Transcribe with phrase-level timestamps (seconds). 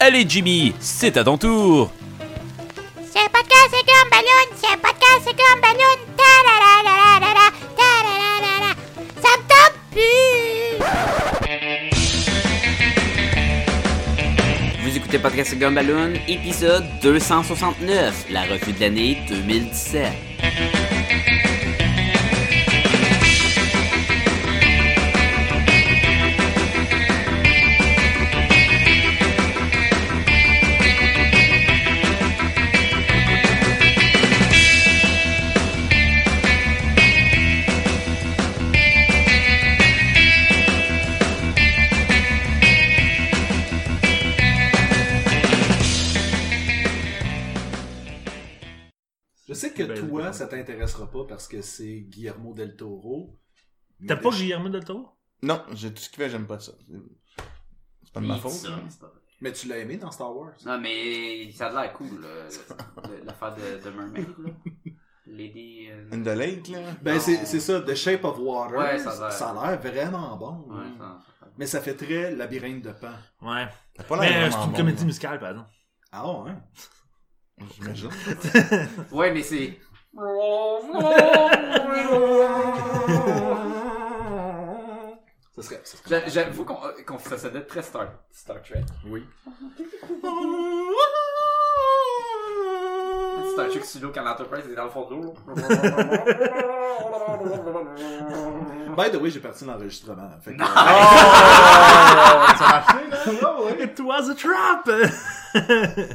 [0.00, 1.90] Allez Jimmy, c'est à ton tour.
[3.12, 4.46] C'est podcast, c'est comme ballon.
[4.56, 5.96] C'est podcast, c'est comme ballon.
[6.16, 7.50] Ta-la-la-la-la-la-la.
[7.76, 8.74] Ta-la-la-la-la.
[9.22, 10.12] Ça me tente plus.
[14.82, 20.12] Vous écoutez Podcast Gumballoon, épisode 269, la revue de l'année 2017.
[50.44, 53.38] Ça t'intéressera pas parce que c'est Guillermo del Toro.
[54.06, 55.08] T'as pas Guillermo del Toro?
[55.42, 56.72] Non, j'ai tout ce qu'il fait, j'aime pas ça.
[58.02, 58.52] C'est pas de ma faute.
[58.52, 58.68] ça,
[59.40, 60.52] mais pas tu l'as aimé dans Star Wars.
[60.64, 62.08] Non, mais ça a l'air cool,
[63.24, 64.50] l'affaire de, de Mermaid, là.
[65.26, 65.88] Lady...
[65.90, 66.80] euh, In the Lake, là?
[67.02, 68.76] Ben, c'est c'est ça, The Shape of Water.
[68.78, 69.10] Ouais, ça
[69.50, 70.64] a l'air- vraiment bon.
[70.74, 71.18] Ouais, hein.
[71.40, 73.12] ça- Mais ça fait très labyrinthe de pan.
[73.40, 73.66] Ouais.
[73.94, 75.70] T'as pas Mais l'air euh, c'est une bon, comédie musicale, par exemple.
[76.12, 76.52] Ah ouais?
[77.74, 78.10] J'imagine.
[79.12, 79.78] Ouais, mais c'est...
[85.56, 85.80] Ça serait.
[85.84, 86.08] Ça serait...
[86.08, 86.76] J'a- J'avoue qu'on
[87.06, 88.84] qu'on- ça sonnait très Star, Star Trek.
[89.06, 89.24] Oui.
[93.54, 95.34] Star Trek solo quand l'Enterprise est dans le fond de l'eau.
[98.96, 100.30] By the way, j'ai parti l'enregistrement.
[100.40, 100.66] Fait que- Oh!
[102.56, 103.56] Ça a marché, là?
[103.84, 104.88] It was a trap!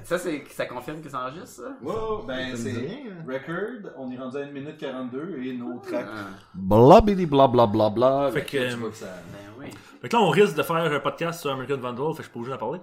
[0.05, 1.71] Ça, c'est, ça confirme que ça enregistre, ça?
[1.81, 3.25] Wow, ben c'est dit rien, hein.
[3.27, 6.05] record, on est rendu à 1 minute 42 et nos tracks.
[6.09, 8.29] Ah, Blablabla bla bla.
[8.33, 9.05] Fait que, Là, tu euh, vois que ça.
[9.31, 9.67] ben oui.
[10.01, 12.21] Fait que là, on risque de faire un podcast sur American Vandal, fait que je
[12.23, 12.79] suis pas obligé d'en parler.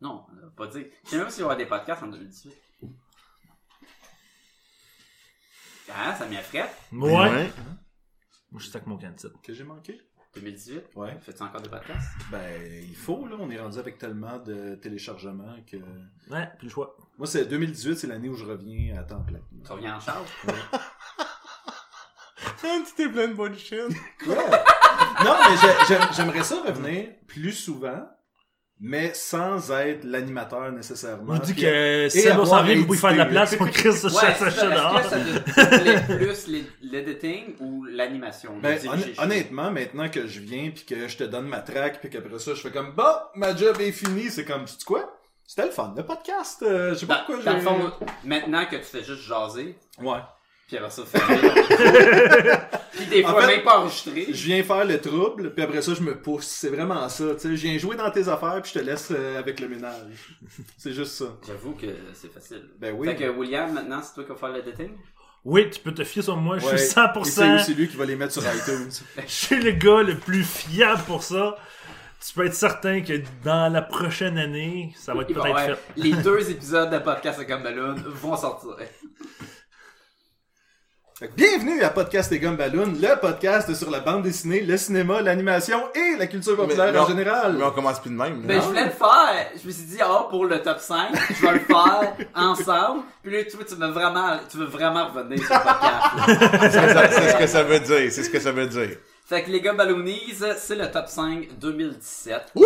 [0.00, 0.86] Non, on pas dire.
[1.04, 2.52] Je sais même s'il y aura des podcasts en 2018.
[5.94, 6.70] Ah, ça m'effraie.
[6.92, 7.12] Ouais.
[7.12, 7.50] Ouais.
[8.50, 9.28] Moi, je suis avec mon candidat.
[9.42, 10.00] Que j'ai manqué?
[10.34, 10.82] 2018.
[10.94, 11.16] Ouais.
[11.20, 12.08] Fais-tu encore des podcasts?
[12.30, 13.36] Ben, il faut, là.
[13.40, 15.76] On est rendu avec tellement de téléchargements que.
[16.30, 16.96] Ouais, puis le choix.
[17.16, 19.40] Moi, c'est 2018, c'est l'année où je reviens à temps plein.
[19.64, 20.28] Tu reviens en charge?
[22.60, 23.72] Tu t'es plein de bullshit.
[23.72, 23.88] Ouais.
[25.24, 28.08] non, mais j'ai- j'ai- j'aimerais ça revenir plus souvent,
[28.80, 31.34] mais sans être l'animateur nécessairement.
[31.36, 33.92] Je dis que si va s'en vient, vous pouvez faire de la place, on crée
[33.92, 35.02] ce chat est-ce dehors.
[35.02, 35.08] que
[35.52, 36.46] ça te plus
[36.82, 38.52] l'editing ou l'animation?
[38.62, 38.78] Ben,
[39.18, 42.54] honnêtement, maintenant que je viens puis que je te donne ma track puis qu'après ça
[42.54, 45.14] je fais comme bah ma job est finie, c'est comme tu sais quoi?
[45.46, 46.62] C'était le fun le podcast.
[46.62, 47.64] euh, je sais pas pourquoi dans le j'ai.
[47.64, 47.90] fond,
[48.24, 50.18] maintenant que tu fais juste jaser, Ouais.
[50.68, 51.02] Puis après ça,
[52.92, 54.26] puis des En fois fait, même pas enregistré.
[54.30, 56.46] Je viens faire le trouble puis après ça je me pousse.
[56.46, 57.24] C'est vraiment ça.
[57.34, 59.68] Tu sais, je viens jouer dans tes affaires puis je te laisse euh, avec le
[59.68, 60.36] ménage.
[60.76, 61.24] c'est juste ça.
[61.46, 62.62] J'avoue que c'est facile.
[62.78, 63.08] Ben oui.
[63.08, 64.90] Fait que William, maintenant, c'est toi qui vas faire l'editing?
[65.44, 66.76] Oui, tu peux te fier sur moi, je Ouais.
[66.76, 67.54] suis Et c'est 100%.
[67.60, 68.90] aussi lui qui va les mettre sur iTunes.
[69.16, 71.56] Je suis le gars le plus fiable pour ça.
[72.26, 73.12] Tu peux être certain que
[73.44, 75.78] dans la prochaine année, ça va être peut-être ouais, fait.
[75.96, 78.76] les deux épisodes de Podcast comme Balloon vont sortir.
[81.36, 86.14] Bienvenue à Podcast et Gumballoon, le podcast sur la bande dessinée, le cinéma, l'animation et
[86.16, 87.56] la culture populaire Mais en général.
[87.58, 88.42] Mais on commence plus de même.
[88.42, 89.48] Ben, je voulais le faire.
[89.60, 93.02] Je me suis dit, ah, pour le top 5, je vais le faire ensemble.
[93.24, 96.72] Puis là, tu vois, tu veux vraiment, tu veux vraiment revenir sur le podcast.
[96.72, 98.12] C'est ça- c'est ce que ça veut dire.
[98.12, 98.90] C'est ce que ça veut dire.
[99.26, 102.52] Fait que les gars Balloonies, c'est le top 5 2017.
[102.54, 102.62] Oh!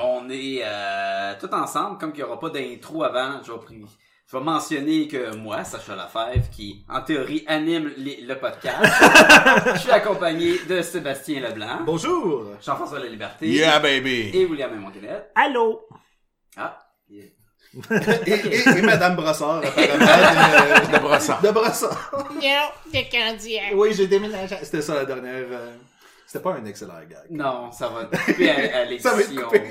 [0.00, 3.84] On est euh, tout ensemble, comme qu'il n'y aura pas d'intro avant, je vais, pri-
[4.26, 8.80] je vais mentionner que moi, Sacha Lafèvre, qui en théorie anime les- le podcast,
[9.74, 12.46] je suis accompagné de Sébastien Leblanc, Bonjour.
[12.64, 14.30] Jean-François La Liberté Yeah, baby!
[14.32, 15.30] et William Montanet.
[15.34, 15.82] Allô?
[16.56, 16.78] Ah,
[17.10, 17.24] yeah.
[18.26, 20.86] Et, et, et Madame Brossard, apparemment.
[20.86, 21.40] de, De brossard.
[21.42, 22.12] de Brossard.
[22.12, 23.74] Non, de candidat.
[23.74, 24.56] Oui, j'ai déménagé.
[24.62, 25.44] C'était ça la dernière.
[25.50, 25.72] euh,
[26.34, 27.26] C'était pas un excellent gag.
[27.30, 29.10] non, ça va être coupé à, à l'édition,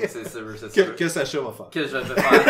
[0.08, 0.96] c'est sûr, c'est Que, sûr.
[0.96, 1.70] que Sacha va faire.
[1.70, 2.44] Que je vais faire.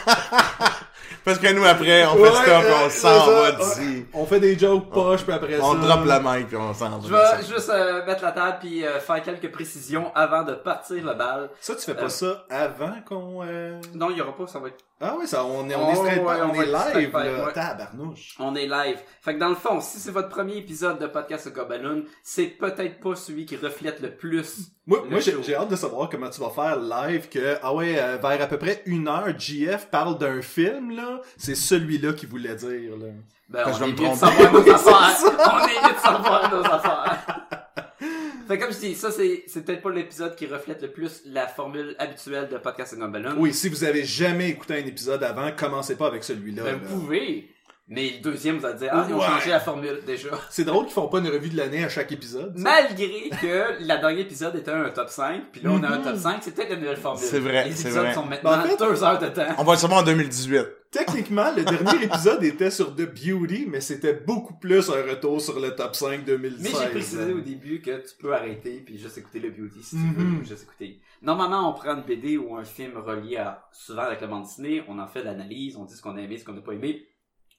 [1.24, 4.06] Parce que nous, après, on fait Ouais, stop, euh, on s'en va d'ici.
[4.14, 5.78] On fait des jokes poches, puis après On ça.
[5.86, 7.36] drop la mic, puis on s'en Je va.
[7.36, 11.14] vais juste euh, mettre la table puis euh, faire quelques précisions avant de partir le
[11.14, 11.50] bal.
[11.60, 12.08] Ça, tu fais pas Euh.
[12.08, 13.42] ça avant qu'on.
[13.44, 15.88] euh, Non, il y aura pas, ça va être Ah oui, ça, on est, on
[15.88, 17.46] Oh, est straight ouais, pas- on est live, là.
[17.46, 17.52] ouais.
[17.54, 18.34] Tabarnouche.
[18.38, 18.98] On est live.
[19.22, 22.44] Fait que dans le fond, si c'est votre premier épisode de Podcast au Balloon, c'est
[22.48, 24.72] peut-être pas celui qui reflète le plus.
[24.86, 27.94] Moi, Le moi j'ai hâte de savoir comment tu vas faire live que, ah ouais,
[27.98, 31.22] euh, vers à peu près une heure, JF parle d'un film, là.
[31.38, 33.06] C'est celui-là qu'il voulait dire, là.
[33.48, 35.16] Ben, on mieux de savoir nos affaires.
[35.24, 37.59] on est mieux de savoir nos affaires.
[38.50, 41.46] Fait comme je dis, ça c'est, c'est peut-être pas l'épisode qui reflète le plus la
[41.46, 43.34] formule habituelle de Podcast and Balloon.
[43.38, 46.64] Oui, si vous avez jamais écouté un épisode avant, commencez pas avec celui-là.
[46.64, 46.78] Ben, là.
[46.82, 47.48] vous pouvez.
[47.86, 49.26] Mais le deuxième, vous allez dire, ah, ils ont Ouais.
[49.26, 50.28] changé la formule déjà.
[50.50, 52.56] C'est drôle qu'ils font pas une revue de l'année à chaque épisode.
[52.56, 52.62] ça.
[52.62, 56.16] Malgré que la dernier épisode était un top 5, puis là on a un top
[56.16, 57.24] 5, c'est peut-être la nouvelle formule.
[57.24, 58.14] C'est vrai, Les épisodes vrai.
[58.14, 59.46] sont maintenant Ben, en fait- deux heures de temps.
[59.58, 60.66] On va le savoir en 2018.
[60.90, 65.60] Techniquement, le dernier épisode était sur The Beauty, mais c'était beaucoup plus un retour sur
[65.60, 66.62] le top 5 2016.
[66.62, 69.90] Mais j'ai précisé au début que tu peux arrêter puis juste écouter le beauty si
[69.96, 70.38] tu Mhm.
[70.38, 71.00] veux, juste écouter.
[71.22, 74.82] Normalement, on prend une BD ou un film relié à, souvent avec la bande dessinée,
[74.88, 77.06] on en fait l'analyse, on dit ce qu'on a aimé, ce qu'on n'a pas aimé,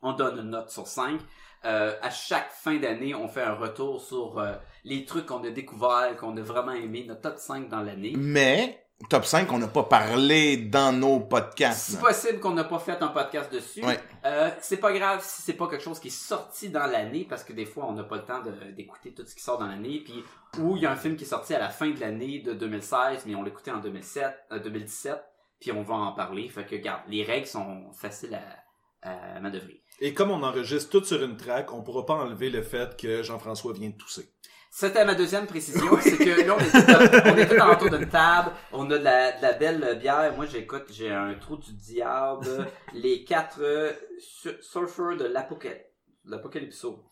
[0.01, 1.19] on donne une note sur 5.
[1.63, 5.51] Euh, à chaque fin d'année, on fait un retour sur euh, les trucs qu'on a
[5.51, 8.13] découverts, qu'on a vraiment aimé, notre top 5 dans l'année.
[8.17, 11.91] Mais, top 5, on n'a pas parlé dans nos podcasts.
[11.91, 13.83] C'est possible qu'on n'a pas fait un podcast dessus.
[13.83, 13.99] Ouais.
[14.25, 17.43] Euh, c'est pas grave si c'est pas quelque chose qui est sorti dans l'année, parce
[17.43, 18.41] que des fois, on n'a pas le temps
[18.75, 20.01] d'écouter tout ce qui sort dans l'année.
[20.03, 20.23] Puis,
[20.59, 22.53] ou il y a un film qui est sorti à la fin de l'année de
[22.53, 25.17] 2016, mais on l'écoutait en 2007, euh, 2017,
[25.59, 26.47] puis on va en parler.
[26.49, 29.81] Fait que, regarde, les règles sont faciles à, à manœuvrer.
[29.99, 33.21] Et comme on enregistre tout sur une track, on pourra pas enlever le fait que
[33.23, 34.29] Jean-François vient de tousser.
[34.73, 38.97] C'était ma deuxième précision, c'est que là, on est tout, autour d'une table, on a
[38.97, 40.33] de la, de la belle bière.
[40.37, 42.47] Moi, j'écoute, j'ai un trou du diable,
[42.93, 45.83] les quatre euh, sur- surfers de l'apocalypse.
[46.23, 47.03] L'apocalypso.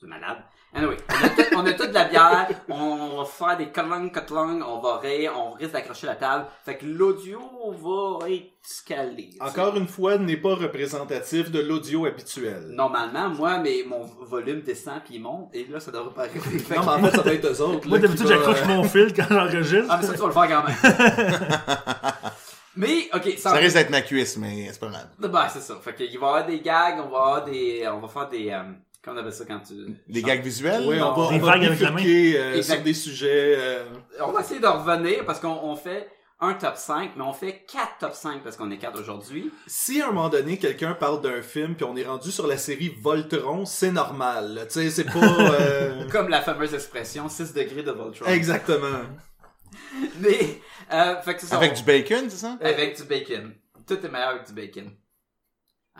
[0.00, 0.38] C'est malade.
[0.74, 4.10] Anyway, on a, tout, on a toute de la bière, on va faire des cotlang
[4.12, 6.44] cotlang, on va rire, on risque d'accrocher la table.
[6.64, 7.40] Fait que l'audio
[7.80, 9.30] va être sais.
[9.40, 12.66] Encore une fois, n'est pas représentatif de l'audio habituel.
[12.68, 16.58] Normalement, moi, mais mon volume descend puis il monte, et là, ça devrait pas arriver.
[16.58, 17.88] Fait Non, que- mais en fait, ça doit être eux autres.
[17.88, 19.86] Moi, d'habitude, va, j'accroche mon fil quand j'enregistre.
[19.88, 21.60] Ah, mais ça, tu vas le faire quand même.
[22.76, 25.08] mais, ok, Ça risque d'être ma cuisse, mais c'est pas grave.
[25.18, 25.76] Ben, c'est ça.
[25.82, 28.50] Fait qu'il va y avoir des gags, on va avoir des, on va faire des,
[28.50, 28.62] euh,
[29.08, 29.74] comment on appelle ça quand tu...
[30.08, 30.84] Les gags visuels?
[30.86, 32.02] Oui, on va, Des on va vagues avec la main.
[32.04, 32.74] euh, Exact.
[32.76, 33.54] sur des sujets.
[33.58, 33.84] euh,
[34.20, 36.08] On va essayer de revenir parce qu'on on fait
[36.40, 39.50] un top 5, mais on fait quatre top 5 parce qu'on est quatre aujourd'hui.
[39.66, 42.56] Si à un moment donné quelqu'un parle d'un film puis on est rendu sur la
[42.56, 44.66] série Voltron, c'est normal.
[44.68, 48.26] Tu sais, c'est pas euh, Comme la fameuse expression 6 degrés de Voltron.
[48.26, 48.86] exactement.
[50.20, 50.60] Mais,
[50.92, 51.56] euh, fait que ça.
[51.56, 52.56] Avec on- du bacon, c'est ça?
[52.60, 53.52] Avec du bacon.
[53.86, 54.90] Tout est meilleur avec du bacon.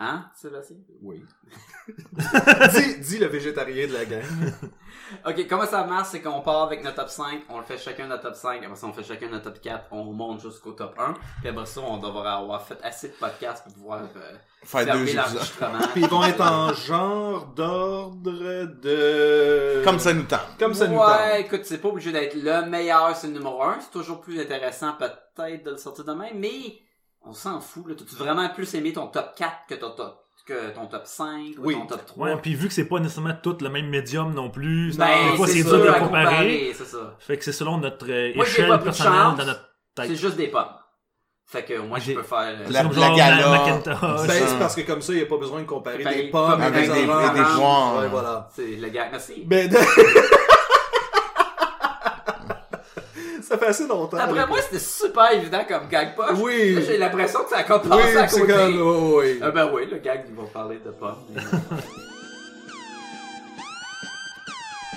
[0.01, 0.77] Hein, Sébastien?
[1.01, 1.25] Oui.
[2.73, 4.23] dis, dis le végétarien de la gang.
[5.25, 8.05] Ok, comment ça marche, c'est qu'on part avec notre top 5, on le fait chacun
[8.05, 10.93] notre top 5, après ça on fait chacun notre top 4, on monte jusqu'au top
[10.99, 14.85] 1, puis après ça on devrait avoir fait assez de podcasts pour pouvoir euh, Faire
[14.85, 15.79] deux l'enregistrement.
[15.93, 18.31] Puis ils vont être en genre d'ordre
[18.81, 20.57] de Comme ça nous tente.
[20.59, 21.45] comme ça nous ouais, tente.
[21.45, 24.93] écoute, c'est pas obligé d'être le meilleur, c'est le numéro 1, c'est toujours plus intéressant
[24.93, 26.81] peut-être de le sortir de même, mais
[27.25, 27.95] on s'en fout, là.
[27.97, 31.65] T'as-tu vraiment plus aimé ton top 4 que ton top, que ton top 5 ou
[31.65, 31.73] Oui.
[31.75, 32.27] ton top 3?
[32.27, 35.37] Ouais, puis vu que c'est pas nécessairement tout le même médium non plus, Ben, des
[35.37, 35.99] fois c'est c'est dur de comparer.
[36.25, 37.15] comparer, c'est ça.
[37.19, 39.37] Fait que c'est selon notre euh, Moi, échelle personnelle chance.
[39.37, 40.15] dans notre C'est tête.
[40.17, 40.65] juste des pommes.
[41.45, 42.37] Fait que moi, je J'ai- peux faire...
[42.39, 43.81] euh, La- C'est la genre gala.
[43.85, 46.29] Ben, c'est parce que comme ça, il n'y a pas besoin de comparer Comparer des
[46.29, 47.05] pommes avec des- des.
[47.07, 48.47] Ouais, voilà.
[48.55, 49.07] C'est le gars.
[49.11, 49.43] Merci.
[49.47, 49.75] Ben, de-
[53.49, 54.17] ça fait assez longtemps.
[54.17, 54.45] Après là.
[54.45, 56.37] moi, c'était super évident comme gag poche.
[56.39, 56.83] Oui.
[56.85, 58.53] J'ai l'impression que ça a comme oui, à c'est côté.
[58.53, 59.39] comme, oh, oui.
[59.41, 61.15] Ah ben oui, le gag, ils vont parler de pommes.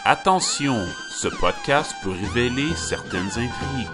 [0.04, 3.88] Attention, ce podcast peut révéler certaines intrigues.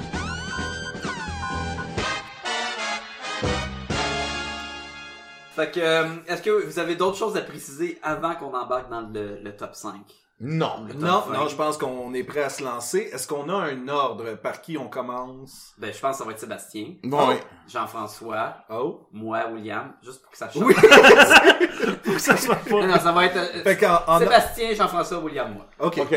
[5.55, 9.03] fait que, euh, est-ce que vous avez d'autres choses à préciser avant qu'on embarque dans
[9.03, 9.95] le, le top 5?
[10.41, 10.87] Non.
[10.97, 11.33] Non, 20?
[11.37, 13.11] non, je pense qu'on est prêt à se lancer.
[13.13, 15.73] Est-ce qu'on a un ordre par qui on commence?
[15.79, 17.35] Ben, je pense que ça va être Sébastien, Bon, oui.
[17.67, 19.09] Jean-François, Oh.
[19.13, 20.63] moi, William, juste pour que ça change.
[20.65, 20.75] Oui.
[22.05, 22.71] Pour que ça soit pas.
[22.71, 25.67] non, non, ça va être euh, fait qu'en, en- Sébastien, Jean-François, William, moi.
[25.81, 25.99] OK.
[25.99, 26.09] OK.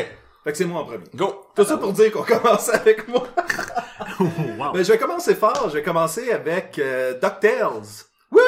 [0.44, 1.04] Fait que c'est moi en premier.
[1.14, 1.46] Go.
[1.54, 3.22] Tout ça pour dire qu'on commence avec moi.
[4.18, 4.24] Oh,
[4.58, 4.72] wow.
[4.72, 5.68] Ben, je vais commencer fort.
[5.68, 7.82] Je vais commencer avec euh, DuckTales.
[8.30, 8.40] Wouhou!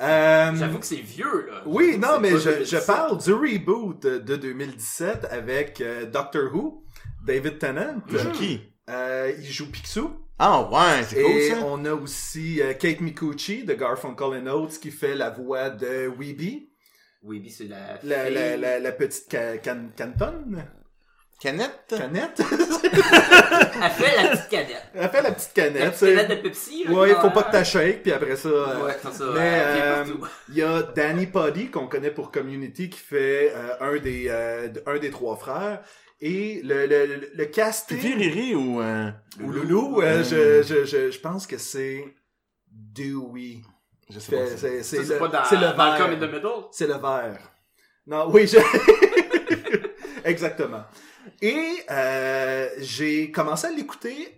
[0.00, 1.62] Euh, J'avoue que c'est vieux, là.
[1.66, 2.66] Oui, non, mais je, 2017.
[2.80, 6.84] je parle du reboot de 2017 avec euh, Doctor Who,
[7.26, 7.96] David Tennant.
[8.08, 8.60] Il joue qui?
[8.90, 10.10] Euh, il joue Picsou.
[10.38, 11.56] Ah, ouais, c'est cool, Et ça.
[11.64, 16.70] on a aussi Kate Micucci de Garfunkel and Oates qui fait la voix de Weeby,
[17.28, 18.34] puis c'est la, la, fille.
[18.34, 20.64] la, la, la petite ca- can, cantonne.
[21.44, 21.94] Canette?
[21.98, 22.40] Canette?
[22.40, 24.86] Elle fait la petite canette.
[24.94, 25.84] Elle fait la petite La canette.
[25.92, 26.84] petite c'est- canette de Pepsi.
[26.84, 28.48] là, Ouais, qui faut pas que t'achètes, puis après ça...
[28.48, 29.24] euh, Ouais, comme ça.
[29.34, 30.04] Mais euh,
[30.48, 34.68] il y a Danny Puddy qu'on connaît pour Community qui fait euh, un des euh,
[34.86, 35.82] un des trois frères
[36.20, 38.80] et le le, le, le casting Fifi Riri ou...
[38.80, 39.10] Euh...
[39.42, 42.04] ou Loulou je, je je je pense que c'est
[42.70, 43.58] Dewey
[44.08, 44.46] Je sais pas.
[44.82, 46.48] C'est le pas dans c'est le in vert the Middle?
[46.72, 47.38] c'est le vert
[48.06, 48.58] non oui je
[50.24, 50.84] exactement
[51.42, 54.36] Et euh, j'ai commencé à l'écouter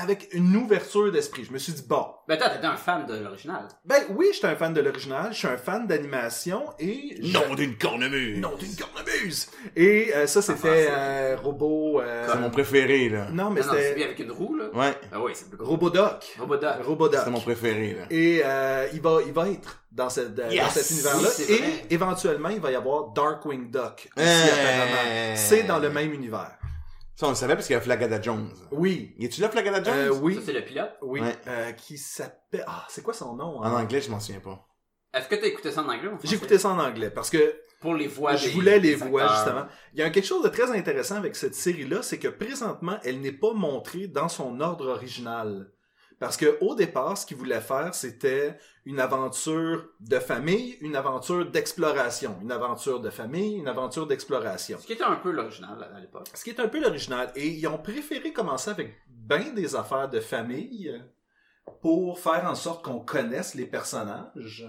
[0.00, 1.44] avec une ouverture d'esprit.
[1.44, 3.66] Je me suis dit, bon, Ben, toi, t'étais un fan de l'original.
[3.84, 7.16] ben oui, je suis un fan de l'original, je suis un fan d'animation et...
[7.22, 8.38] Nom d'une cornemuse.
[8.38, 9.48] Non, d'une cornemuse!
[9.74, 12.00] Et euh, ça, c'était euh, Robot...
[12.00, 13.26] euh, C'est mon préféré, là.
[13.32, 14.66] Non, mais Non, non, c'est c'était avec une roue, là.
[14.72, 15.70] Ouais, Ah oui, c'est plus gros.
[15.70, 16.24] Robodoc.
[16.38, 16.82] Robodoc.
[16.84, 17.20] Robodoc.
[17.24, 18.04] c'est mon préféré, là.
[18.10, 20.70] Et euh, il va, il va être dans, cette, dans Yes!
[20.74, 21.28] cet univers-là.
[21.48, 21.54] Oui,
[21.90, 25.34] et éventuellement, il va y avoir Darkwing Duck aussi, apparemment.
[25.34, 26.52] C'est dans le même univers.
[27.18, 28.48] Ça, on le savait parce qu'il y a Flagada Jones.
[28.70, 29.12] Oui.
[29.18, 29.92] Y est-tu là, Flagada Jones?
[29.92, 30.36] Euh, oui.
[30.36, 30.92] Ça, c'est le pilote?
[31.02, 31.20] Oui.
[31.20, 31.36] Ouais.
[31.48, 32.62] Euh, qui s'appelle...
[32.64, 33.58] Ah, c'est quoi son nom?
[33.58, 33.82] En hein?
[33.82, 34.64] anglais, je m'en souviens pas.
[35.12, 36.28] Est-ce que t'as écouté ça en anglais ou en français?
[36.28, 39.26] J'ai écouté ça en anglais parce que Pour les voix je des- voulais les voix,
[39.34, 39.66] justement.
[39.94, 43.20] Il y a quelque chose de très intéressant avec cette série-là, c'est que présentement, elle
[43.20, 45.72] n'est pas montrée dans son ordre original.
[46.20, 51.48] Parce que au départ, ce qu'il voulait faire, c'était une aventure de famille, une aventure
[51.50, 52.36] d'exploration.
[52.42, 54.78] Une aventure de famille, une aventure d'exploration.
[54.80, 56.26] Ce qui était un peu l'original à à l'époque.
[56.34, 57.30] Ce qui est un peu l'original.
[57.36, 60.92] Et ils ont préféré commencer avec bien des affaires de famille
[61.82, 64.66] pour faire en sorte qu'on connaisse les personnages.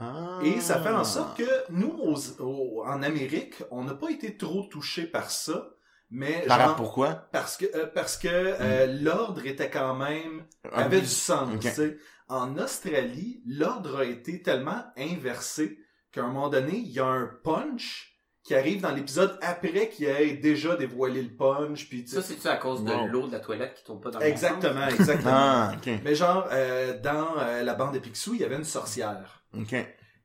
[0.00, 0.38] Ah.
[0.44, 4.36] Et ça fait en sorte que nous, aux- aux- en Amérique, on n'a pas été
[4.36, 5.70] trop touchés par ça.
[6.10, 7.28] Mais Par genre, pourquoi?
[7.32, 11.50] parce que euh, parce que euh, l'ordre était quand même Un avait du sens.
[11.54, 11.60] Ok.
[11.60, 11.96] tu sais.
[12.28, 15.78] En Australie, l'ordre a été tellement inversé
[16.12, 20.06] qu'à un moment donné, il y a un punch qui arrive dans l'épisode après qu'il
[20.06, 21.88] ait déjà dévoilé le punch.
[21.90, 23.06] Puis tu sais- Ça, c'est-tu à cause de Wow.
[23.08, 25.00] l'eau de la toilette qui tourne pas dans le exactement, sens?
[25.00, 25.30] exactement.
[25.34, 25.90] Ah, ok.
[26.04, 29.42] Mais genre euh, dans euh, la bande de Picsou, il y avait une sorcière.
[29.54, 29.74] Ok.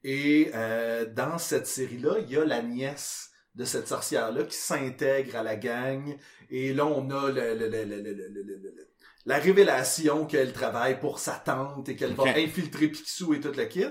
[0.06, 5.36] Et euh, dans cette série-là, il y a la nièce de cette sorcière-là qui s'intègre
[5.36, 6.16] à la gang.
[6.50, 8.90] Et là, on a le, le- le- le- le- le- le- le-
[9.26, 13.66] la révélation qu'elle travaille pour sa tante et qu'elle va infiltrer Picsou et toute la
[13.66, 13.86] kit.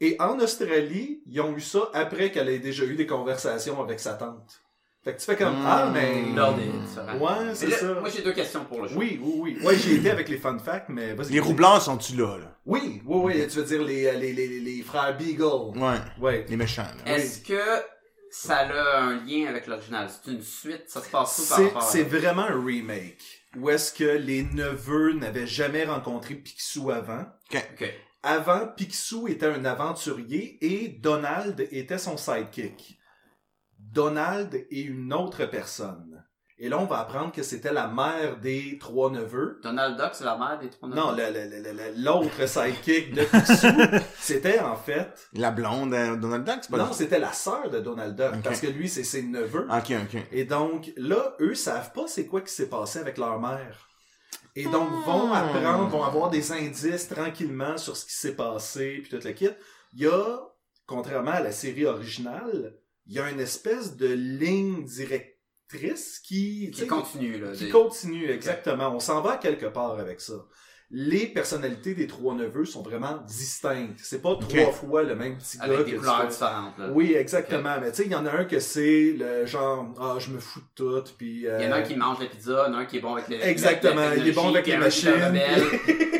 [0.00, 4.00] Et en Australie, ils ont eu ça après qu'elle ait déjà eu des conversations avec
[4.00, 4.60] sa tante.
[5.02, 5.66] Fait que tu fais comme, Hmm.
[5.66, 6.24] ah, mais...
[6.24, 7.18] Différent.
[7.18, 7.94] Ouais, c'est ça.
[8.00, 8.96] Moi, j'ai deux questions pour le jeu.
[8.98, 9.64] Oui, oui, oui.
[9.66, 11.32] Ouais, j'ai été avec les fun facts, mais vas-y.
[11.32, 12.58] Les roublards sont-tu là, là?
[12.66, 13.46] Oui, oui, oui.
[13.48, 15.78] Tu veux dire les, les, les, les frères Beagle.
[15.78, 15.96] Ouais.
[16.20, 16.44] Ouais.
[16.50, 17.14] Les méchants, là.
[17.16, 17.54] Est-ce que
[18.30, 20.08] ça a un lien avec l'original?
[20.08, 20.84] C'est une suite?
[20.88, 21.86] Ça se passe tout par C'est, rapport à...
[21.86, 23.46] c'est vraiment un remake.
[23.56, 27.26] Où est-ce que les neveux n'avaient jamais rencontré Picsou avant?
[27.52, 27.92] Ok.
[28.22, 32.98] Avant, Picsou était un aventurier et Donald était son sidekick.
[33.78, 36.24] Donald est une autre personne.
[36.62, 39.58] Et là, on va apprendre que c'était la mère des trois neveux.
[39.62, 41.32] Donald Duck, c'est la mère des trois Non, neveux?
[41.32, 45.08] le- le- le- le- l'autre sidekick de Picsou, c'était en fait...
[45.32, 48.60] La blonde, euh, Donald Duck, c'est pas Non, c'était la sœur de Donald Duck, parce
[48.60, 49.66] que lui, c'est ses neveux.
[49.70, 50.22] Ok, ok.
[50.32, 53.88] Et donc, là, eux savent pas c'est quoi qui s'est passé avec leur mère.
[54.54, 59.08] Et donc, vont apprendre, vont avoir des indices tranquillement sur ce qui s'est passé, puis
[59.08, 59.48] toute la kit.
[59.94, 60.38] Il y a,
[60.86, 62.74] contrairement à la série originale,
[63.06, 65.29] il y a une espèce de ligne directrice
[65.78, 66.66] qui...
[66.66, 67.52] tu Qui sais, continue, là.
[67.52, 68.94] qui des- continue, exactement.
[68.94, 70.34] On s'en va quelque part avec ça.
[70.92, 74.00] Les personnalités des trois neveux sont vraiment distinctes.
[74.02, 76.88] C'est pas trois fois le même petit gars Avec des couleurs différentes, là.
[76.92, 77.76] oui, exactement.
[77.80, 80.40] Mais tu sais, il y en a un que c'est le genre, ah, je me
[80.40, 81.46] fous de tout, puis...
[81.46, 82.86] euh, Il y en a un qui mange la pizza, il y en a un
[82.86, 85.10] qui est bon avec les Exactement, il est bon avec les qui machines.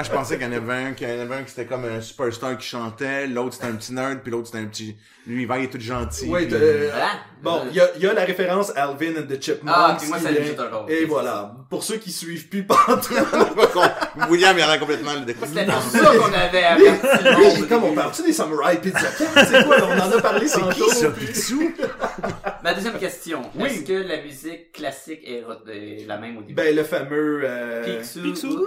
[0.00, 1.66] Ah, je pensais qu'il y en avait un, qu'il y en avait un qui c'était
[1.66, 4.96] comme un superstar qui chantait, l'autre c'était un petit nerd, puis l'autre c'était un petit...
[5.26, 6.26] Lui, il est tout gentil.
[6.28, 7.10] Oui, puis- euh, Voilà.
[7.42, 9.74] Bon, il y a, il y a la référence Alvin and the Chipmunks.
[9.76, 10.90] Ah, puis moi, vient- Ninja Turtles.
[10.90, 11.54] Et voilà.
[11.68, 13.12] Pour ceux qui suivent plus pantoute,
[14.30, 15.34] William, il a complètement le C'était
[15.66, 17.68] pour ça qu'on avait averti le Oui, monde.
[17.68, 19.00] comme on parle-tu des Samurai Pizza?
[19.10, 19.86] C'est quoi, là?
[19.90, 20.86] On en a parlé C'est tantôt.
[20.86, 21.72] qui ça, Picsou?
[22.64, 23.42] Ma deuxième question.
[23.56, 23.68] Oui.
[23.68, 26.54] Est-ce que la musique classique est, est la même au début?
[26.54, 27.40] Ben, le fameux...
[27.44, 27.84] Euh...
[28.00, 28.22] Picsou.
[28.22, 28.66] Picsou.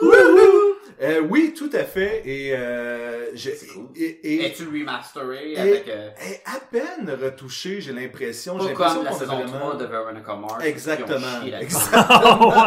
[1.01, 2.21] Euh, oui, tout à fait.
[2.25, 3.31] Et, euh,
[3.73, 3.89] cool.
[3.95, 5.87] et, et, Es-tu remasteré avec...
[5.87, 8.57] Euh, est à peine retouché, j'ai l'impression.
[8.57, 9.69] Pas comme la saison vraiment...
[9.71, 10.63] 3 de Veronica Mars.
[10.63, 11.43] Exactement.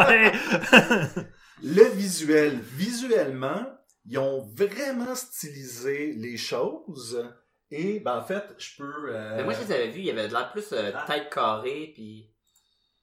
[0.07, 0.31] ouais.
[1.63, 3.65] Le visuel, visuellement,
[4.05, 7.25] ils ont vraiment stylisé les choses.
[7.71, 9.09] Et ben en fait, je peux.
[9.09, 11.29] euh, Mais moi, je les avais vus, il y avait de l'air plus euh, tête
[11.33, 12.29] carrée, puis...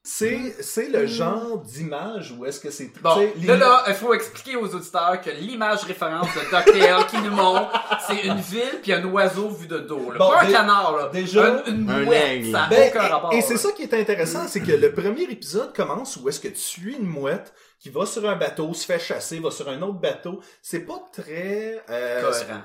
[0.05, 2.91] c'est c'est le genre d'image où est-ce que c'est.
[3.01, 7.31] Bon, là, là, il faut expliquer aux auditeurs que l'image référence de DuckTales qui nous
[7.31, 7.71] montre,
[8.09, 10.11] c'est une ville puis un oiseau vu de dos.
[10.11, 10.19] Là.
[10.19, 11.09] Bon, pas un n'a là.
[11.13, 12.47] déjà, une, une un mouette, aigle.
[12.53, 13.33] ça n'a Ben, aucun rapport.
[13.33, 16.41] et et c'est ça qui est intéressant, c'est que le premier épisode commence où est-ce
[16.41, 19.69] que tu suis une mouette qui va sur un bateau, se fait chasser, va sur
[19.69, 20.41] un autre bateau.
[20.63, 21.83] C'est pas très.
[21.91, 22.63] euh, Cohérent.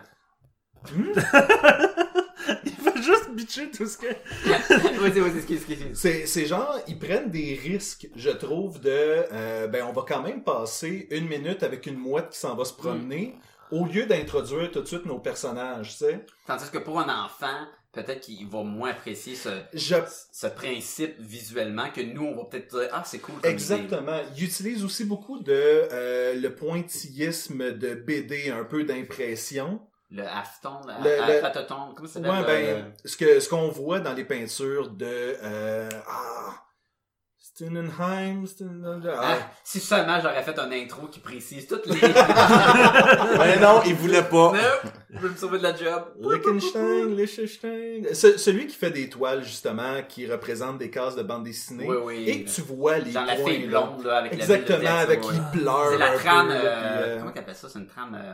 [2.66, 4.08] Il fait juste bitcher tout ce que.
[5.00, 5.72] vas-y, vas-y, excuse, excuse.
[5.72, 6.00] excuse.
[6.00, 10.22] C'est, c'est genre, ils prennent des risques, je trouve, de, euh, ben, on va quand
[10.22, 13.36] même passer une minute avec une mouette qui s'en va se promener,
[13.72, 16.26] au lieu d'introduire tout de suite nos personnages, tu sais.
[16.46, 19.96] Tandis que pour un enfant, peut-être qu'il va moins apprécier ce, Je
[20.32, 23.36] ce principe visuellement que nous, on va peut-être dire, ah, c'est cool.
[23.36, 23.50] comme idée.
[23.50, 24.20] Exactement.
[24.36, 29.82] Il utilise aussi beaucoup de euh, le pointillisme de BD, un peu d'impression.
[30.10, 32.84] Le afton, le, Le- à- le- pataton, comment ça Ouais, s'appelle?
[32.84, 35.06] ben, ce que ce qu'on voit dans les peintures de
[35.44, 36.64] euh, ah
[37.40, 42.00] Stunenheim, Stun- Ah, ah, si seulement j'aurais fait un intro qui précise toutes les...
[43.38, 44.54] Mais non, il voulait pas.
[44.54, 46.14] non, je veux me sauver de la job.
[46.20, 48.14] Liechtenstein, Liechtenstein.
[48.14, 51.98] Ce- celui qui fait des toiles justement qui représentent des cases de bande dessinée Oui,
[52.04, 52.30] oui.
[52.30, 55.34] et que tu vois les Genre la fille blonde, là, avec Exactement, la avec ouais.
[55.34, 55.90] qui pleure.
[55.92, 57.70] C'est la trame, euh, euh, comment t'appelles ça?
[57.70, 58.34] C'est une trame, euh,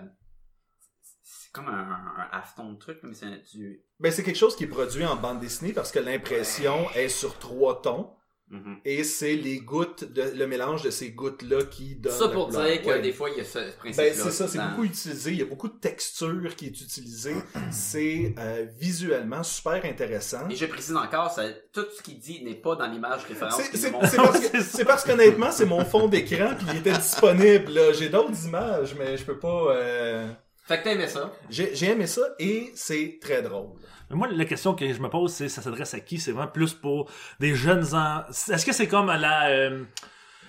[1.53, 3.79] comme un, un afton de truc, mais c'est du...
[4.00, 7.38] Ben, c'est quelque chose qui est produit en bande dessinée parce que l'impression est sur
[7.39, 8.10] trois tons
[8.50, 8.77] Mhm.
[8.86, 12.81] et c'est les gouttes, de, le mélange de ces gouttes-là qui donne Ça pour dire
[12.83, 13.01] que Ouais.
[13.01, 14.10] des fois, il y a ce principe-là.
[14.10, 15.31] Ben, c'est ça, c'est beaucoup utilisé.
[15.31, 17.36] Il y a beaucoup de texture qui est utilisée.
[17.72, 20.48] C'est euh, visuellement super intéressant.
[20.50, 23.60] Et je précise encore, ça, tout ce qu'il dit n'est pas dans l'image référence.
[23.74, 27.72] C'est parce que- c'est parce qu'honnêtement, c'est mon fond d'écran puis il était disponible.
[27.72, 27.93] là.
[27.93, 29.74] J'ai d'autres images, mais je peux pas.
[29.74, 30.27] euh,
[30.65, 31.32] Fait que t'aimais ça.
[31.50, 33.72] J'ai j'ai aimé ça et c'est très drôle.
[34.10, 36.20] Mais Moi, la question que je me pose, c'est ça s'adresse à qui?
[36.20, 38.22] C'est vraiment plus pour des jeunes en...
[38.29, 39.84] Est-ce que c'est comme à la euh,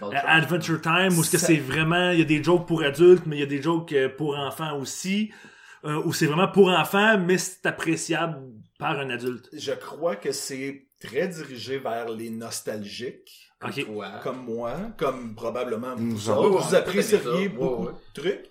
[0.01, 2.11] à Adventure Time, ou est-ce que Ça- c'est vraiment...
[2.11, 4.37] Il y a des jokes pour adultes, mais il y a des jokes euh, pour
[4.37, 5.33] enfants aussi?
[5.85, 8.39] Euh, ou c'est vraiment pour enfants, mais c'est appréciable
[8.79, 9.49] par un adulte?
[9.53, 13.51] Je crois que c'est très dirigé vers les nostalgiques.
[13.65, 13.85] Ok.
[13.87, 14.11] Toi.
[14.23, 16.69] comme moi, comme probablement vous, Nous autres, autres.
[16.69, 17.49] vous apprécieriez ouais, ouais.
[17.49, 18.51] beaucoup de trucs.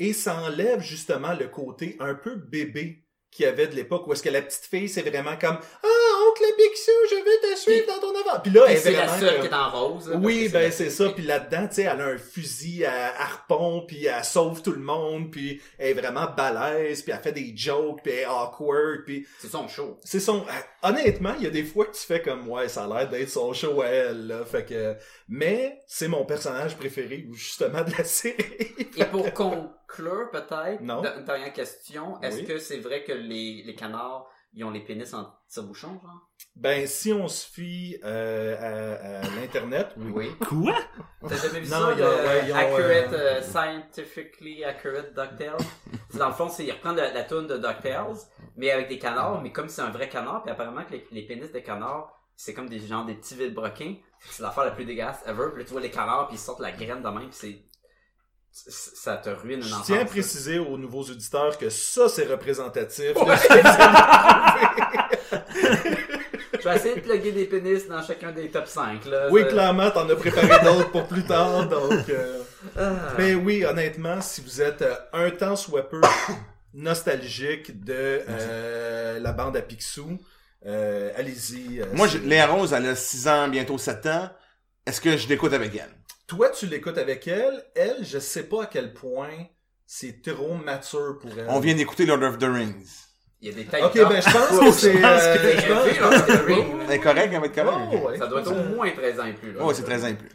[0.00, 4.12] Et ça enlève justement le côté un peu bébé qu'il y avait de l'époque où
[4.14, 7.86] est-ce que la petite fille c'est vraiment comme ah oncle Picsou je veux te suivre
[7.86, 9.70] dans ton avant puis là elle Et est c'est la seule comme- qui est en
[9.70, 10.08] rose.
[10.10, 11.08] là, oui, ben c'est ça.
[11.10, 14.80] Puis là-dedans, tu sais, elle a un fusil à harpon, puis elle sauve tout le
[14.80, 19.04] monde, puis elle est vraiment balèze, puis elle fait des jokes, puis elle est awkward,
[19.06, 19.98] puis C'est son show.
[20.04, 20.38] c'est son.
[20.42, 23.08] euh, Honnêtement, il y a des fois que tu fais comme ouais, ça a l'air
[23.08, 24.44] d'être son show à elle, là.
[24.44, 24.96] Fait que,
[25.28, 28.74] mais c'est mon personnage préféré justement de la série.
[28.96, 31.02] Et pour conclure, peut-être, Non.
[31.04, 32.20] une dernière question.
[32.22, 32.44] Est-ce Oui.
[32.46, 36.28] que c'est vrai que les, les canards, ils ont les pénis en tire-bouchon, genre?
[36.56, 40.10] Ben, si on se fie euh, à, à l'internet, oui.
[40.14, 40.30] Oui.
[40.48, 40.74] Quoi?
[41.28, 45.56] T'as jamais vu Non, ça, il y a- ouais, accurate, euh, euh, scientifically accurate DuckTales?
[46.10, 48.16] C'est dans le fond, c'est, ils reprennent la, la toune de DuckTales,
[48.56, 51.22] mais avec des canards, mais comme c'est un vrai canard, puis apparemment que les, les
[51.26, 53.96] pénis des canards, c'est comme des gens, des petits vilebrequins.
[54.20, 55.48] C'est l'affaire la plus dégueulasse ever.
[55.52, 57.64] Puis là, tu vois les canards, puis ils sortent la graine de même, puis c'est-
[58.52, 59.86] ça te ruine une Je enfance.
[59.86, 63.14] tiens à préciser aux nouveaux auditeurs que ça, c'est représentatif.
[63.14, 63.36] de Ouais.
[63.36, 65.40] ce que vous allez
[65.80, 65.96] trouver.
[66.62, 69.28] Je vais essayer de plugger des pénis dans chacun des top 5, là.
[69.30, 72.08] oui, clairement, t'en as préparé d'autres pour plus tard, donc...
[72.10, 72.42] euh,
[72.76, 72.90] Ah.
[73.16, 76.00] Mais oui, honnêtement, si vous êtes euh, un temps soit peu
[76.74, 80.18] nostalgique de euh, la bande à Picsou,
[80.66, 81.80] euh, allez-y.
[81.80, 84.28] euh, Moi, Léa Rose, elle a 6 ans, bientôt 7 ans.
[84.86, 85.90] Est-ce que je l'écoute avec elle?
[86.30, 87.64] Toi, tu l'écoutes avec elle.
[87.74, 89.46] Elle, je sais pas à quel point
[89.84, 91.46] c'est trop mature pour elle.
[91.48, 92.86] On vient d'écouter Lord of the Rings.
[93.40, 94.92] Il y a des têtes Ok, ben je pense que c'est...
[94.92, 96.66] Je pense euh, que- je pense- là, c'est Ring.
[96.82, 97.34] Elle va être correcte?
[97.92, 99.60] Oh, ouais, Ça doit je être pense au que- moins 13 ans et plus, là.
[99.64, 100.28] Oh, c'est 13 ans et plus.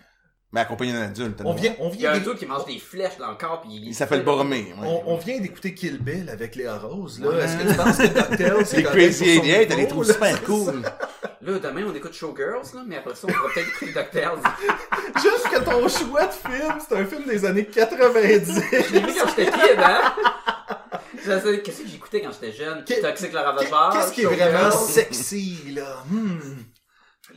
[0.56, 1.41] Mais accompagné d'un adulte.
[1.44, 3.36] On vient, on Il y a vient, un truc qui mange des flèches dans le
[3.36, 4.74] corps, puis Il s'appelle Boromé.
[4.80, 4.88] ouais.
[4.88, 7.28] on, on vient d'écouter Kill Bill avec Léa Rose, là.
[7.28, 7.44] Ouais.
[7.44, 10.13] Est-ce que tu penses que DuckTales, c'est Crazy 88, elle les trouve là?
[10.13, 10.82] super cool.
[11.41, 14.39] Là, demain, on écoute Showgirls, là, mais après ça, on pourra peut-être écouter DuckTales.
[15.22, 18.62] Juste que ton choix de film, c'est un film des années 90.
[18.72, 20.13] Je l'ai vu quand j'étais kid, hein?
[21.63, 22.86] Qu'est-ce que j'écoutais quand j'étais jeune?
[22.86, 23.89] Toxic le Ravageur.
[23.91, 25.98] Qu'est-ce qui est vraiment sexy, là?
[26.10, 26.39] Hmm.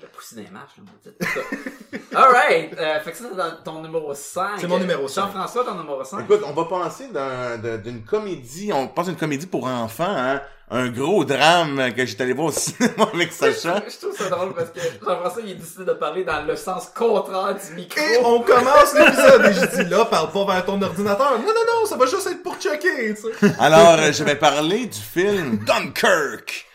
[0.01, 2.13] Le poussi des marches, là, maudite.
[2.15, 2.75] Alright!
[2.79, 4.51] Euh, fait que ça, c'est ton numéro 5.
[4.59, 5.23] C'est mon numéro cinq.
[5.27, 6.21] Jean-François, ton numéro 5.
[6.21, 10.41] Écoute, on va passer d'un- de- d'une comédie, on passe d'une comédie pour enfants, hein,
[10.71, 13.83] un gros drame que j'étais allé voir au cinéma avec Sacha.
[13.89, 17.55] Je trouve ça drôle parce que Jean-François, il décide de parler dans le sens contraire
[17.57, 18.01] du micro.
[18.01, 21.33] Et on commence l'épisode et je dis là, parle pas vers ton ordinateur.
[21.39, 23.53] Non, non, non, ça va juste être pour checker, tu sais.
[23.59, 26.67] Alors, euh, je vais parler du film Dunkirk.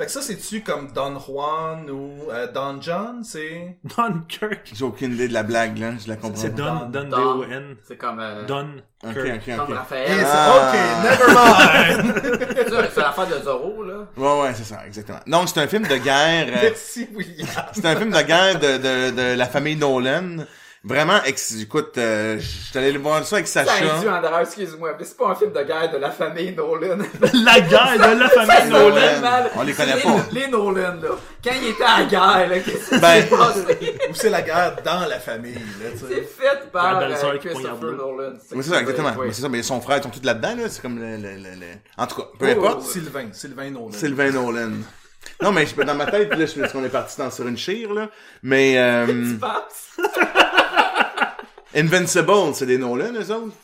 [0.00, 3.76] Fait que ça, c'est-tu comme Don Juan ou euh, Don John, c'est...
[3.84, 4.72] Dunkirk.
[4.72, 6.88] J'ai aucune idée de la blague, là, je la comprends C'est pas.
[6.90, 7.34] Don, Don, Don.
[7.34, 7.76] D-O-N.
[7.86, 8.18] C'est comme...
[8.18, 8.66] Euh, Don.
[9.04, 9.42] Ok, Kirk.
[9.46, 9.74] ok, Don ok.
[9.76, 10.24] Raphaël.
[10.24, 10.72] Ah.
[10.72, 12.48] Ok, never mind.
[12.56, 14.06] C'est c'est l'affaire de Zorro, là.
[14.16, 15.20] Ouais, ouais, c'est ça, exactement.
[15.26, 17.46] Donc, c'est un film de guerre, euh, Merci, William.
[17.72, 20.46] c'est un film de guerre de, de, de la famille Nolan.
[20.82, 23.96] Vraiment, ex- écoute, euh, je suis allé voir ça avec Ça Sacha.
[23.96, 26.96] induit en erreur, excuse-moi, mais c'est pas un film de guerre de la famille Nolan.
[27.44, 28.94] La guerre de la famille Nolan.
[28.94, 29.50] Nolan.
[29.56, 30.16] On les connaît Les- pas.
[30.32, 31.08] Les Nolan, là.
[31.44, 33.94] Quand ils étaient à la guerre, là, qu'est-ce qui Ben- s'est passé?
[34.10, 36.22] Ou c'est la guerre dans la famille, là, tu C'est sais.
[36.22, 38.32] fait par euh, Christopher Nolan.
[38.52, 39.12] Oui, c'est ça, exactement.
[39.18, 39.26] Oui.
[39.26, 40.68] Mais c'est ça, mais son frère, ils sont tous là-dedans, là.
[40.70, 42.82] C'est comme le, le, le, le- En tout cas, peu Oh, importe.
[42.86, 43.92] Sylvain, Sylvain Nolan.
[43.92, 44.70] Sylvain Nolan.
[45.42, 47.58] Non, mais je- dans ma tête, là, je parce qu'on est parti dans sur une
[47.58, 48.08] chire, là.
[48.42, 49.98] Mais, euh, Tu penses?
[51.74, 53.54] Invincible, c'est des Nolan, eux autres?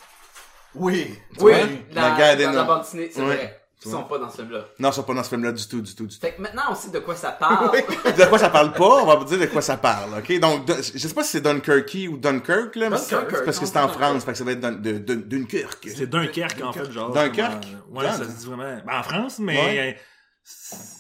[0.75, 1.15] Oui.
[1.41, 1.53] Oui, vois,
[1.93, 2.67] la, la guerre des dans la Noms.
[2.67, 3.61] bande dessinée, c'est vrai.
[3.85, 4.65] Ils sont pas dans ce film-là.
[4.81, 6.21] Non, ils sont pas dans ce film-là du tout, du tout, du tout.
[6.21, 7.71] Fait que maintenant, on sait de quoi ça parle.
[8.17, 10.41] De quoi ça parle pas, on va vous dire de quoi ça parle, ok?
[10.41, 13.59] Donc, de- je sais pas si c'est Dunkirky ou Dunkirk, là, mais Dunkirk, c'est parce
[13.61, 13.89] que c'est en.
[13.89, 15.89] France, fait que ça va être Dun- de, de, Dunkerque.
[15.95, 17.13] C'est Dunkerque, en fait, genre.
[17.13, 17.65] Dunkerque?
[17.67, 18.81] euh, Ouais, ça se dit vraiment.
[18.85, 19.55] Ben, en France, mais.
[19.57, 19.99] Ouais.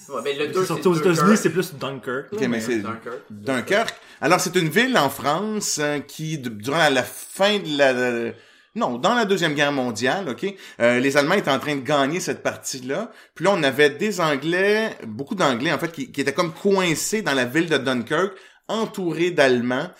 [0.08, 1.38] Ouais, ben, le deux, c'est surtout aux c'est États-Unis, Dunkirk.
[1.42, 2.32] c'est plus Dunkirk.
[2.32, 3.14] là, Ok, mais c'est Dunkirk.
[3.30, 3.94] Dunkerque.
[4.20, 7.92] Alors, c'est une ville en France euh, qui, durant la, fin de la...
[7.92, 8.32] la-
[8.76, 10.46] non, dans la Deuxième Guerre mondiale, OK,
[10.80, 13.10] euh, les Allemands étaient en train de gagner cette partie-là.
[13.34, 17.22] Puis là, on avait des Anglais, beaucoup d'Anglais, en fait, qui, qui étaient comme coincés
[17.22, 18.32] dans la ville de Dunkirk,
[18.68, 19.90] entourés d'Allemands.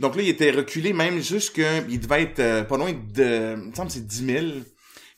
[0.00, 1.60] Donc là, ils étaient reculés même jusque...
[1.88, 3.54] Il devait être euh, pas loin de...
[3.56, 4.64] Il me semble que c'est 10 000, quelque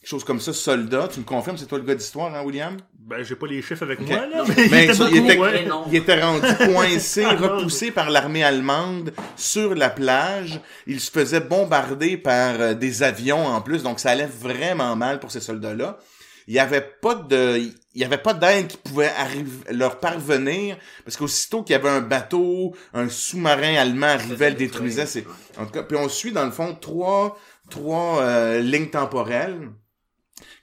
[0.05, 1.09] chose comme ça, soldats.
[1.13, 2.77] Tu me confirmes, c'est toi le gars d'histoire, hein, William?
[3.09, 4.39] Ben, j'ai pas les chiffres avec moi, là.
[4.39, 5.69] Non, Mais, mais il était ça, beaucoup, il était- ouais.
[5.89, 10.61] Il était rendu coincé, Ah, repoussé par l'armée allemande sur la plage.
[10.87, 15.21] Il se faisait bombarder par euh, des avions en plus, donc ça allait vraiment mal
[15.21, 15.97] pour ces soldats-là.
[16.49, 20.77] Il y avait pas de, il y avait pas d'aide qui pouvait arriver, leur parvenir,
[21.05, 25.07] parce qu'aussitôt qu'il y avait un bateau, un sous-marin allemand arrivait, le détruisait.
[25.07, 25.25] C'est,
[25.59, 27.39] en tout cas, puis on suit dans le fond trois,
[27.71, 29.71] trois euh, lignes temporelles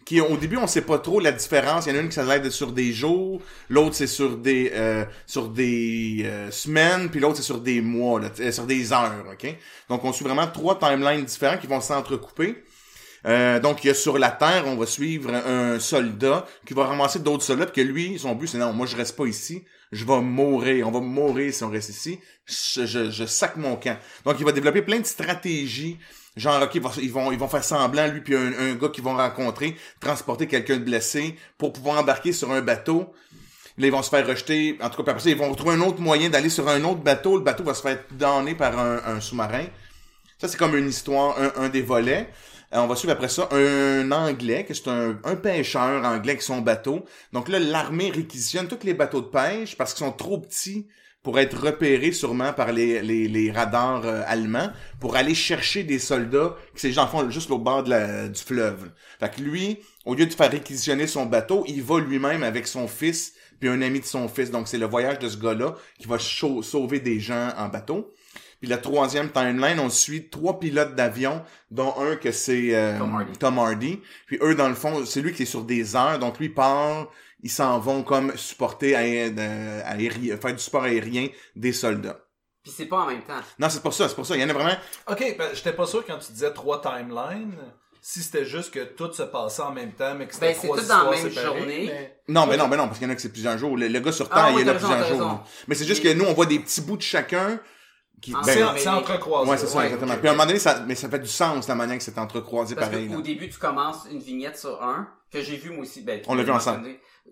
[0.05, 1.87] qui au début on sait pas trop la différence.
[1.87, 4.71] Il y en a une qui ça d'être sur des jours, l'autre c'est sur des
[4.73, 8.93] euh, sur des euh, semaines, puis l'autre c'est sur des mois, là, euh, sur des
[8.93, 9.55] heures, ok?
[9.89, 12.63] Donc on suit vraiment trois timelines différents qui vont s'entrecouper.
[13.25, 16.85] Euh, donc il y a sur la Terre, on va suivre un soldat qui va
[16.85, 19.63] ramasser d'autres soldats, puis que lui, son but c'est non, moi je reste pas ici,
[19.91, 23.97] je vais mourir, on va mourir si on reste ici, je, je, sac mon camp.
[24.25, 25.97] Donc il va développer plein de stratégies
[26.35, 29.15] Genre, ok, ils vont- ils vont, faire semblant, lui puis un, un gars qu'ils vont
[29.15, 33.13] rencontrer, transporter quelqu'un de blessé pour pouvoir embarquer sur un bateau.
[33.77, 34.77] Là, ils vont se faire rejeter.
[34.81, 36.99] En tout cas, après ça, ils vont trouver un autre moyen d'aller sur un autre
[36.99, 37.37] bateau.
[37.37, 39.63] Le bateau va se faire donner par un, sous-marin.
[40.37, 42.27] Ça, c'est comme une histoire, un des volets.
[42.75, 46.61] Euh, on va suivre après ça un Anglais, que c'est un, pêcheur anglais avec son
[46.61, 47.05] bateau.
[47.31, 50.87] Donc là, l'armée réquisitionne tous les bateaux de pêche parce qu'ils sont trop petits
[51.23, 56.81] pour être repérés sûrement par les, radars euh, allemands, pour aller chercher des soldats qui
[56.81, 58.91] ces gens font juste au bord du fleuve.
[59.19, 62.87] Fait que lui, au lieu de faire réquisitionner son bateau, il va lui-même avec son
[62.87, 64.51] fils puis un ami de son fils.
[64.51, 68.11] Donc c'est le voyage de ce gars-là qui va sauver des gens en bateau.
[68.65, 73.13] Puis la troisième timeline, on suit trois pilotes d'avion, dont un que c'est euh, Tom
[73.13, 73.37] Hardy.
[73.37, 73.99] Tom Hardy.
[74.25, 76.17] Puis eux, dans le fond, c'est lui qui est sur des heures.
[76.17, 77.07] Donc lui part,
[77.43, 82.17] ils s'en vont comme supporter aé- euh, aéri- faire du support aérien des soldats.
[82.63, 83.33] Puis c'est pas en même temps.
[83.59, 84.35] Non, c'est pour ça, c'est pour ça.
[84.35, 84.75] Il y en a vraiment.
[85.11, 87.53] Ok, ben, j'étais pas sûr quand tu disais trois timelines,
[88.01, 90.67] si c'était juste que tout se passait en même temps, mais que c'était Ben, c'est
[90.67, 91.83] trois tout dans la même séparées, journée.
[91.85, 93.77] mais- Non, mais non, mais non, parce qu'il y en a que c'est plusieurs jours.
[93.77, 95.43] Le, le gars sur Terre, Ah oui, il est là raison, plusieurs jours.
[95.67, 97.59] Mais c'est juste que nous, on voit des petits bouts de chacun.
[98.21, 99.49] Qui, Ah, ben, C'est entrecroisé.
[99.51, 100.15] ouais, c'est ça, ouais, exactement.
[100.17, 102.17] Puis à un moment donné, ça, mais ça fait du sens, la manière que c'est
[102.17, 103.07] entrecroisé Parce pareil.
[103.09, 103.21] là.
[103.21, 106.01] début, tu commences une vignette sur un, que j'ai vu moi aussi.
[106.01, 106.87] Ben, On l'a vu ensemble.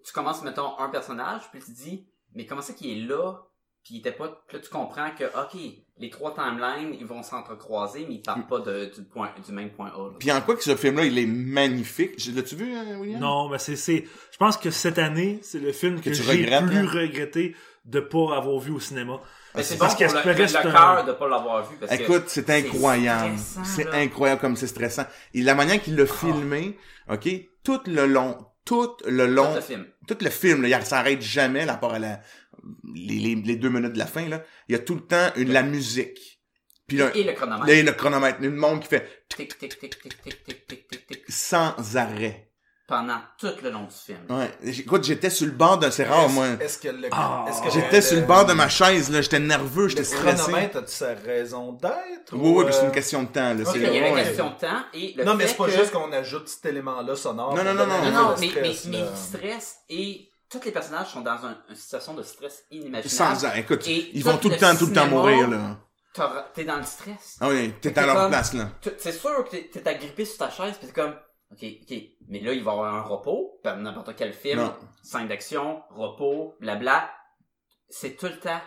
[0.06, 3.36] Tu commences, mettons, un personnage, puis tu te dis, mais comment c'est qu'il est là,
[3.84, 4.44] puis il était pas...
[4.48, 5.60] Puis là, tu comprends que, ok,
[5.98, 9.72] les trois timelines, ils vont s'entrecroiser, mais ils partent pas de, du, point, du même
[9.72, 10.10] point A.
[10.10, 10.16] là.
[10.20, 12.12] Puis en quoi que ce film-là, il est magnifique?
[12.34, 13.20] L'as-tu vu, hein, William?
[13.20, 16.46] Non, mais c'est, c'est, je pense que cette année, c'est le film que, tu j'ai
[16.46, 19.20] plus regretté de pas avoir vu au cinéma.
[19.56, 21.76] Mais c'est bon parce pour qu'il le, le c'est un- cœur de pas l'avoir vu.
[21.78, 23.36] Parce que Écoute, c'est incroyable.
[23.64, 23.96] C'est là.
[23.96, 25.06] incroyable comme c'est stressant.
[25.34, 26.78] Et la manière qu'il l'a filmé,
[27.10, 27.28] ok,
[27.64, 29.86] tout le long, tout le long, Tout le film.
[30.08, 32.20] tout le film, là, il s'arrête jamais, à part à la,
[32.96, 34.44] les, les, les deux minutes de la fin, là.
[34.70, 36.40] Il y a tout le temps une, la musique.
[36.88, 37.68] Puis là, Et le chronomètre.
[37.68, 41.08] là, le chronomètre, une montre qui fait Tic, tic, tic, tic, tic, tic, tic, tic,
[41.08, 41.24] tic.
[41.30, 42.50] sans arrêt.
[42.86, 44.20] Pendant tout le long du film.
[44.30, 44.52] Ouais.
[44.62, 46.48] Écoute, j'étais sur le bord d'un, c'est rare, moi.
[46.60, 47.46] Est-ce que le, Ah.
[47.48, 49.22] est-ce que J'étais le- sur le bord de ma chaise, là.
[49.22, 50.36] J'étais nerveux, Le j'étais stressé.
[50.44, 52.34] chronomètre, as-tu sa raison d'être?
[52.34, 53.64] Oui, ou, oui, puis c'est euh, une question de temps, là.
[53.76, 54.24] Il y avait ouais.
[54.26, 57.16] question de temps et le Non, mais c'est pas que- juste qu'on ajoute cet élément-là
[57.16, 57.56] sonore.
[57.56, 60.72] Non, non, non, non, Non, non, de mais, stress, mais il stresse et tous les
[60.72, 63.10] personnages sont dans un- une situation de stress inimaginable.
[63.10, 63.62] Sans arrêt.
[63.62, 65.78] Écoute, Et ils vont tout le le temps, tout le temps mourir, là.
[66.54, 67.38] T'es dans le stress.
[67.40, 68.70] Ah oui, t'es à leur comme- place, là.
[68.98, 71.16] C'est sûr que t'es- t'es agrippé sur ta chaise pis t'es comme,
[71.54, 71.98] ok, ok,
[72.30, 74.74] mais là il va y avoir un repos, comme n'importe quel film, Non.
[75.02, 77.10] scène d'action, repos, blabla.
[77.90, 78.62] C'est tout le temps.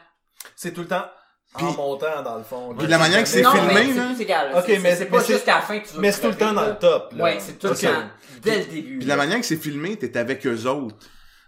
[0.55, 1.07] C'est tout le temps
[1.55, 2.75] en montant, dans le fond.
[2.77, 4.09] Puis la manière que c'est Non, filmé, mais là.
[4.17, 4.53] c'est égal.
[4.57, 6.21] Ok, C'est- mais- c'est pas mais c'est- jusqu'à la fin que tu veux Mais c'est
[6.21, 7.25] tout le temps dans le top, là.
[7.25, 7.83] Ouais, c'est tout Ok.
[7.83, 8.03] le temps.
[8.43, 8.99] Dès le début.
[8.99, 9.23] Puis la là.
[9.23, 10.97] manière que c'est filmé, t'es avec eux autres.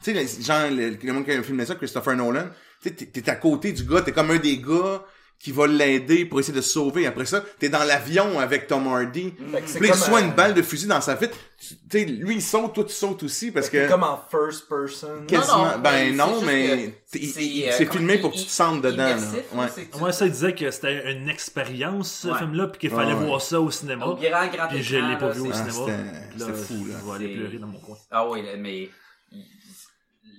[0.03, 2.45] Tu sais, les- genre, le, le monde qui a filmé ça, Christopher Nolan,
[2.81, 5.03] tu sais, t'es- t'es à côté du gars, t'es comme un des gars
[5.39, 7.07] qui va l'aider pour essayer de se sauver.
[7.07, 9.33] Après ça, t'es dans l'avion avec Tom Hardy.
[9.53, 11.37] Fait que là, il reçoit un- une balle de fusil dans sa vitre.
[11.61, 13.89] Tu sais, lui, il saute, toi, tu sautes aussi parce que...
[13.89, 15.09] Comme en first person.
[15.29, 15.59] Quasiment.
[15.59, 18.97] Non, non, ben non, mais c'est, euh, filmé pour que tu te sentes dedans.
[19.07, 19.17] là.
[19.55, 19.67] Ouais.
[19.99, 22.39] Moi, ça, il disait que c'était une expérience, ce Ouais.
[22.39, 23.25] film-là, puis qu'il fallait Ouais.
[23.27, 24.07] voir ça au cinéma.
[24.07, 25.97] Au grand, grand Puis je l'ai pas vu au c'est- Ah, cinéma.
[26.37, 26.95] c'était- fou, là.
[27.01, 27.97] Je vais aller pleurer dans mon coin.
[28.11, 28.89] Ah oui, mais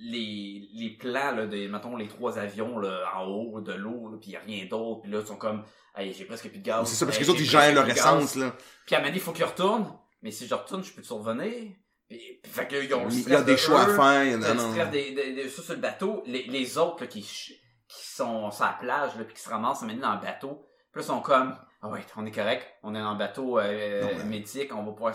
[0.02, 4.30] les, les plans là, de, mettons, les trois avions là, en haut de l'eau, puis
[4.30, 5.62] il a rien d'autre, puis là, ils sont comme,
[5.96, 6.88] hey, j'ai presque plus de gaz.
[6.88, 8.54] C'est ça, parce que les autres, ils gèrent leur essence, là.
[8.86, 11.06] Puis à un moment il faut qu'ils retournent, mais si je retourne, je peux te
[11.06, 11.72] survenir.
[12.08, 14.38] Puis, puis fait que, ils ont le Il y a des de choix à faire.
[14.38, 14.72] non, non.
[14.90, 17.56] des, des, des- ça sur le bateau, les, les autres là, qui, qui
[17.88, 21.02] sont sur la plage, là, puis qui se ramassent donné dans le bateau, puis là,
[21.02, 24.08] ils sont comme, ah ouais, on est correct, on est dans le bateau euh, Non,
[24.18, 25.14] mais- médic, on va pouvoir...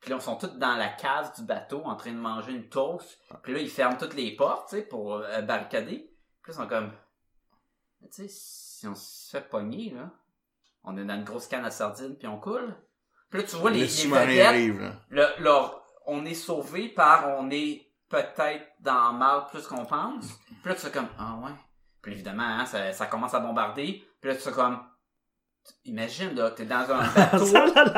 [0.00, 2.68] Puis là, ils sont tous dans la cave du bateau en train de manger une
[2.68, 3.18] toast.
[3.42, 6.10] Puis là, ils ferment toutes les portes, tu sais, pour euh, barricader.
[6.42, 6.92] Puis là, ils sont comme,
[8.02, 10.10] tu sais, si on se fait pogner, là,
[10.84, 12.76] on est dans une grosse canne à sardines, puis on coule.
[13.30, 14.92] Puis là, tu vois les, Le les vedettes, arrive, là.
[15.08, 20.26] le- leur- on est sauvé par on est peut-être dans le mal plus qu'on pense.
[20.62, 21.50] Puis là, tu fais comme, ah ouais.
[22.02, 24.06] Puis évidemment, hein, ça, ça commence à bombarder.
[24.20, 24.78] Puis là, tu fais comme,
[25.84, 27.46] imagine, là, t'es dans un bateau,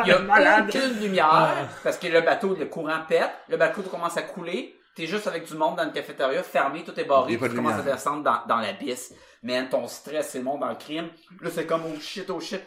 [0.05, 0.21] il y a
[0.63, 5.07] aucune lumière, parce que le bateau, le courant pète, le bateau commence à couler, t'es
[5.07, 8.23] juste avec du monde dans le cafétéria, fermé, tout est barré, tu commences à descendre
[8.25, 9.13] dans, dans l'abysse.
[9.43, 11.09] Man, ton stress, c'est le monde dans le crime.
[11.41, 12.61] Là, c'est comme, oh shit, oh shit.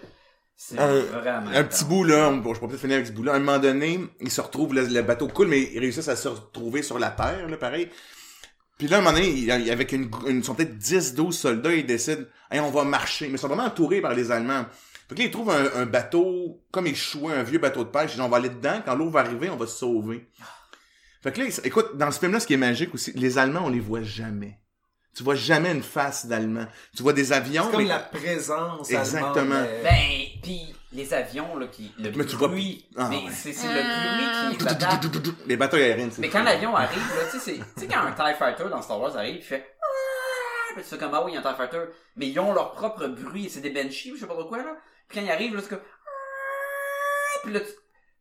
[0.55, 1.51] C'est Un- vraiment...
[1.53, 3.33] Un petit bout, là, bon, je peux peut-être finir avec ce bout-là.
[3.33, 6.15] À un moment donné, ils se retrouvent, le, le bateau coule, mais ils réussissent à
[6.15, 7.89] se retrouver sur la terre, là, pareil.
[8.77, 10.77] Puis là, à un moment donné, il y a- avec une, une, ils sont peut-être
[10.77, 13.25] 10, 12 soldats, ils décident, hey, on va marcher.
[13.27, 14.65] Mais ils sont vraiment entourés par les Allemands.
[15.11, 18.11] Fait que là, ils trouvent un, un bateau, comme échoué, un vieux bateau de pêche.
[18.11, 18.81] Ils disent, on va aller dedans.
[18.85, 20.25] Quand l'eau va arriver, on va se sauver.
[21.21, 23.69] Fait que là, écoute, dans ce film-là, ce qui est magique aussi, les Allemands, on
[23.69, 24.57] les voit jamais.
[25.13, 26.65] Tu vois jamais une face d'Allemand.
[26.95, 29.33] Tu vois des avions, C'est comme mais- la présence Exactement.
[29.33, 33.17] allemande, mais- Ben, puis les avions, là, qui, le Mais tu vois- bruit, Ah, mais
[33.17, 33.23] ouais.
[33.33, 37.37] c'est c'est le bruit qui les bateaux aériens, c'est Mais quand l'avion arrive, là, tu
[37.39, 40.73] sais, tu sais, quand un TIE Fighter dans Star Wars arrive, il fait Ah!
[40.75, 41.81] Puis tu fais comme, ah oui, il y a un TIE Fighter.
[42.15, 44.59] Mais ils ont leur propre bruit, c'est des Banshees ou je sais pas trop quoi,
[44.59, 44.77] là.
[45.11, 47.39] Puis quand ils arrivent, là, c'est comme Ah!
[47.43, 47.67] Puis là, tu,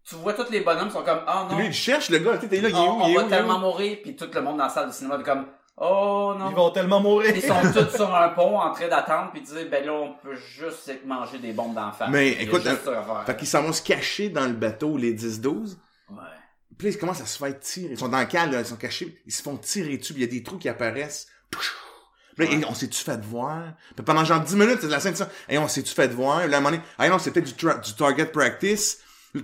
[0.09, 2.39] tu vois tous les bonhommes sont comme, ah Puis non, lui, il cherche le gars,
[2.39, 3.61] tu sais, là, il est on, où, on il est va où, il tellement où?
[3.61, 3.99] mourir.
[4.03, 6.51] Puis tout le monde dans la salle de cinéma est comme, oh non.
[6.51, 7.35] Ils vont tellement mourir.
[7.37, 10.35] Ils sont tous sur un pont en train d'attendre puis dire ben là on peut
[10.35, 12.09] juste manger des bombes d'en face.
[12.11, 13.23] Mais, Il écoute, à faire.
[13.27, 15.77] Fait qu'ils s'en vont se cacher dans le bateau, les 10-12.
[16.11, 16.17] Ouais.
[16.79, 17.93] Puis là, ils commencent à se faire tirer.
[17.93, 19.21] Ils sont dans le cale, là, ils sont cachés.
[19.27, 20.15] Ils se font tirer dessus.
[20.15, 21.29] puis Il y a des trous qui apparaissent.
[22.37, 22.61] Puis là, Ouais.
[22.61, 23.63] et on s'est-tu fait voir?
[23.95, 25.29] Puis pendant genre 10 minutes, c'est la scène de ça.
[25.49, 26.47] Et on s'est-tu fait voir?
[26.47, 28.99] Là, à un moment donné, ah non, peut-être du, du target practice.
[29.35, 29.43] Il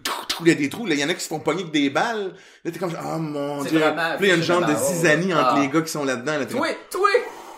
[0.48, 1.90] y a des trous, là, il y en a qui se font pogner avec des
[1.90, 2.34] balles.
[2.64, 3.80] Là, t'es comme, oh mon C'est dieu.
[4.18, 6.38] Puis il y a une genre de zizanie entre les gars qui sont là-dedans.
[6.38, 7.08] Là, Toi, toi,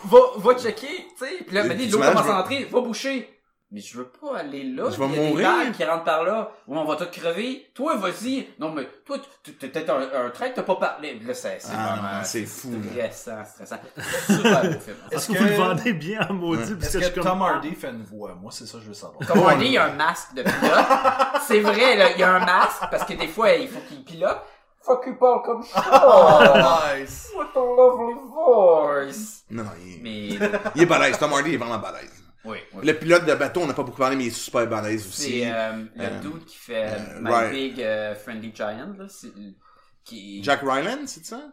[0.04, 1.44] va, va checker, tu sais.
[1.46, 3.37] Puis là, tu l'eau commence à entrer, va boucher.
[3.70, 4.84] Mais je veux pas aller là.
[4.90, 5.36] Je vais Il y a mourir.
[5.36, 6.50] Des balles qui rentrent par là.
[6.66, 7.70] Ou on va tout crever.
[7.74, 8.48] Toi, vas-y.
[8.58, 11.20] Non, mais toi, tu- t'es peut-être un, un trait, t'as pas parlé.
[11.20, 12.72] Là, c'est, c'est Ah, vraiment, c'est fou.
[12.90, 13.76] Stressant, stressant.
[14.26, 14.96] Super beau film.
[15.10, 16.62] Est-ce Est-ce que vous le vendez bien en maudit?
[16.72, 16.78] Ouais.
[16.80, 18.34] parce Est-ce que que comme- Tom Hardy fait une voix?
[18.40, 19.18] Moi, c'est ça que je veux savoir.
[19.28, 20.86] Comme Hardy, il y a un masque de pilote.
[21.46, 24.02] C'est vrai, là, il y a un masque parce que des fois, il faut qu'il
[24.02, 24.38] pilote.
[24.80, 26.94] Faut qu'il parle comme ça.
[26.96, 27.30] nice!
[27.36, 29.42] What a lovely voice.
[29.50, 31.18] Non, non, il est, Mais, il est balèze.
[31.18, 32.24] Tom Hardy est vraiment balèze.
[32.44, 32.86] Oui, oui.
[32.86, 35.40] Le pilote de bateau, on n'a pas beaucoup parlé, mais il est super balèze aussi.
[35.40, 37.52] C'est euh, le euh, dude qui fait euh, My right.
[37.52, 39.08] Big Friendly Giant, là.
[39.08, 39.32] C'est,
[40.04, 41.52] qui, Jack Ryland, c'est ça?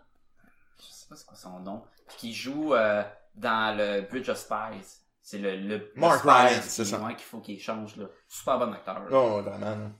[0.79, 1.83] je sais pas c'est quoi son nom.
[2.07, 3.03] Puis qui joue euh,
[3.35, 5.01] dans le Bridge of Spies.
[5.21, 6.97] C'est le, le, Mark qui- c'est ça.
[7.09, 8.05] qu'il faut qu'il change, là.
[8.27, 8.99] Super bon acteur.
[8.99, 9.07] là.
[9.11, 9.91] Oh, vraiment.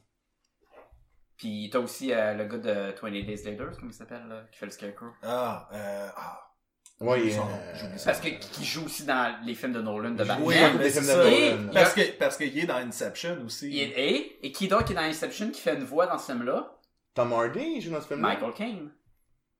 [1.37, 4.57] Puis t'as aussi euh, le gars de 20 Days Later, comment il s'appelle, là, qui
[4.57, 5.07] fait le Scarecrow.
[5.23, 6.44] Ah, euh, ah.
[7.01, 10.39] Nom, euh, Parce que qui joue aussi dans les films de Nolan de Batman.
[10.41, 11.11] Oui, c'est films de.
[11.11, 11.29] Nolan.
[11.29, 13.67] Et- Parce que, parce qu'il est dans Inception aussi.
[13.69, 16.17] Il est- et, et qui d'autre qui est dans Inception qui fait une voix dans
[16.17, 16.71] ce film-là?
[17.13, 18.27] Tom Hardy, il joue dans ce film-là?
[18.29, 18.91] Michael Caine.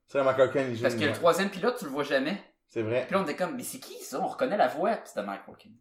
[0.08, 0.84] C'est vrai, Michael Caine, il joue.
[0.84, 2.42] Parce que le troisième pilote, tu le vois jamais.
[2.70, 3.04] C'est vrai.
[3.06, 4.20] Puis là, on était comme, mais c'est qui ça?
[4.22, 4.92] On reconnaît la voix.
[4.96, 5.76] Puis c'était Michael Caine.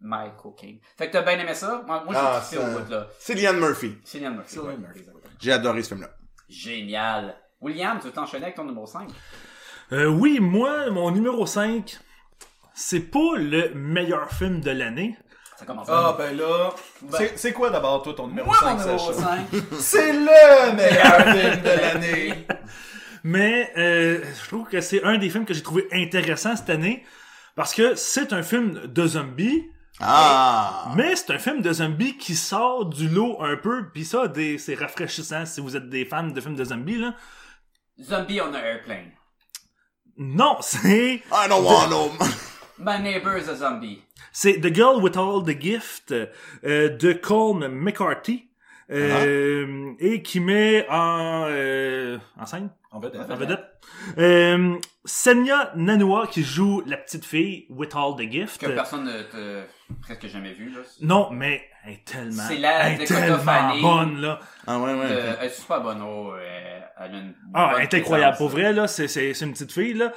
[0.00, 0.78] Michael Caine.
[0.96, 1.82] Fait que t'as bien aimé ça?
[1.86, 3.08] Moi, moi j'ai Ah, kiffé ça- au bout, là.
[3.18, 3.98] C'est Liam Murphy.
[4.04, 4.58] Cillian Murphy.
[4.60, 5.04] Ouais, Murphy.
[5.40, 6.10] J'ai adoré ce film-là.
[6.48, 7.36] Génial.
[7.60, 9.10] William, tu veux t'enchaîner avec ton numéro 5?
[9.92, 11.98] Euh, oui, moi, mon numéro 5,
[12.74, 15.16] c'est pas le meilleur film de l'année.
[15.58, 16.70] Ça commence Ah, ben là.
[17.02, 19.28] Ben- c'est- C'est quoi d'abord, toi, ton numéro Moi, 5, mon numéro Sacha?
[19.52, 19.62] 5.
[19.78, 22.46] C'est le meilleur film de l'année!
[23.24, 27.04] Mais euh, je trouve que c'est un des films que j'ai trouvé intéressant cette année
[27.54, 29.62] parce que c'est un film de zombies,
[30.00, 30.90] Ah!
[30.96, 34.56] Mais c'est un film de zombies qui sort du lot un peu, puis ça, des,
[34.56, 37.14] c'est rafraîchissant si vous êtes des fans de films de zombies, là.
[38.02, 39.10] Zombie on an airplane.
[40.22, 42.10] Non, c'est, I don't want no...
[42.78, 44.02] My neighbor is a zombie.
[44.32, 48.46] c'est The Girl with All the Gift euh, de Colm McCarthy,
[48.90, 53.30] euh, et qui met en, euh, en scène, En vedette.
[53.30, 53.64] en vedette,
[54.18, 58.60] euh, Senya Nanua qui joue la petite fille with All the Gift.
[58.60, 59.62] Que personne ne te...
[60.02, 60.80] presque jamais vu, là.
[61.00, 64.40] Non, mais elle est tellement, C'est la elle est tellement bonne, là.
[64.66, 65.08] Ah ouais, ouais.
[65.40, 68.36] Elle est super bonne, oh, euh, elle a une Ah, elle est incroyable.
[68.36, 70.08] Pour vrai, là, c'est, c'est, c'est une petite fille, là.
[70.10, 70.14] Ça,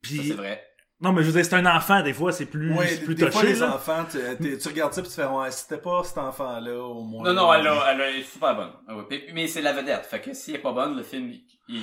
[0.00, 0.62] Puis, c'est vrai.
[1.00, 3.16] non, mais je veux dire, c'est un enfant, des fois, c'est plus, Ouais, c'est plus
[3.16, 3.74] des fois, touché, les là.
[3.74, 7.02] enfants, tu, t'es- tu regardes ça pis tu fais, ouais, c'était pas cet enfant-là, au
[7.02, 7.24] moins.
[7.24, 8.72] Non, non, elle, a, elle est super bonne.
[8.86, 8.94] Ah.
[9.08, 10.06] Puis- Mais c'est la vedette.
[10.06, 11.32] Fait que si elle est pas bonne, le film,
[11.68, 11.82] il...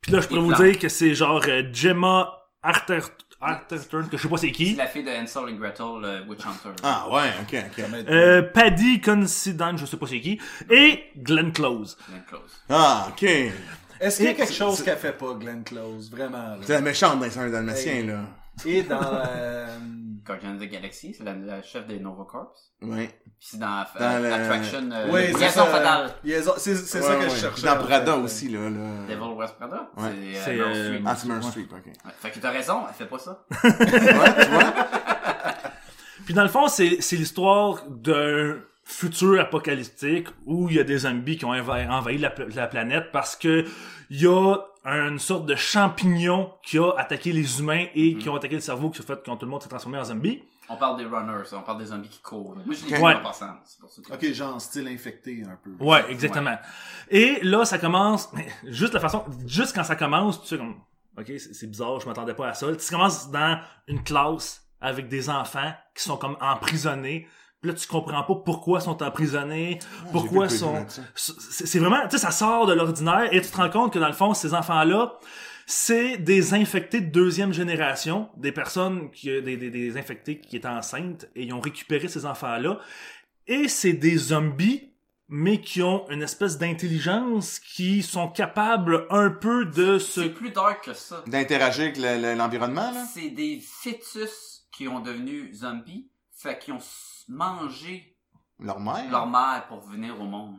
[0.00, 2.32] Puis là, je pourrais vous dire que c'est genre euh, Gemma
[2.62, 3.00] Arter,
[3.40, 4.74] Arterton, que je sais pas c'est c'est qui.
[4.74, 6.74] la fille de Hansel et Gretel, le Witch Hunter.
[6.82, 7.84] Ah ouais, ok, ok.
[8.08, 10.40] Euh, Paddy Considine, je sais pas c'est qui.
[10.70, 11.96] Et Glenn Close.
[12.08, 12.60] Glenn Close.
[12.68, 13.22] Ah, ok.
[14.00, 16.10] Est-ce qu'il y a quelque chose qu'elle fait pas, Glenn Close?
[16.10, 16.74] Vraiment, C'est là.
[16.76, 18.20] la méchante dans les Saints Dalmatiens, là.
[18.66, 19.00] Et dans,
[20.30, 22.54] euh, Guardian of the Galaxy, c'est la, la chef des Nova Corps.
[22.82, 23.06] Ouais.
[23.24, 25.66] Puis c'est dans, Dans euh, Attraction, euh, oui, c'est Liaison ça.
[25.66, 26.10] fatale.
[26.58, 27.30] C'est c'est ça Ouais, que ouais.
[27.30, 27.66] je cherchais.
[27.66, 28.70] Dans Prada aussi, là.
[28.70, 29.06] là.
[29.08, 29.90] Devil West Prada?
[29.96, 30.10] Ouais.
[30.34, 30.98] C'est, C'est, euh, euh.
[31.06, 31.86] Ah, c'est Streep, ok.
[31.86, 31.92] Ouais.
[32.20, 33.44] Fait que t'as raison, elle fait pas ça.
[33.64, 34.74] Ouais, tu vois?
[36.24, 40.98] Puis dans le fond, c'est, c'est l'histoire d'un futur apocalyptique où il y a des
[40.98, 43.64] zombies qui ont envahi, la, la planète parce que
[44.10, 44.56] il y a
[44.96, 48.90] une sorte de champignon qui a attaqué les humains et qui ont attaqué le cerveau
[48.90, 50.42] qui a fait que tout le monde s'est transformé en zombie.
[50.70, 52.54] On parle des runners, on parle des zombies qui courent.
[52.64, 53.14] Moi, je vu Ouais.
[53.14, 53.54] en passant.
[53.64, 54.12] C'est pour ça que...
[54.14, 55.70] Ok, genre style infecté un peu.
[55.82, 56.56] Ouais, exactement.
[57.10, 58.28] Et là, ça commence,
[58.64, 60.76] juste la façon, juste quand ça commence, tu sais comme,
[61.18, 62.66] ok, c'est c'est bizarre, je m'attendais pas à ça.
[62.76, 67.26] Tu commences dans une classe avec des enfants qui sont comme emprisonnés.
[67.60, 69.80] Puis là, tu comprends pas pourquoi ils sont emprisonnés,
[70.12, 70.86] pourquoi le peu sont...
[71.14, 74.06] C'est vraiment, tu sais, ça sort de l'ordinaire et tu te rends compte que dans
[74.06, 75.18] le fond, ces enfants-là,
[75.66, 80.68] c'est des infectés de deuxième génération, des personnes qui, des, des, des infectés qui étaient
[80.68, 82.78] enceintes et ils ont récupéré ces enfants-là.
[83.48, 84.92] Et c'est des zombies,
[85.28, 90.22] mais qui ont une espèce d'intelligence, qui sont capables un peu de se...
[90.22, 91.22] C'est plus dark que ça.
[91.26, 93.04] D'interagir avec le- le- l'environnement, là?
[93.12, 96.80] C'est des fœtus qui ont devenu zombies, fait qu'ils ont
[97.28, 98.16] mangé
[98.58, 99.10] Leur mère?
[99.10, 100.56] leur mère pour venir au monde.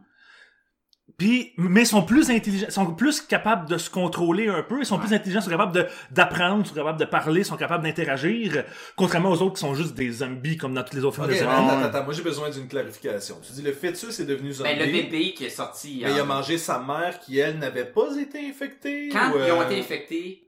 [1.17, 4.79] Puis, mais ils sont plus intelligents, ils sont plus capables de se contrôler un peu,
[4.79, 7.45] ils sont plus intelligents, ils sont capables de, d'apprendre, ils sont capables de parler, ils
[7.45, 8.63] sont capables d'interagir,
[8.95, 11.31] contrairement aux autres qui sont juste des zombies comme dans tous les autres films Ok,
[11.35, 11.69] de attends, zombies.
[11.71, 13.37] attends, attends, moi j'ai besoin d'une clarification.
[13.45, 14.69] Tu dis le fœtus est devenu zombie.
[14.69, 16.01] Ben, le bébé qui est sorti.
[16.05, 19.09] Mais il a en- mangé sa mère qui, elle, n'avait pas été infectée.
[19.09, 20.47] Quand ou, ils ont euh, été infectés,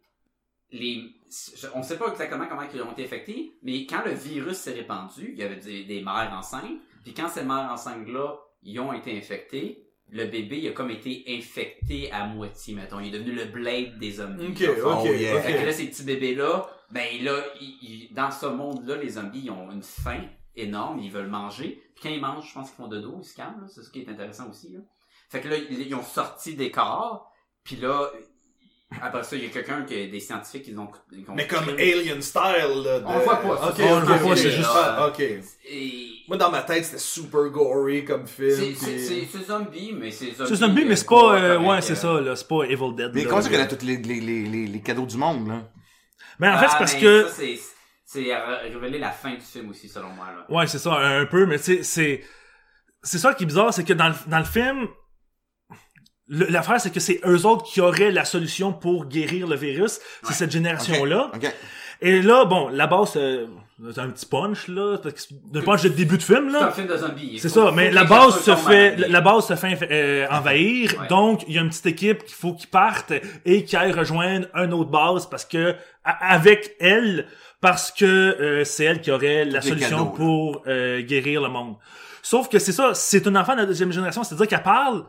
[0.71, 1.09] les...
[1.55, 4.73] je- on sait pas exactement comment ils ont été infectés, mais quand le virus s'est
[4.73, 8.93] répandu, il y avait des, des mères enceintes, puis quand ces mères enceintes-là, ils ont
[8.93, 12.99] été infectés, le bébé, il a comme été infecté à moitié, mettons.
[12.99, 14.47] Il est devenu le blade des zombies.
[14.47, 15.35] Ok, ok, Oh, yeah.
[15.37, 15.41] ok.
[15.43, 19.43] Fait que là, ces petits bébés-là, ben là, ils- ils- dans ce monde-là, les zombies,
[19.45, 20.21] ils ont une faim
[20.55, 21.81] énorme, ils veulent manger.
[21.95, 23.67] Puis quand ils mangent, je pense qu'ils font de dos, ils se calment, là.
[23.69, 24.73] c'est ce qui est intéressant aussi.
[24.73, 24.79] Là.
[25.29, 27.31] Fait que là, ils, ils ont sorti des corps,
[27.63, 28.11] puis là,
[29.01, 30.89] après ça, il y a quelqu'un, qui des scientifiques, ils ont...
[31.11, 32.99] ils ont Mais comme créé- Alien style, là.
[32.99, 33.75] de- On le voit pas, Ok.
[33.79, 35.19] On le voit pas, c'est juste- Ah, ok.
[35.19, 36.07] Et...
[36.27, 38.51] Moi, dans ma tête, c'était super gory comme film.
[38.51, 40.49] C'est, puis- c'est, c'est, c'est zombie, mais c'est zombie.
[40.49, 42.95] C'est zombie, mais c'est euh, pas, euh, ouais, euh, c'est ça, là, c'est pas Evil
[42.95, 43.11] Dead.
[43.13, 45.69] Mais comment ça qu'elle a tous les, les, les, les, les cadeaux du monde, là?
[46.39, 47.59] Mais en fait, c'est Ah, parce que, Ça, c'est,
[48.05, 48.35] c'est
[48.73, 50.25] révéler la fin du film aussi, selon moi.
[50.27, 50.55] Là.
[50.55, 52.23] ouais, c'est ça, un peu, mais tu sais, c'est,
[53.03, 54.87] c'est ça qui est bizarre, c'est que dans le, dans le film,
[56.31, 59.99] l'affaire, c'est que c'est eux autres qui auraient la solution pour guérir le virus.
[60.23, 60.33] C'est Ouais.
[60.33, 61.29] cette génération-là.
[61.35, 61.53] Ok.
[62.03, 63.45] Et là, bon, la base, euh,
[63.93, 66.57] c'est un petit punch, là, parce que c'est un punch de début de film, C'est
[66.57, 66.71] un là.
[66.71, 67.37] film de zombies.
[67.39, 71.07] C'est ça, mais la base se fait, la base se fait euh, envahir, Ouais.
[71.09, 73.13] donc il y a une petite équipe qu'il faut qu'ils partent
[73.45, 77.27] et qu'ils aillent rejoindre un autre base parce que avec elle,
[77.59, 80.11] parce que euh, c'est elle qui aurait la solution cadeaux, là.
[80.17, 81.75] pour euh, guérir le monde.
[82.23, 85.03] Sauf que c'est ça, c'est une enfant de la deuxième génération, c'est-à-dire qu'elle parle.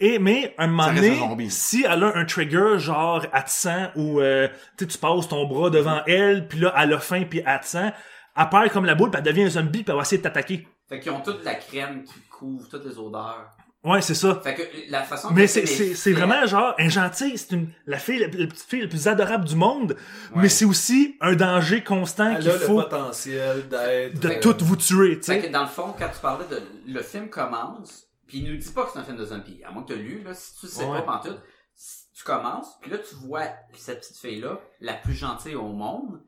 [0.00, 3.90] Et mais un moment donné, un si elle a un trigger genre elle te sent
[3.96, 7.24] ou euh, tu sais, tu passes ton bras devant elle, puis là elle a faim
[7.28, 7.92] puis elle te sent,
[8.36, 10.22] elle perd comme la boule, puis elle devient un zombie, puis elle va essayer de
[10.24, 10.66] t'attaquer.
[10.88, 13.46] Fait qu'ils ont toute la crème qui couvre toutes les odeurs.
[13.84, 14.40] Ouais, c'est ça.
[14.42, 17.36] Fait que la façon que Mais c'est, c'est, est c'est fait- vraiment genre un gentil,
[17.36, 19.94] c'est une, la fille, la, la petite fille la plus adorable du monde,
[20.34, 24.20] mais c'est aussi un danger constant Elle qu'il a le faut potentiel d'être.
[24.20, 25.46] de euh, tout vous tuer, tu Fait sais.
[25.46, 28.70] que dans le fond, quand tu parlais de le film commence, puis il nous dit
[28.72, 29.62] pas que c'est un film de zombies.
[29.64, 31.02] À moins que tu lu, là, si tu sais Ouais.
[31.04, 31.40] pas pantoute,
[31.74, 36.22] si tu commences, puis là tu vois cette petite fille-là, la plus gentille au monde,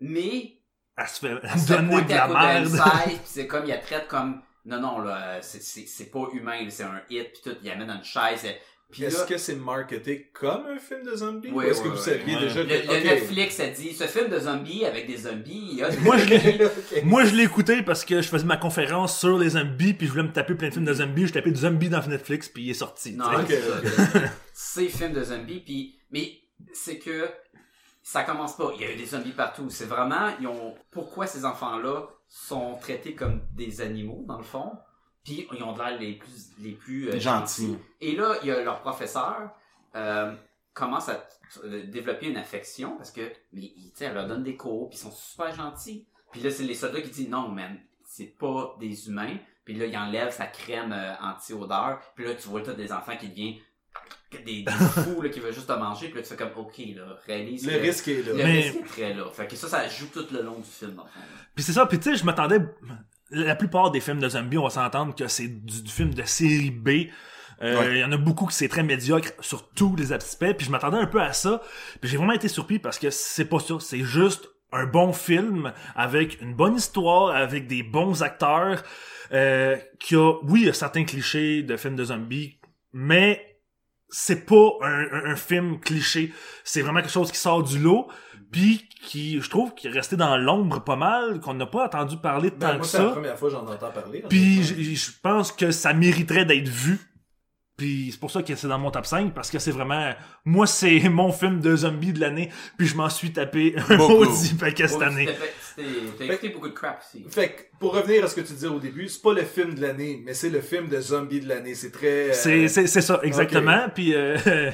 [0.00, 0.60] mais
[0.96, 2.68] elle se fait Elle se fait donner de la merde.
[3.24, 7.32] c'est comme, il la traite comme, non, non, là, c'est, pas humain, c'est un hit,
[7.32, 8.44] puis tout, il amène dans une chaise.
[8.44, 8.58] et-
[8.94, 11.50] Puis là, Est-ce que c'est marketé comme un film de zombies?
[11.52, 12.42] Oui, ou est-ce que vous saviez Ouais.
[12.42, 12.92] déjà le, que...
[12.92, 13.04] le.
[13.04, 16.16] Netflix a dit, ce film de zombies avec des zombies, il y a des Moi,
[16.18, 17.02] je l'ai- Ok.
[17.02, 20.12] Moi, je l'ai écouté parce que je faisais ma conférence sur les zombies, puis je
[20.12, 21.26] voulais me taper plein de films de zombies.
[21.26, 23.14] Je tapais du zombie dans Netflix, puis il est sorti.
[23.16, 23.58] Non, tu sais.
[23.58, 24.12] Ok, c'est ok.
[24.12, 24.20] ça.
[24.52, 26.32] c'est film de zombies, puis mais
[26.72, 27.28] c'est que
[28.02, 28.70] ça commence pas.
[28.76, 29.70] Il y a eu des zombies partout.
[29.70, 34.70] C'est vraiment, ils ont pourquoi ces enfants-là sont traités comme des animaux dans le fond,
[35.24, 37.76] puis ils ont de l'air les plus les plus euh, Gentils.
[38.00, 39.50] Et là, il y a leur professeur
[39.96, 40.32] euh,
[40.72, 41.24] commence à
[41.64, 43.22] euh, développer une affection parce que
[43.52, 46.06] mais il- tu sais, elle leur donne des cours, puis ils sont super gentils.
[46.32, 49.36] Puis là, c'est les soldats qui disent non, man, c'est pas des humains.
[49.64, 52.00] Puis là, il enlève sa crème euh, anti-odeur.
[52.14, 53.54] Puis là, tu vois tout des enfants qui deviennent
[54.44, 56.08] des, des fous là, qui veulent juste te manger.
[56.08, 58.32] Puis là, tu fais comme, OK, là, réalise Le que risque est là.
[58.32, 59.30] le Mais- risque est très là.
[59.30, 61.00] Fait que ça, ça joue tout le long du film.
[61.54, 62.58] Puis c'est ça, puis tu sais, je m'attendais...
[63.34, 66.22] La plupart des films de zombies, on va s'entendre que c'est du, du film de
[66.24, 66.88] série B.
[66.88, 67.92] Euh, Ouais.
[67.92, 70.70] Il y en a beaucoup qui c'est très médiocre sur tous les aspects, puis je
[70.70, 71.60] m'attendais un peu à ça.
[72.00, 75.72] Puis j'ai vraiment été surpris parce que c'est pas ça, c'est juste un bon film
[75.94, 78.82] avec une bonne histoire, avec des bons acteurs,
[79.32, 82.58] euh, qui a, oui, il y a certains clichés de films de zombies,
[82.92, 83.60] mais
[84.08, 86.32] c'est pas un, un- un film cliché.
[86.64, 88.08] C'est vraiment quelque chose qui sort du lot,
[88.54, 92.16] puis qui, je trouve, qui est resté dans l'ombre pas mal, qu'on n'a pas entendu
[92.18, 93.10] parler Ben, tant moi, que c'est la ça.
[93.10, 94.22] première fois que j'en entends parler.
[94.28, 97.00] Puis je pense que ça mériterait d'être vu.
[97.76, 100.12] Puis c'est pour ça que c'est dans mon top 5, parce que c'est vraiment...
[100.44, 104.54] Moi, c'est mon film de zombie de l'année, puis je m'en suis tapé un maudit
[104.54, 105.28] paquet cette année.
[106.16, 107.02] T'as écouté beaucoup de crap.
[107.28, 109.74] Fait que, pour revenir à ce que tu disais au début, c'est pas le film
[109.74, 111.74] de l'année, mais c'est le film de zombie de l'année.
[111.74, 112.30] C'est très...
[112.30, 113.88] euh, C'est c'est c'est ça exactement.
[113.92, 114.36] Puis euh,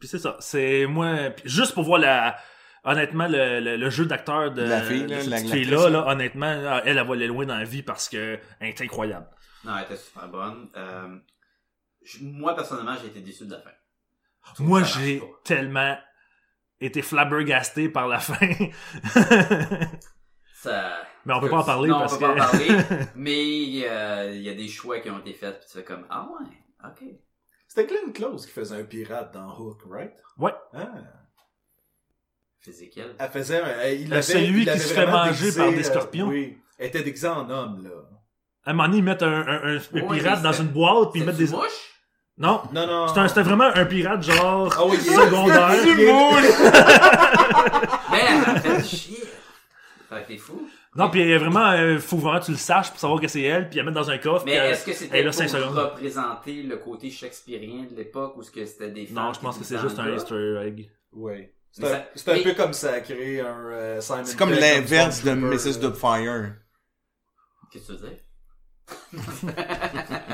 [0.00, 0.36] puis c'est ça.
[0.40, 2.36] C'est moi juste pour voir la
[2.84, 5.66] honnêtement le, le, le jeu d'acteur de, La fille, là, de cette la- petite l'actrice,
[5.68, 8.80] fille là, honnêtement elle elle va aller loin dans la vie parce que elle est
[8.80, 9.28] incroyable.
[9.64, 10.68] Non, elle était super bonne.
[10.76, 11.18] Euh,
[12.22, 13.70] moi, personnellement, j'ai été déçu de la fin.
[14.58, 15.96] Moi j'ai tellement
[16.80, 18.48] été flabbergasté par la fin.
[20.54, 20.92] Ça...
[21.24, 22.38] Mais on peut pas en parler non, parce on peut pas en que
[22.88, 25.84] parler, mais euh, il y a des choix qui ont été faits, puis tu fais
[25.84, 26.46] comme, ah ouais,
[26.88, 27.04] ok.
[27.68, 30.12] C'était Glenn Close qui faisait un pirate dans Hook, right?
[30.38, 30.52] Ouais.
[30.74, 30.88] Ah.
[32.60, 33.00] Physique.
[33.18, 33.66] Elle faisait un...
[33.82, 36.28] elle- il Euh, avait- celui il qui se fait manger déguisé, par des euh, scorpions.
[36.28, 36.58] oui.
[36.78, 37.90] Elle était déguisée en homme, là.
[38.64, 40.68] à un moment donné ils mettent un, un, un- un Oui, pirate dans c'est- une
[40.68, 41.88] boîte puis ils mettent des mouches?
[42.38, 43.08] Non, Non, non.
[43.08, 45.70] c'était un- c'était vraiment un pirate genre Ah oui, il est- secondaire.
[45.84, 46.12] il est-
[48.10, 49.24] Mais elle a fait chier.
[50.08, 50.68] Fait que t'es fou.
[50.96, 53.42] Non, puis euh, vraiment, euh, faut vraiment que tu le saches pour savoir que c'est
[53.42, 54.44] elle, puis la mettre dans un coffre.
[54.44, 55.76] Mais est-ce que elle c'était est pour secondes.
[55.76, 59.56] représenter le côté shakespearien de l'époque ou est-ce que c'était des femmes Non, je pense
[59.58, 60.12] que c'est juste un?
[60.12, 60.90] Easter egg.
[61.12, 61.48] Oui.
[61.72, 64.24] C'est Mais un, ça- c'est un mais- peu comme ça a créé un euh, Simon
[64.24, 65.66] C'est comme l'inverse de Mrs.
[65.66, 65.78] là.
[65.88, 66.54] Doubtfire.
[67.72, 68.18] Qu'est-ce que tu veux dire?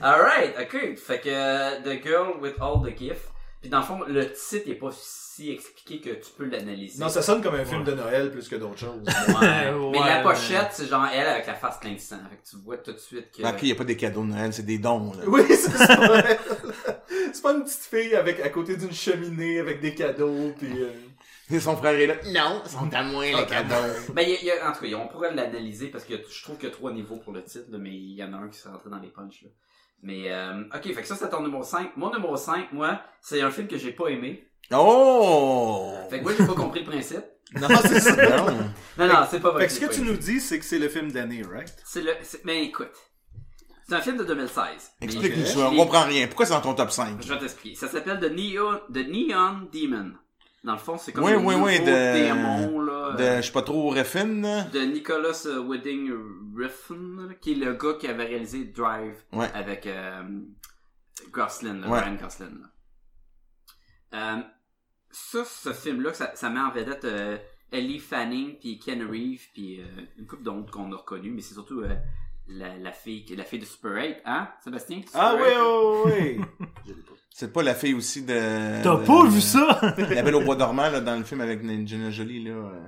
[0.00, 0.96] Alright, ok.
[0.96, 3.28] Fait que euh, The Girl with All the Gifts.
[3.60, 6.98] Puis dans le fond, le titre n'est pas si expliqué que tu peux l'analyser.
[6.98, 9.04] Non, ça sonne comme un film de Noël plus que d'autres choses.
[9.06, 9.70] Ouais.
[9.72, 10.22] Mais Ouais, la ouais.
[10.24, 12.16] pochette, c'est genre elle avec la face pleine de sang.
[12.28, 13.42] Fait que tu vois tout de suite que.
[13.46, 15.12] Ok, il n'y a pas des cadeaux de Noël, c'est des dons.
[15.12, 15.22] Là.
[15.28, 15.96] oui, c'est ça.
[17.32, 20.90] c'est pas une petite fille avec à côté d'une cheminée avec des cadeaux puis euh,
[21.50, 22.14] Et son frère est là.
[22.26, 23.74] Non, ils sont à moi les cadeaux.
[24.14, 26.14] Ben, il y a- il y a- en tout cas, on pourrait l'analyser parce que
[26.30, 28.36] je trouve qu'il y a trois niveaux pour le titre, mais il y en a
[28.36, 29.42] un qui s'est rentré dans les punchs.
[29.42, 29.48] Là.
[30.04, 31.96] Mais, euh, ok, fait que ça, c'est ton numéro 5.
[31.96, 34.48] Mon numéro 5, moi, c'est un film que j'ai pas aimé.
[34.72, 35.92] Oh!
[36.10, 37.24] Fait que moi, j'ai pas compris le principe.
[37.60, 38.16] Non, c'est ça.
[38.16, 38.46] Non.
[38.96, 39.64] Non, non, c'est pas vrai.
[39.64, 40.10] Fait que ce que pas tu aimé.
[40.12, 41.70] nous dis, c'est que c'est le film d'année, right?
[41.84, 42.12] C'est le,
[42.46, 42.92] ben, écoute.
[43.92, 44.92] C'est un film de 2016.
[45.02, 46.26] Mais Explique-nous ça, on comprend rien.
[46.26, 47.22] Pourquoi c'est dans ton top 5?
[47.22, 47.76] Je vais t'expliquer.
[47.76, 50.12] Ça s'appelle The Neon, The Neon Demon.
[50.64, 53.12] Dans le fond, c'est comme Oui, oui, de- démon, là.
[53.16, 54.02] De, je suis pas trop là.
[54.72, 56.10] de Nicholas euh, Winding
[56.56, 59.50] Refn, là, qui est le gars qui avait réalisé Drive Ouais.
[59.52, 60.22] avec euh,
[61.82, 62.00] là, Ouais.
[62.00, 62.60] Ryan Gosling.
[62.60, 62.68] là.
[64.38, 64.42] Euh,
[65.10, 67.36] ça, ce film-là, ça, ça met en vedette euh,
[67.70, 69.82] Ellie Fanning, puis Ken Reeves, puis
[70.16, 71.82] une couple d'autres qu'on a reconnus, mais c'est surtout
[72.48, 75.00] la, la fille la fille de Super 8, hein, Sébastien?
[75.14, 75.54] Ah oui, 8?
[75.60, 76.40] oh, oui.
[77.34, 78.82] C'est pas la fille aussi de...
[78.82, 79.80] T'as de- pas vu ça?
[80.10, 82.50] La belle au bois dormant, là, dans le film avec Angelina Jolie, là.
[82.50, 82.86] euh,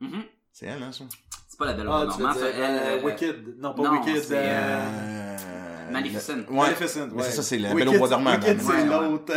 [0.00, 0.22] Mhm.
[0.52, 1.04] C'est elle, hein, ça?
[1.48, 3.56] C'est pas la belle Ah, au veux normand, dire, ça, elle, euh, euh, Wicked.
[3.58, 4.22] Non, pas non, Wicked.
[4.24, 4.86] c'est, euh...
[4.88, 5.90] Euh...
[5.92, 6.36] Maleficent.
[6.36, 6.56] le- Ouais.
[6.62, 7.22] Maleficent, Mais ouais.
[7.22, 8.32] c'est ça, c'est la belle au bois dormant.
[8.34, 9.08] Wicked, c'est Ouais, ouais.
[9.08, 9.32] l'autre.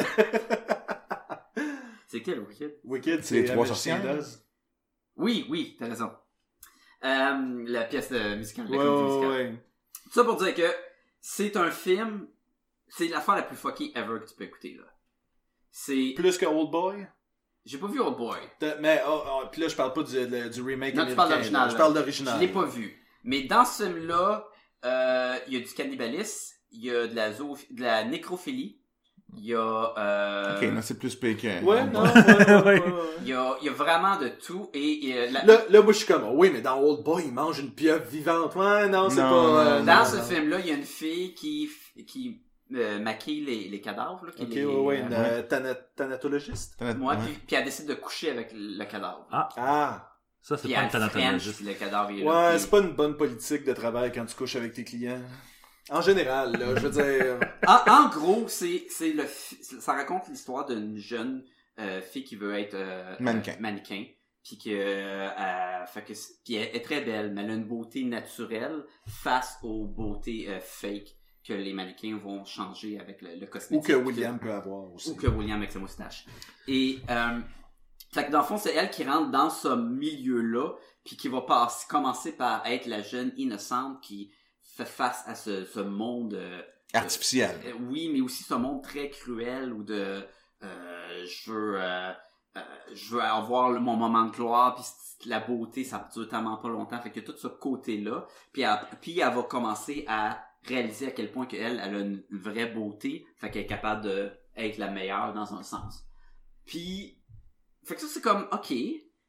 [2.08, 2.74] C'est quel, Wicked?
[2.84, 4.02] Wicked, C'est les c'est trois sorcières.
[5.18, 6.12] Oui, oui, t'as raison.
[7.06, 9.30] Euh, la pièce de musicale, la Ouais, musicale.
[9.30, 9.64] ouais.
[10.06, 10.74] Tout ça pour dire que
[11.20, 12.28] c'est un film,
[12.88, 14.84] c'est l'affaire la plus fuckée ever que tu peux écouter, là.
[15.72, 17.08] C'est, Plus que Old Boy?
[17.66, 18.38] J'ai pas vu Old Boy.
[18.80, 21.30] Mais, oh, oh, puis là, je parle pas du, le- du remake Non, tu parles
[21.30, 21.36] là.
[21.38, 21.72] d'original.
[21.72, 22.00] Je parle là.
[22.02, 22.36] d'original.
[22.36, 23.02] Je l'ai pas vu.
[23.24, 24.46] Mais dans ce film-là,
[24.86, 28.80] euh, il y a du cannibalisme, il y a de la, de la nécrophilie,
[29.38, 31.62] il y a, euh, Ok, là, c'est plus pékin.
[31.64, 32.92] Ouais, non, ouais, ouais, ouais, ouais.
[33.22, 35.82] il y a, il y a vraiment de tout et, et, euh, la- Là, là,
[35.82, 38.56] moi, je suis comme, oui, mais dans Old Boy, il mange une pieuvre vivante.
[38.56, 39.36] Ouais, non, c'est Non, pas...
[39.36, 40.24] non, euh, non, dans non, ce non.
[40.24, 41.70] film-là, il y a une fille qui,
[42.08, 42.42] qui
[42.76, 44.26] euh, maquille les, les cadavres.
[44.26, 46.76] Là, qui Ok, les- ouais, ouais, euh, une euh, thanatologiste?
[46.82, 47.16] Ouais, Ouais.
[47.24, 49.28] puis, puis elle décide de coucher avec le cadavre.
[49.32, 50.10] Ah.
[50.42, 51.62] Ça, c'est pas une thanatologiste.
[51.62, 54.26] le cadavre il est là, Ouais, puis- c'est pas une bonne politique de travail quand
[54.26, 55.22] tu couches avec tes clients.
[55.90, 57.40] En général, là, je veux dire...
[57.68, 61.44] En, en gros, c'est c'est le ça raconte l'histoire d'une jeune
[61.80, 63.54] euh, fille qui veut être euh, Mannequin.
[63.54, 64.06] euh, mannequin
[64.44, 66.14] puis que euh, elle- fait que
[66.46, 70.60] puis elle est très belle mais elle a une beauté naturelle face aux beautés euh,
[70.62, 71.16] fake
[71.48, 75.10] que les mannequins vont changer avec le, le Ou cosmétique que William peut avoir aussi.
[75.12, 76.26] ou que William avec sa moustache
[76.68, 77.40] et euh,
[78.14, 80.74] fait que dans le fond c'est elle qui rentre dans ce milieu là
[81.06, 84.32] puis qui va passer, commencer par être la jeune innocente qui
[84.76, 86.62] fait face à ce, ce monde euh,
[86.94, 87.60] Artificiel.
[87.66, 90.24] euh, oui, mais aussi ce monde très cruel où de
[90.64, 91.80] euh, je veux
[92.94, 94.84] je veux avoir le- mon moment de gloire puis
[95.30, 97.00] la beauté ça dure tellement pas longtemps.
[97.02, 101.12] Fait que tout ce côté là puis elle, puis elle va commencer à réaliser à
[101.12, 103.26] quel point qu'elle elle a une vraie beauté.
[103.38, 106.04] Fait qu'elle est capable de être la meilleure dans un sens.
[106.66, 107.18] Puis
[107.86, 108.74] fait que ça c'est comme ok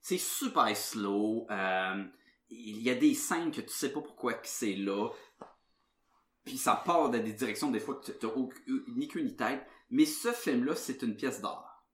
[0.01, 2.05] c'est super slow euh,
[2.51, 5.09] il y a des scènes que tu sais pas pourquoi que c'est là
[6.45, 8.29] puis ça part dans des directions des fois que t'as
[8.95, 9.67] ni queue ni tête.
[9.91, 11.87] Mais ce film-là, c'est une pièce d'art.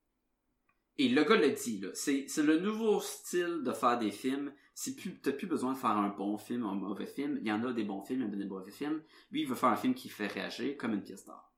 [0.98, 1.88] Et le gars le dit, là.
[1.94, 4.52] C'est, c'est le nouveau style de faire des films.
[4.74, 7.38] C'est plus, t'as plus besoin de faire un bon film, un mauvais film.
[7.40, 9.02] Il y en a des bons films, il y en a des mauvais films.
[9.30, 11.49] Lui, il veut faire un film qui fait réagir comme une pièce d'art.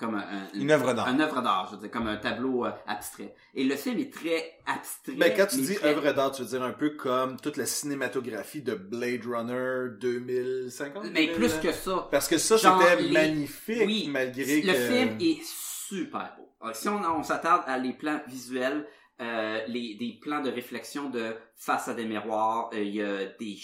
[0.00, 0.24] Comme un,
[0.54, 1.06] Une œuvre d'art.
[1.08, 3.34] Un œuvre d'art, je veux dire, comme un tableau euh, abstrait.
[3.54, 5.12] Et le film est très abstrait.
[5.18, 7.58] Mais quand tu mais dis très- œuvre d'art, tu veux dire un peu comme toute
[7.58, 11.04] la cinématographie de Blade Runner 2050?
[11.12, 11.60] Mais plus 2000?
[11.60, 12.08] que ça.
[12.10, 14.78] Parce que ça, c'était les- magnifique, Oui, malgré le que...
[14.78, 16.48] film est super beau.
[16.66, 18.86] Euh, Si on, on s'attarde à les plans visuels,
[19.20, 23.26] euh, les, des plans de réflexion de face à des miroirs, euh, il y a
[23.26, 23.58] des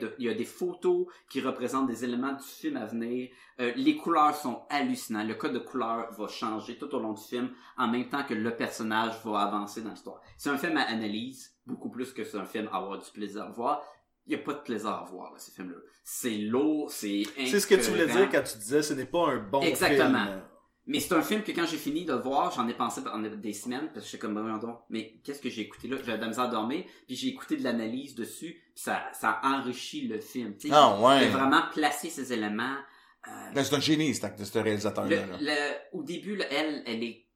[0.00, 3.30] de, il y a des photos qui représentent des éléments du film à venir.
[3.60, 5.28] Euh, les couleurs sont hallucinantes.
[5.28, 8.34] Le code de couleur va changer tout au long du film, en même temps que
[8.34, 10.20] le personnage va avancer dans l'histoire.
[10.36, 13.42] C'est un film à analyse, beaucoup plus que c'est un film à avoir du plaisir
[13.44, 13.82] à voir.
[14.26, 15.78] Il n'y a pas de plaisir à voir, là, ces films-là.
[16.02, 19.28] C'est lourd, c'est C'est ce que tu voulais dire quand tu disais ce n'est pas
[19.28, 20.24] un bon Exactement.
[20.26, 20.42] film.
[20.90, 23.28] Mais c'est un film que quand j'ai fini de le voir, j'en ai pensé pendant
[23.28, 25.98] des semaines, parce que j'étais comme, voyons donc, mais qu'est-ce que j'ai écouté là?
[25.98, 29.38] J'avais de la misère à dormir, puis j'ai écouté de l'analyse dessus, puis ça, ça
[29.44, 30.56] enrichit le film.
[30.56, 30.74] tu sais.
[30.74, 31.26] Ah, ouais.
[31.26, 32.76] A vraiment placé ces éléments.
[33.28, 35.26] euh, Ben, c'est un génie, ce réalisateur-là.
[35.92, 37.26] au début, là, elle, elle est,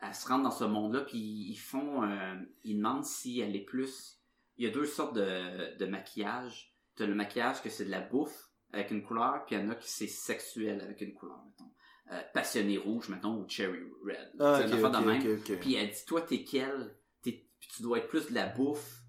[0.00, 2.34] elle se rentre dans ce monde-là, puis ils font, euh,
[2.64, 4.20] ils demandent si elle est plus.
[4.58, 6.72] Il y a deux sortes de, de maquillage.
[6.94, 9.70] T'as le maquillage que c'est de la bouffe avec une couleur, puis il y en
[9.70, 11.70] a qui c'est sexuel avec une couleur, mettons.
[12.10, 14.32] Euh, passionné rouge, mettons, ou cherry red.
[14.38, 15.40] Ah, C'est ok, une affaire de même.
[15.60, 16.94] Puis elle dit, toi, t'es quel?
[17.22, 19.02] T'es- tu dois être plus de la bouffe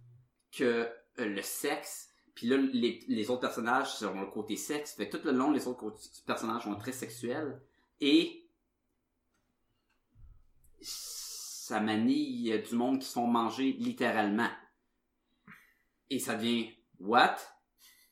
[0.51, 0.63] que
[1.19, 2.09] euh, le sexe.
[2.35, 4.93] Puis là, les, les autres personnages sont le côté sexe.
[4.93, 5.91] Fait que tout le long, les autres
[6.25, 7.61] personnages sont très sexuels.
[7.99, 8.47] Et
[10.81, 14.49] ça manie du monde qui se font manger littéralement.
[16.09, 16.69] Et ça devient
[16.99, 17.37] what?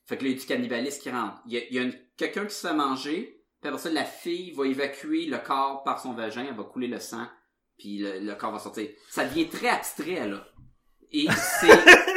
[0.04, 1.40] Fait que là, il y a du cannibalisme qui rentre.
[1.46, 3.90] Il y a, il y a une- quelqu'un qui se fait manger, puis après ça,
[3.90, 7.26] la fille va évacuer le corps par son vagin, elle va couler le sang,
[7.78, 8.88] puis le, le corps va sortir.
[9.08, 10.44] Ça devient très abstrait, là.
[11.14, 11.26] Et
[11.60, 11.68] c'est,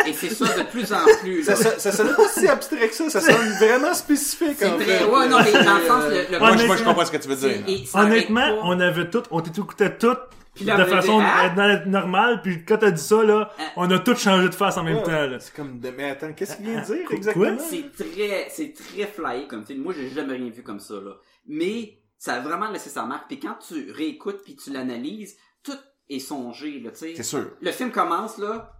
[0.10, 1.56] et c'est ça de plus en plus, là.
[1.56, 4.78] Ça, ça, ça sonne pas si abstrait que ça, ça sonne vraiment spécifique C'est en
[4.78, 5.04] très, fait.
[5.06, 7.28] ouais, non, mais dans le sens, le, le Moi, moi, je comprends ce que tu
[7.28, 7.62] veux dire.
[7.68, 8.62] et Honnêtement, pas.
[8.64, 10.16] on avait tout, on t'écoutait tout
[10.54, 11.54] Puis de là, on façon ah!
[11.58, 13.64] euh, normale, puis quand t'as dit ça, là, Hein?
[13.76, 15.40] on a tout changé de face en même Ouais, temps, là.
[15.42, 15.90] C'est comme de...
[15.90, 17.58] Mais attends, qu'est-ce qu'il vient de dire exactement?
[17.60, 19.84] C'est très, c'est très flyé comme film.
[19.84, 21.12] Moi, j'ai jamais rien vu comme ça, là.
[21.48, 23.28] Mais, ça a vraiment laissé sa marque.
[23.28, 25.78] Puis quand tu réécoutes puis tu l'analyses, tout
[26.10, 27.16] est songé, là, tu sais.
[27.16, 27.52] C'est sûr.
[27.62, 28.80] Le film commence, là.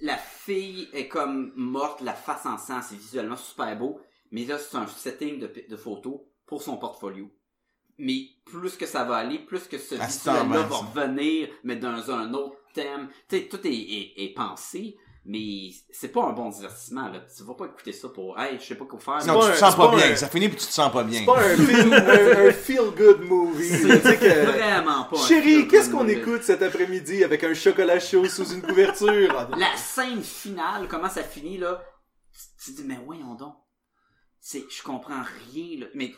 [0.00, 4.00] La fille est comme morte, la face en sang, c'est visuellement super beau.
[4.32, 7.30] Mais là, c'est un setting de, de photos pour son portfolio.
[7.96, 10.76] Mais plus que ça va aller, plus que ce visuel-là va ça.
[10.76, 13.08] revenir, mais dans un autre thème.
[13.28, 17.20] Tu sais, tout est, est, est pensé, mais c'est pas un bon divertissement, là.
[17.36, 19.26] Tu vas pas écouter ça pour, hey, je sais pas quoi faire.
[19.26, 20.12] Non, tu te sens pas pas bien.
[20.12, 21.20] un- Ça finit puis tu te sens pas bien.
[21.20, 23.68] C'est pas un feel, un, un feel-good movie.
[23.68, 24.44] C'est que...
[24.46, 29.48] vraiment pas Chérie, qu'est-ce qu'on écoute cet après-midi avec un chocolat chaud sous une couverture?
[29.56, 31.82] La scène finale, comment ça finit, là,
[32.32, 33.54] tu, tu te dis, mais voyons donc.
[34.46, 35.22] C'est, je comprends
[35.54, 35.86] rien, là.
[35.94, 36.12] Mais,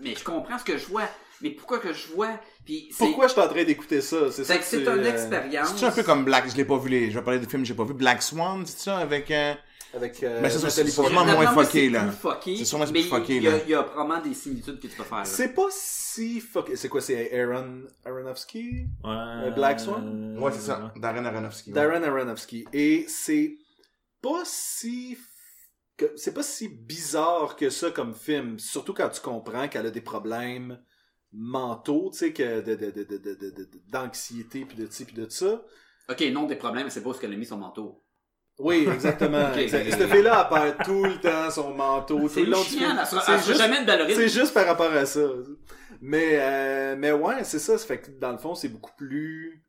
[0.00, 1.08] mais je comprends ce que je vois.
[1.40, 2.38] mais pourquoi que je vois?
[2.64, 4.30] Puis c'est, Pourquoi je suis en train d'écouter ça?
[4.30, 5.74] C'est ça c'est, que une euh, expérience.
[5.76, 7.62] C'est un peu comme Black, je l'ai pas vu les, je vais parler de films
[7.62, 9.52] que j'ai pas vu, Black Swan, c'est ça, avec, euh,
[9.94, 12.08] Avec, euh, Mais c'est sûrement moins fucké, c'est là.
[12.12, 13.58] fucké, C'est sûrement plus fucké, il y, a, là.
[13.64, 15.26] il y a probablement des similitudes que tu peux faire.
[15.26, 16.70] C'est pas si fuck...
[16.76, 18.86] C'est quoi, c'est Aaron Aronofsky?
[19.02, 19.50] Ouais.
[19.56, 20.38] Black Swan?
[20.38, 21.70] ouais, c'est ça, Darren Aronofsky.
[21.70, 21.74] ouais.
[21.74, 22.64] Darren Aronofsky.
[22.72, 23.56] Et c'est
[24.22, 25.18] pas si...
[26.16, 30.00] C'est pas si bizarre que ça comme film, surtout quand tu comprends qu'elle a des
[30.02, 30.78] problèmes
[31.32, 35.62] mentaux, tu sais, que de, de, de, d'anxiété, puis de ci, puis de ça.
[36.08, 38.02] Ok, non des problèmes, mais c'est pas ce qu'elle a mis son manteau.
[38.58, 39.48] Oui, exactement.
[39.52, 39.58] Ok.
[39.58, 39.90] Exact.
[39.90, 42.20] Cette fille-là, elle perd tout le temps son manteau.
[42.20, 42.78] tout C'est long du C'est
[43.46, 43.84] juste- jamais.
[44.14, 45.20] C'est juste par rapport à ça.
[46.00, 47.76] Mais, euh, mais ouais, c'est ça.
[47.76, 49.62] Ça fait que dans le fond, c'est beaucoup plus.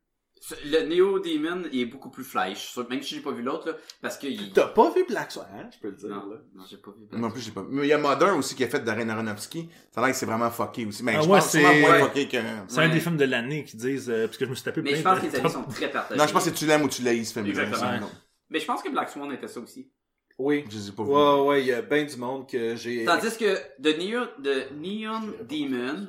[0.64, 2.76] Le Neo Demon, il est beaucoup plus flash.
[2.88, 4.52] Même si j'ai pas vu l'autre, là, parce que il...
[4.52, 5.68] T'as pas vu Black Swan, hein?
[5.72, 6.36] Je peux le dire, Non, là.
[6.54, 7.18] non, j'ai pas vu.
[7.18, 7.64] Non plus, j'ai pas.
[7.68, 9.68] Mais il y a Modern aussi qui a fait Darren Aronofsky.
[9.92, 11.02] Ça a l'air que c'est vraiment fucké aussi.
[11.02, 12.36] Mais Ah je ouais, pense que c'est moins fucké que.
[12.68, 14.80] C'est un des films de l'année qui disent, euh, parce que je me suis tapé
[14.82, 16.18] Mais plein je pense de que les avis sont très partagés.
[16.20, 17.64] Non, je pense que tu l'aimes ou tu l'haïs, ce film-là.
[17.64, 18.10] Exactement.
[18.50, 19.90] Mais je pense que Black Swan était ça aussi.
[20.38, 20.64] Oui.
[20.70, 21.10] Je les ai pas vus.
[21.10, 23.04] Ouais, ouais, il y a bien du monde que j'ai.
[23.04, 26.08] Tandis que The Neon, The Neon Demon,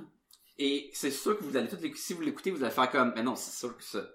[0.58, 3.12] et c'est sûr que vous allez tout l'écouter, si vous l'écoutez, vous allez faire comme,
[3.16, 4.08] mais non, c'est sûr que ça,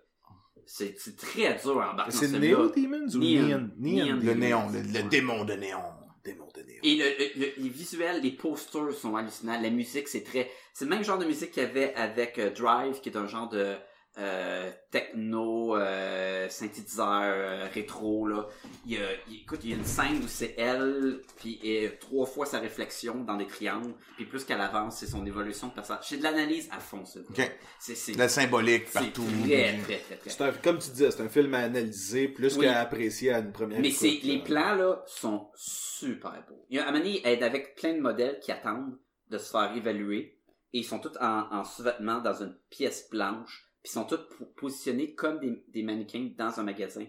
[0.67, 2.69] c'est, très dur à embarquer C'est ce Neo.
[2.69, 3.71] Demons ou Neon.
[3.79, 4.07] Neon?
[4.17, 4.21] Neon.
[4.23, 5.79] Le néon, le, le démon de néon.
[6.25, 6.81] Démon de Néon.
[6.83, 9.61] Et le, le- le- les visuels, les posters sont hallucinants.
[9.61, 12.51] La musique, c'est très, c'est le même genre de musique qu'il y avait avec euh,
[12.51, 13.75] Drive, qui est un genre de
[14.19, 18.47] euh, techno, euh, synthétiseur euh, rétro là.
[18.87, 21.97] Il y a, il- écoute, il y a une scène où c'est elle, puis et,
[21.99, 25.73] trois fois sa réflexion dans des triangles, puis plus qu'elle avance, c'est son évolution de
[25.73, 25.99] passage.
[26.03, 27.21] C'est de l'analyse à fond, ça.
[27.29, 27.51] Ok.
[27.81, 29.25] C'est c'est Le symbolique c'est partout.
[29.45, 30.31] très très très très.
[30.31, 32.67] C'est un, comme tu disais, c'est un film à analyser plus Oui.
[32.67, 36.65] qu'à apprécier à une première Mais c'est les plans là sont super beaux.
[36.71, 38.97] Il y a Amani aide avec plein de modèles qui attendent
[39.31, 40.39] de se faire évaluer
[40.73, 44.17] et ils sont tous en, en sous-vêtements dans une pièce blanche, puis ils sont tous
[44.39, 47.05] po- positionnés comme des, mannequins dans un magasin.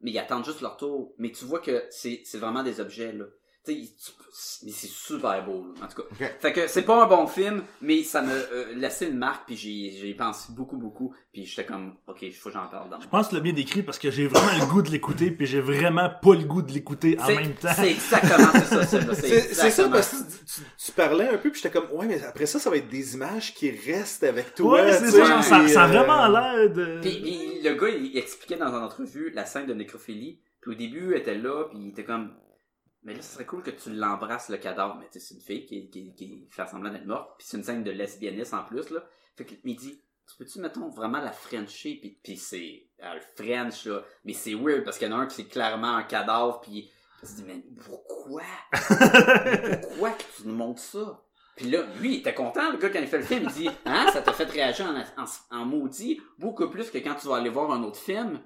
[0.00, 1.14] Mais ils attendent juste leur tour.
[1.18, 3.26] Mais tu vois que c'est vraiment des objets là.
[3.64, 4.12] Tu sais, ils- tu-
[4.64, 6.26] mais c'est super beau là, en tout cas.
[6.40, 9.56] Fait que c'est pas un bon film, mais ça me euh, laissé une marque puis
[9.56, 12.98] j'y j'y pense beaucoup beaucoup puis j'étais comme ok, il faut que j'en parle dans.
[13.00, 15.46] Je pense que le bien décrit parce que j'ai vraiment le goût de l'écouter puis
[15.46, 17.68] j'ai vraiment pas le goût de l'écouter en même temps.
[17.76, 19.14] C'est exactement ça, c'est ça.
[19.14, 22.06] C'est c'est ça exactement parce que tu, tu- parlais un peu puis j'étais comme ouais
[22.06, 24.82] mais après ça ça va être des images qui restent avec toi.
[24.82, 27.00] Ouais, c'est ça, genre, ça, ça a euh, vraiment l'air de...
[27.02, 30.38] Puis, puis le gars, il expliquait dans une entrevue la scène de nécrophilie.
[30.62, 32.30] Puis au début, elle était là, puis il était comme...
[33.04, 34.96] Mais là, ce serait cool que tu l'embrasses, le cadavre.
[34.96, 37.32] Mais tu sais, c'est une fille qui, qui, qui fait semblant d'être morte.
[37.38, 39.04] Puis c'est une scène de lesbianisme en plus, là.
[39.36, 41.98] Fait que, dit, tu peux-tu, mettons, vraiment la frencher?
[42.00, 42.86] Puis, puis c'est...
[42.98, 44.02] Elle French, là.
[44.24, 46.90] Mais c'est weird, parce qu'il y en a un qui c'est clairement un cadavre, puis...
[47.22, 48.42] Il se dit, mais pourquoi?
[49.82, 51.22] Pourquoi tu nous montres ça?
[51.54, 53.68] Puis là, lui, il était content, le gars, quand il fait le film, il dit,
[53.84, 55.26] hein, ça t'a fait réagir en, en,
[55.60, 58.42] en maudit, beaucoup plus que quand tu vas aller voir un autre film.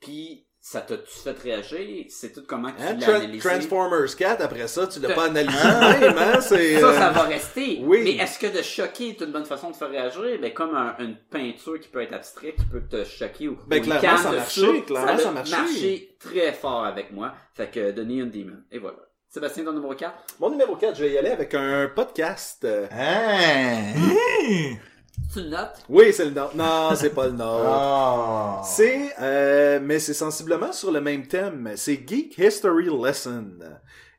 [0.00, 2.06] Puis, ça t'a-tu fait réagir?
[2.08, 3.48] C'est tout comment que Hein, tu l'as Tra- analysé?
[3.48, 5.56] Transformers 4, après ça, tu l'as pas analysé
[6.00, 6.78] même, hein, c'est...
[6.80, 7.80] Ça, euh, ça va rester.
[7.82, 8.00] oui.
[8.04, 10.38] Mais est-ce que de choquer est une bonne façon de faire réagir?
[10.40, 13.48] Ben, comme un- une peinture qui peut être abstraite, qui peut te choquer.
[13.48, 16.16] Ou, Ben, ou clairement, ça a de marché, soupe, clairement, a ça a marché.
[16.20, 17.32] très fort avec moi.
[17.54, 18.58] Fait que, The Neon Demon.
[18.72, 18.98] Et voilà.
[19.30, 20.12] Sébastien, ton numéro 4?
[20.40, 22.64] Mon numéro 4, je vais y aller avec un podcast.
[22.64, 23.94] euh, Hein?
[24.40, 24.78] Hey!
[25.32, 25.84] Tu le notes?
[25.88, 26.56] Oui, c'est le nôtre.
[26.56, 27.66] Non, c'est pas le nôtre.
[27.68, 28.60] Oh.
[28.64, 31.72] C'est, euh, mais c'est sensiblement sur le même thème.
[31.76, 33.50] C'est Geek History Lesson.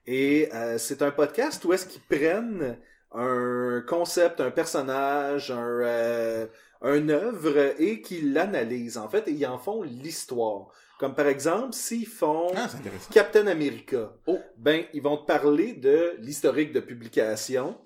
[0.05, 2.77] Et euh, c'est un podcast où est-ce qu'ils prennent
[3.13, 6.45] un concept, un personnage, un, euh,
[6.81, 8.97] un œuvre et qu'ils l'analysent.
[8.97, 10.67] En fait, et ils en font l'histoire.
[10.99, 13.09] Comme par exemple, s'ils font Ah, c'est.
[13.11, 14.37] Captain America, Oh.
[14.57, 17.77] ben ils vont te parler de l'historique de publication.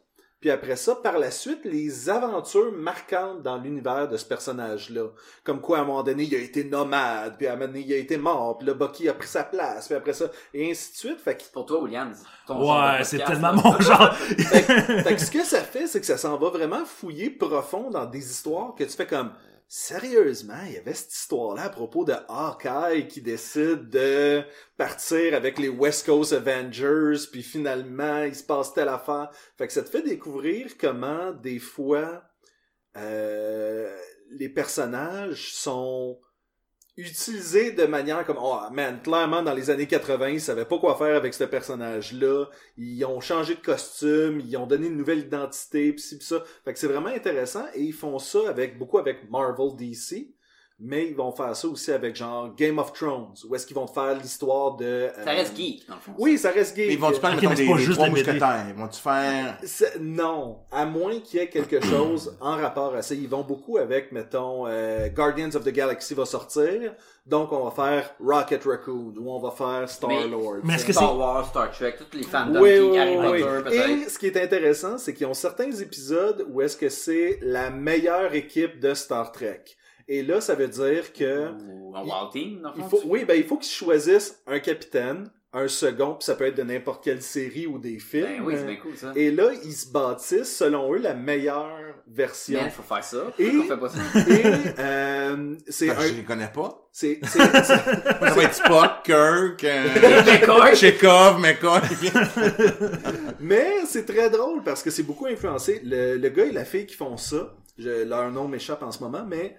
[0.44, 5.06] Puis après ça, par la suite, les aventures marquantes dans l'univers de ce personnage-là.
[5.46, 7.86] Comme quoi, à un moment donné, il a été nomade, puis à un moment donné,
[7.88, 10.70] il a été mort, puis le Bucky a pris sa place, puis après ça, et
[10.70, 11.20] ainsi de suite.
[11.22, 12.12] Fait que, Pour toi, William,
[12.46, 13.62] ton Ouais, c'est tellement là.
[13.64, 14.14] mon genre.
[14.18, 18.06] fait que ce que ça fait, c'est que ça s'en va vraiment fouiller profond dans
[18.06, 19.32] des histoires que tu fais comme...
[19.68, 24.44] Sérieusement, il y avait cette histoire-là à propos de Hawkeye qui décide de
[24.78, 29.30] partir avec les West Coast Avengers, puis finalement, il se passe telle affaire.
[29.58, 32.24] Fait que ça te fait découvrir comment, des fois,
[32.98, 33.98] euh,
[34.32, 36.20] les personnages sont
[36.96, 40.96] utilisés de manière comme oh man clairement dans les années 80 ils savaient pas quoi
[40.96, 42.46] faire avec ce personnage là
[42.78, 46.44] ils ont changé de costume ils ont donné une nouvelle identité pis ci pis ça.
[46.64, 50.34] Fait que c'est vraiment intéressant et ils font ça avec beaucoup avec Marvel DC
[50.80, 53.88] mais ils vont faire ça aussi avec genre Game of Thrones, où est-ce qu'ils vont
[53.88, 54.86] faire l'histoire de...
[54.86, 56.12] euh, Ça reste geek, dans le fond.
[56.18, 56.92] Oui, ça reste geek.
[56.92, 58.32] Ils vont-tu faire, Ok, mettons, mais pas des juste trois des BD.
[58.32, 58.66] mousquetaires?
[58.70, 59.58] Ils vont-tu faire...
[60.02, 63.14] Non, à moins qu'il y ait quelque chose en rapport à ça.
[63.16, 66.94] Ils vont beaucoup avec, mettons, euh, Guardians of the Galaxy va sortir,
[67.26, 70.58] donc on va faire Rocket Raccoon, ou on va faire Star-Lord.
[70.64, 73.92] Mais est-ce que Star Wars, Star Trek, tous les fandoms Oui, oui, Harry oui, Potter.
[74.06, 77.70] Et ce qui est intéressant, c'est qu'ils ont certains épisodes où est-ce que c'est la
[77.70, 79.64] meilleure équipe de Star Trek.
[80.08, 83.26] Et là, ça veut dire que Ou en Wild Team, dans il faut, tu- oui,
[83.26, 87.04] ben il faut qu'ils choisissent un capitaine, un second, puis ça peut être de n'importe
[87.04, 88.26] quelle série ou des films.
[88.40, 89.12] Ben oui, c'est bien cool, ça.
[89.16, 91.70] Et là, ils se bâtissent, selon eux, la meilleure
[92.08, 92.60] version.
[92.60, 93.32] Man, faut faire ça.
[93.38, 94.00] Et- fait pas ça?
[94.30, 94.44] Et
[94.80, 96.88] euh, c'est Ben, un, Je les connais pas.
[96.92, 100.76] c'est, c'est, c'est- Ça va être Spock, Kirk, euh, McCoy.
[100.76, 101.82] Chekhov, McCoy.
[103.40, 105.82] mais c'est très drôle parce que c'est beaucoup influencé.
[105.84, 109.02] Le, le gars et la fille qui font ça, je, leur nom m'échappe en ce
[109.04, 109.56] moment, mais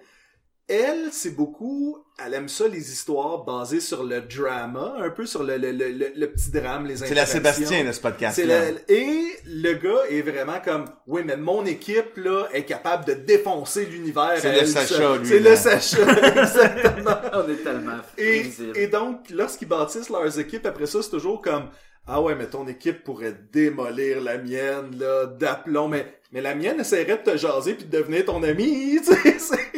[0.67, 5.43] elle, c'est beaucoup, elle aime ça les histoires basées sur le drama, un peu sur
[5.43, 7.25] le, le, le, le, le petit drame, les C'est la.
[7.27, 12.17] Sébastien de ce podcast le- et le gars est vraiment comme oui mais mon équipe
[12.17, 15.19] là est capable de défoncer l'univers C'est le Sacha, seule.
[15.19, 16.01] lui, c'est le Sacha
[16.41, 17.17] exactement.
[17.33, 18.45] On est tellement et,
[18.75, 21.69] et donc lorsqu'ils bâtissent leurs équipes après ça c'est toujours comme
[22.07, 25.87] ah ouais mais ton équipe pourrait démolir la mienne là d'aplomb.
[25.89, 29.37] Mais mais la mienne essaierait de te jaser puis de devenir ton ami tu sais
[29.39, 29.74] c'est-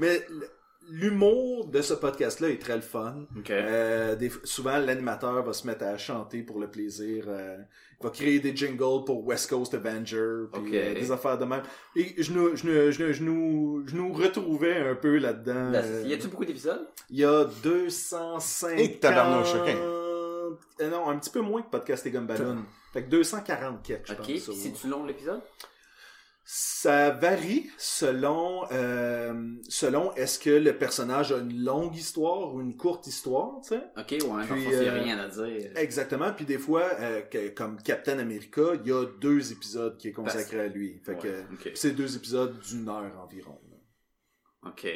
[0.00, 0.26] mais
[0.88, 5.64] l'humour de ce podcast là est très le fun euh, des- souvent, l'animateur va se
[5.66, 7.26] mettre à chanter pour le plaisir.
[7.28, 7.58] euh,
[8.00, 10.68] il va créer des jingles pour West Coast Avenger, puis Ok.
[10.74, 11.62] euh, des affaires de même.
[11.94, 15.70] Et je nous, je nous, je nous, je nous, je nous retrouvais un peu là-dedans.
[15.70, 16.86] Là, euh, Y a-tu beaucoup d'épisodes?
[17.10, 18.78] il y a 250...
[18.80, 19.00] Et.
[19.76, 20.50] Euh,
[20.90, 22.64] non, un petit peu moins que Podcast et Gumballoon.
[22.92, 24.18] Fait que 240 quelques, je Ok.
[24.18, 24.38] pense.
[24.40, 25.40] Ça, c'est-tu long l'épisode?
[26.52, 32.76] Ça varie selon euh, selon est-ce que le personnage a une longue histoire ou une
[32.76, 33.82] courte histoire, tu sais.
[33.96, 35.70] Ok, ouais, Puis, euh, rien à dire.
[35.76, 36.32] Exactement.
[36.32, 40.12] Puis des fois, euh, que- comme Captain America, il y a deux épisodes qui est
[40.12, 41.00] consacré à lui.
[41.04, 41.44] Fait Ouais,
[41.74, 43.60] c'est deux épisodes d'une heure environ.
[43.70, 44.70] là.
[44.70, 44.88] Ok.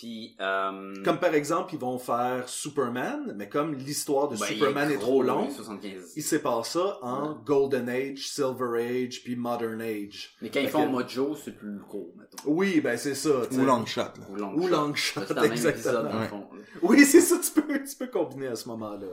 [0.00, 0.94] Puis, euh...
[1.04, 5.22] Comme par exemple, ils vont faire Superman, mais comme l'histoire de ben, Superman est, trop
[5.22, 6.14] longue, 75.
[6.16, 10.34] ils séparent ça en Golden Age, Silver Age, puis Modern Age.
[10.40, 12.50] Mais quand ils font que- Mojo, c'est plus court, mettons.
[12.50, 13.42] Oui, ben c'est ça.
[13.52, 14.10] Ou long shot, là.
[14.30, 15.20] Ou long Ou shot.
[15.20, 15.68] long exactement.
[15.68, 16.28] épisode, Ouais.
[16.28, 16.46] fond.
[16.80, 17.36] Oui, c'est ça.
[17.38, 19.00] Tu peux, tu peux combiner à ce moment-là.
[19.04, 19.06] là.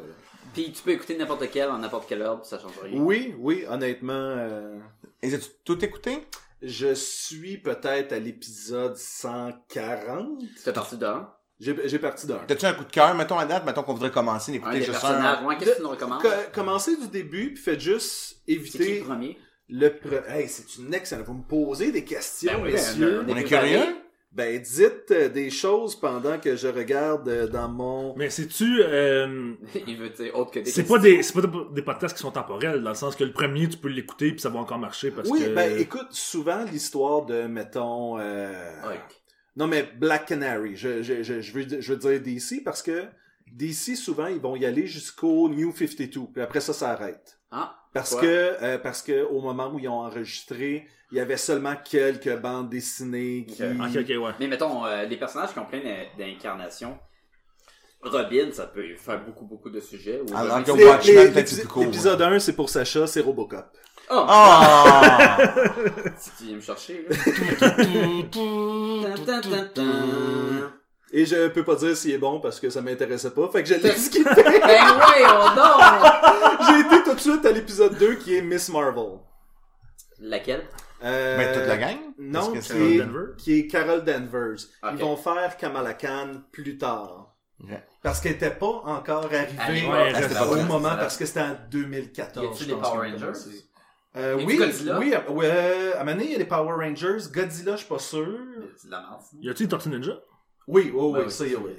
[0.53, 2.97] Puis tu peux écouter n'importe quel en n'importe quelle heure, puis ça change rien.
[3.01, 4.13] Oui, oui, honnêtement.
[4.13, 4.77] euh,
[5.21, 6.25] Et as-tu tout écouté?
[6.61, 10.39] Je suis peut-être à l'épisode 140.
[10.63, 11.29] Tu es parti d'un?
[11.59, 12.37] J'ai j'ai parti d'un.
[12.47, 13.15] T'as-tu un coup de cœur?
[13.15, 15.43] Mettons à date, mettons qu'on voudrait commencer d'écouter des juste un.
[15.45, 16.21] Ouais, qu'est-ce que tu nous recommandes?
[16.21, 19.37] Co- commencez du début, puis faites juste C'est qui éviter le premier?
[19.69, 19.89] le...
[19.89, 21.25] pre- Hey, c'est une excellente...
[21.25, 23.23] Vous me posez des questions, Ben oui, messieurs.
[23.25, 23.95] ben, On est curieux?
[24.33, 28.15] Ben, dites euh, des choses pendant que je regarde euh, dans mon...
[28.17, 28.81] Mais c'est-tu...
[28.83, 29.53] euh,
[29.87, 30.95] Il veut dire autre que des c'est questions.
[30.95, 33.31] pas des c'est pas des- des podcasts qui sont temporels dans le sens que le
[33.31, 36.63] premier tu peux l'écouter puis ça va encore marcher parce Oui, que ben écoute, souvent
[36.65, 38.19] l'histoire de, mettons...
[38.19, 38.53] euh,
[38.83, 39.23] Hulk.
[39.55, 43.05] Non, mais Black Canary, je, je, je, je, veux, je veux dire DC parce que
[43.53, 47.39] DC, souvent, ils vont y aller jusqu'au New 52, puis après ça, ça arrête.
[47.49, 48.25] Ah, Parce que,
[48.61, 52.69] euh, parce que au moment où ils ont enregistré, il y avait seulement quelques bandes
[52.69, 53.63] dessinées qui...
[53.63, 53.69] Ok.
[53.79, 56.97] ok ok ouais Mais mettons, euh, les personnages qui ont plein d'in- d'incarnations.
[58.01, 60.21] Robin, ça peut faire beaucoup, beaucoup de sujets.
[60.21, 63.21] Ou Alors que Watchmen, les- peut-être c'est plus court, L'épisode 1, c'est pour Sacha, c'est
[63.21, 63.65] Robocop.
[64.09, 65.37] Oh, Ah!
[66.17, 67.15] si tu viens me chercher, là.
[71.11, 73.69] Et je peux pas dire s'il est bon parce que ça m'intéressait pas, fait que
[73.69, 74.29] je l'ai skippé.
[74.43, 75.81] Ben voyons donc!
[76.67, 79.19] J'ai été tout de suite à l'épisode 2 qui est Miss Marvel.
[80.19, 80.67] Laquelle?
[81.03, 81.97] Euh, Ben, toute la gang?
[82.17, 83.35] Non, qui est, Danvers?
[83.37, 84.57] qui est Carol Danvers.
[84.91, 87.35] Ils vont faire Kamala Khan plus tard.
[88.01, 91.57] Parce qu'elle était pas encore arrivée ouais, au vrai, moment, c'est parce que c'était en
[91.69, 92.45] 2014.
[92.45, 93.39] Y a-tu pense, Power Rangers?
[94.15, 94.99] Euh, oui, Godzilla?
[94.99, 97.29] oui, euh, à un moment donné, il y a les Power Rangers.
[97.31, 98.39] Godzilla, je suis pas sûr.
[98.77, 98.87] C'est
[99.41, 100.19] y a-tu Tortue Ninja?
[100.67, 101.71] Oui, oui, Ben oui, ça y est, oui.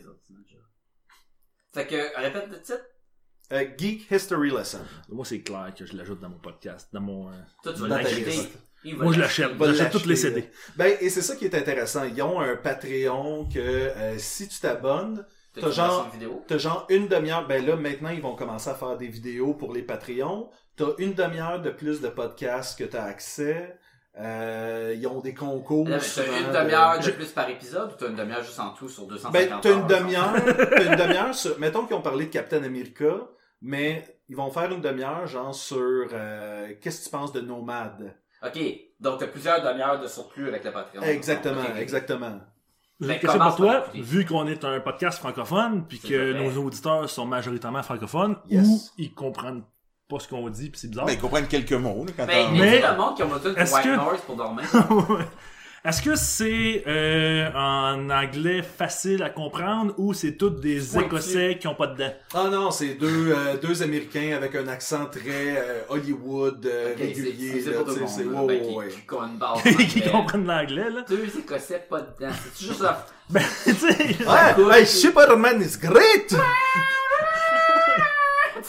[1.75, 2.85] Fait que, répète le titre.
[3.53, 4.81] Euh, Geek History Lesson.
[5.09, 7.89] moi c'est clair que je l'ajoute dans mon podcast dans mon euh, Toi, tu vas
[7.89, 7.97] Dans
[8.85, 10.47] moi je l'achète j'achète toutes les CD là.
[10.77, 12.05] Ben, et c'est ça qui est intéressant.
[12.05, 15.25] Ils ont un Patreon que euh, si tu t'abonnes,
[15.55, 15.71] T'as
[16.59, 17.47] genre- une demi-heure.
[17.49, 20.51] Ben là, maintenant, ils vont commencer à faire des vidéos pour les Patreons.
[20.77, 23.77] T'as une demi-heure de plus de podcasts que t'as accès.
[24.21, 25.89] Euh, ils ont des concours.
[25.89, 28.43] Là, mais souvent T'as une de- demi-heure de plus par épisode ou t'as une demi-heure
[28.43, 30.35] juste en tout sur 250 Ben, t'as une demi-heure.
[30.45, 31.59] t'as une demi-heure sur.
[31.59, 33.29] Mettons qu'ils ont parlé de Captain America,
[33.63, 36.09] mais ils vont faire une demi-heure, genre sur.
[36.13, 38.15] euh, Qu'est-ce que tu penses de Nomade?
[38.45, 38.59] Ok,
[39.01, 41.03] donc t'as plusieurs demi-heures de surplus avec le Patreon.
[41.03, 42.39] Exactement, exactement.
[43.01, 46.43] J'ai une question pour toi, vu qu'on est un podcast francophone, puis que vrai.
[46.45, 48.67] nos auditeurs sont majoritairement francophones, Yes.
[48.67, 49.63] ou ils comprennent
[50.09, 51.05] pas ce qu'on dit, puis c'est bizarre.
[51.07, 53.23] Ben, ils comprennent quelques mots, là, quand Ben, mais, Mais- tu sais, le monde qui
[53.23, 54.65] ont besoin de est-ce white que- noise pour dormir.
[55.11, 55.25] Ouais.
[55.89, 60.99] Est-ce que c'est euh, en anglais facile à comprendre ou c'est tous des.
[60.99, 62.13] Écossais qui ont pas de dents?
[62.35, 67.63] Ah non, c'est deux, euh, deux Américains avec un accent très euh, Hollywood euh, régulier.
[67.63, 67.71] c'est
[69.87, 71.05] qui- comprennent l'anglais, là.
[71.09, 72.35] Deux Écossais, pas dedans.
[72.55, 73.07] C'est juste ça?
[73.31, 76.35] Ben, tu sais, Ouais, hey, Superman is great!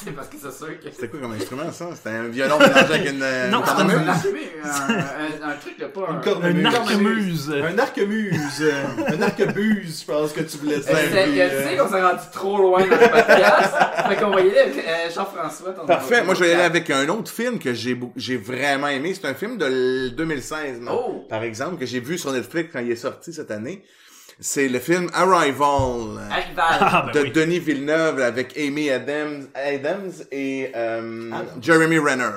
[0.03, 0.85] C'est parce que c'est sûr que.
[0.91, 1.89] C'était quoi comme instrument, ça?
[1.95, 3.21] C'était un violon mélangé avec une...
[3.21, 6.01] euh, Non, une c'est un, un, un, un truc de pas
[6.49, 6.71] Une un.
[6.71, 7.49] cornemuse.
[7.51, 7.53] un arquemuse.
[7.73, 8.61] Un arquemuse.
[8.61, 8.83] euh,
[9.17, 10.85] un arquebuse, je pense que tu voulais dire.
[10.87, 13.73] Tu sais qu'on s'est rendu trop loin dans le podcast.
[14.07, 15.71] fait qu'on va y aller avec euh, Jean-François.
[15.73, 16.23] ton- Parfait.
[16.23, 19.13] Moi, je vais y aller avec un autre film que j'ai vraiment aimé.
[19.13, 20.91] C'est un film de l- 2016, non?
[21.07, 21.25] Oh!
[21.29, 23.83] par exemple, que j'ai vu sur Netflix quand il est sorti cette année.
[24.39, 26.55] C'est le film Arrival Arrival.
[26.57, 27.31] Ah, ben de oui.
[27.31, 31.61] Denis Villeneuve avec Amy Adams, Adams et euh, Adams.
[31.61, 32.31] Jeremy Renner.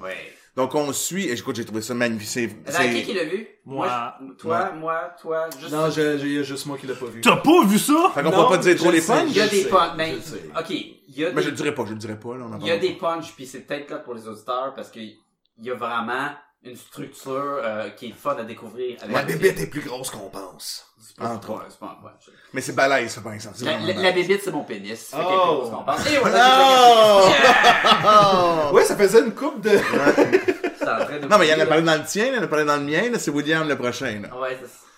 [0.00, 0.14] Ouais.
[0.56, 2.28] Donc on suit, et écoute, j'ai trouvé ça magnifique.
[2.28, 3.46] C'est- Attends, qui c'est- qui l'a vu?
[3.64, 3.88] Moi.
[4.20, 5.72] je- Toi, moi, toi, juste.
[5.72, 7.20] Non, j'ai j'ai juste moi qui l'ai pas vu.
[7.20, 8.10] T'as pas vu ça?
[8.14, 9.28] Fait qu'on Non, peut pas dire trop les punchs.
[9.30, 9.96] Il y a des punchs.
[9.96, 10.42] Ben, je sais.
[10.56, 10.70] ok.
[10.70, 12.46] Il y a Mais je le dirais pas, je le dirais pas, là.
[12.60, 15.16] il y a des punchs, puis c'est peut-être là pour les auditeurs parce qu'il
[15.62, 16.30] y a vraiment
[16.62, 18.98] une structure euh, qui est fun à découvrir.
[19.02, 20.86] Avec La bébête est plus grosse qu'on pense.
[21.00, 22.26] C'est pas, Entre c'est pas- c'est pas un punch.
[22.26, 22.32] pas.
[22.52, 23.56] Mais c'est balèze, ça, par exemple.
[23.58, 25.10] C'est La, la, la bébite, c'est mon pénis.
[25.14, 25.16] Oh.
[25.16, 26.06] quelque chose qu'on pense?
[26.06, 27.20] Et voilà,
[28.04, 28.72] Oh!
[28.74, 29.70] Ouais, ça faisait une coupe de.
[29.70, 32.34] c'est en train de Non, mais il y en a parlé dans le tien, il
[32.34, 34.38] y en a parlé dans le mien, là, c'est William le prochain, là.
[34.38, 34.89] Ouais, c'est- je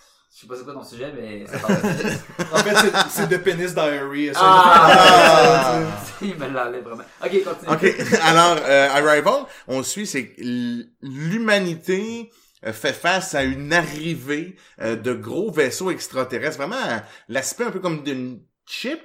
[0.42, 1.88] sais pas c'est quoi ton sujet, mais ça parle de
[2.52, 4.30] En fait, c'est- c'est de Penis Diary.
[4.34, 5.80] Ça, Ah!
[6.22, 7.02] Il me l'enlève vraiment.
[7.24, 7.72] Ok, continue.
[7.72, 7.94] OK.
[8.22, 12.30] Alors, euh, Arrival, on suit, c'est l'humanité
[12.66, 16.58] euh, fait face à une arrivée euh, de gros vaisseaux extraterrestres.
[16.58, 19.00] Vraiment, euh, l'aspect un peu comme d'une chip.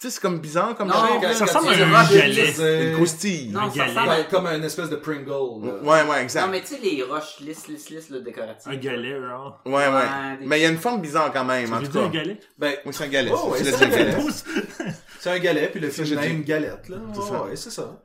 [0.00, 1.32] Tu sais, c'est comme bizarre comme Non, quand-.
[1.34, 2.88] Ça ressemble à un galet.
[2.90, 3.48] Une croustille.
[3.48, 4.22] Non, Un ça ressemble à...
[4.24, 5.26] Comme une espèce de Pringle.
[5.28, 5.72] là.
[5.82, 6.42] Ouais, ouais, exact.
[6.46, 8.70] Non, mais tu sais, les roches lisses, lisses, lisses, là, décoratives.
[8.70, 9.60] Un galet, genre.
[9.66, 9.86] Ouais, ouais.
[9.88, 12.08] Ouais, des- Mais il y a une forme bizarre quand même, en tout un cas.
[12.10, 12.38] galet?
[12.56, 13.32] Ben, Oui, c'est un galet.
[13.34, 14.16] Oh, ouais, c'est un un galet.
[15.18, 16.96] c'est un galet, puis le film j'ai une galette, là.
[17.12, 17.42] C'est Ouais, ça.
[17.44, 18.00] ouais, c'est ça.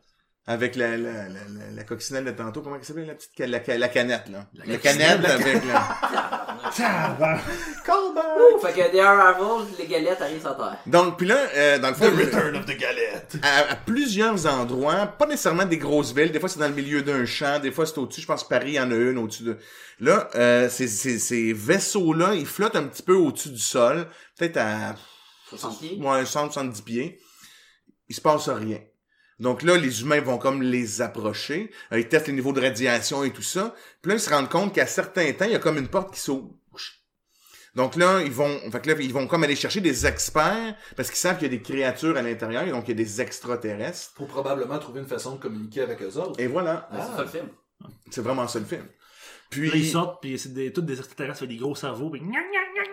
[0.45, 3.77] Avec la, la, la, la, la coccinelle de tantôt, comment elle s'appelle la petite la,
[3.77, 4.45] la canette là.
[4.53, 5.97] La, coccinelle, canette avec la.
[7.85, 8.25] Callback!
[8.55, 10.77] Ouh, fait que des Arrival, les galettes arrivent sur terre.
[10.85, 13.37] Donc puis là, euh, dans le fond, The Return of the Galette.
[13.41, 17.01] à, à plusieurs endroits, pas nécessairement des grosses villes, des fois c'est dans le milieu
[17.03, 19.43] d'un champ, des fois c'est au-dessus, je pense Paris il y en a une au-dessus
[19.43, 19.57] de.
[19.99, 24.57] Là, euh, ces, ces, ces vaisseaux-là, ils flottent un petit peu au-dessus du sol, peut-être
[24.57, 24.95] à
[25.49, 25.99] 60 pieds.
[26.01, 27.19] ouais, 170 pieds.
[28.09, 28.79] Il se passe rien.
[29.39, 31.71] Donc là, les humains vont comme les approcher.
[31.91, 33.75] Euh, ils testent les niveaux de radiation et tout ça.
[34.01, 36.13] Puis là, ils se rendent compte qu'à certains temps, il y a comme une porte
[36.13, 36.53] qui s'ouvre.
[37.75, 41.09] Donc là, ils vont, fait que là, ils vont comme aller chercher des experts parce
[41.09, 44.11] qu'ils savent qu'il y a des créatures à l'intérieur, donc il y a des extraterrestres.
[44.15, 46.39] Faut probablement trouver une façon de communiquer avec eux autres.
[46.39, 47.47] Et voilà, Ben, C'est ça le film.
[48.11, 48.85] c'est vraiment ça le film.
[49.49, 52.21] Puis, Là, ils sortent, puis c'est des, tous des extraterrestres avec des gros cerveaux, puis
[52.21, 52.39] gna gna
[52.75, 52.83] gna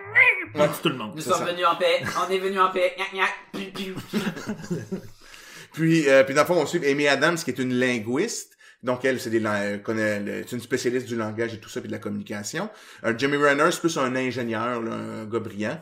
[0.54, 1.12] gna, puis tout le monde.
[1.14, 1.44] Nous sommes ça.
[1.44, 2.02] venus en paix.
[2.26, 2.96] On est venus en paix.
[5.80, 8.56] Puis, euh, puis dans le fond, on suit Amy Adams, qui est une linguiste.
[8.82, 11.92] Donc, elle, c'est des, euh, c'est une spécialiste du langage et tout ça, puis de
[11.92, 12.68] la communication.
[13.04, 15.80] Euh, Jimmy Renner, c'est plus un ingénieur, là, un gars brillant.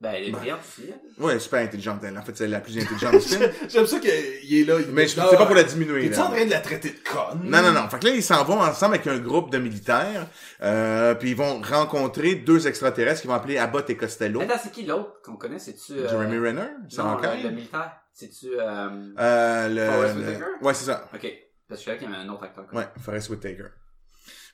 [0.00, 0.88] Ben, elle est brillante aussi.
[0.90, 0.96] hein.
[1.22, 2.16] Ouais, super intelligente, elle.
[2.16, 3.42] En fait, c'est la plus intelligente du film.
[3.68, 4.76] J'aime ça qu'il est là.
[4.80, 7.42] il Mais c'est pas pour la diminuer, T'es-tu en train de la traiter de conne?
[7.44, 7.86] Non, non, non.
[7.90, 10.26] Fait que là, ils s'en vont ensemble avec un groupe de militaires,
[10.62, 14.40] euh, puis ils vont rencontrer deux extraterrestres qu'ils vont appeler Abbott et Costello.
[14.40, 15.58] Attends, c'est qui l'autre qu'on connaît?
[15.58, 15.92] C'est-tu...
[15.92, 17.34] euh, Jeremy Renner, c'est encore?
[17.36, 17.99] le, le militaire.
[18.12, 18.48] C'est-tu...
[18.58, 19.12] Euh...
[19.18, 20.44] Euh, le, Forrest le- Whitaker?
[20.62, 21.08] Ouais, c'est ça.
[21.14, 21.32] Ok.
[21.68, 22.66] Parce que je savais qu'il y avait un autre acteur.
[22.72, 23.68] Ouais, Forrest Whitaker.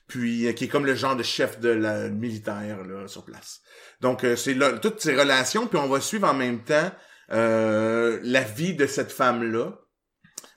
[0.07, 3.61] Puis, euh, qui est comme le genre de chef de la militaire, là, sur place.
[3.99, 6.91] Donc, euh, c'est là, toutes ces relations, puis on va suivre en même temps
[7.31, 9.73] euh, la vie de cette femme-là.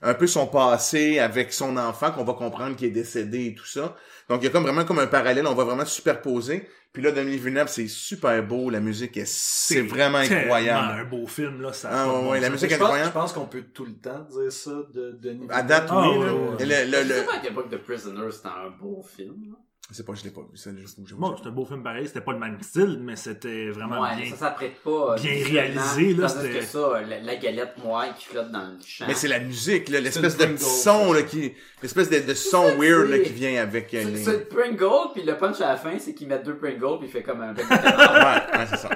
[0.03, 3.65] Un peu son passé avec son enfant, qu'on va comprendre qui est décédé et tout
[3.65, 3.95] ça.
[4.29, 6.67] Donc, il y a comme vraiment comme un parallèle, on va vraiment superposer.
[6.93, 10.99] Puis là, Denis Villeneuve, c'est super beau, la musique, est, c'est vraiment tellement incroyable.
[10.99, 11.71] un beau film, là.
[11.71, 13.13] Ça Ah, ouais, bon ouais, la musique Je est pense, je incroyable.
[13.13, 16.33] pense qu'on peut tout le temps dire ça de Denis À date, Ah, oui, là.
[16.33, 19.55] ouais, Le- le- Je le- pas à quel point The Prisoner, c'était un beau film.
[19.91, 21.51] Je sais pas, je l'ai pas vu, ça, juste faut que je Bon, c'est un
[21.51, 22.07] beau film pareil.
[22.07, 24.31] C'était pas le même style, mais c'était vraiment Ouais, bien.
[24.31, 24.89] ça s'apprête pas.
[24.89, 29.03] euh, bien réalisé, là, que ça, la, la galette moelle qui flotte dans le champ.
[29.07, 31.13] Mais c'est la musique, là, l'espèce C'est de petit son, ça.
[31.19, 34.11] là, qui, l'espèce de, de son ça, weird, là, c'est- qui vient avec euh, C'est
[34.11, 34.23] les...
[34.23, 37.07] c'est le Pringle, puis le punch à la fin, c'est qu'ils mettent deux Pringles, puis
[37.07, 38.89] il fait comme un Ouais, ouais, c'est ça.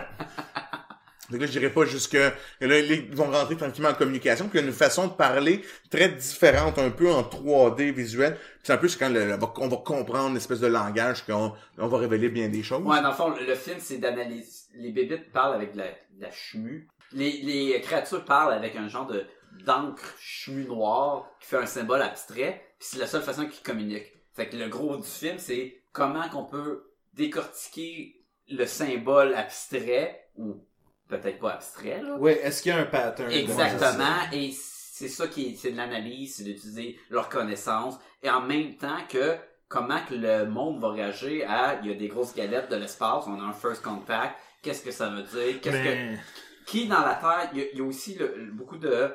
[1.40, 4.66] Fait que dirais pas jusque là, ils vont rentrer tranquillement en communication, puis il y
[4.66, 8.38] a une façon de parler très différente, un peu en 3D visuel.
[8.64, 9.14] Puis peu c'est quand
[9.58, 12.84] on va comprendre une espèce de langage qu'on on va révéler bien des choses.
[12.84, 14.66] Ouais, dans le fond, le film, c'est d'analyser.
[14.76, 15.84] Les bébites parlent avec de
[16.20, 16.88] la, de.
[17.12, 19.26] Les, créatures parlent avec un genre de
[19.66, 22.62] d'encre chemu noire qui fait un symbole abstrait.
[22.78, 24.12] Puis c'est la seule façon qu'ils communiquent.
[24.34, 30.62] Fait que le gros du film, c'est comment qu'on peut décortiquer le symbole abstrait ou
[31.08, 32.16] peut-être pas abstrait là.
[32.18, 33.32] Ouais, est-ce qu'il y a un pattern?
[33.32, 34.16] Exactement.
[34.32, 38.00] Et c'est ça qui est, c'est de l'analyse, c'est d'utiliser leur connaissance.
[38.24, 39.36] Et en même temps que
[39.68, 43.26] comment que le monde va réagir à, il y a des grosses galettes de l'espace,
[43.28, 46.22] on a un first contact, qu'est-ce que ça veut dire, qu'est-ce que,
[46.66, 49.12] qui dans la Terre, il y a, il y a aussi le- beaucoup de,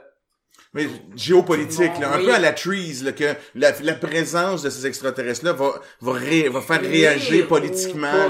[0.72, 0.86] Mais
[1.16, 2.26] géopolitique, là, un Oui.
[2.26, 3.24] peu à la Trees, là, que
[3.57, 8.28] la, la présence de ces extraterrestres-là va, va, ré- va faire réagir politiquement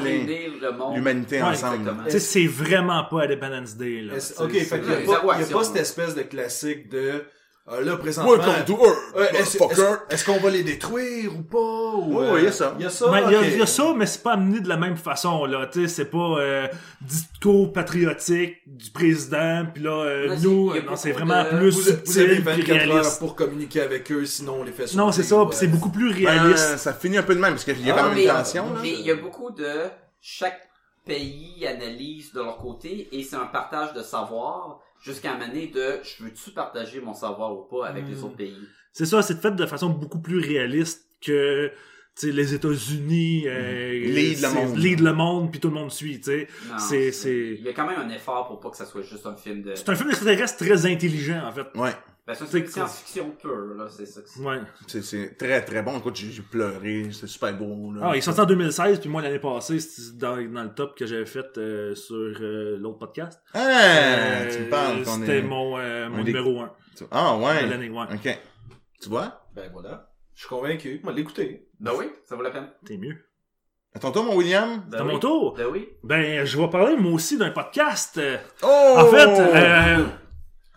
[0.94, 1.76] l'humanité Ouais, ensemble.
[1.80, 2.04] exactement.
[2.04, 4.14] Tu sais, c'est vraiment pas Independence Day, là.
[4.38, 6.88] Ok, fait c'est- qu'il y a pas, il y a pas cette espèce de classique
[6.88, 7.24] de,
[7.72, 8.32] euh, là, présentement.
[8.32, 9.82] Welcome to Earth, Ouais, est-ce, motherfucker.
[10.08, 11.58] est-ce- est-ce qu'on va les détruire ou pas?
[11.58, 12.74] Ou, Ouais, euh, ouais, il y a ça.
[12.78, 13.08] Il y a ça.
[13.10, 15.66] Ben, y, a- y ça, mais c'est pas amené de la même façon, là.
[15.72, 16.66] Tu sais, c'est pas euh,
[17.00, 21.88] discours patriotique du président, puis là, euh, nous, non, c'est vraiment de- plus Vous, vous
[21.88, 21.96] avez
[22.36, 23.18] subtil, puis 24 heures réaliste.
[23.20, 25.72] pour communiquer avec eux, sinon on les fait Non, c'est ça, puis c'est ouais.
[25.72, 26.76] beaucoup plus Ben, réaliste.
[26.78, 28.30] ça finit un peu de même, parce qu'il y a Ah, quand même mais, une
[28.30, 28.80] tension, là.
[28.82, 29.84] mais il y a beaucoup de
[30.20, 30.60] chaque
[31.06, 36.22] pays analyse de leur côté et c'est un partage de savoir jusqu'à amener de je
[36.24, 38.24] veux-tu partager mon savoir ou pas avec les Hmm.
[38.24, 38.56] autres pays?
[38.92, 41.68] C'est ça, c'est fait de façon beaucoup plus réaliste que
[42.16, 44.76] tu sais, les États-Unis euh, Lead le monde.
[44.76, 46.18] lead le monde, puis tout le monde suit.
[46.18, 46.48] tu sais.
[46.68, 49.02] Non, C'est- c'est- Il y a quand même un effort pour pas que ça soit
[49.02, 49.74] juste un film de.
[49.76, 51.66] C'est un film d'extraterrestre très intelligent, en fait.
[51.76, 51.92] Ouais.
[52.30, 54.20] Ben, c'est c'est une science-fiction pure, là, c'est ça.
[54.22, 54.40] que c'est.
[54.40, 54.58] Ouais.
[54.86, 55.98] C'est, c'est très très bon.
[55.98, 57.92] Écoute, j'ai, j'ai pleuré, c'est super beau.
[57.92, 58.00] Là.
[58.04, 60.96] Ah, il est sorti en 2016, puis moi, l'année passée, c'était dans, dans le top
[60.96, 63.40] que j'avais fait euh, sur euh, l'autre podcast.
[63.52, 65.42] Ah, Euh, tu me parles qu'on C'était est...
[65.42, 66.72] mon, euh, mon des- numéro 1
[67.10, 67.66] Ah, de ouais.
[67.66, 68.04] l'année, ouais.
[68.14, 68.38] Ok.
[69.02, 69.46] Tu vois?
[69.54, 70.10] Ben voilà.
[70.34, 71.00] Je suis convaincu.
[71.02, 71.68] Moi, l'écouter.
[71.80, 72.68] Ben oui, ça vaut la peine.
[72.86, 73.16] T'es mieux.
[73.92, 74.84] Attends toi, mon William?
[74.88, 75.12] Ben C'est à oui.
[75.14, 75.54] mon tour?
[75.56, 75.88] Ben oui.
[76.04, 78.20] Ben, je vais parler moi aussi d'un podcast.
[78.62, 78.94] Oh!
[78.98, 80.04] En fait, euh,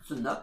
[0.08, 0.40] Tu notes?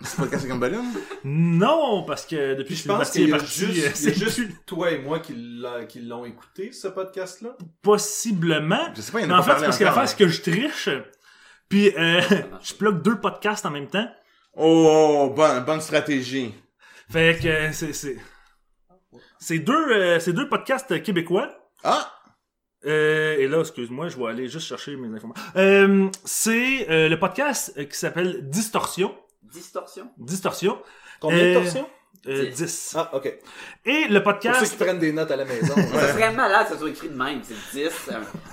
[0.00, 0.84] C'est pas cassé comme ballon?
[1.24, 4.14] non, parce que depuis Puis que je pense qu'il y a parti, juste, euh, c'est
[4.14, 7.56] juste toi et moi qui, l'a- qui l'ont écouté, ce podcast-là.
[7.82, 8.92] possiblement.
[8.94, 10.16] Je sais pas, il y en Mais a en pas fait, parce que l'affaire, c'est
[10.16, 10.88] que je triche.
[11.68, 12.20] Puis, euh,
[12.50, 12.68] marche.
[12.70, 14.08] je plug deux podcasts en même temps.
[14.54, 16.54] Oh, bonne, bonne stratégie.
[17.10, 18.16] Fait que euh, c'est c'est
[19.38, 21.48] c'est deux euh, c'est deux podcasts québécois.
[21.84, 22.12] Ah!
[22.86, 25.44] Euh, et là, excuse-moi, je vais aller juste chercher mes informations.
[25.56, 29.14] Euh, c'est euh, le podcast qui s'appelle Distorsion.
[29.42, 30.10] Distorsion.
[30.18, 30.78] Distorsion.
[31.20, 31.86] Combien de torsions?
[32.26, 32.54] Euh, Dix.
[32.64, 32.94] 10.
[32.98, 33.32] Ah, ok.
[33.86, 34.70] Et le Pour ceux podcast...
[34.70, 35.74] qui prennent des notes à la maison.
[35.94, 37.40] Ça serait malade que ça soit écrit de même.
[37.42, 37.90] C'est 10,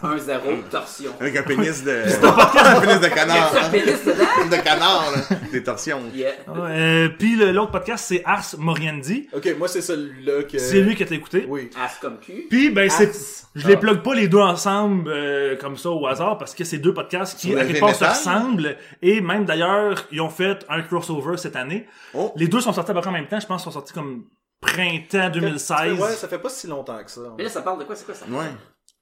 [0.03, 1.11] 1, 0, torsion.
[1.19, 1.91] Avec un pénis de...
[2.25, 3.53] un pénis de canard.
[3.55, 4.49] un pénis dedans?
[4.49, 5.37] de canard, là.
[5.51, 6.01] Des torsions.
[6.13, 6.31] Yeah.
[6.47, 9.27] Euh, puis le- l'autre podcast, c'est Ars Moriendi.
[9.33, 10.57] ok, moi, c'est celui-là que...
[10.57, 11.45] C'est lui que t'as écouté.
[11.47, 11.69] Oui.
[11.75, 12.45] As comme cul.
[12.49, 13.11] Puis, ben, c'est...
[13.55, 16.77] Je les plug pas les deux ensemble euh, comme ça au hasard parce que c'est
[16.77, 20.81] deux podcasts qui à quelque part se ressemblent et même d'ailleurs ils ont fait un
[20.81, 21.85] crossover cette année.
[22.13, 22.33] Oh.
[22.35, 24.25] Les deux sont sortis à peu près en même temps, je pense sont sortis comme
[24.61, 25.99] printemps 2016.
[25.99, 27.21] Ouais, ça fait pas si longtemps que ça.
[27.37, 27.95] Mais là, ça parle de quoi?
[27.95, 28.25] C'est quoi ça?
[28.27, 28.45] Ouais.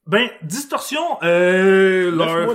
[0.06, 2.50] Ben Distorsion euh, leur...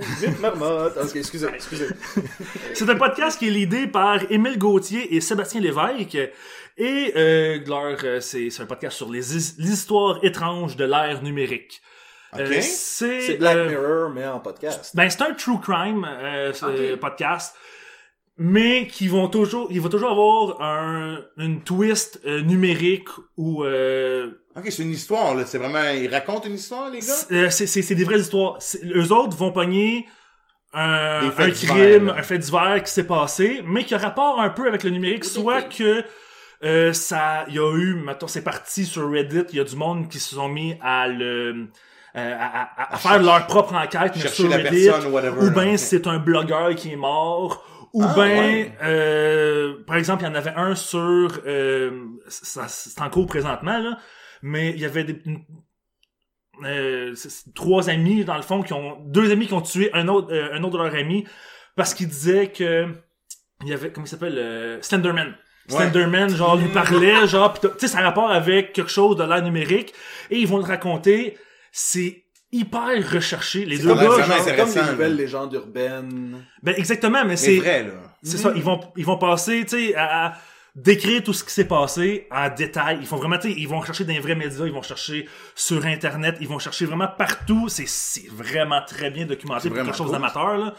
[0.00, 1.88] Ah, excusez, excusez.
[2.74, 6.16] c'est un podcast qui est l'idée par Émile Gauthier et Sébastien Lévesque
[6.76, 11.22] et euh, leur c'est c'est un podcast sur les, his- les histoires étranges de l'ère
[11.22, 11.82] numérique.
[12.32, 12.40] Ok.
[12.40, 14.94] Euh, c'est C'est Black euh, Mirror, mais en podcast.
[14.94, 17.56] Ben, c'est un true crime euh, podcast,
[18.42, 24.30] mais qui vont toujours, il va toujours avoir un, une twist euh, numérique ou euh,
[24.56, 25.44] Ok, c'est une histoire, là.
[25.44, 25.90] C'est vraiment...
[25.90, 27.04] Ils racontent une histoire, les gars?
[27.06, 28.58] c'est euh, c'est- c'est- c'est des vraies histoires.
[28.96, 30.06] Eux autres vont pogner
[30.72, 32.14] un, un crime, là.
[32.16, 35.24] un fait divers qui s'est passé, mais qui a rapport un peu avec le numérique,
[35.24, 36.02] soit que
[36.64, 39.76] euh, ça, il y a eu, mettons, c'est parti sur Reddit, il y a du
[39.76, 41.66] monde qui se sont mis à le
[42.16, 45.12] euh, à, à- à faire chercher- leur propre enquête mais chercher sur la Reddit, personne,
[45.12, 45.78] whatever, ou ben ok.
[45.78, 48.72] c'est un blogueur qui est mort, ou Ah, ben ouais.
[48.82, 51.90] euh, par exemple il y en avait un sur euh,
[52.28, 53.98] ça- c'est en cours présentement là,
[54.42, 55.20] mais il y avait des
[56.64, 57.14] euh,
[57.54, 60.52] trois amis dans le fond qui ont deux amis qui ont tué un autre euh,
[60.54, 61.24] un autre de leurs amis
[61.76, 62.86] parce qu'ils disaient que
[63.62, 65.34] il y avait comment il s'appelle euh, Slenderman
[65.68, 65.76] Ouais.
[65.76, 69.42] Slenderman genre lui parlait genre tu sais ça a rapport avec quelque chose de l'ère
[69.42, 69.94] numérique
[70.30, 71.38] et ils vont le raconter
[71.70, 76.44] c'est hyper recherché les C'est deux gars genre- Comme les nouvelles légendes urbaines.
[76.62, 77.92] ben exactement mais Mais c'est vrai, là.
[78.22, 80.32] c'est ça ils vont ils vont passer tu sais à, à
[80.74, 83.82] décrire tout ce qui s'est passé en détail ils font vraiment tu sais ils vont
[83.82, 87.68] chercher dans les vrais médias ils vont chercher sur internet ils vont chercher vraiment partout
[87.68, 90.74] c'est c'est vraiment très bien documenté C'est pour vraiment quelque chose d'amateur là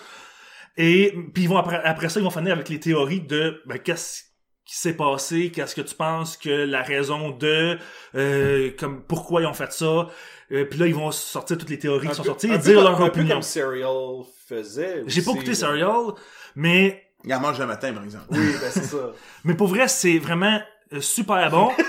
[0.77, 3.77] Et puis ils vont après, après ça, ils vont finir avec les théories de ben,
[3.77, 4.23] qu'est-ce
[4.65, 7.77] qui s'est passé, qu'est-ce que tu penses que la raison de,
[8.15, 10.07] euh, comme pourquoi ils ont fait ça.
[10.51, 12.95] Euh, puis là, ils vont sortir toutes les théories qui sont sorties et dire leur
[12.95, 13.35] un peu opinion.
[13.35, 15.03] comme Serial faisait.
[15.07, 15.55] J'ai pas écouté.
[15.55, 16.13] Serial,
[16.55, 18.25] mais Il en mange le matin, par exemple.
[18.31, 19.11] Oui, ben c'est ça.
[19.45, 20.59] mais pour vrai, c'est vraiment
[20.93, 21.71] euh, super bon.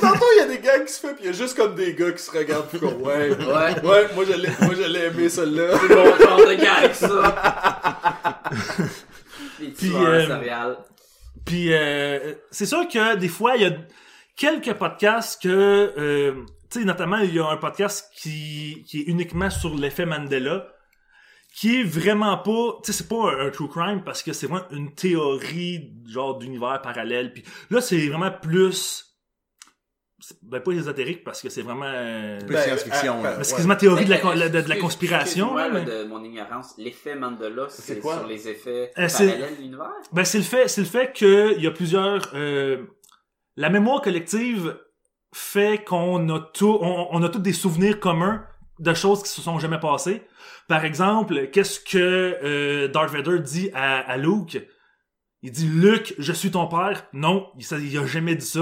[0.00, 1.74] Tantôt, il y a des gars qui se font, pis il y a juste comme
[1.74, 4.08] des gars qui se regardent pis comme, ouais, ouais, Ouais.
[4.14, 5.78] moi j'allais, moi j'allais aimer celle-là.
[5.80, 8.42] C'est bon genre de gars avec ça.
[9.78, 10.74] Puis, euh.
[11.44, 13.72] Puis euh, c'est sûr que des fois, il y a
[14.36, 15.48] quelques podcasts que,
[15.98, 16.32] euh,
[16.72, 20.66] tu sais, notamment, il y a un podcast qui, qui est uniquement sur l'effet Mandela,
[21.54, 24.46] qui est vraiment pas, tu sais, c'est pas un, un true crime parce que c'est
[24.46, 27.32] vraiment une théorie genre d'univers parallèle.
[27.32, 29.04] Puis là, c'est vraiment plus,
[30.18, 33.56] c'est- ben pas ésotérique parce que c'est vraiment, euh, science-fiction, ben, ben, c'est ouais.
[33.56, 35.58] quasiment théorie de la, con- de, de la conspiration.
[35.58, 36.72] excuse-moi, là, mais- de mon ignorance.
[36.78, 38.18] L'effet Mandela, c'est quoi?
[38.20, 39.90] sur les effets Euh, c'est- parallèles de l'univers?
[40.12, 42.30] Ben c'est le fait, c'est le fait que il y a plusieurs.
[42.34, 42.86] euh,
[43.56, 44.78] la mémoire collective
[45.32, 48.44] fait qu'on a tout, on, on a tous des souvenirs communs
[48.78, 50.22] de choses qui se sont jamais passées.
[50.68, 51.98] Par exemple, qu'est-ce que
[52.42, 54.66] euh, Darth Vader dit à, à Luke?
[55.42, 57.04] Il dit Luke, je suis ton père.
[57.12, 58.60] Non, il, ça- il a jamais dit ça.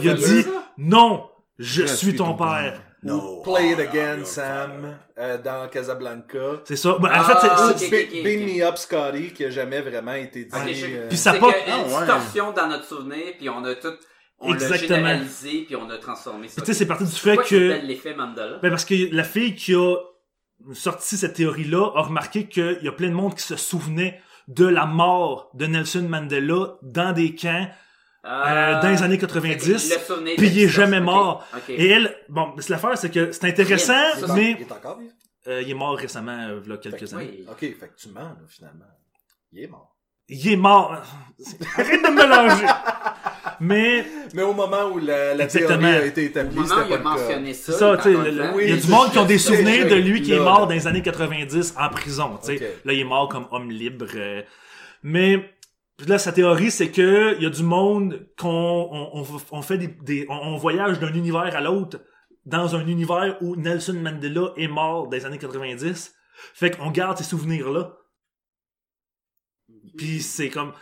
[0.00, 0.44] Il a dit
[0.78, 2.80] non, je, suis ton, père.
[3.02, 3.42] No.
[3.42, 6.62] Play it honor again, Sam, euh, dans Casablanca.
[6.64, 6.96] C'est ça.
[7.00, 8.56] Ben, en Ah, fait, c'est- ok, c'est- ok, Be- ok, Beam ok.
[8.56, 10.74] Me Up Scotty, qui a jamais vraiment été dit.
[10.74, 11.84] Je- euh, Puis ça c'est pas- une Ah, ouais.
[11.98, 13.92] distorsion dans notre souvenir, puis on a tout,
[14.42, 14.96] on l'a Exactement.
[14.96, 16.60] généralisé, puis on a transformé ça.
[16.60, 17.70] tu sais, c'est parti du fait que.
[17.70, 18.58] s'appelle l'effet Mandela?
[18.62, 19.96] Ben parce que la fille qui a
[20.74, 24.66] sorti cette théorie-là a remarqué qu'il y a plein de monde qui se souvenait de
[24.66, 27.68] la mort de Nelson Mandela dans des camps
[28.24, 29.98] euh, dans les années 90.
[30.36, 31.44] puis il est jamais mort.
[31.68, 33.94] Et elle, bon, c'est l'affaire, c'est que c'est intéressant,
[34.34, 35.12] mais Il est encore vivant?
[35.48, 37.38] euh, il est mort récemment, euh, il y a quelques années.
[37.40, 37.46] Oui.
[37.50, 38.84] Ok, fait que tu mens, là, finalement.
[39.52, 39.96] Il est mort.
[40.28, 40.92] Il est mort.
[41.76, 42.64] Arrête de me mélanger.
[43.62, 44.04] Mais
[44.34, 45.78] Mais au moment où la, la Exactement.
[45.78, 47.02] théorie a été établie, c'était il pas a le cas.
[47.02, 50.20] mentionné ça, le- le- il y a du monde qui ont des souvenirs de lui
[50.22, 50.66] qui est là, mort là.
[50.66, 52.38] dans les années 90 en prison.
[52.84, 54.06] Là, il est mort comme homme libre.
[54.16, 54.42] euh.
[55.02, 55.50] Mais
[56.06, 59.78] là, sa théorie, c'est que il y a du monde qu'on on, on, on fait
[59.78, 61.98] des, des on, on voyage d'un univers à l'autre
[62.44, 66.14] dans un univers où Nelson Mandela est mort dans les années 90.
[66.54, 67.92] Fait qu'on garde ces souvenirs-là.
[69.96, 70.72] Puis c'est comme...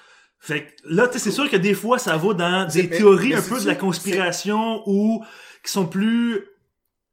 [0.43, 2.97] Fait que là, tu sais, c'est sûr que des fois, ça va dans des mais-
[2.97, 5.22] théories mais un peu de la conspiration ou
[5.62, 6.47] qui sont plus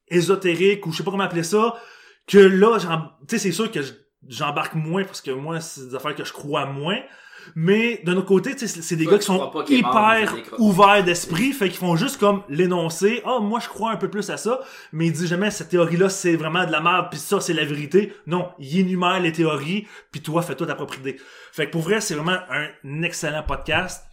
[0.07, 1.75] ésotériques ou je sais pas comment appeler ça,
[2.27, 2.87] que là, tu
[3.29, 3.93] sais, c'est sûr que je-
[4.27, 6.99] j'embarque moins parce que moi, c'est des affaires que je crois moins.
[7.55, 10.43] Mais d'un autre côté, tu sais, c'est des Toi, gars qui sont mort hyper années
[10.43, 10.57] 80.
[10.59, 13.21] ouverts d'esprit, fait qu'ils font juste comme l'énoncer.
[13.25, 14.59] Ah, moi, je crois un peu plus à ça,
[14.91, 17.65] mais il dit jamais cette théorie-là, c'est vraiment de la merde, puis ça, c'est la
[17.65, 18.13] vérité.
[18.25, 21.17] Non, il énumère les théories, puis toi, fais-toi ta propre idée.
[21.51, 24.03] Fait que pour vrai, c'est vraiment un excellent podcast.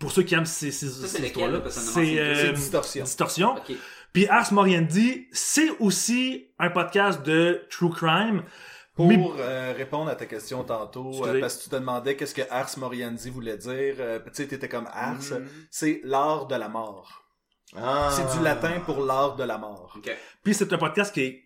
[0.00, 3.04] Pour ceux qui aiment ces, ces, c'est ces histoires-là, c'est euh, distorsion.
[3.04, 3.54] Distorsion.
[3.56, 3.76] Ok.
[4.12, 8.42] Puis Ars Moriendi, c'est aussi un podcast de true crime.
[9.08, 12.34] Pour Mais- euh, répondre à ta question tantôt, euh, parce que tu te demandais qu'est-ce
[12.34, 15.46] que Ars Moriendi voulait dire, euh, tu sais, t'étais comme Ars, Mhm.
[15.70, 17.24] c'est l'art de la mort.
[17.76, 18.10] Ah.
[18.12, 19.96] C'est du latin pour l'art de la mort.
[20.44, 21.42] Puis c'est un podcast qui est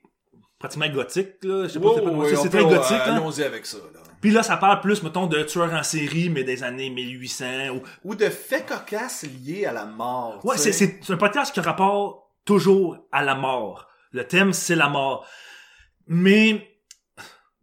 [0.59, 1.65] pratiquement gothique, là.
[1.65, 3.15] Je sais pas Wow, si pas ouais, c'est très gothique, euh, là.
[3.15, 4.01] Allons-y avec ça, là.
[4.21, 7.83] Puis là, ça parle plus, mettons, de tueurs en série, mais des années 1800 ou...
[8.03, 10.45] Ou de faits cocasses liés à la mort.
[10.45, 13.87] Ouais, c'est un podcast qui rapporte toujours à la mort.
[14.13, 15.27] Le thème, c'est la mort.
[16.09, 16.67] Mais,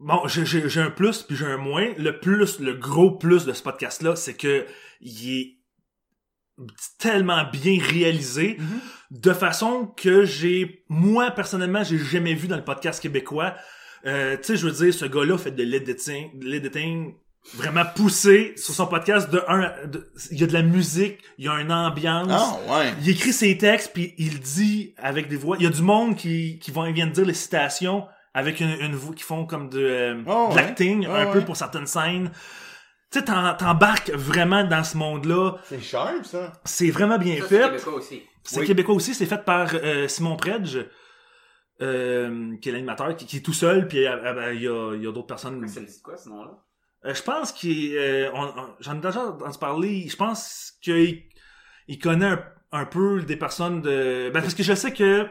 [0.04, 1.94] bon, j'ai, j'ai, j'ai un plus puis j'ai un moins.
[1.98, 4.66] Le plus, le gros plus de ce podcast-là, c'est que
[5.02, 5.58] il est
[7.00, 8.58] tellement bien réalisé
[9.10, 13.56] de façon que j'ai, moi, personnellement, j'ai jamais vu dans le podcast québécois.
[14.06, 17.16] Euh, tu sais, je veux dire, ce gars-là fait de l'editing,
[17.56, 19.74] vraiment poussé sur son podcast de un,
[20.32, 22.30] il y a de la musique, il y a une ambiance.
[22.30, 22.94] Ah, ouais.
[23.02, 25.58] Il écrit ses textes puis il dit avec des voix.
[25.60, 28.72] Il y a du monde qui qui vont vient de dire les citations avec une,
[28.82, 30.62] une voix qui font comme de, euh, Oh, de ouais.
[30.62, 31.46] l'acting Oh, un peu ouais.
[31.46, 32.32] pour certaines scènes.
[33.12, 35.58] Tu sais, t'embarques vraiment dans ce monde-là.
[35.66, 36.52] C'est sharp, ça.
[36.66, 37.70] C'est vraiment bien Ça, c'est fait.
[37.70, 38.24] québécois aussi.
[38.44, 38.66] C'est Oui.
[38.68, 39.14] québécois aussi.
[39.14, 40.80] C'est fait par euh, Simon Predge,
[41.82, 43.88] euh, qui est l'animateur, qui, qui est tout seul.
[43.88, 45.68] Puis euh, euh, ben, il y a, il y a d'autres personnes.
[45.68, 46.52] Ça dit quoi, ce nom-là?
[47.06, 50.08] Euh, je pense qu'il euh, on- on- j'en ai déjà entendu parler.
[50.08, 51.24] Je pense qu'il
[51.88, 54.32] il connaît un, un peu des personnes de.
[54.34, 55.28] Ben, parce que je sais que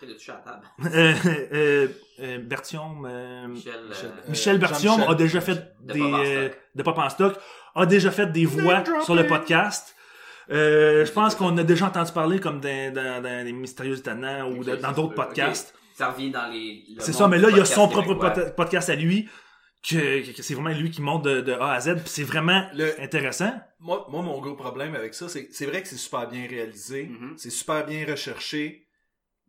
[0.00, 0.66] C'est de toucher à la table.
[0.96, 1.14] euh,
[1.52, 1.88] euh,
[2.20, 3.74] euh, Bertium, euh, Michel.
[3.74, 4.58] euh, Michel.
[4.58, 5.10] Bertium Jean-Michel.
[5.12, 6.58] a déjà fait De des Pop en stock.
[6.74, 7.34] de Pop en stock,
[7.74, 9.94] a déjà fait des voix sur le podcast.
[10.50, 14.50] Euh, je pense qu'on a déjà entendu parler comme dans, dans, dans les Mystérieux Étonnants
[14.50, 15.74] ou de- dans d'autres podcasts.
[15.94, 16.82] Ça revient dans les.
[16.88, 18.30] le C'est monde ça, mais du là, il y a podcast son propre québécois.
[18.30, 19.28] pod- podcast à lui
[19.88, 22.64] que, que c'est vraiment lui qui monte de, de A à Z, puis c'est vraiment
[22.74, 23.52] Le- intéressant.
[23.80, 27.04] Moi, moi, mon gros problème avec ça, c'est c'est vrai que c'est super bien réalisé,
[27.04, 27.34] Mhm.
[27.36, 28.86] c'est super bien recherché.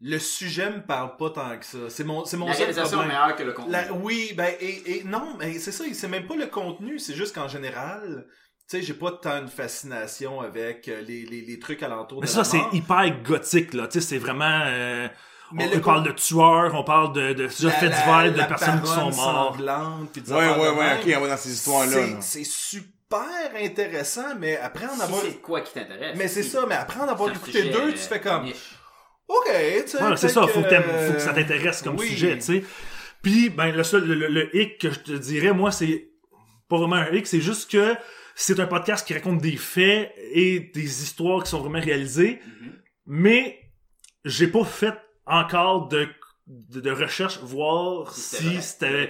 [0.04, 1.78] Le sujet me parle pas tant que ça.
[1.90, 3.20] C'est mon, c'est mon La seul réalisation est problème.
[3.20, 3.72] meilleure que le contenu.
[3.72, 7.14] La- oui, ben, et, et non, mais c'est ça, c'est même pas le contenu, c'est
[7.14, 8.26] juste qu'en général,
[8.68, 12.26] tu sais, j'ai pas tant de fascination avec euh, les, les, les trucs alentours Mais
[12.28, 13.88] de ça, c'est hyper gothique, là.
[13.88, 14.62] Tu sais, c'est vraiment...
[14.66, 15.08] euh,
[15.52, 18.38] Mais on, le on parle de tueurs, on parle de, de faits la- divers, de
[18.40, 19.58] la personnes qui sont mortes.
[20.14, 21.00] puis Ouais, ouais, ouais, même.
[21.00, 21.92] ok, on va dans ces histoires-là.
[21.92, 22.18] C'est- là.
[22.22, 25.22] C'est super intéressant, mais après en Si avoir...
[25.22, 26.16] c'est quoi qui t'intéresse.
[26.18, 28.46] Mais c'est ça, mais après en avoir écouté deux, euh, tu fais comme...
[28.46, 28.78] niche.
[29.28, 29.48] Ok,
[29.86, 29.98] tu sais.
[30.18, 32.08] C'est ça, faut que, euh, faut que ça t'intéresse comme oui.
[32.08, 32.64] sujet, tu sais.
[33.22, 36.10] Puis, ben, le seul, le, le- le hic que je te dirais, moi, c'est
[36.68, 37.96] pas vraiment un hic, c'est juste que
[38.36, 42.74] c'est un podcast qui raconte des faits et des histoires qui sont vraiment réalisées, Mhm.
[43.06, 43.60] mais
[44.26, 44.96] j'ai pas fait
[45.26, 46.08] encore de,
[46.48, 49.10] de, de recherche, voir Si c'était...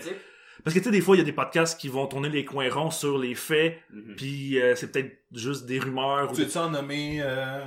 [0.63, 2.45] Parce que, tu sais, des fois, il y a des podcasts qui vont tourner les
[2.45, 4.15] coins ronds sur les faits, Mhm.
[4.15, 6.29] puis euh, c'est peut-être juste des rumeurs.
[6.31, 7.19] ou Tu des- veux-tu en nommer...
[7.21, 7.63] euh,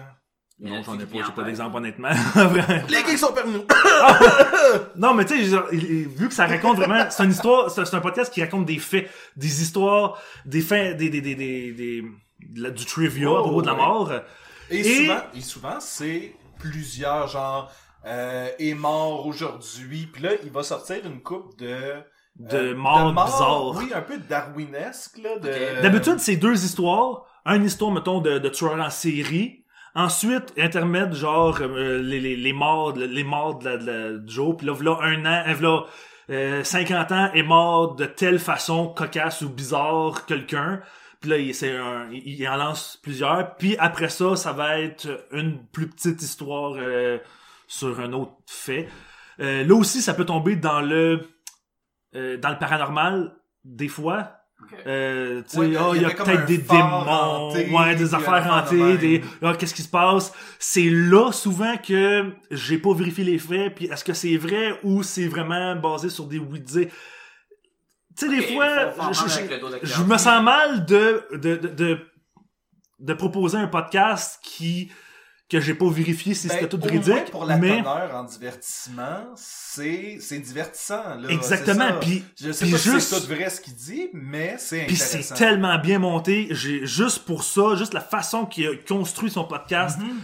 [0.61, 2.11] Non, j'en ai pas, j'ai pas d'exemple, honnêtement.
[2.35, 2.87] Vraiment.
[2.89, 3.65] Les geeks sont parmi nous!
[4.97, 8.33] Non, mais tu sais, vu que ça raconte vraiment, c'est une histoire, c'est un podcast
[8.33, 12.03] qui raconte des faits, des histoires, des faits, des, des, des, des, des-
[12.49, 14.13] de la- du trivia Oh, à propos de la mort.
[14.71, 17.71] Et, Et- souvent, et souvent c'est plusieurs, genre,
[18.07, 20.09] euh, est mort aujourd'hui.
[20.13, 21.77] Puis là, il va sortir une coupe de...
[22.37, 23.75] De euh, morts morts, bizarres.
[23.77, 25.39] Oui, un peu darwinesque, là.
[25.39, 25.83] De...
[25.83, 27.25] D'habitude, c'est deux histoires.
[27.47, 29.64] Une histoire, mettons, de, de tueurs en série.
[29.95, 34.55] Ensuite, intermède, genre, euh, les, les, les morts, les morts de la, de la-.
[34.57, 35.85] Puis là, voilà un an, euh, voilà,
[36.31, 40.81] euh, 50 ans, est mort de telle façon cocasse ou bizarre quelqu'un.
[41.21, 43.57] Puis là, il, c'est un, il, il en lance plusieurs.
[43.57, 47.19] Puis après ça, ça va être une plus petite histoire euh,
[47.67, 48.89] sur un autre fait.
[49.41, 51.21] Euh, là aussi, ça peut tomber dans le
[52.15, 53.35] euh, dans le paranormal
[53.65, 54.44] des fois.
[54.87, 58.19] Euh, tu sais, Ouais, ah, il y a peut-être des démons, hanté, ouais, des un
[58.19, 60.33] affaires hantées, des, ah, qu'est-ce qui se passe?
[60.59, 65.03] C'est là, souvent, que j'ai pas vérifié les faits, puis est-ce que c'est vrai ou
[65.03, 66.89] c'est vraiment basé sur des oui-dire?
[68.17, 68.93] Tu sais, des fois,
[69.83, 71.99] je- me sens mal de, de, de, de,
[73.01, 74.91] de proposer un podcast qui,
[75.61, 80.19] que j'ai pas vérifié si Ben, c'était tout véridique, pour la mais, en divertissement, c'est
[80.21, 81.15] c'est divertissant.
[81.17, 84.09] Là, exactement, puis, Je sais puis pas si juste- c'est tout vrai ce qu'il dit,
[84.13, 85.35] mais c'est Puis intéressant.
[85.35, 86.49] c'est tellement bien monté.
[86.51, 89.99] J'ai juste pour ça, juste la façon qu'il a construit son podcast.
[90.01, 90.21] Mhm.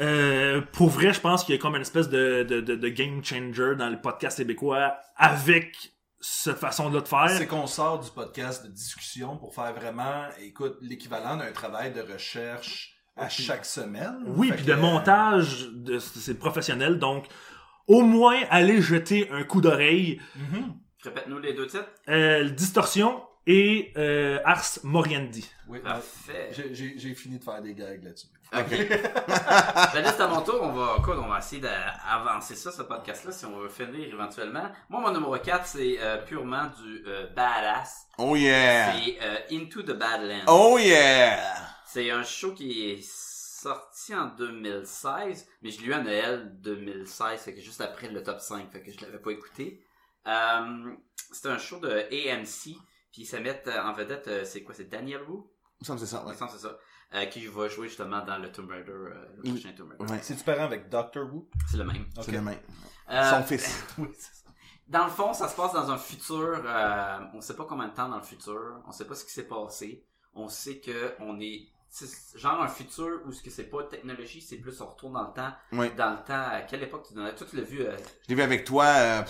[0.00, 2.88] euh, pour vrai, je pense qu'il y a comme une espèce de, de, de, de
[2.88, 5.74] game changer dans le podcast québécois avec
[6.20, 7.30] cette façon-là de faire.
[7.30, 12.00] C'est qu'on sort du podcast de discussion pour faire vraiment, écoute, l'équivalent d'un travail de
[12.00, 14.22] recherche à chaque semaine.
[14.26, 17.26] Oui, puis que, de montage, de, c'est professionnel, donc
[17.86, 20.20] au moins aller jeter un coup d'oreille.
[20.36, 20.74] mhm.
[21.02, 21.88] Répète-nous les deux titres.
[22.08, 25.48] Euh, Distorsion et euh, Ars Moriendi.
[25.68, 26.48] Oui, Parfait.
[26.50, 28.26] j'ai- j'ai j'ai fini de faire des gags là-dessus.
[28.52, 28.70] Ok.
[29.94, 30.58] ben là, c'est à mon tour.
[30.62, 34.64] On va, quoi, on va essayer d'avancer ça, ce podcast-là, si on veut finir éventuellement.
[34.88, 38.06] Moi, mon numéro 4, c'est euh, purement du euh, badass.
[38.18, 38.92] Oh yeah!
[38.92, 40.44] C'est euh, Into the Badlands.
[40.46, 41.38] Oh yeah!
[41.90, 47.40] C'est un show qui est sorti en 2016, mais je l'ai eu à Noël 2016,
[47.40, 49.82] fait que juste après le top 5, fait que je l'avais pas écouté.
[50.26, 50.94] Euh,
[51.32, 52.76] c'est un show de AMC,
[53.10, 55.44] puis ça met euh, en vedette, euh, c'est quoi, c'est Daniel Wu?
[55.80, 56.32] Il me semble c'est ça, Il ouais.
[56.34, 56.78] me semble que c'est ça.
[57.14, 60.12] Euh, qui va jouer justement dans le Tomb Raider, euh, le prochain Tomb Raider.
[60.12, 61.48] Ouais, C'est-tu parent avec Doctor Who?
[61.70, 62.04] C'est le même.
[62.20, 62.58] c'est le même.
[63.10, 63.82] Euh, Son fils.
[63.98, 64.50] Oui, c'est ça.
[64.86, 66.60] Dans le fond, ça se passe dans un futur.
[66.66, 68.82] Euh, on sait pas combien de temps dans le futur.
[68.86, 70.04] On sait pas ce qui s'est passé.
[70.34, 71.68] On sait que on est
[72.34, 75.32] genre un futur où ce que c'est pas technologie, c'est plus on retourne dans le
[75.34, 75.52] temps.
[75.72, 75.90] Ouais.
[75.96, 77.80] Dans le temps, à quelle époque tu donnais Toi, tu l'as vu.
[77.82, 78.84] euh, Je l'ai vu avec toi.
[78.86, 79.22] euh,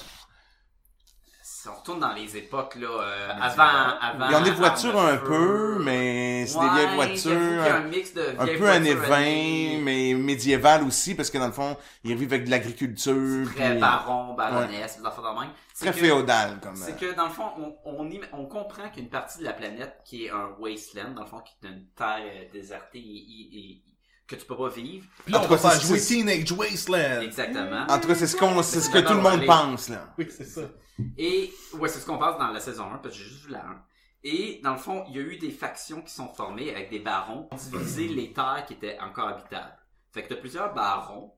[1.71, 3.63] on retourne dans les époques là, euh, avant,
[4.01, 4.29] avant.
[4.31, 6.95] ils ont des voitures armes de un peu, mais c'est des Ouais, vieilles y a
[6.95, 7.75] voitures.
[7.75, 11.47] un mix de Un peu années voitures 20, années- mais médiéval aussi, parce que dans
[11.47, 13.49] le fond, ils vivent avec de l'agriculture.
[13.55, 15.51] très puis- baron, baronesse, des affaires de même.
[15.79, 16.75] Très que- féodal, comme.
[16.77, 19.53] C'est euh, que dans le fond, on, on, im- on comprend qu'une partie de la
[19.53, 23.03] planète qui est un wasteland, dans le fond, qui est une terre euh, désertée et,
[23.03, 23.83] et- et-
[24.29, 25.07] que tu peux pas vivre.
[25.25, 27.23] Puis là, En tout cas, c'est- jouer c'est- Teenage Wasteland.
[27.23, 27.87] Exactement.
[27.89, 30.13] En tout cas, c'est ce qu'on, c'est ce que tout le monde aller- pense, là.
[30.19, 30.63] Oui, c'est ça.
[31.17, 33.53] Et ouais, c'est ce qu'on passe dans la saison 1, parce que j'ai juste vu
[33.53, 33.83] la 1.
[34.25, 36.99] Et dans le fond, il y a eu des factions qui sont formées avec des
[36.99, 39.73] barons pour diviser les terres qui étaient encore habitables.
[40.13, 41.33] Fait que t'as plusieurs barons.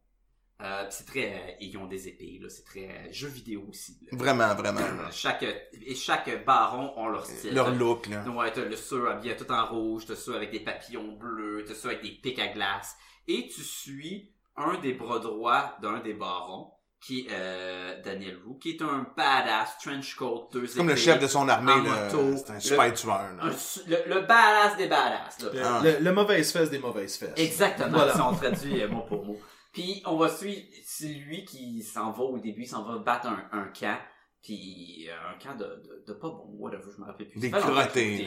[0.62, 1.32] Euh, c'est très...
[1.32, 2.49] euh, ils ont des épées, là.
[2.51, 3.99] C'est très euh, jeu vidéo aussi.
[4.11, 4.19] là.
[4.19, 4.81] Vraiment, vraiment.
[4.81, 7.55] Euh, Chaque, et chaque baron ont leur style.
[7.55, 8.24] Leur look, là.
[8.28, 11.74] Ouais, t'as le ceux habillé tout en rouge, t'as ceux avec des papillons bleus, t'as
[11.74, 12.95] ceux avec des pics à glace.
[13.27, 16.73] Et tu suis un des bras droits d'un des barons
[17.03, 21.27] qui euh, Daniel Wu, qui est un badass trench coat, deux comme le chef de
[21.27, 22.37] son armée, moto.
[22.37, 23.45] C'est un Le- super tueur, là.
[23.45, 25.41] un le, le badass des badass.
[25.41, 25.49] Là.
[25.55, 25.81] Le, Ah.
[25.82, 27.32] le- le mauvaise fesse des mauvaises fesses.
[27.39, 28.12] Exactement, Voilà.
[28.12, 29.41] si on traduit euh, mot pour mot.
[29.73, 33.27] Puis on va suivre, c'est lui qui s'en va au début, il s'en va battre
[33.29, 33.99] un, un camp,
[34.43, 37.41] puis euh, un camp de, de, de pas bon, whatever, je me rappelle plus.
[37.41, 38.27] Des crottés,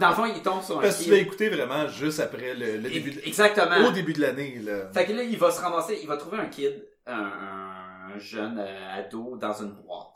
[0.00, 2.54] dans le fond, il tombe sur un Parce que tu l'as écouté vraiment juste après
[2.54, 3.86] le, le début de- Exactement.
[3.88, 4.90] au début de l'année, là.
[4.92, 8.58] Fait que là, il va se ramasser, il va trouver un kid, un, un jeune
[8.58, 10.08] euh, ado dans une boîte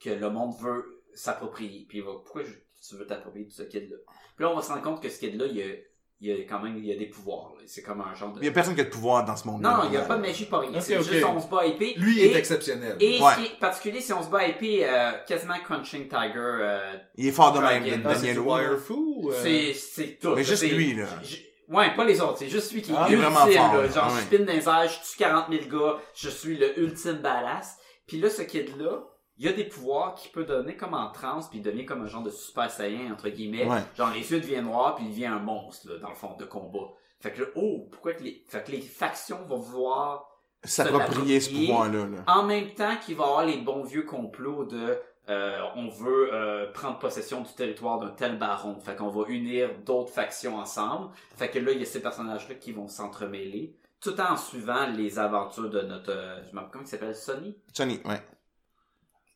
[0.00, 1.86] que le monde veut s'approprier.
[1.88, 2.52] Puis il va, pourquoi je-
[2.88, 3.96] tu veux t'approprier de ce kid-là?
[4.36, 5.74] Puis là, on va se rendre compte que ce kid-là, il a,
[6.20, 7.52] il y a quand même, il y a des pouvoirs.
[7.56, 7.62] là.
[7.66, 8.40] C'est comme un genre de...
[8.40, 9.96] Il y a personne qui a de pouvoir dans ce monde Non, non, il n'y
[9.96, 10.70] a pas de magie pas rien.
[10.70, 11.04] Ok, c'est ok.
[11.04, 11.94] juste on se bat à épée.
[11.96, 12.96] Lui, et, est exceptionnel.
[13.00, 13.32] Et Ouais.
[13.34, 16.94] ce qui est particulier, si on se bat à épée, euh, quasiment Crunching Tiger, euh,
[17.16, 18.46] Il est fort de même, Ah, c'est Daniel du Wu.
[18.48, 18.92] Wire Fu?
[18.94, 19.40] ou, euh?
[19.42, 20.34] c'est, c'est tout.
[20.34, 21.06] Mais juste C'est- lui, là.
[21.22, 23.88] j- Ouais, pas les autres, c'est juste lui qui Ah, est ultime, vraiment fort, là.
[23.88, 26.78] Genre, Ah je spin dans les airs, je tue 40 000 gars, je suis le
[26.80, 27.76] ultime badass.
[28.06, 29.02] Puis là, ce kid-là,
[29.38, 32.06] il a des pouvoirs qu'il peut donner comme en transe, puis il devient comme un
[32.06, 33.66] genre de super saiyan, entre guillemets.
[33.66, 33.82] Ouais.
[33.96, 36.44] Genre, les yeux deviennent noirs, puis il devient un monstre, là, dans le fond, de
[36.44, 36.88] combat.
[37.20, 40.28] Fait que là, oh, pourquoi que les, fait que les factions vont vouloir
[40.64, 42.24] S'approprier ce pouvoir-là, là.
[42.26, 44.98] en même temps qu'il va avoir les bons vieux complots de
[45.28, 48.80] euh, on veut euh, prendre possession du territoire d'un tel baron.
[48.80, 51.10] Fait qu'on va unir d'autres factions ensemble.
[51.36, 55.18] Fait que là, il y a ces personnages-là qui vont s'entremêler, tout en suivant les
[55.18, 56.10] aventures de notre...
[56.10, 57.56] euh, je me rappelle comment il s'appelle, Sonny?
[57.72, 58.20] Sonny, ouais.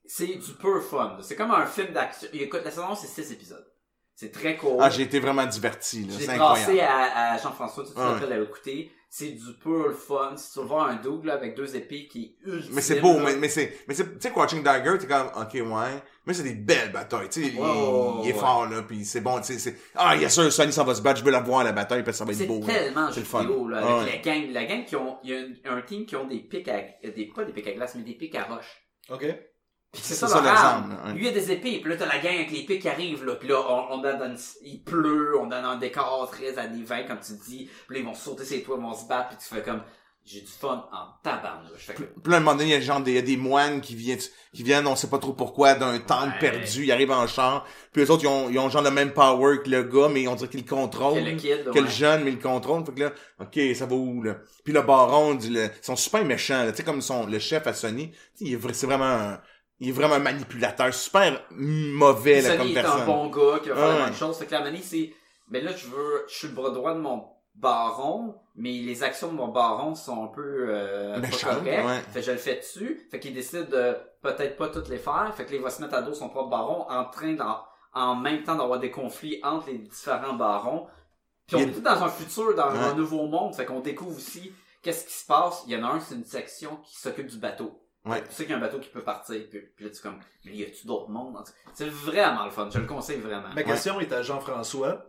[0.04, 1.18] C'est du pur fun.
[1.22, 2.28] C'est comme un film d'action.
[2.32, 3.66] Écoute, la saison, c'est six épisodes.
[4.14, 4.78] C'est très court.
[4.80, 6.06] Ah, j'ai été vraiment diverti.
[6.10, 6.80] J'ai C'est passé incroyable.
[7.14, 8.92] à, à Jean-François, tu te rappelles à l'écouter.
[9.08, 10.36] C'est du pur fun.
[10.36, 12.72] Si tu veux voir un double là, avec deux épées qui est ultime.
[12.74, 15.26] Mais c'est beau, là, mais, mais c'est, mais c'est, tu sais, Watching Dagger, t'es comme,
[15.36, 16.02] ok, ouais.
[16.26, 17.48] Mais c'est des belles batailles, tu sais.
[17.50, 18.32] il, est ouais.
[18.32, 20.84] fort, là, pis c'est bon, tu sais, c'est, ah, il y a sûr, Sonny s'en
[20.84, 22.46] va se battre, je veux la voir, la bataille, parce que ça va être C'est
[22.46, 22.66] beau, là.
[22.72, 23.40] tellement C'est jeu le fun.
[23.40, 24.12] vidéo, là, avec ouais.
[24.12, 24.50] la gang.
[24.52, 26.80] La gang qui ont, il y a un, un team qui ont des pics à,
[27.02, 28.82] des, pas des pics à glace, mais des pics à roche.
[29.10, 29.26] OK.
[29.92, 31.12] Puis c'est ça, ça l'exemple, ouais.
[31.12, 33.24] Lui, il a des épées, puis là, t'as la gang avec les pics qui arrivent,
[33.24, 36.56] là, puis là, on, on a dans une- il pleut, on a un décor très
[36.58, 39.06] années 20, comme tu dis, puis là, ils vont sauter ses toits, ils vont se
[39.06, 39.82] battre, puis tu fais comme,
[40.24, 41.80] j'ai du fun en tabarnouche.
[41.84, 43.18] Fait que, Puis là, à un moment donné, il y a genre des, il y
[43.18, 44.20] a des moines qui viennent,
[44.54, 46.50] qui viennent, on sait pas trop pourquoi, d'un temple Ouais.
[46.50, 49.12] perdu, ils arrivent en char, puis eux autres, ils ont, ils ont genre le même
[49.12, 51.22] power que le gars, mais on dirait qu'ils le contrôlent.
[51.22, 51.90] que le kid, que le ouais.
[51.90, 52.82] jeune, mais il le contrôle.
[52.86, 54.36] Fait que là, ok, ça va où, là?
[54.64, 56.70] Puis le baron, dit le, ils sont super méchants, là.
[56.70, 59.04] Tu sais, comme son, le chef à Sony, tu sais, il est, vrai- c'est vraiment
[59.04, 59.40] un,
[59.80, 63.00] il est vraiment un manipulateur, super mauvais, là, comme est personne.
[63.02, 64.36] un bon gars qui va faire la même chose.
[64.38, 65.12] Fait que la manie, c'est,
[65.48, 69.28] mais là, je veux, je suis le bras droit de mon baron, mais les actions
[69.28, 71.86] de mon baron sont un peu, euh, pas correctes.
[71.86, 72.00] ouais.
[72.12, 73.06] Fait que je le fais dessus.
[73.10, 75.32] Fait qu'il décide de peut-être pas toutes les faire.
[75.36, 77.58] Fait que là, il va se mettre à dos son propre baron en train d'en,
[77.92, 80.86] en même temps d'avoir des conflits entre les différents barons.
[81.46, 82.78] Puis on est tout dans un futur, dans Ouais.
[82.78, 83.54] un nouveau monde.
[83.54, 85.64] Fait qu'on découvre aussi qu'est-ce qui se passe.
[85.66, 87.81] Il y en a un, c'est une section qui s'occupe du bateau.
[88.04, 88.22] Ouais.
[88.24, 89.40] Tu sais qu'il y a un bateau qui peut partir.
[89.48, 91.36] Puis, puis là, tu es comme, mais y a-tu d'autres mondes?
[91.36, 91.70] en tout cas?
[91.74, 92.68] C'est vraiment le fun.
[92.72, 93.48] Je le conseille vraiment.
[93.54, 95.06] Ma question est à Jean-François.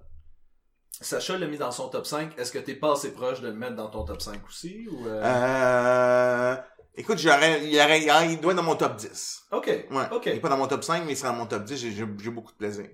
[1.02, 2.38] Sacha l'a mis dans son top 5.
[2.38, 4.88] Est-ce que t'es pas assez proche de le mettre dans ton top 5 aussi?
[4.91, 5.22] Ou euh...
[5.24, 6.56] Euh,
[6.95, 9.45] écoute, j'aurais, il, aurait, il, il doit être dans mon top 10.
[9.52, 9.68] Ok.
[9.90, 10.06] Ouais.
[10.11, 10.28] Ok.
[10.28, 11.91] Il est pas dans mon top 5, mais il sera dans mon top 10, j'ai,
[11.91, 12.88] j'ai, j'ai beaucoup de plaisir.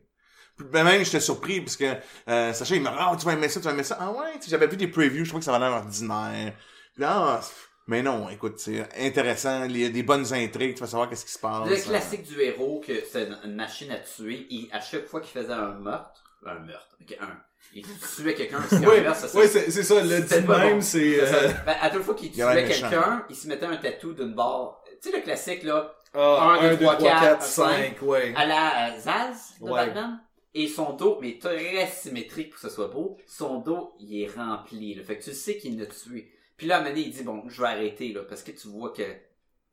[0.55, 1.95] Puis, ben, même, j'étais surpris, parce que,
[2.29, 3.97] euh, Sacha, il m'a dit, ah, tu vas aimer ça, tu vas aimer ça.
[3.99, 6.53] Ah ouais, j'avais vu des previews, je trouvais que ça avait l'air ordinaire.
[6.93, 7.41] Puis là, ah,
[7.89, 11.25] mais non, écoute, c'est intéressant, il y a des bonnes intrigues, tu vas savoir qu'est-ce
[11.25, 11.67] qui se passe.
[11.69, 15.39] Le classique du héros, que c'est une- machine à tuer, et à chaque fois qu'il
[15.41, 17.37] faisait un meurtre, un meurtre, ok, un,
[17.73, 17.85] il
[18.15, 18.79] tuait quelqu'un, Oui,
[19.13, 20.01] ça, oui, c'est c'est ça.
[20.01, 20.81] Le dit même, bon.
[20.81, 21.19] c'est...
[21.21, 21.49] euh.
[21.65, 24.81] Ben, à toute fois qu'il tuait quelqu'un, il se mettait un tatou d'une barre.
[25.01, 27.97] Tu sais, le classique, là, Ah, Un, deux, 1, 2, trois, 3, quatre, 4, cinq.
[27.99, 28.33] 5, ouais.
[28.35, 29.85] à la euh, Zaz de Ouais.
[29.85, 30.19] Batman.
[30.55, 34.27] Et son dos, mais très symétrique pour que ce soit beau, son dos, il est
[34.35, 35.03] rempli, là.
[35.03, 36.31] Fait que tu sais qu'il l'a tué.
[36.59, 39.01] Puis là, donné, il dit, bon, je vais arrêter, là, parce que tu vois que...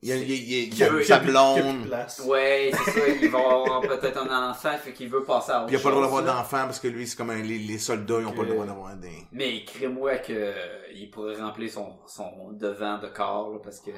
[0.01, 1.85] Il y a, il y a, il y a, il y a veut- sa blonde.
[2.25, 5.67] Ouais, c'est ça, il va avoir peut-être un enfant, fait qu'il veut passer à autre
[5.67, 7.57] Puis il a pas le droit d'avoir d'enfants parce que lui, c'est comme un- les,
[7.57, 9.23] les soldats, ils ont pas le droit d'avoir des...
[9.31, 10.53] Mais crée-moi que euh,
[10.93, 13.91] il pourrait remplir son, son devant de corps, là, parce que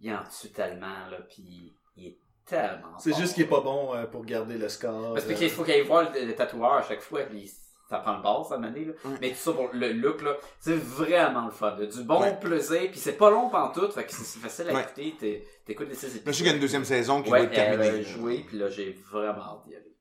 [0.00, 3.94] il en tue tellement, là, puis il est tellement C'est juste qu'il est pas bon
[3.94, 5.12] euh, pour garder le score.
[5.14, 5.34] Parce euh.
[5.34, 7.50] qu'il faut qu'il aille voir le, le tatoueur à chaque fois, puis
[7.94, 8.92] ça prend le bas, ça année, là.
[9.20, 11.76] Mais tout ça pour le look, là, c'est vraiment le fun.
[11.78, 11.86] là.
[11.86, 12.38] Du bon Ouais.
[12.38, 14.82] plaisir, puis c'est pas long pantoute, fait que c'est facile à Ouais.
[14.82, 16.26] écouter, t'es- t'écoutes les six épisodes.
[16.26, 18.02] Là, je sais qu'il y a une deuxième saison qui ouais, va être terminée.
[18.02, 19.96] joué, puis là, j'ai vraiment hâte d'y aller.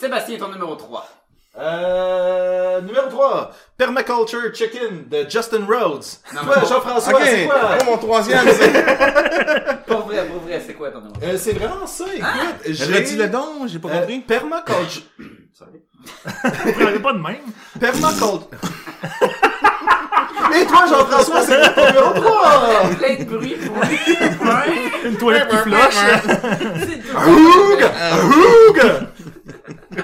[0.00, 1.06] Sébastien, ton numéro 3.
[1.56, 6.04] Euh, numéro 3, Permaculture Chicken de Justin Rhodes.
[6.34, 7.56] Non, Toi, mais- Jean-François, Ok, c'est quoi?
[7.80, 8.72] Oh, mon troisième, c'est...
[9.86, 11.12] Pour vrai, pour vrai, c'est quoi ton 3?
[11.28, 12.28] Euh, c'est vraiment ça, écoute.
[12.66, 14.20] j'ai- Redis le don, j'ai pas euh, compris.
[14.20, 15.02] permaculture...
[15.54, 15.80] Sorry.
[16.64, 17.36] Vous prenez pas de même.
[17.80, 18.48] Permaculture...
[20.54, 22.82] Et toi, Jean-François, c'est quoi ton numéro 3?
[22.98, 23.76] Plein de bruit pour
[25.04, 25.96] Une toilette qui flush.
[27.16, 27.82] Ahoug!
[27.82, 28.80] Ahoug!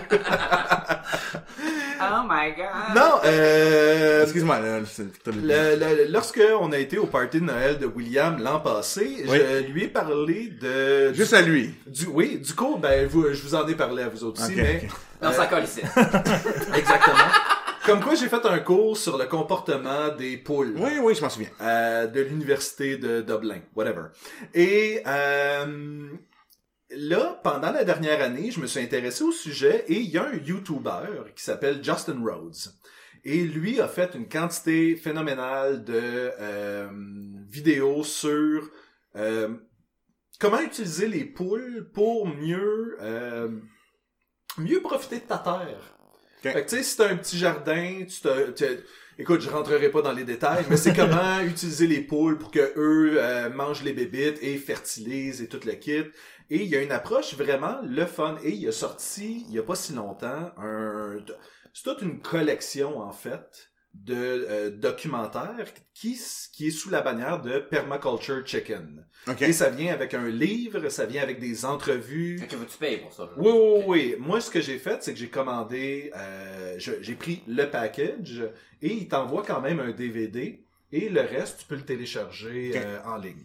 [2.06, 2.94] Oh my god.
[2.94, 4.22] Non, euh...
[4.24, 8.36] Excuse-moi, là, c'est- Le, le- lorsque on a été au party de Noël de William
[8.42, 9.38] l'an passé, Oui.
[9.38, 11.74] je lui ai parlé de Juste à lui.
[11.86, 12.78] du oui du cours.
[12.78, 14.90] Ben vous, je vous en ai parlé à vous autres aussi, Ok, mais ok.
[15.22, 15.80] Non, ça colle ici.
[16.76, 17.16] exactement.
[17.86, 20.74] Comme quoi, j'ai fait un cours sur le comportement des poules.
[20.76, 21.48] Oui, oui, je m'en souviens.
[21.62, 24.06] euh, de l'université de Dublin, whatever.
[24.52, 26.06] Et euh,
[26.96, 30.24] là, pendant la dernière année, je me suis intéressé au sujet et il y a
[30.26, 32.56] un YouTuber qui s'appelle Justin Rhodes.
[33.24, 36.88] Et lui a fait une quantité phénoménale de euh,
[37.48, 38.70] vidéos sur
[39.16, 39.48] euh,
[40.38, 43.48] comment utiliser les poules pour mieux euh,
[44.58, 45.96] mieux profiter de ta terre.
[46.42, 48.80] Fait que tu sais, si t'as un petit jardin, tu te, tu-
[49.18, 52.72] écoute, je rentrerai pas dans les détails, mais c'est comment utiliser les poules pour que
[52.76, 56.04] eux euh, mangent les bébites et fertilisent et tout le kit.
[56.50, 58.36] Et il y a une approche vraiment le fun.
[58.42, 61.18] Et il a sorti, il y a pas si longtemps, un,
[61.72, 66.18] c'est toute une collection en fait de euh, documentaires qui,
[66.52, 69.06] qui est sous la bannière de Permaculture Chicken.
[69.28, 69.42] OK.
[69.42, 72.38] Et ça vient avec un livre, ça vient avec des entrevues.
[72.38, 73.30] Fait que vous tu payes pour ça.
[73.36, 74.16] Oui, oui, oui.
[74.18, 78.42] Moi, ce que j'ai fait, c'est que j'ai commandé, euh, j'ai pris le package
[78.82, 83.00] et il t'envoie quand même un DVD et le reste, tu peux le télécharger euh,
[83.04, 83.42] en ligne.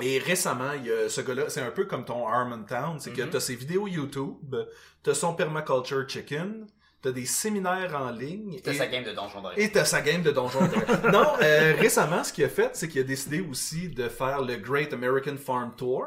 [0.00, 3.22] Et récemment, il y a ce gars-là, c'est un peu comme ton Harmontown, c'est que
[3.22, 3.30] Mhm.
[3.30, 4.54] t'as ses vidéos YouTube,
[5.02, 6.66] t'as son Permaculture Chicken,
[7.02, 8.60] t'as des séminaires en ligne.
[8.62, 9.56] T'as sa game de Donjon Dragon.
[9.56, 11.10] et t'as sa game de Donjon Dragon.
[11.12, 14.56] non, euh, récemment, ce qu'il a fait, c'est qu'il a décidé aussi de faire le
[14.56, 16.04] Great American Farm Tour,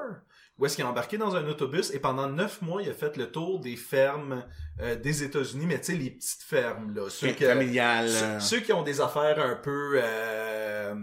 [0.61, 3.17] où est-ce qu'il a embarqué dans un autobus et pendant neuf mois, il a fait
[3.17, 4.43] le tour des fermes
[4.79, 7.09] euh, des États-Unis, mais tu sais, les petites fermes, là.
[7.09, 8.09] Ceux, que- Familial.
[8.09, 9.99] ceux, ceux qui ont des affaires un peu...
[10.01, 10.93] euh,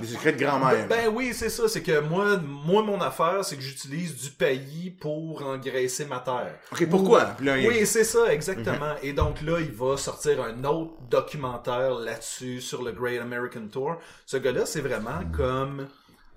[0.00, 0.86] Des secrets de grand-mère.
[0.88, 1.68] ben oui, c'est ça.
[1.68, 6.54] C'est que moi, moi, mon affaire, c'est que j'utilise du paillis pour engraisser ma terre.
[6.72, 7.36] OK, pourquoi?
[7.40, 8.94] Là, il Oui, c'est ça, exactement.
[9.02, 13.96] Et donc là, il va sortir un autre documentaire là-dessus sur le Great American Tour.
[14.26, 15.86] Ce gars-là, c'est vraiment comme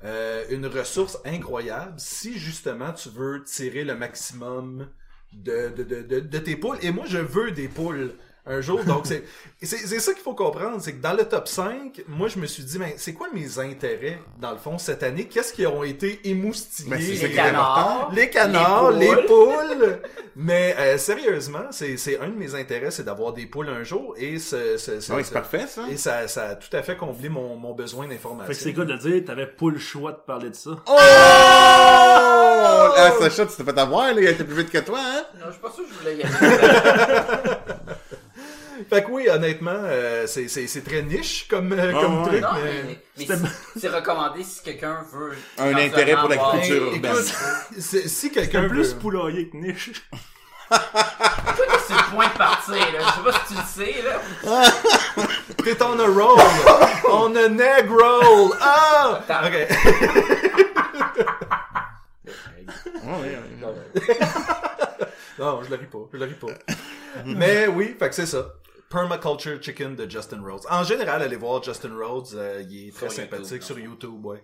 [0.04, 4.88] euh, une ressource incroyable si justement tu veux tirer le maximum
[5.34, 6.78] de, de, de, de, de tes poules.
[6.82, 8.14] Et moi, je veux des poules
[8.50, 8.84] un jour.
[8.84, 9.24] Donc, c'est
[9.62, 10.78] c'est c'est ça qu'il faut comprendre.
[10.80, 13.60] C'est que dans le top 5, moi, je me suis dit, mais c'est quoi mes
[13.60, 15.26] intérêts, dans le fond, cette année?
[15.26, 16.90] Qu'est-ce qui ont été émoustillés?
[16.90, 18.12] Ben, Les canards.
[18.14, 19.26] les canards, les les poules.
[19.28, 20.00] poules.
[20.36, 24.14] Mais euh, sérieusement, c'est c'est un de mes intérêts, c'est d'avoir des poules un jour
[24.18, 25.82] et ce, ce- ce- Ah Oui, c'est parfait, ça.
[25.90, 28.46] et ça, ça a tout à fait comblé mon, mon besoin d'information.
[28.54, 30.72] Fait que c'est quoi de dire, t'avais pas le choix de parler de ça.
[30.86, 30.94] Oh!
[33.00, 34.22] Ah, Sacha, tu t'es fait avoir, là.
[34.22, 35.24] Il a été plus vite que toi, hein?
[35.40, 37.56] Non, je suis pas sûr que je voulais y aller.
[38.90, 42.28] Fait que oui, honnêtement, euh, c'est c'est- c'est très niche comme, euh, Ah, comme ouais.
[42.30, 42.62] truc, non, mais...
[42.64, 45.34] mais, mais C'était- c'est- c'est recommandé si quelqu'un veut.
[45.58, 47.12] Un intérêt pour éventuellement l'agriculture avoir- urbaine.
[47.12, 49.00] Écoute, c'est- si quelqu'un Un plus veut...
[49.00, 49.92] poulailler que niche.
[51.88, 53.00] C'est le point de partir, là.
[53.00, 54.72] Je sais pas si tu le sais, là.
[55.64, 56.40] T'es on a roll!
[57.10, 58.52] on a neg roll!
[58.60, 59.22] Ah!
[59.26, 59.48] Attends.
[59.48, 59.56] Ok.
[63.06, 63.22] Oh.
[65.40, 66.48] Non, je le ris pas, je le ris pas.
[67.26, 68.48] Mais oui, fait que c'est ça.
[68.90, 70.64] Permaculture Chicken de Justin Rhodes.
[70.70, 73.80] En général, allez voir Justin Rhodes, euh, il est très Sur sympathique YouTube, sur?
[73.80, 74.44] YouTube, ouais.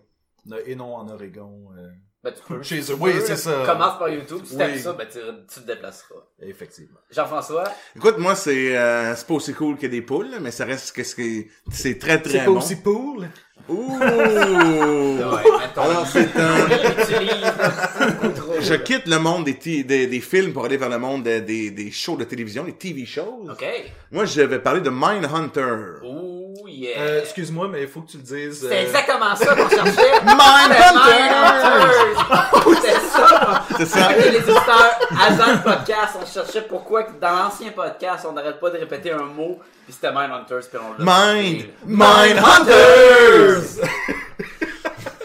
[0.65, 1.87] Et non en Oregon, euh,
[2.23, 2.61] Ben, tu peux.
[2.61, 2.85] Chez eux.
[2.85, 3.63] tu Oui, c'est ça.
[3.65, 4.41] Commence par YouTube.
[4.43, 4.79] Si t'aimes Oui.
[4.79, 5.19] ça, ben, tu,
[5.53, 6.15] tu te déplaceras.
[6.41, 6.99] effectivement.
[7.09, 7.63] Jean-François,
[7.95, 10.93] Écoute, moi, c'est euh, c'est pas aussi cool que des poules, là, mais ça reste
[10.93, 12.57] que c'est c'est très, très C'est pas bon.
[12.57, 13.29] aussi pool?
[13.69, 13.98] Ouh!
[15.76, 16.56] Alors, c'est un...
[16.69, 17.53] Il utilise
[18.22, 18.53] beaucoup trop.
[18.60, 21.41] Je quitte le monde des, ti- des, des films pour aller vers le monde des,
[21.41, 23.45] des, des shows de télévision, les TV shows.
[23.49, 23.65] Ok.
[24.11, 26.03] Moi, je vais parler de Mindhunter.
[26.03, 26.99] Ouh, yeah.
[26.99, 28.68] Euh, excuse-moi, mais il faut que tu le dises.
[28.69, 30.11] C'est euh, exactement ça qu'on cherchait.
[30.23, 31.30] Mindhunter!
[31.44, 32.81] Mindhunter!
[32.81, 33.62] C'est ça!
[33.77, 34.09] C'est ça.
[34.09, 38.59] Ok, les auditeurs, avant le podcast, on cherchait pourquoi que dans l'ancien podcast, on n'arrête
[38.59, 41.65] pas de répéter un mot, puis c'était Mindhunters, puis on l'a Mind!
[41.81, 41.95] trouvé.
[41.95, 43.63] Mindhunters!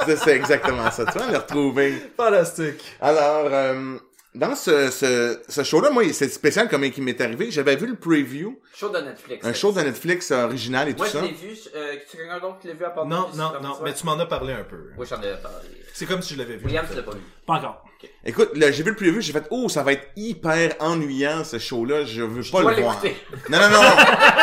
[0.06, 1.04] C'est- C'est exactement ça.
[1.04, 2.12] Tu vas le retrouver.
[2.16, 2.82] Fantastique.
[3.00, 3.96] Alors, euh,
[4.38, 7.50] dans ce, ce, ce show-là, moi, c'est spécial comme il m'est arrivé.
[7.50, 9.44] J'avais vu le preview, Show de Netflix.
[9.44, 11.20] un show de Netflix original et tout Moi, je ça.
[11.22, 11.56] l'ai vu.
[11.74, 13.96] Euh, tu quelqu'un d'autre qui l'a vu à part de Non, non, non, mais ça?
[13.98, 14.90] tu m'en as parlé un peu.
[14.96, 15.68] Oui, j'en ai parlé.
[15.92, 16.66] C'est comme si je l'avais vu.
[16.66, 17.20] William, tu l'as pas vu.
[17.46, 17.84] Pas encore.
[18.24, 21.58] Écoute, là, j'ai vu le preview, j'ai fait, oh, ça va être hyper ennuyant, ce
[21.58, 23.02] show-là, je veux pas le voir.
[23.50, 23.82] Non, non, non,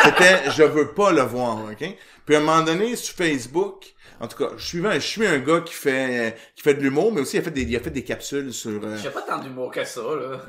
[0.04, 1.96] c'était, je veux pas le voir, ok?
[2.26, 5.26] Puis à un moment donné, sur Facebook, en tout cas, je suis un, je suis
[5.26, 7.76] un gars qui fait, qui fait de l'humour, mais aussi il a fait des, il
[7.76, 10.40] a fait des capsules sur, euh, J'ai pas tant d'humour que ça, là.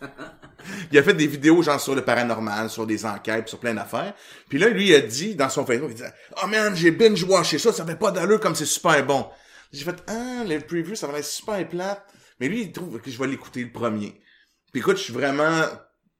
[0.92, 4.14] il a fait des vidéos genre sur le paranormal, sur des enquêtes, sur plein d'affaires.
[4.48, 6.12] Puis là, lui, il a dit dans son Facebook, il disait
[6.42, 9.26] «Oh man, j'ai binge-watché ça, ça fait pas d'allure comme c'est super bon.»
[9.72, 12.04] J'ai fait «Ah, le preview, ça va être super plate.»
[12.40, 14.20] Mais lui, il trouve que je vais l'écouter le premier.
[14.72, 15.62] Puis écoute, je suis vraiment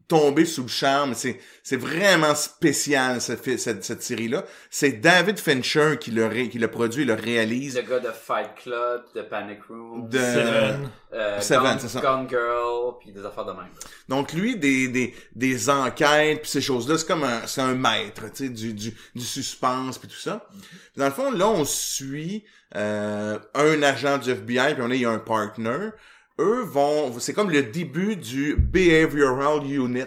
[0.09, 1.15] tombé sous le charme.
[1.15, 4.45] C'est, c'est vraiment spécial, cette, cette, cette série-là.
[4.71, 7.77] C'est David Fincher qui le, ré- qui le produit et le réalise.
[7.77, 10.91] Le gars de Fight Club, de Panic Room, De- Seven.
[11.13, 12.01] euh, Seven, Gone, c'est ça.
[12.01, 13.69] Gone Girl, puis des affaires de même.
[14.09, 18.23] Donc lui, des, des, des enquêtes puis ces choses-là, c'est comme un, c'est un maître,
[18.35, 20.47] tu sais, du, du, du suspense puis tout ça.
[20.97, 25.03] Dans le fond, là, on suit euh, un agent du FBI puis on est il
[25.03, 25.91] y a un partner.
[26.39, 30.05] Eux vont, c'est comme le début du Behavioral Unit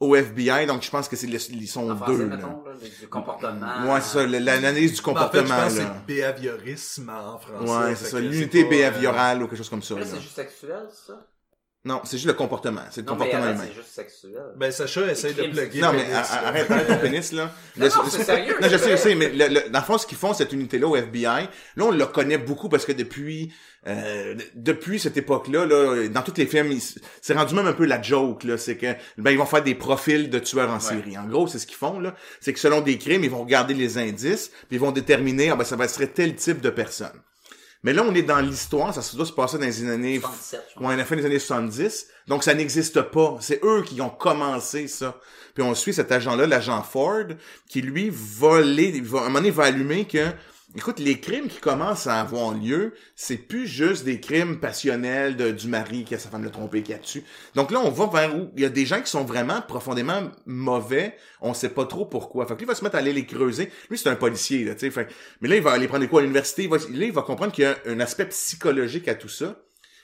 [0.00, 0.66] au FBI.
[0.66, 2.18] Donc je pense que c'est le- ils sont deux.
[2.26, 2.36] Là.
[2.36, 3.92] mettons, là, du comportement.
[3.92, 5.62] Ouais, c'est ça, le- l'analyse du Ben, en fait, je comportement.
[5.64, 7.86] pense c'est behaviorisme en français.
[7.88, 9.94] Ouais, c'est ça, l'unité euh, behaviorale ou quelque chose comme ça.
[9.94, 10.06] Là, là.
[10.06, 11.26] c'est juste sexuel, c'est ça?
[11.84, 13.64] Non, c'est juste le comportement, c'est le Non, mais comportement humain.
[13.68, 14.42] c'est juste sexuel.
[14.56, 15.80] Ben, Sacha essaye de plugger.
[15.80, 17.44] Non, mais pénis, arrête, arrête ton pénis, là.
[17.76, 19.78] Non, Le- non, le- c'est sérieux, Non, je sais, je sais, mais le, le- dans
[19.78, 21.22] le fond, ce qu'ils font, cette unité-là au FBI,
[21.76, 23.52] là, on le connaît beaucoup parce que depuis,
[23.86, 26.76] euh, depuis cette époque-là, là, dans tous les films,
[27.20, 28.58] c'est rendu même un peu la joke, là.
[28.58, 31.16] C'est que, ben, ils vont faire des profils de tueurs en série.
[31.16, 32.14] En gros, c'est ce qu'ils font, là.
[32.40, 35.56] C'est que selon des crimes, ils vont regarder les indices, puis ils vont déterminer, ah,
[35.56, 37.20] ben, ça va serait tel type de personne.
[37.82, 40.60] Mais là, on est dans l'histoire, ça se doit se passer dans les années 67,
[40.70, 40.84] je pense.
[40.84, 42.08] Ouais, à la fin des années 70.
[42.26, 43.36] Donc, ça n'existe pas.
[43.40, 45.20] C'est eux qui ont commencé ça.
[45.54, 47.26] Puis on suit cet agent-là, l'agent Ford,
[47.68, 50.26] qui lui il va, à un moment donné, va allumer que,
[50.76, 55.68] écoute, les crimes qui commencent à avoir lieu, c'est plus juste des crimes passionnels du
[55.68, 57.24] mari qui a sa femme le trompé, qui a tué.
[57.54, 58.50] Donc là, on va vers où?
[58.56, 61.16] Il y a des gens qui sont vraiment profondément mauvais.
[61.40, 62.46] On sait pas trop pourquoi.
[62.46, 63.70] Fait que lui il va se mettre à aller les creuser.
[63.90, 65.06] Lui, c'est un policier, là, tu sais.
[65.40, 66.66] Mais là, il va aller prendre des cours à l'université.
[66.66, 69.56] Va, là, il va comprendre qu'il y a un aspect psychologique à tout ça.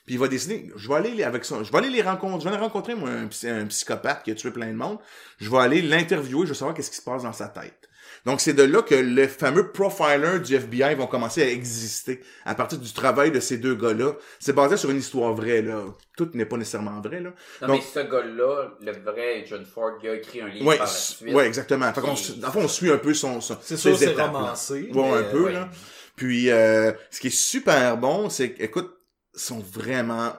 [0.04, 2.44] Puis il va décider, je vais aller avec ça, je vais aller les rencontrer, je
[2.44, 4.98] vais aller rencontrer moi un, un psychopathe qui a tué plein de monde.
[5.38, 7.81] Je vais aller l'interviewer, je vais savoir qu'est-ce qui se passe dans sa tête.
[8.24, 12.54] Donc c'est de là que le fameux profiler du FBI vont commencer à exister à
[12.54, 14.12] partir du travail de ces deux gars-là.
[14.38, 15.82] C'est basé sur une histoire vraie là.
[16.16, 17.32] Tout n'est pas nécessairement vrai là.
[17.62, 20.76] Non, Donc- mais ce gars-là, le vrai John Ford, il a écrit un livre Ouais,
[20.76, 21.34] par la suite.
[21.34, 21.92] ouais, exactement.
[21.92, 24.38] Fait qu'on, fond, on suit un peu son, son C'est ses sûr, c'est étapes, là.
[24.40, 24.90] romancé.
[24.94, 25.52] Ouais, un peu, ouais.
[25.52, 25.68] là.
[26.14, 28.92] Puis, euh, ce qui est super bon, c'est que, écoute,
[29.34, 30.34] ils sont vraiment,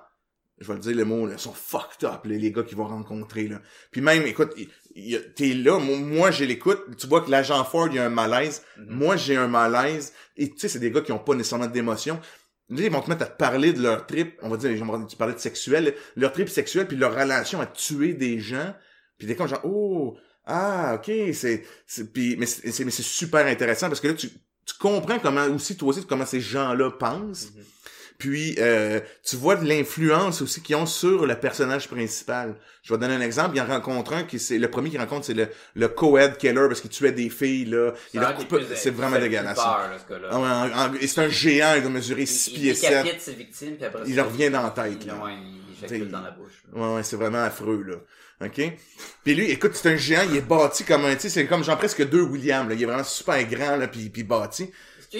[0.59, 2.77] je vais le dire le mot, là, ils sont fucked up, là, les gars qu'ils
[2.77, 3.59] vont rencontrer, là.
[3.91, 4.53] Puis même, écoute,
[5.35, 8.61] t'es là, moi, je l'écoute, tu vois que l'agent Ford, il y a un malaise,
[8.77, 8.85] Mhm.
[8.89, 12.19] moi, j'ai un malaise, et tu sais, c'est des gars qui ont pas nécessairement d'émotion.
[12.69, 14.71] Là, ils vont te mettre à te parler de leur trip, on va dire,
[15.07, 18.73] te parler de sexuel, leur trip sexuel, puis leur relation à tuer des gens,
[19.17, 21.63] puis t'es comme genre, oh, ah, ok, c'est,
[22.13, 25.45] puis, mais c'est, c'est- mais c'est super intéressant parce que là, tu, tu comprends comment,
[25.47, 27.51] aussi, toi aussi, comment ces gens-là pensent.
[27.55, 27.63] Mhm.
[28.17, 32.55] Puis, euh, tu vois de l'influence aussi qu'ils ont sur le personnage principal.
[32.83, 33.55] Je vais donner un exemple.
[33.55, 36.67] Il en rencontre un qui, c'est, le premier qu'il rencontre, c'est le, le co-ed killer
[36.67, 37.93] parce qu'il tuait des filles, là.
[38.13, 39.55] Il leur coupe- c'est vraiment dégueulasse.
[39.55, 40.13] peur, là, ce.
[40.31, 42.89] Ah c'est un géant, il doit mesurer 6 il, pieds il 7.
[43.03, 45.15] décapite ses victimes, puis après Il leur revient dans la tête, Il, là.
[45.23, 45.31] ouais,
[45.91, 46.63] il dans la bouche.
[46.73, 46.81] là.
[46.81, 47.95] Ouais, ouais, c'est vraiment affreux, là.
[48.45, 48.61] OK?
[49.23, 51.63] Puis lui, écoute, c'est un géant, il est bâti comme un, tu sais, c'est comme
[51.63, 52.75] genre presque deux Williams, là.
[52.75, 54.69] Il est vraiment super grand, là, puis, puis bâti.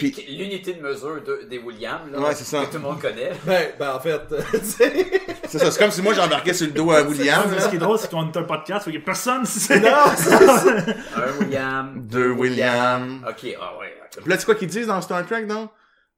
[0.01, 2.61] L'unité de mesure de- des Williams, là, Ouais, c'est ça.
[2.65, 3.31] que tout le monde connaît.
[3.45, 4.19] Ben, ben, en fait,
[4.51, 5.21] tu sais.
[5.47, 7.79] C'est ça, c'est comme si moi j'embarquais sur le dos à William, Ce qui est
[7.79, 9.89] drôle, c'est qu'on est un podcast, il y a personne, c'est Non,
[11.15, 11.93] Un William.
[12.07, 13.23] Deux William.
[13.27, 13.93] Ok, ah ouais.
[14.19, 15.69] Puis là, tu sais quoi qu'ils disent dans Star Trek, non?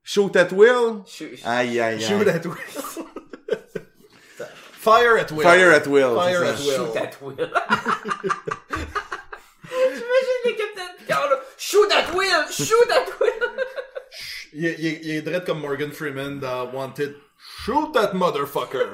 [0.04, 1.02] Shoot at will?
[1.08, 2.30] Je- Aïe, aïe, Shoot aïe.
[2.30, 2.56] at will.
[4.80, 5.42] Fire at will.
[5.42, 6.16] Fire at will.
[6.16, 6.76] Fire at will.
[6.76, 7.50] Shoot at will.
[9.96, 11.40] J'imagine le capitaine Picard, là.
[11.58, 12.52] Shoot at will!
[12.52, 13.52] Shoot at will!
[14.54, 17.16] Il, est- il, est- il est dread comme Morgan Freeman dans Wanted.
[17.66, 18.88] Shoot that motherfucker.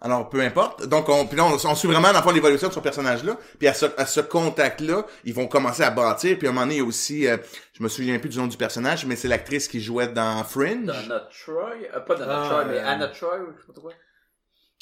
[0.00, 0.86] Alors, peu importe.
[0.86, 3.36] Donc, on, puis là, on, on suit vraiment, dans le fond, l'évolution de ce personnage-là.
[3.58, 6.38] Puis à ce, à ce contact-là, ils vont commencer à bâtir.
[6.38, 7.36] Puis à un moment donné, il y a aussi, euh,
[7.76, 10.84] je me souviens plus du nom du personnage, mais c'est l'actrice qui jouait dans Fringe.
[10.86, 11.72] Donna Troy?
[11.94, 13.90] Euh, pas Donna Ah, Troy, mais euh, Anna Troy, je sais pas trop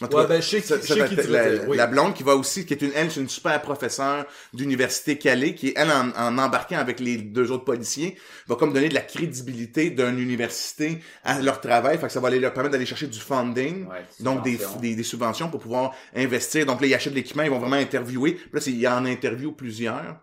[0.03, 1.69] Ouais, cas, ben, je sais qui- ça- je sais ça- qui tu veux la, dire,
[1.69, 1.77] oui.
[1.79, 5.55] la blonde qui va aussi, qui est une, elle, c'est une super professeure d'université Calais,
[5.55, 9.01] qui, elle, en, en embarquant avec les deux autres policiers, va comme donner de la
[9.01, 11.97] crédibilité d'une université à leur travail.
[11.97, 13.87] Fait que ça va aller leur permettre d'aller chercher du funding.
[13.87, 16.67] Ouais, donc des, des, des subventions pour pouvoir investir.
[16.67, 18.33] Donc là, ils achètent de l'équipement, ils vont vraiment interviewer.
[18.33, 20.19] Puis là, c'est- il y en interview plusieurs.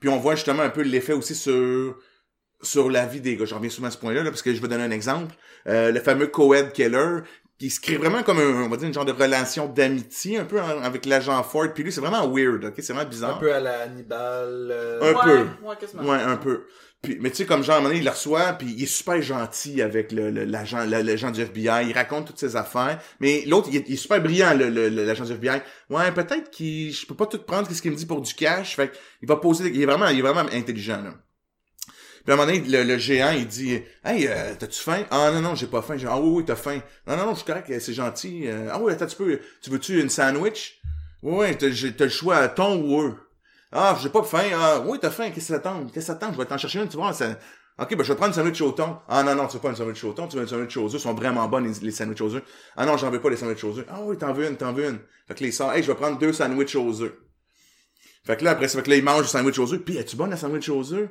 [0.00, 1.96] Puis on voit justement un peu l'effet aussi sur
[2.62, 3.44] sur la vie des gars.
[3.44, 5.34] Je reviens souvent à ce point-là, là, parce que je vais donner un exemple.
[5.66, 6.72] Euh, le fameux co-ed
[7.58, 10.38] killer, qui se crée vraiment comme un, on va dire une genre de relation d'amitié
[10.38, 11.68] un peu hein, avec l'agent Ford.
[11.74, 12.74] Puis lui, c'est vraiment weird, ok?
[12.78, 13.38] C'est vraiment Un bizarre.
[13.38, 14.68] peu à la Hannibal.
[14.70, 15.66] euh, Un ouais, peu.
[15.66, 16.02] Ouais, quasiment.
[16.02, 16.64] Ouais, un peu.
[17.02, 18.82] Puis, mais tu sais, comme genre, à un moment donné, il le reçoit, puis il
[18.82, 21.86] est super gentil avec le, le- l'agent, le- l'agent du FBI.
[21.88, 22.98] Il raconte toutes ses affaires.
[23.20, 25.60] Mais l'autre, il, est- il est super brillant, le, le- le- l'agent du FBI.
[25.90, 28.74] Ouais, peut-être qu'il, je peux pas tout prendre ce qu'il me dit pour du cash.
[28.76, 28.90] Fait
[29.20, 31.10] il va poser, il est vraiment, il est vraiment intelligent, là.
[32.24, 35.04] Puis à un moment donné, le, le géant, il dit, hey, euh, t'as-tu faim?
[35.10, 35.96] Ah non, non, j'ai pas faim.
[36.08, 36.80] Ah oui, oui, t'as faim.
[37.06, 38.44] Non, non, non, je suis correct, c'est gentil.
[38.46, 40.80] Euh, ah oui, attends, tu peux, tu veux-tu une sandwich?
[41.22, 43.14] Oui, oui, t'as, le choix, ton ou eux.
[43.72, 44.44] Ah, j'ai pas faim.
[44.54, 45.30] Ah, oui, t'as faim.
[45.34, 45.92] Qu'est-ce que ça tente?
[45.92, 46.32] Qu'est-ce que ça tente?
[46.32, 47.12] Je vais t'en chercher une, tu vois.
[47.76, 48.98] Ok, ben, je vais prendre une sandwich au thon.
[49.08, 50.26] Ah, non, non, tu veux pas une sandwich au thon.
[50.26, 50.94] Tu veux une sandwich aux œufs.
[50.94, 52.42] Ils sont vraiment bonnes, les, sandwichs aux œufs.
[52.76, 53.86] Ah, non, j'en veux pas, les sandwichs aux œufs.
[53.90, 54.98] Ah, oui, t'en veux une, t'en veux une.
[55.28, 57.12] Fait que les sort, hey, je vais prendre deux sandwichs aux œufs.
[58.24, 59.80] Fait que là, après ça, fait que là, il mange le sandwich aux œufs.
[59.80, 61.08] Puis, es-tu bonne, la sandwich aux œufs?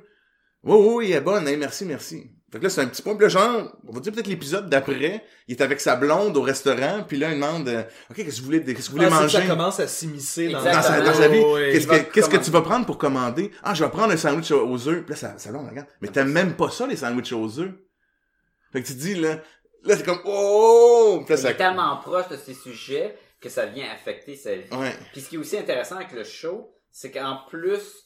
[0.64, 1.48] Oui, oui, oui, elle est bonne.
[1.48, 2.32] Hey, merci, merci.
[2.52, 3.16] Fait que là, c'est un petit point.
[3.16, 6.42] Puis là, genre, on va dire peut-être l'épisode d'après, il est avec sa blonde au
[6.42, 7.04] restaurant.
[7.08, 7.82] Puis là, il demande, euh,
[8.12, 9.40] OK, qu'est-ce que vous voulez, qu'est-ce que vous voulez ah, manger?
[9.40, 11.42] ça commence à s'immiscer dans, dans sa, dans sa vie.
[11.44, 11.72] Oh, oui.
[11.72, 12.46] Qu'est-ce que, qu'est-ce que commander.
[12.46, 13.52] tu vas prendre pour commander?
[13.64, 15.02] Ah, je vais prendre un sandwich aux œufs.
[15.04, 15.88] Puis là, ça, ça va, regarde.
[16.02, 17.72] Mais t'aimes même pas ça, les sandwichs aux œufs.
[18.72, 19.40] Fait que tu te dis, là,
[19.84, 21.24] là, c'est comme, oh!
[21.26, 24.56] Puis là, Il est ça, tellement proche de ces sujets que ça vient affecter sa
[24.56, 24.72] vie.
[24.72, 24.96] ouais.
[25.12, 28.03] Puis ce qui est aussi intéressant avec le show, c'est qu'en plus,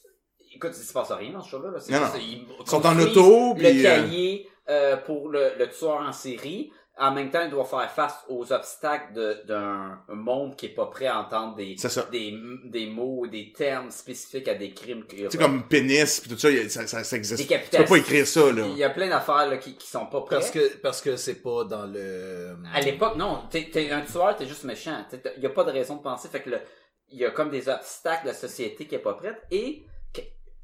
[0.54, 1.70] écoute, il se passe rien dans ce show-là.
[1.70, 1.78] Là.
[1.90, 2.12] Non, non.
[2.18, 6.12] ils Ils sont en auto, Le puis, euh, cahier euh, pour le, le tueur en
[6.12, 6.72] série.
[7.00, 10.86] En même temps, il doit faire face aux obstacles de- d'un monde qui est pas
[10.86, 11.76] prêt à entendre des,
[12.10, 15.04] des, des mots, des termes spécifiques à des crimes.
[15.08, 17.48] Tu sais, comme pénis, pis tout ça, ça, ça, ça existe.
[17.48, 18.66] Tu peux pas écrire ça, là.
[18.66, 20.40] Il y a plein d'affaires là, qui, qui sont pas prêtes.
[20.40, 22.56] Parce que, parce que c'est pas dans le...
[22.74, 23.42] À l'époque, non.
[23.48, 25.04] T'es, t'es un tueur, t'es juste méchant.
[25.36, 26.26] Il y a pas de raison de penser.
[26.28, 26.58] Fait que le,
[27.10, 29.84] il y a comme des obstacles de la société qui est pas prête et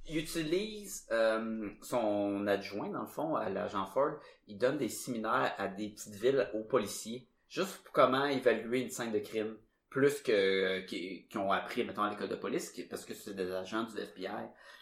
[0.09, 4.13] il utilise euh, son adjoint dans le fond à l'agent Ford.
[4.49, 8.91] Il donne des séminaires à des petites villes aux policiers, juste pour comment évaluer une
[8.91, 9.57] scène de crime,
[9.91, 13.35] plus que qui, qui ont appris mettons à l'école de police, qui- parce que c'est
[13.35, 14.29] des agents du FBI.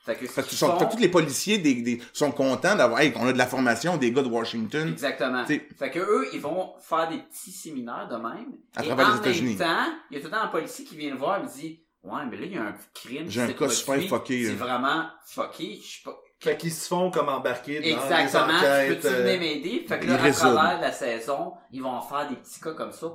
[0.05, 2.99] Fait que, Fait sont, font- fait que tous les policiers des, des, sont contents d'avoir,
[3.01, 4.89] hey, on a de la formation des gars de Washington.
[4.89, 5.44] Exactement.
[5.44, 8.53] T'sais- Fait que eux, ils vont faire des petits séminaires de même.
[8.74, 9.57] À et travers en les États-Unis.
[9.59, 11.49] temps, il y a tout le temps un policier qui vient le voir et me
[11.49, 13.31] dit Ouais, mais là, il y a un crime.
[13.31, 14.09] J'ai un cas super produit.
[14.09, 15.79] fucké, C'est vraiment fucké.
[15.83, 16.16] Je sais pas.
[16.41, 18.49] Fait qu'ils se font comme embarquer dans Exactement.
[18.49, 19.01] les enquêtes.
[19.03, 19.85] Peux-tu venir euh, m'aider?
[19.89, 20.55] Fait que ils là, à résolvent.
[20.57, 23.07] travers la saison, ils vont faire des petits cas comme ça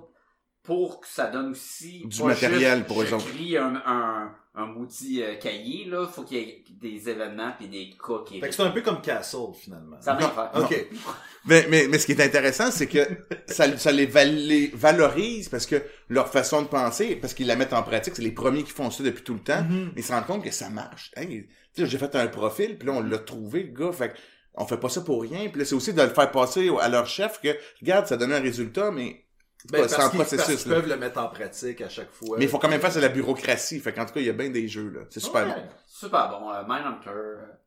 [0.68, 3.26] pour que ça donne aussi Du matériel juste, pour eux autres.
[3.58, 6.06] Un, un, un maudit euh, cahier, là.
[6.08, 8.82] Faut qu'il y ait des événements puis des cas qui Fait que c'est un peu
[8.82, 9.96] comme Castle, finalement.
[10.02, 10.52] Ça va faire.
[10.62, 10.88] Ok.
[11.50, 13.00] Mais, mais, mais ce qui est intéressant, c'est que
[13.48, 17.56] ça, ça les, val- les valorise parce que leur façon de penser, parce qu'ils la
[17.56, 19.92] mettent en pratique, c'est les premiers qui font ça depuis tout le temps, Mm-hmm.
[19.96, 21.12] ils se rendent compte que ça marche.
[21.16, 24.18] Hey, j'ai fait un profil, puis là, on l'a trouvé, le gars, fait que
[24.56, 26.90] on fait pas ça pour rien, puis là, c'est aussi de le faire passer à
[26.90, 29.24] leur chef que, regarde, ça donne un résultat, mais
[29.72, 30.78] Ben, c'est parce en qu'ils parce processus, qu'ils là.
[30.80, 32.38] peuvent le mettre en pratique à chaque fois.
[32.38, 33.80] Mais il faut quand même faire, c'est la bureaucratie.
[33.80, 35.02] Fait qu'en tout cas, il y a bien des jeux, là.
[35.10, 35.68] C'est super Ouais, bon.
[35.88, 36.52] Super bon.
[36.52, 37.10] Euh, Mindhunter.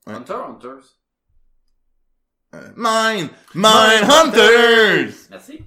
[0.07, 0.15] Ouais.
[0.15, 0.97] Hunter, Hunters.
[2.55, 3.29] Euh, Mine!
[3.55, 5.15] Mine Hunters!
[5.31, 5.61] Merci.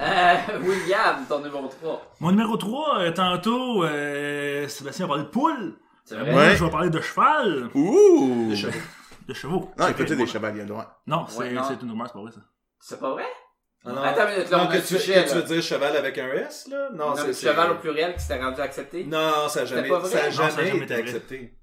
[0.00, 2.14] Euh, William, ton numéro 3.
[2.20, 5.76] Mon numéro 3, tantôt, euh, Sébastien a parlé de poule.
[6.04, 6.32] C'est Euh, vrai?
[6.32, 6.56] Moi, Ouais.
[6.56, 7.70] je vais parler de cheval.
[7.74, 8.46] Ouh!
[8.50, 8.78] Des chevaux.
[9.28, 9.70] De chevaux.
[9.78, 11.02] Non, il Ok, peut être des moi- chevaliers, droit.
[11.06, 11.62] Non, c'est Ouais, non.
[11.66, 12.40] c'est une rumeur, c'est pas vrai ça.
[12.80, 13.26] C'est pas vrai?
[13.84, 14.02] Ah, non.
[14.02, 15.62] Attends une minute, là, Non, on a que le tu, sujet, que tu veux dire
[15.62, 16.90] cheval avec un S, là?
[16.92, 19.04] Non, Non, c'est cheval au pluriel qui s'était rendu accepté.
[19.04, 21.54] Non, ça a jamais, ça a Non, ça a jamais jamais été accepté.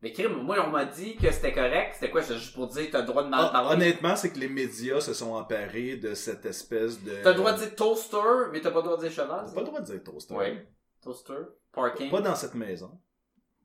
[0.00, 1.94] Mais crime, moi, on m'a dit que c'était correct.
[1.94, 2.22] C'était quoi?
[2.22, 3.74] C'est juste pour dire, t'as le droit de mal Ah, parler?
[3.74, 7.16] honnêtement, c'est que les médias se sont emparés de cette espèce de...
[7.22, 8.16] T'as le droit de dire toaster,
[8.52, 9.44] mais t'as pas le droit de dire cheval.
[9.46, 10.34] T'as pas le droit de dire toaster.
[10.34, 10.58] Oui.
[11.02, 11.34] Toaster.
[11.72, 12.10] Parking.
[12.10, 12.90] Pas dans cette maison.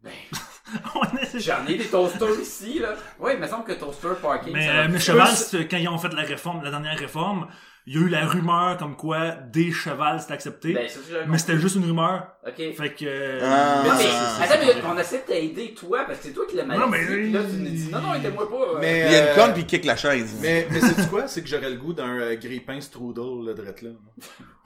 [0.02, 0.12] Ben,
[1.36, 2.94] j'en ai des toasters ici, là.
[3.20, 5.30] Oui, il me semble que toaster, parking, Mais, ça euh, mais cheval,
[5.70, 7.48] quand ils ont fait la réforme, la dernière réforme,
[7.86, 10.72] il y a eu la rumeur comme quoi des chevals c'était accepté.
[10.74, 10.88] Ben,
[11.28, 12.28] mais c'était juste une rumeur.
[12.48, 12.56] Ok.
[12.56, 13.04] Fait que.
[13.06, 13.84] euh, Ah.
[13.86, 16.56] Non, mais, c'est- attends, mais on essaie de t'aider, toi, parce que c'est toi qui
[16.56, 18.56] l'as mal Non, mais- là, tu nous dis, non, non, aidez-moi pas.
[18.56, 18.78] euh.
[18.80, 20.34] Mais, Il y a une euh, conne puis il kick la chaise.
[20.42, 21.28] Mais, mais c'est quoi?
[21.28, 23.90] C'est que j'aurais le goût d'un euh, grille-pain strudel, là, drette là.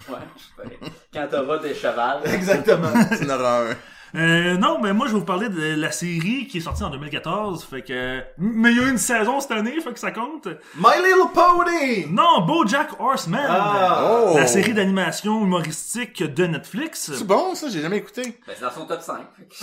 [0.09, 0.77] Ouais,
[1.11, 2.19] quand t'auras des chevals.
[2.31, 2.91] Exactement.
[3.09, 3.75] C'est une horreur.
[4.15, 6.89] Euh, non, mais moi je vais vous parler de la série qui est sortie en
[6.89, 7.65] 2014.
[7.69, 8.21] Fait que.
[8.37, 10.47] Mais il y a eu une saison cette année, fait que ça compte.
[10.77, 12.05] My Little Pony!
[12.09, 13.45] Non, BoJack Horseman.
[13.47, 14.09] Ah!
[14.31, 14.37] Oh!
[14.37, 17.11] La série d'animation humoristique de Netflix.
[17.13, 17.67] C'est bon, ça?
[17.69, 18.21] J'ai jamais écouté.
[18.47, 19.17] Ben, c'est dans son top 5.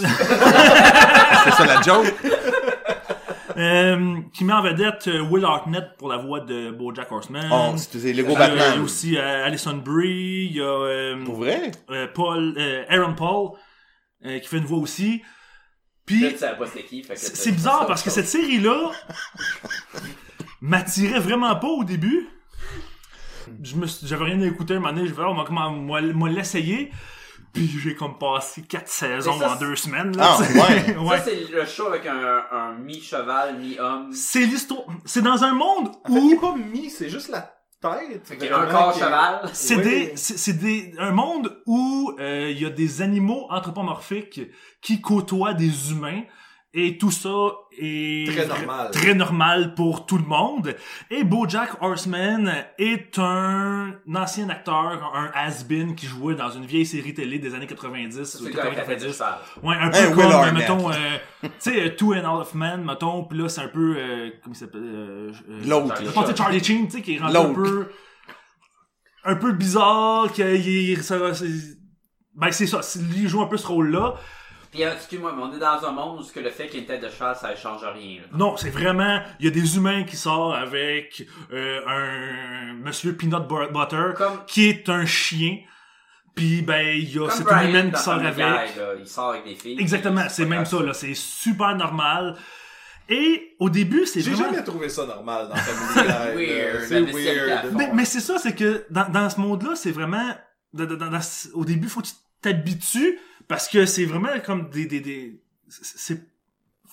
[1.44, 2.14] C'est ça la joke?
[3.56, 7.48] Euh, qui met en vedette euh, Will Hartnett pour la voix de BoJack Horseman.
[7.52, 8.80] Oh, c'est Lego Il y a- Il y a Batman.
[8.84, 11.70] aussi euh, Alison Brie, il y a euh, Pour vrai?
[11.90, 13.50] euh, Paul, euh, Aaron Paul
[14.24, 15.22] euh, qui fait une voix aussi.
[16.06, 16.30] Puis Là,
[17.16, 18.90] c'est c'est bizarre parce que cette série-là
[20.60, 22.28] m'attirait vraiment pas au début.
[23.62, 26.00] Je me j'avais rien à écouter un moment donné, je vais, on va comment, moi,
[26.02, 26.90] moi l'essayer.
[27.52, 30.16] Puis j'ai comme passé quatre saisons ça, en c'est- deux semaines.
[30.16, 30.96] Là, Ah, ouais.
[30.98, 31.18] Ouais.
[31.18, 34.12] Ça, c'est le show avec un, un mi-cheval, mi-homme.
[34.12, 34.82] C'est l'histoire.
[35.04, 37.53] C'est dans un monde En fait, il est où pas mis, c'est juste la
[37.92, 38.52] tête.
[38.52, 39.40] Un corps cheval.
[39.52, 39.82] c'est Oui.
[39.82, 44.40] des, c'est c'est des, un monde où euh, il y a des animaux anthropomorphiques
[44.80, 46.22] qui côtoient des humains
[46.76, 47.28] et tout ça
[47.78, 48.90] est Très normal.
[48.90, 50.74] très normal pour tout le monde.
[51.10, 57.14] Et BoJack Horseman est un ancien acteur, un has-been qui jouait dans une vieille série
[57.14, 59.12] télé des années 90 C'est ou le gars avec la tête de 90.
[59.12, 59.34] cheval.
[59.62, 60.94] Ouais, un peu Hey, comme, Will mettons, euh,
[61.42, 64.54] tu sais, Two and a Half Men, mettons, pis là, c'est un peu, euh, comment
[64.54, 66.10] il s'appelle, euh, euh, L'autre, je là.
[66.12, 67.88] pense que c'est Charlie Sheen, tu sais, qui est rendu un peu,
[69.24, 70.44] un peu bizarre, qu'il
[70.90, 71.46] est, ça, c'est,
[72.34, 72.80] ben, c'est ça,
[73.16, 74.14] il joue un peu ce rôle-là.
[74.74, 76.74] Puis, euh, excuse-moi, mais on est dans un monde où ce que le fait qu'il
[76.74, 78.22] y ait une tête de cheval, ça ne change rien.
[78.22, 78.26] là.
[78.36, 83.46] Non, c'est vraiment, il y a des humains qui sortent avec, euh, un monsieur Peanut
[83.48, 85.58] Bu- Butter, Comme- qui est un chien,
[86.34, 88.34] puis ben, il y a cette humaine qui sort avec.
[88.34, 88.66] Guy, là,
[88.98, 89.78] il sort avec des filles.
[89.80, 92.36] Exactement, c'est même ça, là, c'est super normal.
[93.08, 94.50] Et au début, c'est J'ai vraiment...
[94.50, 96.08] jamais trouvé ça normal dans Family
[96.48, 96.88] Guy.
[96.88, 97.72] C'est weird.
[97.74, 100.34] Mais, mais c'est ça, c'est que dans, dans ce monde-là, c'est vraiment...
[100.72, 101.20] dans- dans- dans-
[101.52, 103.18] au début, faut que tu t'habitues,
[103.48, 104.86] parce que c'est vraiment comme des...
[104.86, 106.22] des, des c'est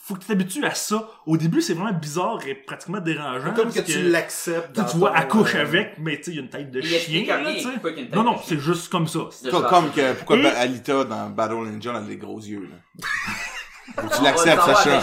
[0.03, 1.07] faut que tu t'habitues à ça.
[1.27, 3.53] Au début, c'est vraiment bizarre et pratiquement dérangeant.
[3.53, 4.73] Comme que tu l'acceptes.
[4.89, 6.85] tu vois, accouche euh, avec, mais tu sais, il y a une tête de Il
[6.85, 9.19] chien, là, tête Non, non, c'est juste comme ça.
[9.51, 13.05] Comme, comme que, pourquoi Et- Alita dans Battle Angel a des gros yeux, là.
[13.95, 14.99] Faut que tu l'acceptes, Sacha.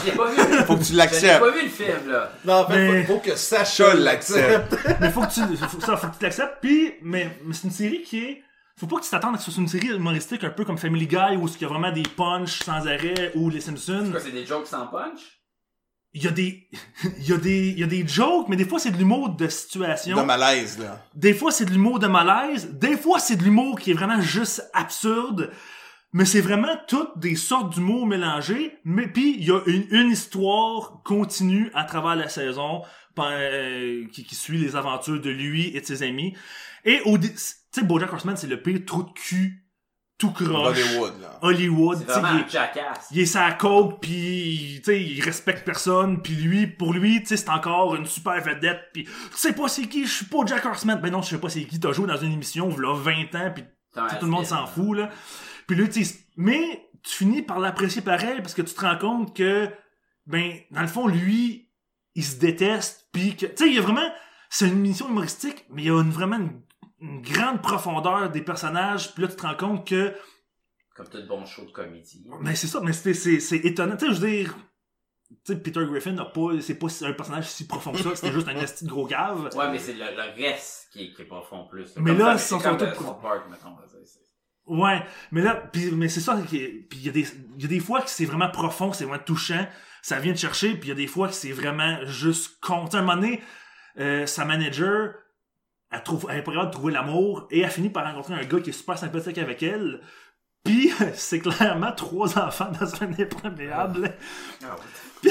[0.66, 1.40] Faut que tu l'acceptes.
[1.40, 2.32] pas vu le film, là.
[2.44, 4.76] Non, en fait, Mais- faut, que Sacha Sacha l'accepte.
[5.00, 6.56] mais faut que tu, faut, ça, faut que tu l'acceptes.
[6.60, 8.42] Puis, mais, mais c'est une série qui est,
[8.78, 10.64] faut pas que tu t'attendes à ce que ce soit une série humoristique un peu
[10.64, 14.08] comme Family Guy où il y a vraiment des punchs sans arrêt ou Les Simpsons.
[14.10, 15.20] Quoi, c'est des jokes sans punch?
[16.14, 16.68] Il y a des,
[17.18, 19.30] il y a des, il y a des jokes, mais des fois c'est de l'humour
[19.30, 20.16] de situation.
[20.16, 21.04] De malaise, là.
[21.14, 22.70] Des fois c'est de l'humour de malaise.
[22.72, 25.50] Des fois c'est de l'humour qui est vraiment juste absurde.
[26.14, 28.78] Mais c'est vraiment toutes des sortes d'humour mélangés.
[28.84, 32.82] Mais puis il y a une, une histoire continue à travers la saison
[33.18, 36.34] euh, qui, qui suit les aventures de lui et de ses amis.
[36.84, 37.18] Et au
[37.72, 39.64] tu sais BoJack Horseman c'est le pire trou de cul
[40.18, 40.74] tout croche.
[40.76, 41.38] Bollywood, là.
[41.42, 41.98] Hollywood.
[41.98, 43.06] C'est tu sais, vraiment il- un jackass.
[43.12, 47.26] il est sa coke puis tu sais il respecte personne puis lui pour lui tu
[47.28, 50.38] sais c'est encore une super vedette puis tu sais pas c'est qui je suis pas
[50.44, 52.76] Jack Horseman ben non je sais pas c'est qui t'as joué dans une émission il
[52.76, 53.64] 20 ans puis
[53.94, 55.08] tout le monde s'en fout là
[55.68, 58.98] puis lui tu sais mais tu finis par l'apprécier pareil parce que tu te rends
[58.98, 59.68] compte que
[60.26, 61.70] ben dans le fond lui
[62.16, 64.10] il se déteste puis que tu sais il y a vraiment
[64.50, 66.60] c'est une émission humoristique mais il y a une, vraiment une,
[67.00, 70.14] une grande profondeur des personnages puis là tu te rends compte que
[70.96, 72.26] Comme tout bon show de comédie.
[72.40, 73.12] mais c'est ça, mais c'est,
[73.56, 73.96] étonnant.
[73.96, 74.56] Tu sais, je veux dire,
[75.44, 78.32] tu sais, Peter Griffin n'a pas, c'est pas un personnage si profond que ça, c'était
[78.32, 79.48] juste un esti de gros gave.
[79.54, 81.94] Ouais, mais c'est le, le reste qui est, qui est profond plus.
[81.98, 83.76] Mais Comme là, ils c'est sont comme surtout le pro- South Park, mettons.
[83.76, 84.18] là, c'est- c'est-
[84.66, 86.58] Ouais, mais là, pis, mais c'est ça, qui
[86.90, 87.26] puis il y a des,
[87.56, 89.66] il y a des fois que c'est vraiment profond, c'est vraiment touchant,
[90.02, 92.84] ça vient de chercher, puis il y a des fois que c'est vraiment juste con.
[92.92, 93.40] À un moment donné,
[93.98, 95.14] euh, sa manager,
[95.90, 98.44] elle trouve, elle est pas capable de trouver l'amour, et elle finit par rencontrer un
[98.44, 100.00] gars qui est super sympathique avec elle,
[100.64, 104.12] puis c'est clairement trois enfants dans un imperméable.
[104.62, 105.30] Ah ouais.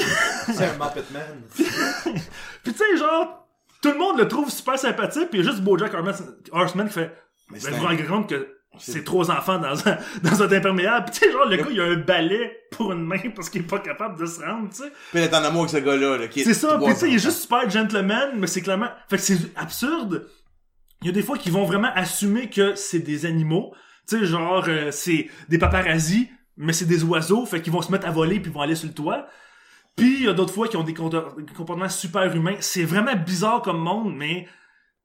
[0.52, 1.42] C'est un Muppet Man.
[2.62, 3.48] Puis tu sais, genre,
[3.82, 6.92] tout le monde le trouve super sympathique, puis il y a juste Bojack Horseman- qui
[6.92, 7.12] fait
[7.50, 10.52] Mais Ben, vous un- vous rendez compte que c'est trois enfants dans un, dans un
[10.52, 11.06] imperméable.
[11.06, 13.62] Pis tu sais, genre, le gars, il a un balai pour une main parce qu'il
[13.62, 14.90] est pas capable de se rendre, tu sais.
[15.10, 16.92] Puis elle est en amour avec ce gars-là, là, qui est C'est ça, pis trois
[16.92, 18.88] tu sais, il est juste super gentleman, mais c'est clairement...
[19.08, 20.28] Fait que c'est absurde.
[21.02, 23.74] Il y a des fois qui vont vraiment assumer que c'est des animaux.
[24.08, 27.92] Tu sais, genre, euh, c'est des paparazzis, mais c'est des oiseaux, fait qu'ils vont se
[27.92, 29.26] mettre à voler puis ils vont aller sur le toit.
[29.96, 32.56] Puis il y a d'autres fois qui ont des, comporte- des comportements super humains.
[32.60, 34.48] C'est vraiment bizarre comme monde, mais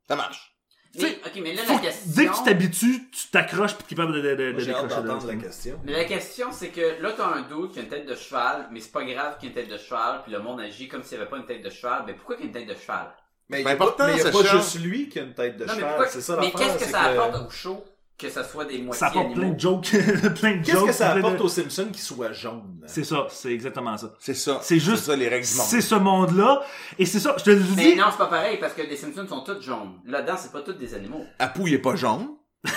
[0.08, 0.50] Ça marche.
[0.96, 2.12] Mais, ok, mais là, faut la que- question.
[2.16, 4.60] dès que tu t'habitues, tu t'accroches puis tu es capable de, de, de, Moi, de
[4.66, 5.80] J'ai hâte décrocher de la question.
[5.86, 8.68] Mais la question, c'est que là, t'as un doute qui a une tête de cheval,
[8.72, 10.88] mais c'est pas grave qu'il y ait une tête de cheval, puis le monde agit
[10.88, 12.04] comme s'il y avait pas une tête de cheval.
[12.06, 13.08] Mais pourquoi qu'il y a une tête de cheval?
[13.50, 15.24] Mais il C'est n'y a, pas- important, mais y a pas juste lui qui a
[15.24, 16.08] une tête de Non, mais cheval.
[16.10, 17.84] C'est ça Mais qu'est-ce que ça apporte au show
[18.18, 19.56] que ça soit des moitiés Ça apporte plein animaux?
[19.56, 19.90] de jokes,
[20.40, 20.88] plein de Qu'est-ce jokes.
[20.88, 22.80] que ça plein de- apporte aux Simpsons qu'il soit jaune?
[22.88, 24.14] C'est ça, c'est exactement ça.
[24.20, 24.60] C'est ça.
[24.62, 25.66] C'est juste- ça, les règles du monde.
[25.68, 26.62] C'est ce monde-là,
[26.98, 27.74] et c'est ça, je te le dis.
[27.76, 30.00] Mais non, c'est pas pareil, parce que les Simpsons sont tous jaunes.
[30.06, 31.26] Là-dedans, c'est pas tous des animaux.
[31.40, 32.28] Apu, il est pas jaune?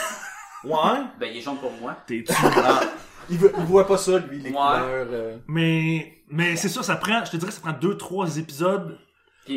[0.65, 1.01] Ouais.
[1.21, 1.97] Ben, il est jaune pour moi.
[2.07, 2.25] T'es-
[3.29, 4.55] Il, veut- il voit pas ça, lui, les Ouais.
[4.57, 5.07] couleurs.
[5.11, 5.37] euh.
[5.49, 8.97] mais, mais c'est ça, ça prend, je te dirais, ça prend deux, trois épisodes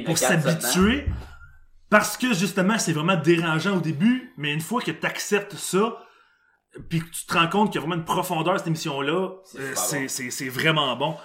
[0.05, 1.05] Pour s'habituer.
[1.89, 5.97] Parce que justement, c'est vraiment dérangeant au début, mais une fois que tu acceptes ça,
[6.87, 9.31] puis que tu te rends compte qu'il y a vraiment une profondeur à cette émission-là,
[9.45, 10.07] C'est euh, super c'est bon.
[10.09, 11.17] c'est- c'est vraiment bon.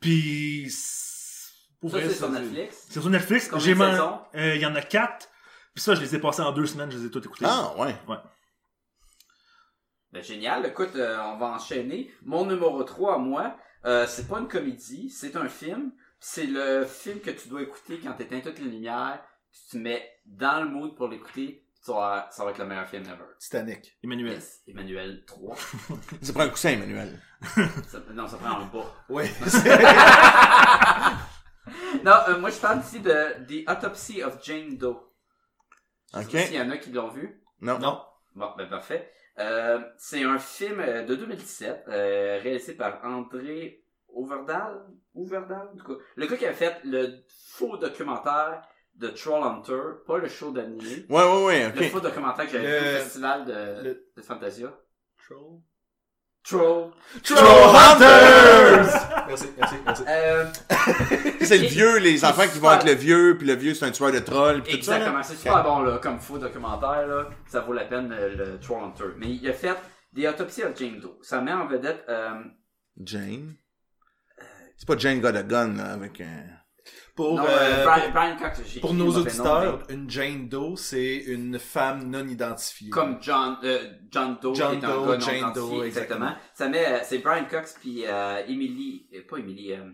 [0.00, 0.66] Puis...
[0.70, 2.86] c'est- sur Netflix.
[2.90, 3.50] C'est sur Netflix.
[3.58, 3.98] J'ai man-
[4.34, 5.28] euh, Il y en a quatre.
[5.74, 7.46] Puis ça, je les ai passés en deux semaines, je les ai tous écoutés.
[7.48, 7.94] Ah, ouais.
[10.12, 10.66] Ben, génial.
[10.66, 12.12] Écoute, euh, on va enchaîner.
[12.24, 15.92] Mon numéro 3, moi, euh, c'est pas une comédie, c'est un film.
[16.20, 19.20] C'est le film que tu dois écouter quand t'éteins toutes les lumières.
[19.52, 21.64] Tu te mets dans le mood pour l'écouter.
[21.84, 23.24] Tu vas- Ça va être le meilleur film ever.
[23.38, 23.96] Titanic.
[24.04, 24.34] Emmanuel.
[24.34, 24.60] Yes.
[24.68, 25.56] Emmanuel 3.
[26.22, 27.18] Ça prend un coussin, Emmanuel.
[27.88, 28.94] Ça- non, ça prend un bas.
[29.08, 29.24] Oui.
[32.04, 33.10] Non, euh, moi je parle ici de
[33.46, 34.96] The Autopsy of Jane Doe.
[36.14, 36.32] Je sais Ok.
[36.32, 37.42] pas S'il y en a qui l'ont vu.
[37.60, 37.78] Non.
[37.78, 38.00] non.
[38.34, 39.12] Bon, ben parfait.
[39.38, 43.84] Euh, c'est un film euh, de 2017 euh, réalisé par André
[44.14, 44.82] Overdal.
[45.14, 46.00] Overdal, en tout cas.
[46.16, 48.62] Le gars qui a fait le faux documentaire
[48.94, 51.06] de Troll Hunter, pas le show d'animé.
[51.08, 51.90] Ouais, ouais, ouais, Le ok.
[51.90, 54.68] faux documentaire que j'avais Le- vu au festival de, le- de Fantasia.
[55.26, 55.60] Troll?
[56.42, 56.90] Troll.
[57.34, 59.26] Hunters!
[59.28, 60.02] Merci, merci, merci.
[60.08, 60.46] Euh,
[61.42, 63.90] C'est le vieux, les enfants qui vont avec le vieux, puis le vieux c'est un
[63.90, 64.96] tueur de trolls, puis tout ça.
[64.96, 68.58] Exactement, c'est super bon là, comme faux documentaire là, ça vaut la peine euh, le
[68.60, 69.04] Troll Hunter.
[69.18, 69.76] Mais il a fait
[70.12, 71.18] des autopsies of Jane Doe.
[71.22, 72.42] Ça met en vedette euh,
[73.02, 73.54] Jane?
[74.80, 76.44] C'est pas Jane Got a Gun, là, avec un...
[77.14, 78.60] Pour, non, euh, euh, Brian, pour- Brian Cox.
[78.66, 82.88] j'ai pour nos auditeurs, une Jane Doe, c'est une femme non identifiée.
[82.88, 85.84] comme John euh, John Doe John qui est un Doe, gars non Jane Doe, exactement.
[85.84, 86.34] exactement.
[86.54, 89.90] Ça met c'est Brian Cox puis euh, Emily pas Emily euh,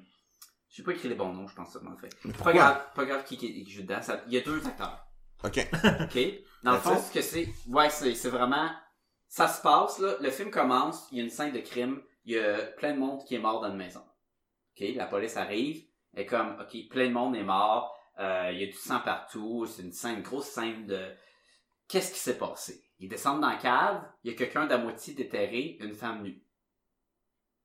[0.68, 2.10] j'ai pas écrit les bons noms, je pense ça en fait.
[2.24, 4.64] Mais Pas grave, pas grave qui, qui, qui joue dedans, ça- il y a deux
[4.64, 5.04] acteurs.
[5.42, 5.66] Ok.
[6.02, 6.18] OK?
[6.62, 8.70] Dans le fond, ce que c'est, ouais, c'est, c'est vraiment,
[9.28, 12.34] ça se passe, là, le film commence, il y a une scène de crime, il
[12.34, 14.00] y a plein de monde qui est mort dans une maison.
[14.76, 14.94] OK?
[14.94, 15.84] La police arrive,
[16.16, 19.66] et comme, OK, plein de monde est mort, euh, il y a du sang partout,
[19.66, 21.14] c'est une scène, une grosse scène de,
[21.88, 22.82] qu'est-ce qui s'est passé?
[22.98, 26.42] Ils descendent dans la cave, il y a quelqu'un d'à moitié déterré, une femme nue.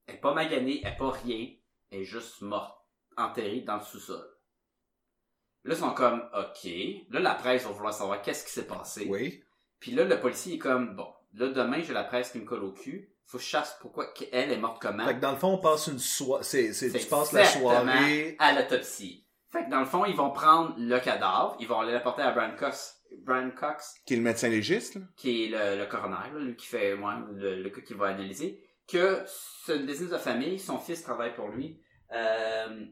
[0.08, 1.48] Elle est pas maganée, elle est pas rien,
[1.90, 2.86] elle est juste morte,
[3.16, 4.28] enterrée dans le sous-sol.
[5.64, 6.70] Là, ils sont comme, OK.
[7.12, 9.06] Là, la presse va vouloir savoir qu'est-ce qui s'est passé.
[9.08, 9.44] Oui.
[9.80, 12.64] Puis là, le policier est comme, bon, là, demain, j'ai la presse qui me colle
[12.64, 13.14] au cul.
[13.32, 15.06] Faut que je pourquoi elle est morte comment.
[15.06, 16.44] Fait que dans le fond, on passe une soirée.
[16.44, 18.36] C'est, c'est, C'est tu passes la soirée.
[18.40, 19.26] à l'autopsie.
[19.50, 22.32] Fait que dans le fond, ils vont prendre le cadavre, ils vont aller l'apporter à
[22.32, 25.02] Brian Cox, Brian Cox, Qui est le médecin légiste, là.
[25.16, 28.08] qui est le, le coroner, là, lui qui fait, ouais, le, le gars qui va
[28.08, 29.24] analyser, que
[29.66, 31.80] c'est une business de famille, son fils travaille pour lui.
[32.14, 32.86] Euh,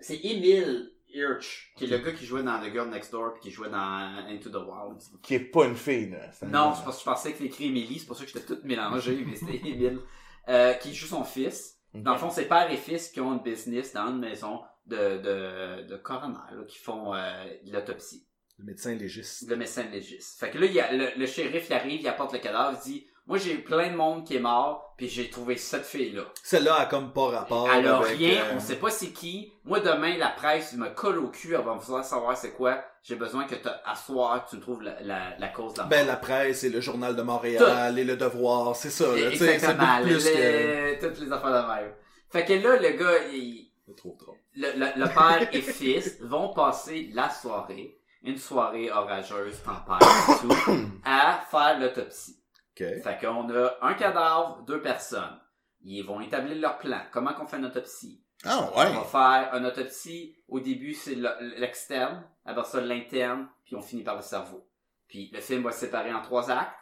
[0.00, 3.42] c'est Emile Hirsch, qui est le gars qui jouait dans The Girl Next Door, puis
[3.42, 5.00] qui jouait dans Into the Wild.
[5.22, 6.30] Qui est pas une fille, là.
[6.32, 8.30] C'est Non, c'est parce que je pensais que c'était écrit Emily, c'est pour ça que
[8.30, 10.00] j'étais toute mélangée, mais c'était Emile.
[10.48, 11.76] Euh, qui joue son fils.
[11.94, 15.18] Dans le fond, c'est père et fils qui ont une business dans une maison de,
[15.18, 18.26] de, de coroner, là, qui font euh, l'autopsie.
[18.58, 19.48] Le médecin légiste.
[19.48, 20.40] Le médecin légiste.
[20.40, 22.78] Fait que là, il y a, le, le shérif, il arrive, il apporte le cadavre,
[22.82, 26.24] il dit, moi, j'ai plein de monde qui est mort, puis j'ai trouvé cette fille-là.
[26.42, 27.68] Celle-là a comme pas rapport.
[27.72, 29.52] Elle a avec, rien, euh, on sait pas c'est qui.
[29.64, 32.82] Moi, demain, la presse me colle au cul, elle va me faire savoir c'est quoi.
[33.04, 35.84] J'ai besoin que t'as- à soir, tu me trouves la, la, la cause de la
[35.84, 35.90] mort.
[35.90, 39.30] Ben, la presse et le journal de Montréal et le devoir, c'est ça, là.
[39.30, 40.36] tu Exactement, plus que...
[40.36, 41.92] les- toutes les affaires de même.
[42.30, 44.36] Fait que là, le gars, il, trop trop.
[44.56, 50.46] le, le- le père et fils vont passer la soirée, une soirée orageuse, tempête et
[50.48, 52.39] tout, à faire l'autopsie.
[52.80, 53.02] OK.
[53.02, 55.38] Fait qu'on a un cadavre, deux personnes.
[55.82, 57.00] Ils vont établir leur plan.
[57.12, 58.22] Comment qu'on fait une autopsie?
[58.44, 60.36] Ah, On va faire une autopsie.
[60.48, 64.66] Au début, c'est le- l'externe, après ça, l'interne, puis on finit par le cerveau.
[65.08, 66.74] Puis le film va se séparer en trois actes,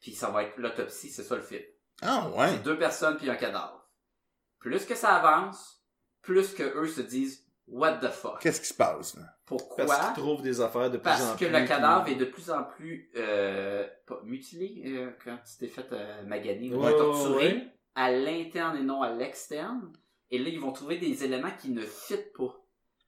[0.00, 1.62] puis ça va être l'autopsie, c'est ça le film.
[2.02, 2.48] Ah, ouais.
[2.50, 3.86] C'est deux personnes puis un cadavre.
[4.58, 5.82] Plus que ça avance,
[6.22, 8.40] plus que eux se disent What the fuck?
[8.40, 9.22] Qu'est-ce qui se passe, là?
[9.46, 9.86] Pourquoi?
[9.86, 11.48] Parce qu'ils trouvent des affaires de plus en Parce que plus...
[11.60, 13.86] le cadavre est de plus en plus euh,
[14.24, 17.66] mutilé euh, quand tu t'es fait euh, maganer, Ouais, torturé ouais.
[17.94, 19.92] à l'interne et non à l'externe.
[20.30, 22.58] Et là, ils vont trouver des éléments qui ne fitent pas.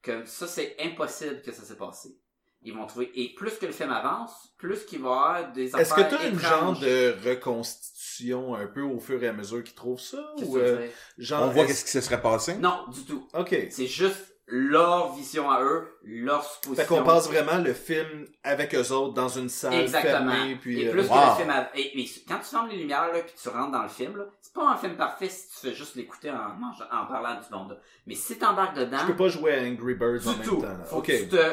[0.03, 2.19] Comme ça, c'est impossible que ça s'est passé.
[2.63, 3.11] Ils vont trouver.
[3.15, 6.15] Et plus que le film avance, plus qu'il va y avoir des Est-ce affaires que
[6.17, 10.33] t'as une genre de reconstitution un peu au fur et à mesure qu'ils trouvent ça?
[10.39, 10.87] Ou, tu euh,
[11.19, 12.55] genre, On voit est-ce- qu'est-ce qui se serait passé?
[12.57, 13.27] Non, du tout.
[13.35, 13.55] OK.
[13.71, 16.75] C'est juste leur vision à eux, leur supposition.
[16.75, 20.31] Fait qu'on passe vraiment le film avec eux autres dans une salle Exactement.
[20.33, 20.83] fermée, puis...
[20.83, 23.35] et euh, plus que le film et, mais quand tu fermes les lumières là, puis
[23.41, 26.31] tu rentres dans le film, c'est pas un film parfait si tu fais juste l'écouter
[26.31, 27.81] en, parlant du monde.
[28.07, 30.57] Mais si t'embarques dedans, Je peux pas jouer à Angry Birds en même tout.
[30.57, 30.69] temps.
[30.69, 30.85] là.
[30.85, 31.07] Faut OK.
[31.07, 31.53] que tu te,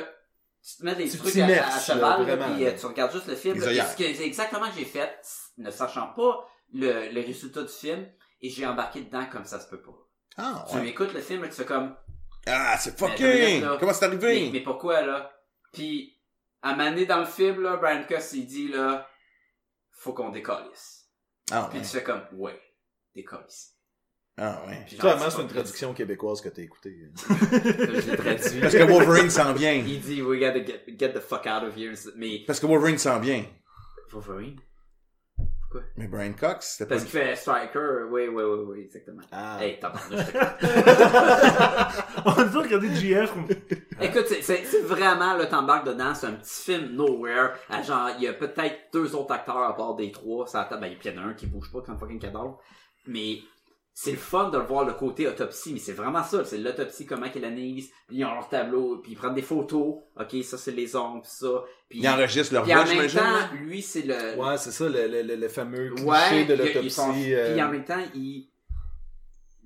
[0.61, 3.13] tu te mets des Tu trucs à, à cheval, là, vraiment, puis euh, tu regardes
[3.13, 3.55] juste le film.
[3.55, 5.17] Et ce que exactement que j'ai fait,
[5.57, 8.05] ne sachant pas le, le résultat du film,
[8.41, 9.91] et j'ai embarqué dedans comme ça se peut pas.
[10.37, 10.83] Ah, Tu ouais.
[10.83, 11.93] m'écoutes le film et tu fais comme,
[12.47, 13.61] Ah, c'est fucking!
[13.61, 13.77] là.
[13.79, 14.49] Comment c'est mais, arrivé?
[14.51, 15.31] mais pourquoi là?
[15.73, 16.17] Puis,
[16.61, 19.07] à maner dans le film, là, Brian Cuss, il dit là,
[19.91, 21.09] faut qu'on décollisse.
[21.51, 21.85] Ah, Puis ouais.
[21.85, 22.59] tu fais comme, ouais,
[23.15, 23.75] décollisse.
[24.37, 24.83] Ah ouais.
[24.87, 26.95] Puis Clairement, c'est une traduction québécoise que t'as écoutée.
[27.27, 28.61] J'ai traduit.
[28.61, 29.73] Parce que Wolverine s'en vient.
[29.73, 31.93] Il dit, we gotta get, get the fuck out of here.
[32.15, 33.45] Mais, Parce que Wolverine s'en vient.
[34.11, 34.59] Wolverine?
[35.97, 36.95] Mais Brian Cox, c'était pas...
[36.95, 38.05] Parce qu'il fait Striker.
[38.09, 39.21] Oui, oui, oui, oui, exactement.
[39.31, 39.57] Ah.
[39.61, 39.91] Hey, t'as
[42.25, 43.33] On a toujours regardé GF.
[44.01, 47.53] Écoute, c'est- vraiment, là, t'embarques dedans, c'est un petit film nowhere.
[47.69, 50.47] À genre, il y a peut-être deux autres acteurs à part des trois.
[50.47, 52.59] Ça ben, il y en a un qui bouge pas comme fucking cadavre.
[53.07, 53.39] Mais,
[53.93, 56.43] c'est le fun de le voir le côté autopsie, mais c'est vraiment ça.
[56.45, 59.95] C'est l'autopsie, comment qu'ils l'analysent, puis ils ont leur tableau, puis ils prennent des photos.
[60.19, 61.63] Ok, ça c'est les ongles, puis ça.
[61.89, 63.19] Puis, Ils enregistrent leur puis en voix, même j'imagine.
[63.19, 63.43] là?
[63.49, 66.53] temps, lui, c'est le, Ouais, c'est ça, le, le, le, le fameux cliché Ouais, de
[66.53, 67.33] l'autopsie.
[67.35, 68.47] euh, Puis en même temps, il...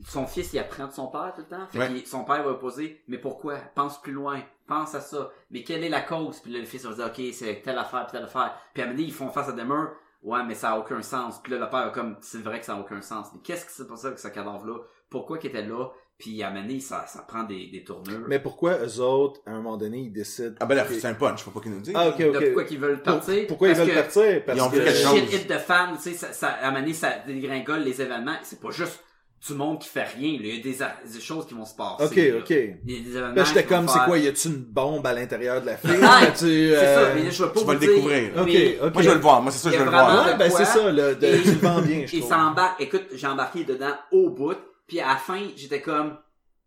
[0.07, 1.67] son fils, il apprend de son père tout le temps.
[1.71, 1.87] Fait Ouais.
[1.87, 3.57] qu'il- son père va poser, mais pourquoi?
[3.75, 4.41] Pense plus loin.
[4.67, 5.31] Pense à ça.
[5.51, 6.39] Mais quelle est la cause?
[6.39, 8.55] Puis là, le fils va dire, ok, c'est telle affaire, puis telle affaire.
[8.73, 9.91] Puis à un moment donné, ils font face à des murs.
[10.25, 11.39] Ouais, mais ça a aucun sens.
[11.41, 13.27] Puis là, le père va comme, c'est vrai que ça a aucun sens.
[13.33, 14.79] Mais qu'est-ce qui s'est passé avec ce cadavre-là?
[15.09, 15.89] Pourquoi qu'il était là?
[16.17, 18.25] Puis à ça, ça prend des, des tournures.
[18.27, 20.55] Mais pourquoi eux autres, à un moment donné, ils décident...
[20.61, 21.93] Ah ben là, que- c'est un punch, faut pas qu'il nous dise.
[21.95, 22.43] Ah, ok, De ok.
[22.45, 23.47] pourquoi qu'ils veulent partir?
[23.47, 24.45] Pourquoi ils veulent que partir?
[24.45, 24.75] Parce Ils ont que...
[24.77, 25.19] vu quelque chose.
[25.19, 28.37] shit hit de fans, tu sais, ça, ça, à ça dégringole les événements.
[28.43, 29.03] C'est pas juste
[29.47, 30.33] du monde qui fait rien.
[30.33, 30.39] là.
[30.43, 32.03] Il y a des, choses qui vont se passer.
[32.03, 32.37] Ok, là.
[32.39, 32.49] ok.
[32.49, 35.61] Il y a des j'étais comme, c'est faire- quoi, y a-tu une bombe à l'intérieur
[35.61, 35.91] de la fille?
[36.01, 38.31] Ah, As-tu, C'est euh, ça, mais là, je veux pas tu vas le dire, découvrir.
[38.35, 38.93] mais Ok, ok.
[38.93, 39.41] Moi, je veux le voir.
[39.41, 40.25] Moi, c'est ça, je veux le voir.
[40.27, 40.57] Ouais, ben quoi?
[40.59, 42.31] c'est ça, là, de, Et- tu le vends bien, je Il trouve.
[42.31, 42.81] s'embarque.
[42.81, 44.55] Écoute, j'ai embarqué dedans au bout.
[44.87, 46.17] Puis à la fin, j'étais comme,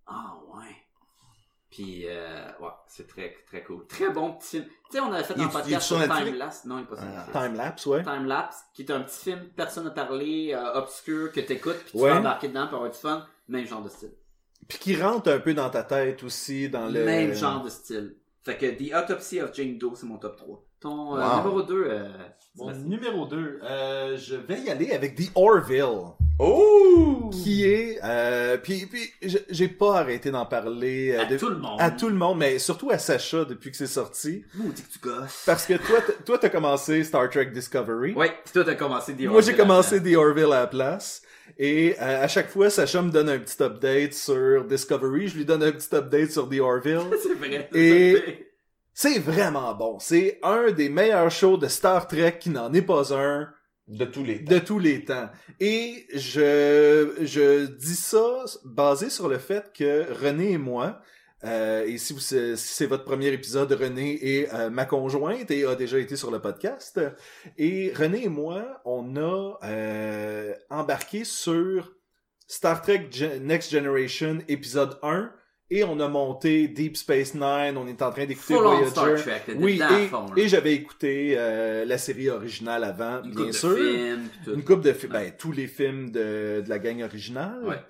[0.06, 0.37] ah ouais.
[1.78, 3.86] Puis, euh, ouais, c'est très, très cool.
[3.86, 4.64] Très bon petit film.
[4.64, 5.96] Tu sais, on avait fait Il un podcast sur?
[6.00, 6.64] Timelapse.
[6.64, 7.26] Non, il est pas sur Ah.
[7.46, 8.02] Time-lapse, ouais.
[8.02, 11.98] Timelapse, qui est un petit film, personne n'a parlé, euh, obscur, que t'écoutes, puis tu
[11.98, 12.10] Ouais.
[12.10, 13.24] vas embarquer dedans pour avoir du fun.
[13.46, 14.10] Même genre de style.
[14.66, 17.04] Puis qui rentre un peu dans ta tête aussi, dans le...
[17.04, 18.16] Même genre de style.
[18.42, 20.60] Fait que The Autopsy of Jane Doe, c'est mon top 3.
[20.80, 22.08] Ton euh, numéro 2, euh,
[22.56, 26.12] Mon numéro 2, euh, je vais y aller avec The Orville.
[26.38, 27.30] Oh!
[27.32, 27.98] Qui est...
[28.04, 29.10] Euh, puis puis
[29.50, 31.10] j'ai pas arrêté d'en parler...
[31.16, 31.80] euh, à de- tout le monde.
[31.80, 34.44] à tout le monde, mais surtout à Sacha depuis que c'est sorti.
[34.54, 35.42] Maudit que tu gosses.
[35.46, 38.12] Parce que toi, toi, t'as commencé Star Trek Discovery.
[38.14, 41.22] Ouais, pis toi t'as commencé The Moi, j'ai Orville commencé The Orville à la place.
[41.58, 45.26] Et euh, à chaque fois, Sacha me donne un petit update sur Discovery.
[45.26, 47.00] Je lui donne un petit update sur The Orville.
[47.22, 47.68] C'est vrai.
[47.74, 48.44] Et-
[49.00, 50.00] C'est vraiment bon.
[50.00, 53.48] C'est un des meilleurs shows de Star Trek qui n'en est pas un
[53.86, 54.52] De tous les temps.
[54.54, 55.28] de tous les temps.
[55.60, 60.98] Et je, je dis ça basé sur le fait que René et moi,
[61.44, 65.64] euh, et si, vous, si c'est votre premier épisode, René est euh, ma conjointe et
[65.64, 67.00] a déjà été sur le podcast.
[67.56, 71.92] Et René et moi, on a euh, embarqué sur
[72.48, 75.30] Star Trek Gen- Next Generation épisode 1
[75.70, 78.90] et on a monté Deep Space Nine, on est en train d'écouter Voyager.
[78.90, 79.80] Star Trek, t'étais Oui,
[80.36, 83.70] et, j'avais écouté euh, la série originale avant, Une bien sûr.
[83.70, 84.28] De films.
[84.46, 87.62] Une coupe de films, ben, tous les films de, de la gang originale.
[87.64, 87.80] Ouais.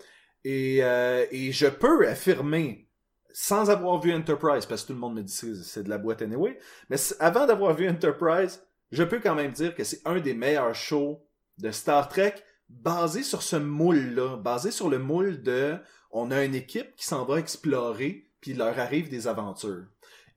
[0.45, 2.89] Et, euh, et je peux affirmer,
[3.33, 5.99] sans avoir vu Enterprise, parce que tout le monde me dit que c'est de la
[5.99, 6.59] boîte anyway,
[6.91, 8.61] mais avant d'avoir vu Enterprise,
[8.91, 11.25] je peux quand même dire que c'est un des meilleurs shows
[11.59, 12.35] de Star Trek
[12.69, 15.77] basé sur ce moule-là, basé sur le moule de
[16.11, 19.87] on a une équipe qui s'en va explorer, puis il leur arrive des aventures.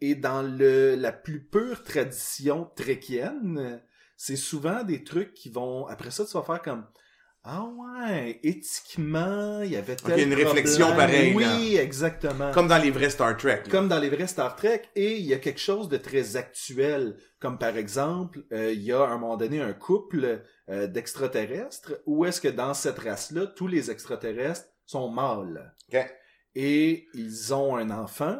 [0.01, 3.81] Et dans le, la plus pure tradition trekkienne,
[4.17, 6.85] c'est souvent des trucs qui vont, après ça, tu vas faire comme,
[7.43, 12.51] ah ouais, éthiquement, il y avait tel une réflexion pareille, Oui, exactement.
[12.51, 13.63] Comme dans les vrais Star Trek.
[13.65, 13.71] là.
[13.71, 17.17] Comme dans les vrais Star Trek, et il y a quelque chose de très actuel,
[17.39, 21.93] comme par exemple, euh, il y a à un moment donné un couple euh, d'extraterrestres,
[22.05, 25.73] où est-ce que dans cette race-là, tous les extraterrestres sont mâles.
[26.53, 28.37] Et ils ont un enfant,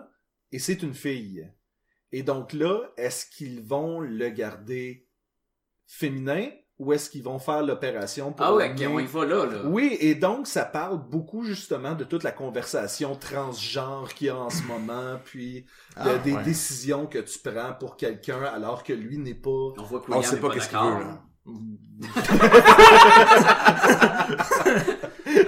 [0.52, 1.50] et c'est une fille.
[2.12, 5.08] Et donc là, est-ce qu'ils vont le garder
[5.88, 9.26] féminin, ou est-ce qu'ils vont faire l'opération pour Ah ouais, l'amener- ok, on y va
[9.26, 9.62] là, là.
[9.66, 14.36] oui, et donc ça parle beaucoup justement de toute la conversation transgenre qu'il y a
[14.38, 15.66] en ce moment, puis
[15.96, 16.44] Ah, des ouais.
[16.44, 19.50] décisions que tu prends pour quelqu'un alors que lui n'est pas.
[19.50, 21.24] On voit que On sait pas pas qu'est-ce qu'il veut, là.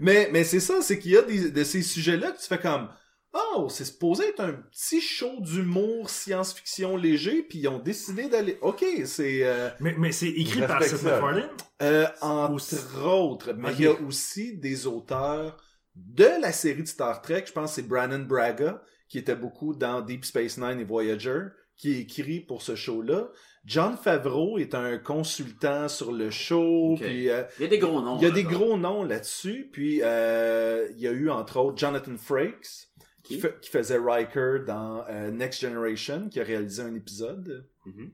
[0.00, 2.58] Mais mais c'est ça, c'est qu'il y a des, de ces sujets-là que tu fais
[2.58, 2.88] comme
[3.36, 8.58] oh c'est supposé être un petit show d'humour science-fiction léger, puis ils ont décidé d'aller.
[8.60, 11.02] Ok, c'est euh, Mais, mais c'est écrit par Seth.
[11.02, 11.50] MacFarlane.
[11.82, 12.76] Euh, entre Aussi.
[13.04, 15.56] autres, mais il y a aussi des auteurs
[15.94, 17.44] de la série de Star Trek.
[17.46, 21.40] Je pense que c'est Brandon Braga, qui était beaucoup dans Deep Space Nine et Voyager,
[21.76, 23.28] qui écrit pour ce show-là.
[23.66, 28.00] John Favreau est un consultant sur le show, puis euh, Il y a des gros
[28.00, 28.16] noms.
[28.18, 29.68] il y a des gros noms là-dessus.
[29.72, 32.88] Puis euh, il y a eu entre autres Jonathan Frakes,
[33.24, 33.40] qui, Qui?
[33.40, 37.66] fa- qui faisait Riker dans euh, Next Generation, qui a réalisé un épisode.
[37.86, 38.12] Mhm.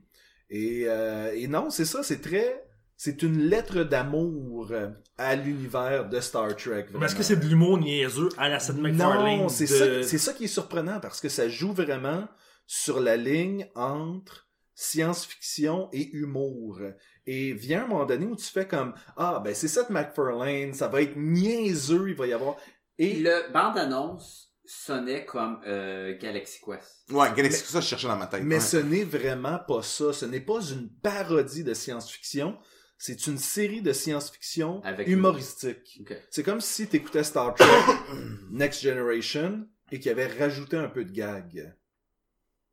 [0.49, 2.65] Et, euh, et non, c'est ça, c'est très
[2.95, 4.71] C'est une lettre d'amour
[5.17, 6.85] à l'univers de Star Trek.
[6.91, 7.13] Vraiment.
[7.15, 9.37] que c'est de l'humour niaiseux à la Seth MacFarlane?
[9.41, 12.27] Non, c'est de- ça, c'est ça qui est surprenant parce que ça joue vraiment
[12.65, 16.79] sur la ligne entre science-fiction et humour.
[17.25, 20.87] Et vient un moment donné où tu fais comme ah ben c'est Seth MacFarlane, ça
[20.87, 22.57] va être niaiseux, il va y avoir
[22.97, 27.09] et Le bande-annonce sonnait comme euh, Galaxy Quest.
[27.11, 28.43] Ouais, Galaxy, ça, je cherchais dans ma tête.
[28.43, 28.61] mais ouais.
[28.61, 30.13] ce n'est vraiment pas ça.
[30.13, 32.57] Ce n'est pas une parodie de science-fiction.
[32.97, 36.01] C'est une série de science-fiction humoristique.
[36.29, 37.67] C'est comme si tu écoutais Star Trek
[38.51, 41.75] Next Generation et qu'il avait rajouté un peu de gag.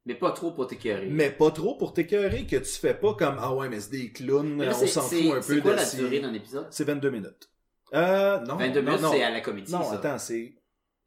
[0.06, 1.08] Mais pas trop pour t'écœurer.
[1.10, 4.10] Mais pas trop pour t'écœurer que tu fais pas comme ah ouais mais c'est des
[4.12, 6.66] clowns, là, on s'en fout un C'est peu quoi de la si- durée d'un épisode?
[6.70, 7.50] C'est 22 minutes.
[7.94, 8.56] Euh non.
[8.56, 9.12] 22 non, minutes, non.
[9.12, 9.94] c'est à la comédie, Non, ça.
[9.96, 10.54] attends, c'est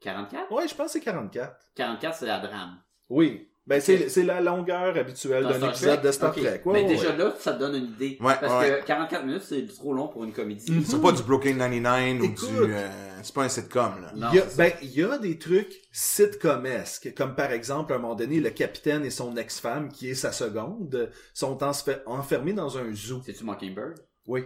[0.02, 0.52] 44?
[0.52, 1.56] Ouais, je pense que c'est 44.
[1.76, 2.78] 44, c'est la drame.
[3.10, 3.50] Oui.
[3.66, 6.34] Ben c'est c'est la longueur habituelle d'un épisode de Star.
[6.34, 6.62] Trek.
[6.66, 7.18] Ouais, Mais ouais, déjà ouais.
[7.18, 8.18] là, ça te donne une idée.
[8.20, 8.82] Ouais, Parce ouais.
[8.82, 10.70] que 44 minutes, c'est trop long pour une comédie.
[10.70, 10.84] Mhm.
[10.84, 12.74] C'est pas du Brooklyn 99 ou du...
[12.74, 12.90] euh,
[13.24, 14.12] c'est pas un sitcom, là.
[14.16, 17.96] Non, Il y a, ben, il y a des trucs sitcomesques, comme par exemple, à
[17.96, 21.60] un moment donné, le capitaine et son ex-femme, qui est sa seconde, sont
[22.06, 23.22] enfermés dans un zoo.
[23.26, 23.96] C'est-tu Mockingbird?
[24.28, 24.44] Oui.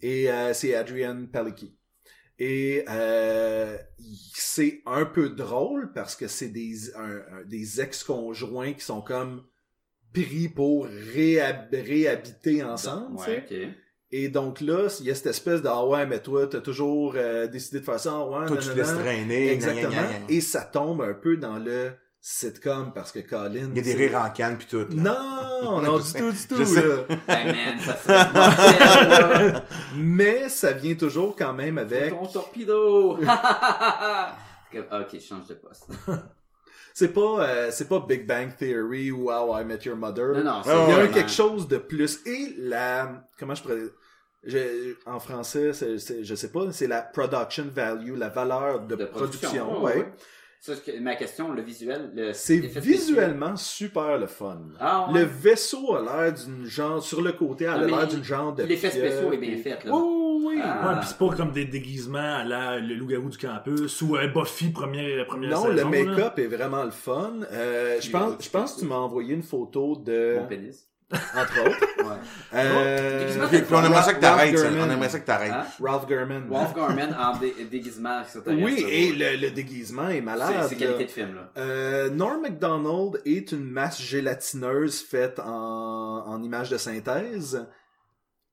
[0.00, 1.76] Et euh, c'est Adrian Palicki.
[2.38, 3.76] Et euh,
[4.34, 9.44] c'est un peu drôle parce que c'est des, un- un- des ex-conjoints qui sont comme
[10.12, 13.16] pris pour réhab- réhabiter ensemble.
[13.16, 13.74] Ouais.
[14.14, 17.14] Et donc là, il y a cette espèce de ah ouais, mais toi, t'as toujours
[17.16, 19.50] euh, décidé de faire ça, ah ouais, Toi, tu te laisses traîner.
[19.52, 19.88] Exactement.
[19.90, 20.24] gna, gna, gna, gna.
[20.28, 23.70] Et ça tombe un peu dans le sitcom parce que Colin.
[23.74, 24.86] Il y a des rires en canne pis tout.
[24.94, 25.20] là.
[25.62, 26.64] Non, non, du tout, du tout.
[26.64, 26.82] Sais.
[26.86, 26.94] là.
[27.28, 29.64] Hey man, ça.
[29.96, 32.10] Mais ça vient toujours quand même avec.
[32.10, 33.18] Ton torpedo!
[34.90, 35.86] Ah, ok, je change de poste.
[36.94, 40.28] C'est pas, euh, c'est pas Big Bang Theory ou How I Met Your Mother.
[40.28, 42.20] Non, non, c'est Il y a vraiment- quelque chose de plus.
[42.26, 43.80] Et la, comment je pourrais,
[44.44, 48.96] je- en français, c'est, c'est- je sais pas, c'est la production value, la valeur de,
[48.96, 49.82] de production.
[49.82, 49.98] ouais, ouais.
[50.00, 50.12] ouais.
[50.60, 54.60] Ça, c'est que- ma question, le visuel, le C'est visuellement super le fun.
[54.78, 55.18] Ah, ouais.
[55.20, 58.22] Le vaisseau a l'air d'une genre, sur le côté, elle Ah, a mais l'air d'une
[58.22, 58.62] genre de.
[58.62, 59.92] l'effet spécial est bien et- fait, là.
[59.92, 60.60] Oui, oui.
[60.62, 60.94] Ah.
[60.94, 64.28] Ouais, pis c'est pas comme des déguisements à la le loup-garou du campus ou un
[64.28, 65.70] Buffy première, première Non, saison.
[65.70, 65.84] le là.
[65.84, 67.32] make-up est vraiment le fun.
[67.50, 70.88] Euh, je pense, euh, je pense que tu m'as envoyé une photo de, Mon pénis.
[71.12, 72.02] Entre autres.
[72.04, 72.16] Ouais.
[72.54, 74.64] Euh, Déguisement, Puis on aimerait ça que t'arrêtes, ça.
[74.68, 74.78] Ralph.
[74.86, 75.52] On aimerait ça que t'arrêtes.
[75.52, 75.64] Hein?
[75.80, 76.46] Ralph Garman.
[76.48, 78.22] Wolf Garman en dé- déguisement.
[78.46, 80.66] Oui, et le, le déguisement est malade.
[80.68, 81.50] C'est qualité de film, là.
[81.56, 87.66] Euh, Norm MacDonald est une masse gélatineuse faite en, en image de synthèse.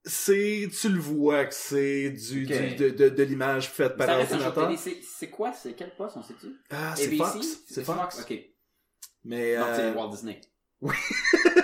[0.06, 4.72] C'est, tu le vois que c'est du, de, de, de l'image faite par ordinateur.
[4.78, 5.52] C'est quoi?
[5.52, 6.48] C'est quel poste, on sait-tu?
[6.72, 7.18] Ah, c'est ABC?
[7.18, 7.48] Fox.
[7.70, 8.22] C'est Fox.
[8.22, 8.40] Ok.
[9.26, 10.40] Mais, Donc, c'est euh, Walt Disney.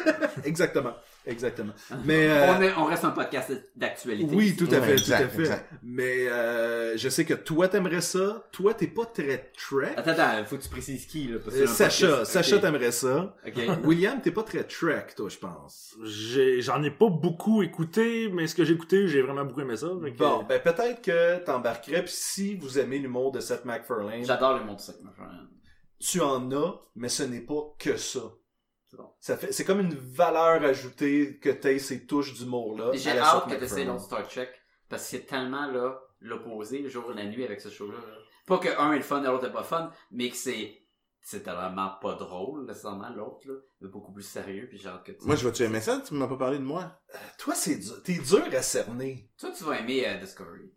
[0.46, 0.94] exactement.
[1.28, 1.74] Exactement.
[2.04, 4.36] Mais, euh, on, est- on reste un podcast d'actualité.
[4.36, 5.42] Oui, tout à Ouais, fait, exact, tout à fait.
[5.42, 5.70] exact.
[5.82, 8.48] Mais euh, je sais que toi t'aimerais ça.
[8.52, 9.94] Toi t'es pas très Trek.
[9.98, 11.40] Attends, attends, faut que tu précises qui, là.
[11.44, 12.32] parce que Euh, Sacha, podcast.
[12.32, 12.62] Sacha Ok.
[12.62, 13.36] t'aimerait ça.
[13.48, 13.54] Ok.
[13.86, 15.96] William t'es pas très Trek, toi je pense.
[16.60, 19.88] J'en ai pas beaucoup écouté, mais ce que j'ai écouté, j'ai vraiment beaucoup aimé ça.
[20.18, 22.04] Bon, ben peut-être que t'embarquerais.
[22.04, 25.32] Puis si vous aimez l'humour de Seth MacFarlane, J'adore le monde de ça, ma frère.
[26.00, 28.20] tu en as, mais ce n'est pas que ça.
[28.96, 29.14] C'est bon.
[29.20, 32.92] Ça fait, c'est comme une valeur ajoutée que t'aies ces touches d'humour là.
[32.94, 34.50] Et J'ai hâte que tu essaies l'autre Star Trek,
[34.90, 37.98] parce que c'est tellement, là, l'opposé, le jour et la nuit avec ce show-là.
[37.98, 38.16] là.
[38.48, 40.80] Pas que un est le fun et l'autre est pas fun, mais que c'est,
[41.22, 43.56] c'est vraiment pas drôle, nécessairement, l'autre, là.
[43.82, 45.26] Mais beaucoup plus sérieux, puis j'ai hâte que tu...
[45.26, 46.02] Moi, je vais-tu aimer ça?
[46.08, 47.00] Tu m'as pas parlé de moi?
[47.38, 49.30] Toi c'est dur, t'es dur à cerner.
[49.38, 50.72] Toi, tu vas aimer euh, Discovery.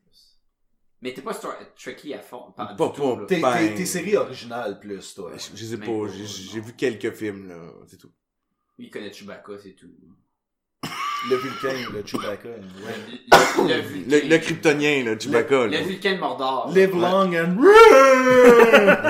[1.01, 1.33] Mais t'es pas
[1.77, 2.53] Trekkie à fond.
[2.57, 3.25] Pas, Pas- pas-.
[3.29, 5.31] T'es, Ben- t'es, t'es série originale plus toi.
[5.37, 7.57] Je, je sais Mais pas, j'ai vu quelques films, là,
[7.87, 8.11] c'est tout.
[8.79, 9.87] Il connaît Chewbacca, c'est tout.
[11.31, 12.49] Le Vulcain, le Chewbacca.
[12.49, 12.59] ouais.
[13.59, 14.29] Le, le, le Le, Vulcain.
[14.29, 15.77] le kryptonien, là, Chewbacca, Le.
[15.79, 16.71] Vulcain Mordor.
[16.73, 17.57] Live long and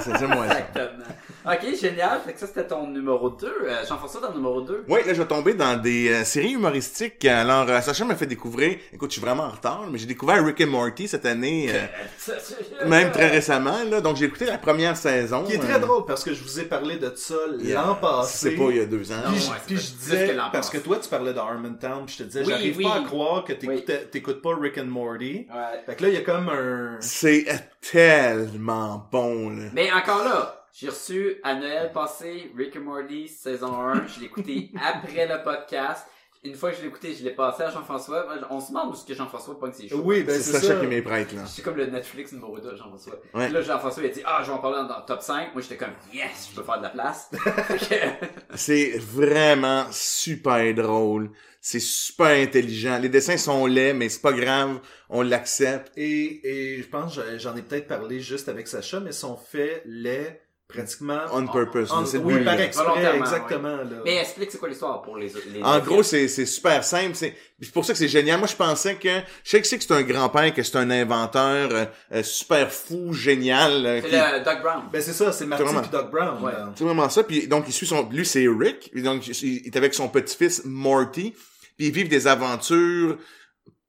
[0.03, 0.61] C'est c'est moi, ça.
[0.61, 1.05] Exactement.
[1.51, 2.21] Ok, génial.
[2.25, 3.47] Fait que ça, c'était ton numéro 2.
[3.47, 4.85] Euh, Jean-François, ton numéro 2.
[4.89, 7.25] Oui, là, je vais tomber dans des euh, séries humoristiques.
[7.25, 8.77] Alors, euh, Sacha m'a fait découvrir...
[8.93, 12.85] Écoute, je suis vraiment en retard, mais j'ai découvert Rick and Morty cette année, euh,
[12.87, 14.01] même très récemment, là.
[14.01, 15.45] Donc, j'ai écouté la première saison.
[15.45, 18.51] Qui est euh, très drôle parce que je vous ai parlé de ça l'an passé.
[18.51, 19.17] C'est pas il y a deux ans.
[19.25, 22.17] Non, Puis, ouais, je- puis disais, que l'an parce que toi tu parlais d'Harmontown, puis
[22.19, 22.85] je te disais, Oui, j'arrive oui.
[22.85, 25.47] pas à croire que t'écoutes pas Rick and Morty.
[25.49, 25.83] Ouais.
[25.87, 26.97] Fait que là, il y a comme un...
[27.01, 29.65] C'est euh, tellement bon, là.
[29.73, 34.07] Mais encore là, j'ai reçu à Noël passé Rick and Morty saison 1.
[34.07, 36.07] Je l'ai écouté après le podcast.
[36.45, 38.29] une fois que je l'ai écouté, je l'ai passé à Jean-François.
[38.49, 39.99] On se demande où est-ce que Jean-François pogne ses choix.
[39.99, 40.81] Oui, ben C'est Sacha ça.
[40.81, 41.47] qui m'est prêtre, là.
[41.47, 43.15] C'est comme le Netflix numéro 2 Jean-François.
[43.35, 43.47] Ouais.
[43.47, 45.53] Puis Là, Jean-François, il a dit, ah, je vais en parler dans, le top 5.
[45.53, 47.29] Moi, j'étais comme, yes, je peux faire de la place.
[47.67, 48.13] Fait
[48.55, 51.33] C'est vraiment super drôle.
[51.61, 53.01] C'est super intelligent.
[53.03, 54.79] Les dessins sont laids, mais c'est pas grave.
[55.09, 55.91] On l'accepte.
[55.97, 60.39] Et, et je pense, j'en ai peut-être parlé juste avec Sacha, mais sont faits les
[60.69, 61.91] pratiquement On purpose.
[62.07, 63.77] c'est le oui, par exprès, exactement.
[63.79, 63.85] Là.
[64.05, 67.15] Mais explique c'est quoi l'histoire pour les les En les- gros, c'est c'est super simple.
[67.15, 68.39] C'est c'est pour ça que c'est génial.
[68.39, 69.09] Moi, je pensais que
[69.45, 72.71] je sais que c'est que c'est un grand-père, que c'est un inventeur euh, euh, super
[72.71, 73.87] fou, génial.
[73.87, 74.83] euh, C'est qui- le Doc Brown.
[74.93, 75.81] Ben c'est ça, c'est Marty Vraiment.
[75.81, 76.43] puis Doc Brown.
[76.43, 76.53] Ouais.
[76.75, 77.25] C'est vraiment ça.
[77.25, 78.91] Puis donc il suit son, lui c'est Rick.
[78.93, 81.35] Puis donc il est avec son petit-fils Morty.
[81.79, 83.17] Puis ils vivent des aventures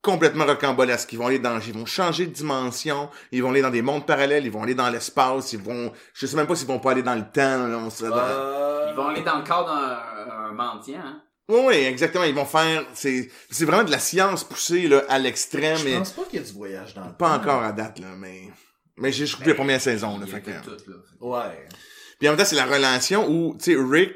[0.01, 1.11] complètement rocambolesques.
[1.13, 3.09] Ils vont aller dans, ils vont changer de dimension.
[3.31, 4.45] Ils vont aller dans des mondes parallèles.
[4.45, 5.53] Ils vont aller dans l'espace.
[5.53, 7.67] Ils vont, je sais même pas s'ils vont pas aller dans le temps.
[7.67, 10.99] là, on serait dans- Euh, Ils vont aller dans le corps d'un un mendiant.
[11.03, 11.21] Hein.
[11.49, 12.23] Oui, oui, exactement.
[12.25, 15.77] Ils vont faire, c'est, c'est vraiment de la science poussée là à l'extrême.
[15.77, 17.41] Je mais pense pas qu'il y ait du voyage dans le Pas temps.
[17.41, 18.43] encore à date, là, mais...
[18.97, 20.51] Mais j'ai écouté la première saison, là, a fait que...
[20.63, 20.95] tout, là.
[21.21, 21.65] Ouais.
[22.19, 24.13] Puis en même temps, c'est la relation où, tu sais, Rick,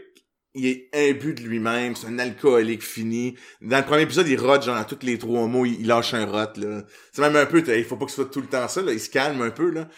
[0.54, 3.36] il est imbu de lui-même, c'est un alcoolique fini.
[3.62, 6.14] Dans le premier épisode, il rote, genre, à tous les trois mots, il, il lâche
[6.14, 6.84] un rot, là.
[7.12, 8.94] C'est même un peu, il faut pas que ce soit tout le temps ça, là,
[8.94, 9.90] il se calme un peu, là.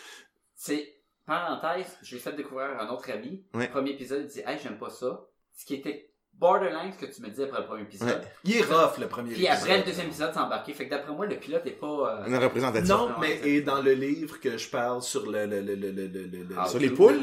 [0.56, 0.95] C'est,
[1.26, 3.44] parenthèse, je lui ai fait découvrir un autre ami.
[3.53, 3.65] Ouais.
[3.65, 5.26] Le premier épisode, il dit, hey, j'aime pas ça.
[5.53, 8.07] Ce qui était borderline, ce que tu me dis après le premier épisode.
[8.10, 8.32] Ouais.
[8.44, 9.86] Il est rough, le premier Puis après, le épisode.
[9.86, 10.74] deuxième épisode, c'est embarqué.
[10.74, 11.88] Fait que d'après moi, le pilote est pas...
[12.24, 12.90] euh, Une représentative.
[12.90, 16.07] Non, mais et dans le livre que je parle sur le le le le le
[16.07, 17.20] le, le- Ah, Sur les le- poules?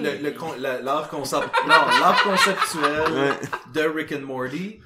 [0.60, 1.48] l'art concept
[2.24, 3.40] conceptuel Ouais.
[3.74, 4.80] de Rick and Morty,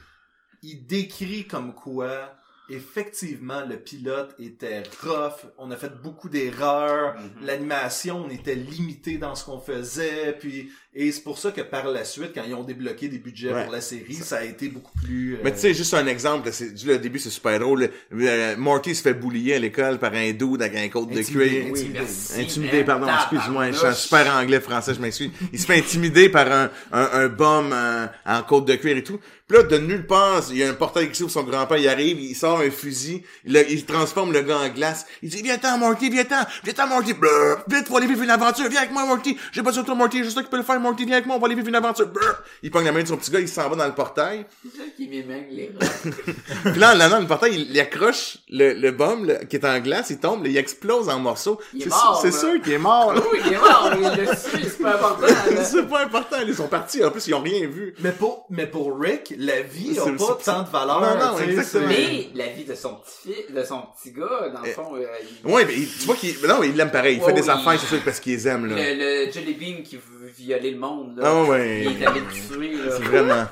[0.63, 2.33] il décrit comme quoi
[2.69, 7.47] effectivement le pilote était rough, on a fait beaucoup d'erreurs, Mhm.
[7.47, 11.87] l'animation on était limité dans ce qu'on faisait, puis et c'est pour ça que par
[11.91, 13.65] la suite quand ils ont débloqué des budgets Ouais.
[13.65, 16.49] pour la série, ça a été beaucoup plus euh, Mais tu sais, juste un exemple,
[16.53, 17.91] c'est, du le début, c'est super drôle.
[18.15, 21.49] Euh, Morty se fait boulier à l'école par un dude avec un côte de Intimidé,
[21.51, 21.65] cuir.
[21.67, 21.99] Oui, intimidé.
[21.99, 22.41] merci.
[22.41, 22.87] Intimidé, man.
[22.87, 25.31] pardon, excuse-moi, je suis super anglais français, je m'excuse.
[25.53, 29.05] Il se fait intimider par un, un, un bum euh, en côte de cuir et
[29.05, 29.21] tout.
[29.49, 31.89] Puis là, de nulle part, il y a un portail qui s'ouvre, son grand-père, il
[31.89, 35.07] arrive, il sort un fusil, il, le- il transforme le gars en glace.
[35.23, 37.59] Il dit, viens-t'en, Morty, viens-t'en, viens-t'en, Morty, Brrr.
[37.69, 39.37] vite, faut aller vivre une aventure, viens avec moi, Morty.
[39.53, 41.37] J'ai pas sur toi, Morty, juste toi qui peux le faire, Morty, viens avec moi,
[41.37, 42.09] on va aller vivre une aventure.
[42.09, 42.43] Brrr.
[42.65, 44.47] Il pogne la main de son petit gars, il s'en va dans le portail.
[44.65, 46.71] C'est ça qui m'émène les rats.
[46.73, 49.55] Puis là, en allant dans le portail, il, il accroche le, le bum là, qui
[49.57, 51.61] est en glace, il tombe, là, il explose en morceaux.
[51.73, 52.53] Il est C'est mort, sûr- C'est là.
[52.53, 53.21] sûr qu'il est mort, là.
[53.33, 55.27] Oui, il est mort, il le suit, c'est pas important.
[55.27, 55.65] là.
[55.65, 57.05] c'est pas important, ils sont partis.
[57.05, 57.95] En plus, ils ont rien vu.
[58.01, 61.39] mais pour mais pour Rick, la vie a C'est- pas tant de valeur, Non, non,
[61.39, 61.87] exactement.
[61.89, 64.95] Mais la vie de son petit fils, de son petit gars, dans le Eh, fond,
[64.97, 65.07] euh,
[65.45, 67.17] il- Ouais, mais il- tu vois qu'il, mais non, il l'aime pareil.
[67.17, 68.77] Il fait des affaires, c'est sûr, parce qu'ils les aiment, là.
[68.77, 71.25] le, le Jelly Bean qui veut violer le monde, là.
[71.27, 71.85] Ah ouais.
[71.85, 72.97] Il est allé le tuer, là.
[72.97, 73.47] C'est vraiment.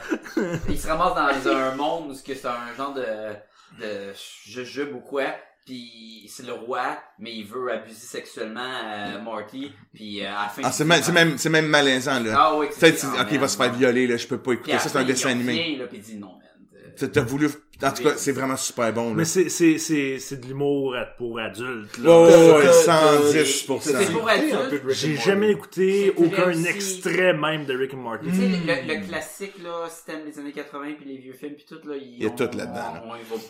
[0.69, 3.02] Il se ramasse dans un monde où c'est un genre de,
[3.81, 4.12] de
[4.44, 5.24] jujube ou quoi.
[5.64, 9.72] Puis c'est le roi, mais il veut abuser sexuellement euh, Morty.
[9.94, 10.62] Puis euh, à la fin.
[10.64, 12.34] Ah, c'est, c'est même, c'est même malaisant, là.
[12.36, 14.72] Ah oui, c'est- ok, ah, il va se faire violer, là, je peux pas écouter
[14.74, 15.78] à ça, c'est un dessin animé.
[15.88, 16.40] puis il dit non, man.
[16.96, 17.48] T'as t'as voulu,
[17.82, 19.14] en tout cas, c'est vraiment super bon, là.
[19.16, 22.10] Mais c'est, c'est, c'est, c'est de l'humour pour adultes, là.
[22.10, 23.80] Oh, ouais, t'as- 110%.
[23.80, 24.82] C'est pour adultes.
[24.90, 28.26] J'ai jamais écouté aucun aussi- extrait même de Rick and Morty.
[28.26, 31.54] Tu sais, le, le classique, là, si t'aimes les années 80 puis les vieux films
[31.54, 33.02] puis tout, là, ils Il y a ont- tout là-dedans, là.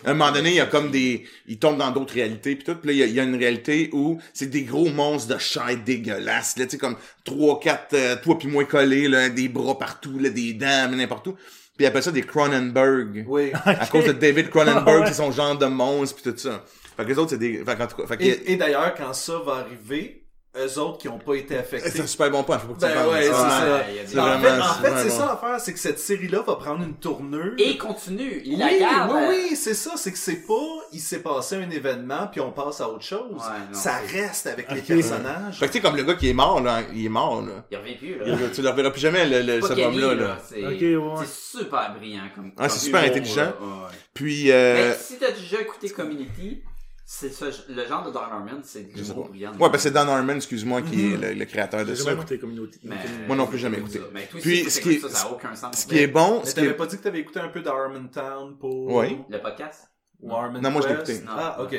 [0.05, 2.65] À un moment donné, il y a comme des, il tombe dans d'autres réalités puis
[2.65, 2.75] tout.
[2.77, 5.35] Puis là, il y a, il y a une réalité où c'est des gros monstres
[5.35, 9.29] de chair dégueulasses, là, tu sais, comme trois, quatre, euh, toi puis moi collés, là,
[9.29, 11.35] des bras partout, là, des dents, n'importe où.
[11.77, 13.25] Puis ils appellent ça des Cronenberg.
[13.27, 13.51] Oui.
[13.65, 15.07] À cause de David Cronenberg, Ouais.
[15.07, 16.63] c'est son genre de monstre puis tout ça.
[16.97, 18.95] Fait que les autres, c'est des, fait qu'en tout cas, fait que, Et, et d'ailleurs,
[18.95, 20.24] quand ça va arriver,
[20.57, 21.91] eux autres qui ont pas été affectés.
[21.91, 23.09] c'est un super bon point, faut pas que tu Ben parles.
[23.09, 24.23] ouais, C'est ça.
[24.23, 25.17] En vraiment- fait, en fait, c'est bon.
[25.19, 27.55] ça l'affaire, c'est que cette série-là va prendre une tournure.
[27.59, 29.13] Et continue, il oui, la garde.
[29.15, 30.55] oui, oui, c'est ça, c'est que c'est pas,
[30.93, 33.33] il s'est passé un événement puis on passe à autre chose.
[33.33, 35.59] Ouais, non, ça reste avec les personnages.
[35.59, 37.65] Fait que tu sais, comme le gars qui est mort, là, il est mort, là.
[37.71, 38.37] Il revient plus, Il- là.
[38.55, 40.25] tu le reverras plus jamais, le, le, Pas ce Kenny, homme-là, là.
[40.29, 40.39] là.
[40.49, 40.81] C'est Ok,
[41.19, 41.25] ouais.
[41.27, 43.43] c'est super brillant comme Ah, c'est super intelligent.
[43.43, 43.55] là.
[43.61, 43.95] Ouais, ouais.
[44.15, 46.63] Puis, euh, Mais si t'as déjà écouté Community,
[47.07, 49.31] c'est ce- le genre de Don Norman, c'est de je sais l'humour pas.
[49.31, 49.53] brillant.
[49.59, 52.05] Ouais, ben c'est Dan Harmon, excuse-moi, qui est le, le créateur de J'ai ça.
[52.05, 52.81] jamais écouté Community.
[52.85, 54.01] Mais- Moi non plus, jamais écouté.
[54.13, 55.77] Mais toi Puis, ce qui est- ça, ça a aucun sens.
[55.83, 57.61] Ce qui est bon, Mais ce qui t'avais pas dit que t'avais écouté un peu
[57.61, 58.87] d'Harmontown pour...
[58.95, 59.19] Oui.
[59.29, 59.89] Le podcast?
[60.21, 61.21] Ou Harmon Non, moi, je l'ai écouté.
[61.29, 61.77] Ah, ok.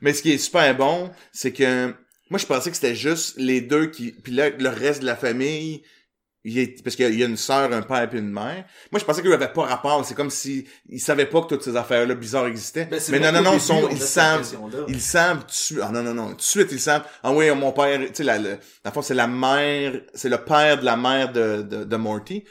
[0.00, 1.88] Mais ce qui est super bon, c'est que
[2.30, 5.16] moi je pensais que c'était juste les deux qui puis là le reste de la
[5.16, 5.82] famille
[6.44, 6.82] il est...
[6.82, 8.64] parce qu'il y a- il y a une sœur, un père puis une mère.
[8.90, 11.62] Moi je pensais qu'ils avaient pas rapport, c'est comme si ils savaient pas que toutes
[11.62, 12.86] ces affaires là bizarres existaient.
[12.86, 14.56] Ben, Mais non non non, sont ils savent
[14.88, 15.80] ils savent suite.
[15.82, 17.04] Ah non non non, tout de suite ils savent.
[17.22, 20.78] Ah oui, mon père, tu sais la la fois c'est la mère, c'est le père
[20.80, 22.44] de la mère de de, de Morty.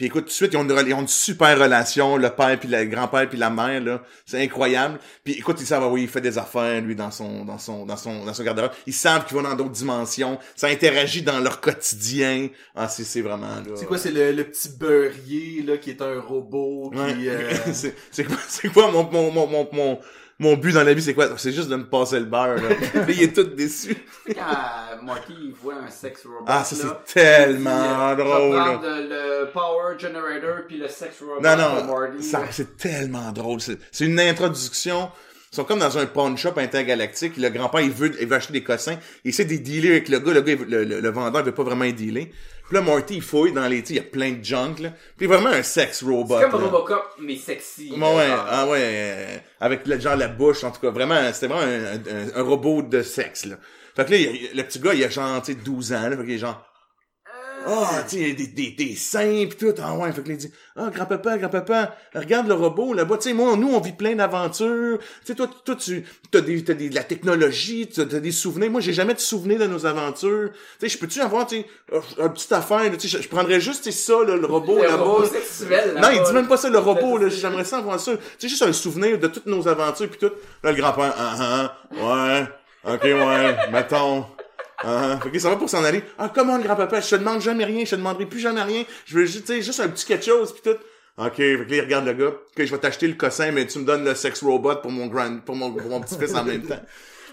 [0.00, 2.58] Puis écoute, tout de suite, ils ont une, ils ont une super relation, le père
[2.58, 4.00] puis le grand-père puis la mère, là.
[4.24, 4.98] C'est incroyable.
[5.22, 7.84] Puis écoute, ils savent, ah oui, il fait des affaires, lui, dans son, dans son,
[7.84, 8.70] dans son, dans son garde-robe.
[8.86, 10.38] Ils savent qu'ils vont dans d'autres dimensions.
[10.56, 12.48] Ça interagit dans leur quotidien.
[12.74, 13.74] Ah, c'est, c'est vraiment, là.
[13.74, 17.14] C'est quoi, c'est le, le petit beurrier, là, qui est un robot, Ouais.
[17.26, 19.98] euh, c'est, c'est quoi, c'est quoi mon, mon, mon, mon, mon,
[20.40, 21.28] mon but dans la vie, c'est quoi?
[21.36, 22.74] C'est juste de me passer le beurre, là.
[23.08, 23.96] Il est tout déçu.
[24.26, 27.70] Quand Marty il voit un sex robot, Ah, ça, c'est tellement
[28.10, 28.80] euh, drôle, là.
[28.82, 29.08] le,
[29.44, 32.12] le power generator puis le sex robot Non, de non,
[32.50, 33.60] c'est tellement drôle.
[33.60, 35.10] C'est c'est une introduction.
[35.52, 37.36] Ils sont comme dans un pawn shop intergalactique.
[37.36, 38.96] Le grand-père, il veut, il veut acheter des cossins.
[39.24, 40.32] Il essaie de dealer avec le gars.
[40.32, 42.30] Le gars, il veut- le, le- le vendeur, il veut pas vraiment y dealer.
[42.70, 43.82] Puis là, Marty, il fouille dans les...
[43.82, 44.90] tu sais, Il y a plein de junk, là.
[45.16, 46.36] Puis vraiment un sex robot.
[46.40, 46.66] C'est comme là.
[46.68, 47.90] Robocop, mais sexy.
[47.90, 51.20] Ouais, là, ouais, ah ouais, euh, avec le genre la bouche, en tout cas, vraiment,
[51.32, 53.56] c'était vraiment un, un- un robot de sexe, là.
[53.96, 56.16] Fait que là, il le petit gars, il a genre, tu sais, 12 ans, là,
[56.16, 56.64] fait qu'il est genre,
[57.66, 60.38] ah, tu sais, des, des, des seins pis tout, ah ouais, fait que là, il
[60.38, 64.14] dit, ah, grand-papa, grand-papa, regarde le robot, là-bas, tu sais, moi, nous, on vit plein
[64.14, 68.20] d'aventures, tu sais, toi, toi, tu, t'as des, t'as des, de la technologie, t'as t'as
[68.20, 71.46] des souvenirs, moi, j'ai jamais de souvenirs de nos aventures, tu sais, je peux-tu avoir,
[71.46, 71.66] tu sais,
[72.18, 74.78] un petite affaire, là, tu sais, je, prendrais juste, tu sais, ça, là, le robot,
[74.78, 75.18] Le là-bas,
[75.68, 76.00] là.
[76.00, 77.28] Non, il dit même pas ça, le robot, là.
[77.28, 78.12] J'aimerais ça avoir ça.
[78.38, 80.32] C'est juste un souvenir de toutes nos aventures puis tout.
[80.62, 84.24] Là, le grand-père, ah, ah, ouais, ok, ouais, mettons.
[84.82, 85.18] Ah.
[85.22, 86.02] Fait que ça va pour s'en aller.
[86.18, 88.84] Ah, comment, le grand-papa, je te demande jamais rien, je te demanderai plus jamais rien.
[89.04, 90.78] Je veux juste, juste un petit quelque chose puis tout.
[91.18, 92.28] Ok, fait que là, il regarde le gars.
[92.28, 95.06] Ok, je vais t'acheter le cossin, mais tu me donnes le sex robot pour mon
[95.06, 96.80] grand, pour mon, pour mon petit-fils en même temps.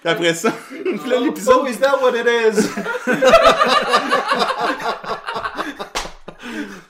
[0.02, 2.68] Puis après ça, puis là, l'épisode, So is that what it is?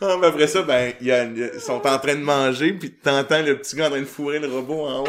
[0.01, 3.75] ah, mais après ça, ben, ils sont en train de manger, puis t'entends le petit
[3.75, 5.07] gars en train de fourrer le robot en haut.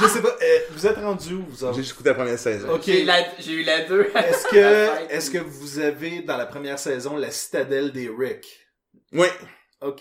[0.00, 1.74] Je sais pas, euh, vous êtes rendu où, vous autres?
[1.76, 2.70] J'ai juste écouté la première saison.
[2.74, 2.82] Ok.
[2.86, 4.10] J'ai eu la- j'ai eu la 2.
[4.14, 8.46] Est-ce que, est-ce que vous avez, dans la première saison, la citadelle des Rick?
[9.12, 9.26] Oui.
[9.80, 10.00] Ok.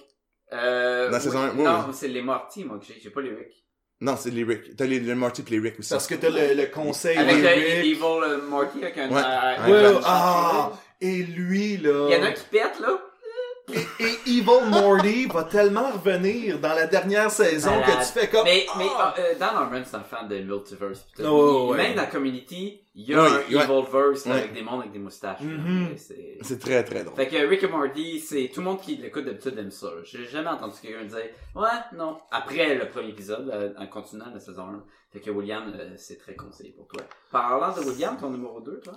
[0.53, 1.23] Euh, Dans oui.
[1.23, 1.93] saison un, oui, Non, oui.
[1.97, 2.99] c'est les Morty, moi, que j'ai.
[3.01, 3.65] J'ai pas les Rick.
[4.01, 4.75] Non, c'est les Rick.
[4.75, 5.89] T'as les, le Marty pis les Rick aussi.
[5.91, 7.85] Parce que t'as le, le conseil Avec des le Rick.
[7.85, 9.09] Evil euh, Morty avec un.
[9.09, 9.21] Ouais.
[9.69, 10.71] euh, Ouais, ah!
[10.99, 12.07] Et lui, là.
[12.09, 12.99] Il y en a un qui pète, là.
[13.71, 17.85] Et, et Evil Morty va tellement revenir dans la dernière saison Malade.
[17.99, 18.43] que tu fais comme.
[18.43, 21.07] Mais, mais ah, euh, Dan Harmon, c'est un fan de Multiverse.
[21.23, 21.77] Oh, ouais.
[21.77, 23.63] Même dans Community, il y a Ouais, un ouais.
[23.63, 25.39] Evilverse avec des mondes avec des moustaches.
[25.39, 25.95] Mhm.
[25.97, 27.15] C'est- très très drôle.
[27.15, 29.87] Fait que Rick et Morty, c'est tout le monde qui l'écoute d'habitude aime ça.
[30.03, 31.17] J'ai jamais entendu quelqu'un dire
[31.55, 32.17] ouais, non.
[32.31, 34.83] Après le premier épisode, euh, en continuant la saison 1.
[35.13, 37.03] Fait que William, euh, c'est très conseillé pour toi.
[37.31, 38.93] Parlant de William, ton numéro 2, toi?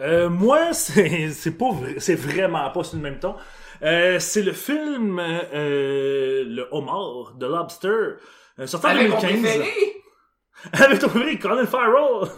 [0.00, 3.36] Euh, moi, c'est pas vrai- c'est vraiment pas sur le même ton.
[3.82, 7.88] Euh, c'est le film euh, le homard de Lobster
[8.58, 9.72] euh, sorti en Avec mon 2015 préféré!
[10.74, 12.28] avec ton préféré Colin Farrell.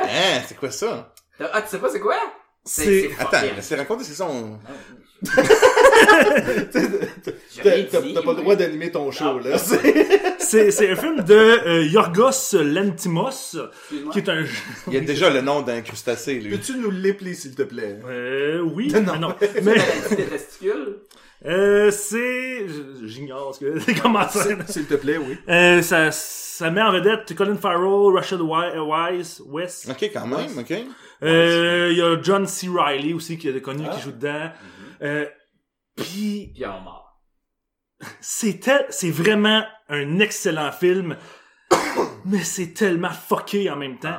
[0.00, 1.12] Hein, c'est quoi ça?
[1.40, 2.16] Ah, tu sais pas c'est quoi?
[2.64, 4.26] C'est- Attends, c'est raconté, c'est ça.
[4.28, 4.58] on-
[7.54, 9.56] J'ai T'as pas le droit d'animer ton show, là.
[10.38, 13.30] C'est- un film de euh, Yorgos Excuse-moi.
[14.12, 14.44] qui est un
[14.88, 16.50] Il y a déjà le nom d'un crustacé, lui.
[16.56, 17.98] Peux-tu nous l'appeler, s'il te plaît?
[18.06, 19.12] euh, oui Non.
[19.12, 19.74] mais non C'est mais
[20.16, 20.96] des testicules?
[21.46, 22.66] euh, c'est
[23.04, 25.36] j'ignore ce que c'est comment ça S'il te plaît, oui.
[25.48, 29.88] Euh, ça, ça met en vedette Colin Farrell, Rachel Wi- Wise, West.
[29.90, 30.74] Ok, quand même, ok.
[31.22, 32.68] Euh, Il y a John C.
[32.68, 33.94] Reilly aussi qui est connu Ah.
[33.94, 34.50] qui joue dedans.
[35.02, 35.26] Euh,
[35.96, 37.20] Puis Puis mort.
[38.20, 41.16] c'est tel- c'est vraiment un excellent film,
[42.24, 44.18] mais c'est tellement fucké en même temps.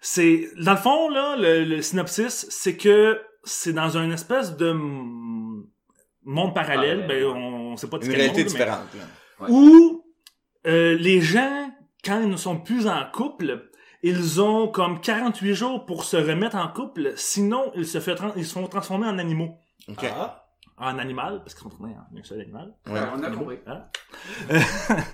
[0.00, 4.72] C'est dans le fond là, le, le synopsis, c'est que c'est dans une espèce de
[4.72, 7.06] monde parallèle, Parallèle.
[7.06, 8.88] ben on, on sait pas de Une réalité monde, mais- différente,
[9.48, 10.04] où
[10.66, 11.70] euh, les gens,
[12.04, 13.70] quand ils ne sont plus en couple,
[14.02, 18.46] ils ont comme 48 jours pour se remettre en couple, sinon ils se, fait ils
[18.46, 19.58] se font transformer en animaux.
[19.88, 20.04] Ok.
[20.04, 20.38] Ah.
[20.78, 22.74] En animal, parce qu'ils sont tournés en un seul animal.
[22.86, 23.00] Ouais.
[23.14, 23.58] on a compris.
[23.66, 23.84] Hein?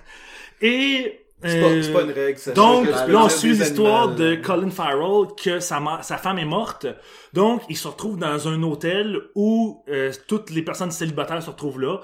[0.61, 1.25] Et...
[1.41, 2.51] C'est pas, euh, pas une règle, ça.
[2.51, 4.35] donc, là, on suit l'histoire de.
[4.35, 6.85] Colin Farrell, que sa, sa femme est morte.
[7.31, 11.79] Donc, il se retrouve dans un hôtel où euh, toutes les personnes célibataires se retrouvent
[11.79, 11.99] là.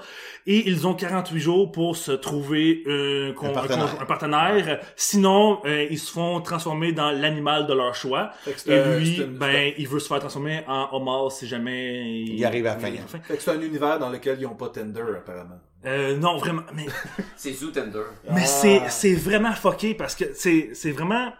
[0.46, 4.00] Et ils ont 48 jours pour se trouver un, con- Un partenaire.
[4.00, 4.80] un partenaire.
[4.96, 8.30] Sinon, euh, ils se font transformer dans l'animal de leur choix.
[8.46, 8.50] Et
[8.98, 12.74] lui, une- ben, il veut se faire transformer en homard si jamais Il arrive à
[12.74, 13.18] la fin.
[13.18, 15.60] Que c'est un univers dans lequel ils n'ont pas Tinder, apparemment.
[15.86, 16.62] Euh, non, vraiment.
[16.74, 16.86] Mais
[17.36, 18.02] C'est Zootender.
[18.32, 18.46] Mais Ah.
[18.46, 21.32] c'est c'est vraiment fucké parce que c'est c'est vraiment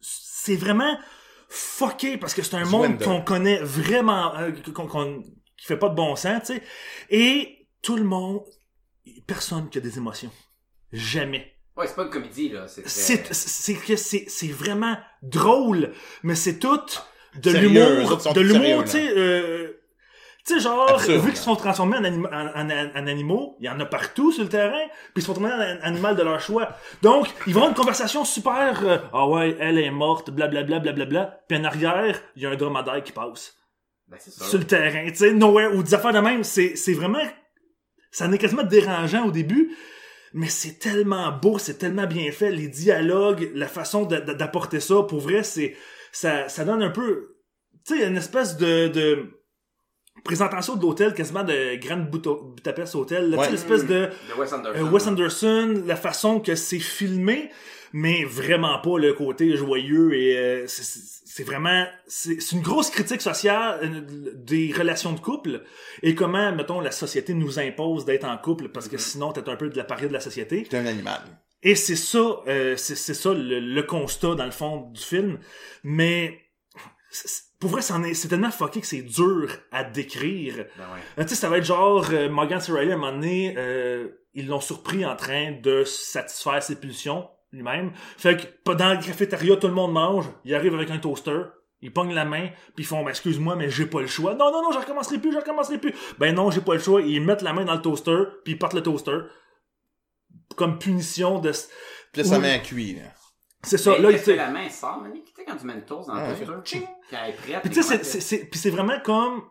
[0.00, 0.98] c'est vraiment
[1.48, 5.22] fucké parce que c'est un monde qu'on connaît vraiment euh, qu'on qu'on-
[5.56, 6.62] qui fait pas de bon sens, tu sais.
[7.10, 8.40] Et tout le monde
[9.26, 10.30] personne qui a des émotions.
[10.92, 11.56] Jamais.
[11.76, 12.66] Ouais, c'est pas une comédie, là.
[12.68, 12.82] C'est
[13.74, 15.92] que c'est c'est vraiment drôle,
[16.22, 16.80] mais c'est tout
[17.36, 19.69] de l'humour, de l'humour, tu sais euh,
[20.46, 21.20] Tu sais, genre, Absurde.
[21.20, 23.78] vu qu'ils se font transformer en, anima- en, en- en- en animaux, il y en
[23.78, 25.52] a partout sur le terrain, puis ils se font transformer
[25.82, 26.70] en, animal de leur choix.
[27.02, 31.40] Donc, ils vont avoir une conversation super, euh, ah ouais, elle est morte, blablabla, blablabla,
[31.46, 33.56] puis en arrière, il y a un dromadaire qui passe.
[34.08, 36.94] Ben, c'est sur le terrain, tu sais, nowhere, ou des affaires de même, c'est, c'est
[36.94, 37.22] vraiment,
[38.10, 39.76] ça en est quasiment dérangeant au début,
[40.32, 45.20] mais c'est tellement beau, c'est tellement bien fait, les dialogues, la façon d'apporter ça, pour
[45.20, 45.76] vrai, c'est,
[46.12, 47.36] ça, ça donne un peu,
[47.86, 49.39] tu sais, une espèce de, de
[50.24, 53.50] présentation de l'hôtel, quasiment de Grand Budapest Hotel, Ouais.
[53.50, 54.78] l'espèce de, De Wes Anderson.
[54.78, 57.50] euh, Wes Anderson, la façon que c'est filmé,
[57.92, 63.80] mais vraiment pas le côté joyeux et euh, c'est- vraiment c'est une grosse critique sociale
[63.82, 65.62] euh, des relations de couple
[66.02, 69.56] et comment mettons la société nous impose d'être en couple parce que sinon t'es un
[69.56, 71.20] peu de la paria de la société C'est un animal.
[71.62, 75.38] et c'est ça euh, c'est ça le, le constat dans le fond du film
[75.82, 76.38] mais
[77.60, 81.00] pour vrai c'est tellement fucké que c'est dur à décrire Ben ouais.
[81.18, 82.72] euh, Tu sais, ça va être genre euh, Morgan C.
[82.72, 87.28] Reilly, à un moment donné, euh, ils l'ont surpris en train de satisfaire ses pulsions
[87.52, 87.92] lui-même.
[88.16, 90.26] Fait que pas dans le cafétéria, tout le monde mange.
[90.44, 91.42] Il arrive avec un toaster.
[91.82, 94.34] Ils pognent la main, puis ils font ben, excuse-moi, mais j'ai pas le choix.
[94.34, 95.94] Non, non, non, je recommencerai plus, je recommencerai plus.
[96.18, 97.00] Ben non, j'ai pas le choix.
[97.00, 99.18] Ils mettent la main dans le toaster, puis ils partent le toaster.
[100.56, 101.50] Comme punition de...
[102.12, 102.42] Puis là, ça Oui.
[102.42, 103.02] met à cuire.
[103.62, 105.02] C'est ça, Mais là, il la main sort?
[105.12, 106.44] Tu sais, quand tu mets une toast dans le ouais.
[106.44, 107.60] toaster, puis elle est prête.
[107.62, 109.42] Puis tu sais, c'est- c'est- c'est puis c'est vraiment comme...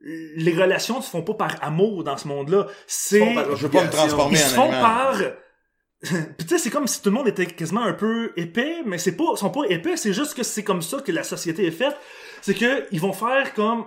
[0.00, 2.68] Les relations se font pas par amour dans ce monde-là.
[2.86, 3.34] C'est...
[3.56, 4.82] Je veux pas me transformer ils en se font animal.
[4.82, 5.16] par
[6.00, 8.98] puis tu sais c'est comme si tout le monde était quasiment un peu épais mais
[8.98, 11.66] c'est pas ils sont pas épais c'est juste que c'est comme ça que la société
[11.66, 11.96] est faite
[12.40, 13.84] c'est que ils vont faire comme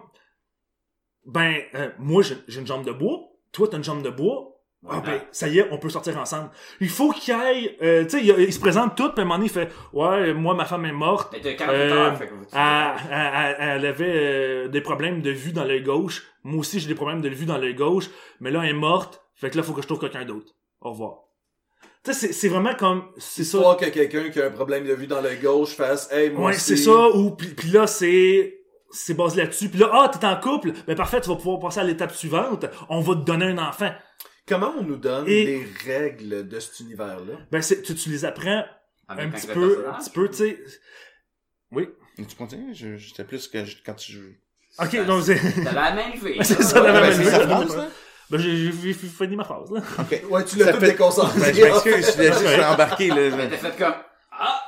[1.25, 3.17] ben euh, moi j'ai j'ai une jambe de bois
[3.53, 5.01] toi t'as une jambe de bois ah Voilà.
[5.17, 6.49] ben, ça y est, on peut sortir ensemble.
[6.79, 9.25] Il faut qu'il aille, euh, tu sais, il, il se présente tout, puis à un
[9.25, 12.17] moment donné, il fait, ouais, moi, ma femme est morte, Mais t'as 48 Euh, heures,
[12.17, 15.83] fait que tu- elle, elle- elle- elle avait euh, des problèmes de vue dans l'œil
[15.83, 16.23] gauche.
[16.43, 18.09] Moi aussi, j'ai des problèmes de vue dans l'œil gauche.
[18.39, 19.21] Mais là, elle est morte.
[19.35, 20.51] Fait que là, faut que je trouve quelqu'un d'autre.
[20.81, 21.17] Au revoir.
[22.03, 23.03] Tu sais, c'est- c'est vraiment comme...
[23.17, 23.77] C'est ça.
[23.79, 26.55] Que quelqu'un qui a un problème de vue dans l'œil gauche fasse Hey, moi Ouais,
[26.55, 26.61] aussi.
[26.75, 27.09] c'est ça.
[27.09, 28.57] Ou puis, puis là, c'est...
[28.89, 29.69] C'est basé là-dessus.
[29.69, 30.71] Puis là, ah, t'es en couple.
[30.87, 32.65] Ben parfait, tu vas pouvoir passer à l'étape suivante.
[32.89, 33.91] On va te donner un enfant.
[34.47, 37.33] Comment on nous donne Et- des règles de cet univers-là?
[37.51, 38.63] Ben, c'est- tu, tu les apprends
[39.07, 40.59] Avec un petit peu, un petit peu, tu sais...
[41.71, 41.89] Oui.
[42.17, 42.73] Tu continues?
[42.73, 44.33] Je- J'étais plus que je- quand tu joues.
[44.79, 45.39] Ok, Ça- donc c'est...
[45.63, 46.37] T'as la main levée.
[46.43, 47.87] C'est ça, la Ouais, main ben.
[48.29, 49.81] Ben, j'ai fini ma phrase, là.
[49.99, 50.21] Ok.
[50.29, 51.39] Ouais, tu Ça l'as tout fait- déconcentré.
[51.39, 53.47] Ben, je m'excuse, je suis- je suis embarqué, là.
[53.49, 53.93] T'as fait comme,
[54.31, 54.61] ah!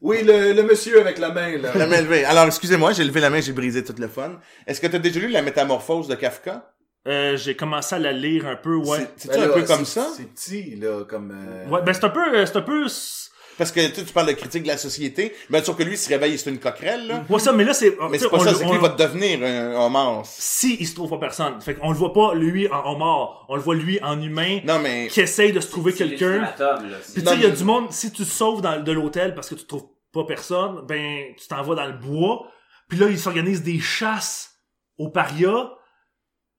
[0.00, 1.72] Oui, le, le monsieur avec la main, là.
[1.76, 2.24] La main levée.
[2.24, 4.38] Alors, excusez-moi, j'ai levé la main, j'ai brisé tout le fun.
[4.66, 6.73] Est-ce que tu as déjà lu La Métamorphose de Kafka?
[7.06, 9.06] Euh, j'ai commencé à la lire un peu, ouais.
[9.16, 10.08] C'est Ben un là, peu comme ça?
[10.16, 11.32] C'est petit, là, comme...
[11.36, 14.04] euh, Ouais, ben c'est un peu, euh, c'est un peu, s- Parce que tu, sais,
[14.04, 15.34] tu parles de critique de la société.
[15.50, 17.22] Bien sûr que lui, il se réveille, c'est une coquerelle, là.
[17.28, 19.74] ouais ça, mais là c'est, Mais c'est pas on ça, c'est qu'il va devenir un
[19.84, 20.22] homard?
[20.24, 23.56] si il se trouve pas personne, fait qu'on le voit pas lui en, mort, on
[23.56, 25.08] le voit lui en humain Non, mais...
[25.08, 26.48] qui essaye de se trouver quelqu'un.
[26.56, 28.92] Puis tu sais, il y a mais- du monde, si tu te sauves dans, de
[28.92, 32.46] l'hôtel parce que tu trouves pas personne, ben tu t'en vas dans le bois.
[32.88, 34.52] Puis là, ils s'organisent des chasses
[34.96, 35.70] aux parias.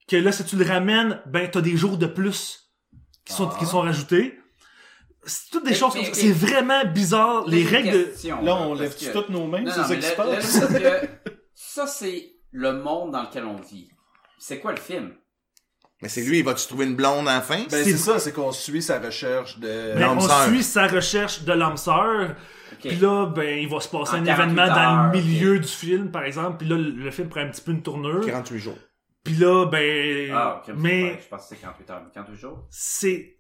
[0.08, 2.72] Que là, si tu le ramènes, ben t'as des jours de plus
[3.26, 3.56] qui sont Ah.
[3.60, 4.40] qui sont rajoutés.
[5.28, 6.14] C'est toutes des Mais- choses comme ça.
[6.14, 7.48] C'est vraiment bizarre.
[7.48, 8.46] Les règles de...
[8.46, 9.64] Là, on lève-tu que- toutes nos mains?
[9.66, 10.60] C'est ça qui se passe?
[11.56, 13.90] ça, c'est le monde dans lequel on vit.
[14.38, 15.14] C'est quoi le film?
[16.02, 17.64] Mais c'est lui, il va-tu trouver une blonde à la fin?
[17.72, 19.94] Ben, C'est- ça, c'est qu'on suit sa recherche de...
[19.94, 20.48] Ben, L'âme on sœur.
[20.50, 22.36] suit sa recherche de l'âme sœur.
[22.82, 25.68] Puis là, ben, il va se passer En un 48 événement dans le milieu du
[25.68, 26.58] film, par exemple.
[26.60, 28.24] Puis là, le, le film prend un petit peu une tournure.
[28.26, 28.78] 48 jours.
[29.26, 30.32] Puis là, ben...
[30.34, 30.76] Ah, ok.
[30.78, 32.04] mais je pense que c'est 48 heures.
[32.14, 32.68] 48 jours?
[32.70, 33.40] c'est...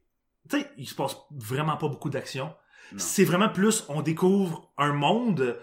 [0.49, 2.53] Tu sais, il se passe vraiment pas beaucoup d'action.
[2.97, 5.57] C'est vraiment plus, on découvre un monde.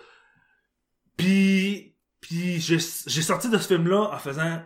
[1.16, 1.96] Puis...
[2.20, 4.62] Puis j'ai sorti de ce film-là en faisant...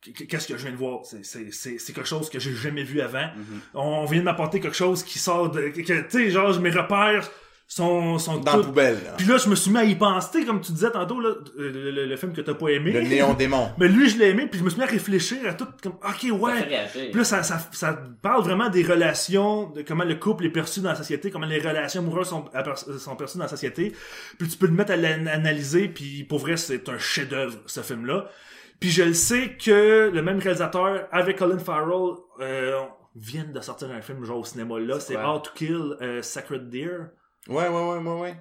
[0.00, 1.04] Qu'est-ce que je viens de voir?
[1.04, 3.30] C'est- quelque chose que j'ai jamais vu avant.
[3.36, 3.60] Mhm.
[3.74, 5.68] On vient de m'apporter quelque chose qui sort de...
[5.68, 7.28] Tu sais, genre, mes repères
[7.72, 9.12] sont, sont Dans la poubelle, là.
[9.16, 11.70] Puis là, je me suis mis à y penser, comme tu disais tantôt, là, euh,
[11.72, 12.90] le, le- le film que t'as pas aimé.
[12.90, 13.70] Le néon démon.
[13.78, 15.92] Mais lui, je l'ai aimé, puis je me suis mis à réfléchir à tout, comme,
[15.92, 16.52] ok, ouais.
[17.10, 20.80] Puis là, ça, ça, ça parle vraiment des relations, de comment le couple est perçu
[20.80, 23.92] dans la société, comment les relations amoureuses sont, aper- sont perçues dans la société.
[24.38, 28.26] Puis tu peux le mettre à l'analyser, puis pour vrai, c'est un chef-d'œuvre, ce film-là.
[28.80, 32.80] Puis je le sais que le même réalisateur, avec Colin Farrell, euh,
[33.14, 35.16] viennent de sortir un film genre au cinéma là, C'est?
[35.16, 37.10] How to Kill euh, Sacred Deer.
[37.48, 38.36] Ouais, ouais, ouais, ouais, ouais.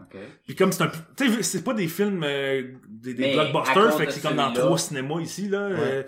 [0.45, 4.05] Puis comme c'est un tu sais c'est pas des films euh, des, des blockbusters fait
[4.07, 6.03] que c'est comme dans trois cinémas ici là euh,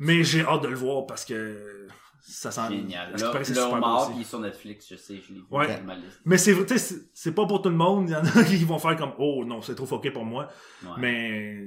[0.00, 1.86] mais j'ai hâte de le voir parce que
[2.20, 3.12] ça sent Génial.
[3.12, 4.12] Là, paraît que c'est le super homard, aussi.
[4.18, 5.82] il est sur Netflix, je sais, je l'ai vu Ouais.
[6.24, 8.44] mais c'est tu sais c'est- c'est pas pour tout le monde il y en a
[8.44, 10.48] qui vont faire comme oh non c'est trop foqué pour moi
[10.82, 10.88] Ouais.
[10.98, 11.64] mais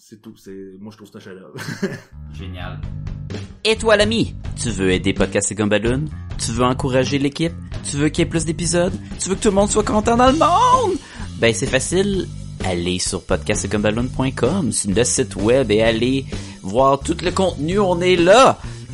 [0.00, 0.32] C'est tout.
[0.36, 1.34] C'est, moi, je trouve ça chef
[2.32, 2.80] Génial.
[3.64, 6.04] Et toi l'ami, tu veux aider Podcast et Gumballoon?
[6.38, 7.52] Tu veux encourager l'équipe?
[7.82, 8.92] Tu veux qu'il y ait plus d'épisodes?
[9.18, 10.96] Tu veux que tout le monde soit content dans le monde?
[11.40, 12.28] Ben c'est facile.
[12.64, 16.26] Allez sur podcastgumballoon.com, c'est le site web et allez
[16.62, 18.58] voir tout le contenu, on est là.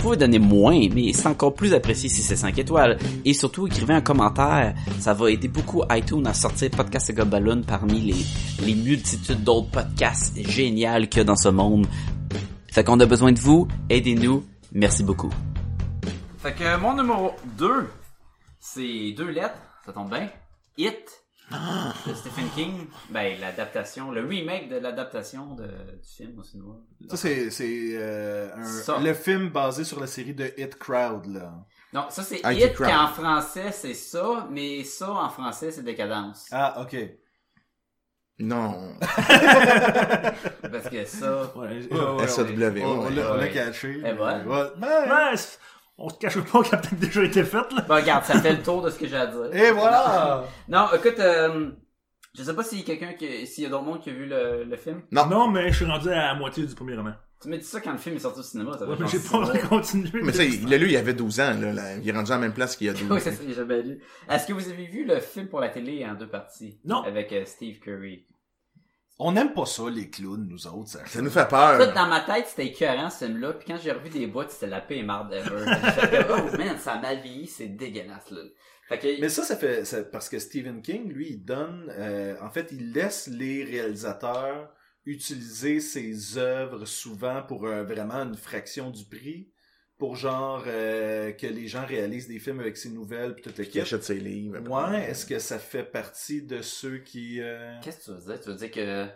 [0.00, 2.96] Vous pouvez donner moins, mais c'est encore plus apprécié si c'est 5 étoiles.
[3.26, 4.74] Et surtout, écrivez un commentaire.
[4.98, 7.14] Ça va aider beaucoup iTunes à sortir Podcast et
[7.66, 11.86] parmi les, les multitudes d'autres podcasts géniaux qu'il y a dans ce monde.
[12.72, 13.68] Fait qu'on a besoin de vous.
[13.90, 14.42] Aidez-nous.
[14.72, 15.28] Merci beaucoup.
[16.38, 17.86] Fait que mon numéro 2,
[18.58, 20.30] c'est deux lettres, ça tombe bien.
[20.78, 21.19] It
[22.06, 22.86] de Stephen King.
[23.10, 26.74] Ben, l'adaptation, le remake de l'adaptation de, du film au cinéma.
[27.08, 28.98] Ça, c'est, c'est euh, un- Ça.
[28.98, 31.52] le film basé sur la série de Hit Crowd, là.
[31.92, 32.88] Non, ça c'est Ah, It, It Crowd.
[32.88, 36.46] qui en français c'est ça, mais ça en français c'est Décadence.
[36.52, 36.96] Ah, ok.
[38.38, 38.94] Non.
[39.00, 41.52] Parce que ça.
[41.56, 43.50] Ouais, SAW, On, ouais, on ouais, l'a, on l'a ouais.
[43.52, 44.00] caché.
[44.04, 45.34] Eh ben.
[46.02, 47.82] On se cache pas qu'elle a peut-être déjà été faite, là.
[47.86, 49.54] Bon, regarde, ça fait le tour de ce que j'ai à dire.
[49.54, 50.44] Et voilà!
[50.68, 51.70] Non, écoute, euh,
[52.36, 54.12] je sais pas s'il y a quelqu'un qui, s'il y a d'autres monde qui a
[54.14, 55.02] vu le, le film.
[55.12, 55.26] Non.
[55.26, 57.12] Non, mais je suis rendu à la moitié du premier roman.
[57.42, 58.72] Tu m'as dit ça quand le film est sorti au cinéma.
[58.72, 59.58] ça fait Ouais, mais j'ai pas mois.
[59.68, 60.10] continué.
[60.22, 61.96] Mais ça, il l'a lu il y avait 12 ans, là, là.
[61.96, 63.14] Il est rendu à la même place qu'il y a 12 ans.
[63.14, 64.00] Oui, c'est ça, j'ai jamais lu.
[64.28, 66.78] Est-ce que vous avez vu le film pour la télé en deux parties?
[66.84, 67.02] Non.
[67.02, 68.26] Avec euh, Steve Curry.
[69.22, 70.88] On n'aime pas ça, les clowns, nous autres.
[70.88, 71.06] Ça.
[71.06, 71.92] Ça nous fait peur.
[71.92, 74.80] dans ma tête, c'était écœurant ce film-là, puis quand j'ai revu des bouts, c'était la
[74.80, 75.64] paix marde ever.
[75.66, 78.40] J'ai fait oh man, ça a mal vieilli, c'est dégueulasse, là.
[78.88, 82.34] Fait que, Mais ça, ça fait ça- parce que Stephen King, lui, il donne, euh,
[82.42, 84.68] en fait, il laisse les réalisateurs
[85.04, 89.50] utiliser ses œuvres souvent pour euh, vraiment une fraction du prix,
[90.00, 93.64] pour genre euh, que les gens réalisent des films avec ses nouvelles puis toute la
[93.64, 93.80] Qui kit.
[93.82, 94.58] achète ses livres.
[94.68, 98.40] Ouais, est-ce que ça fait partie de ceux qui euh, qu'est-ce que tu veux dire?
[98.40, 99.06] Tu veux dire que,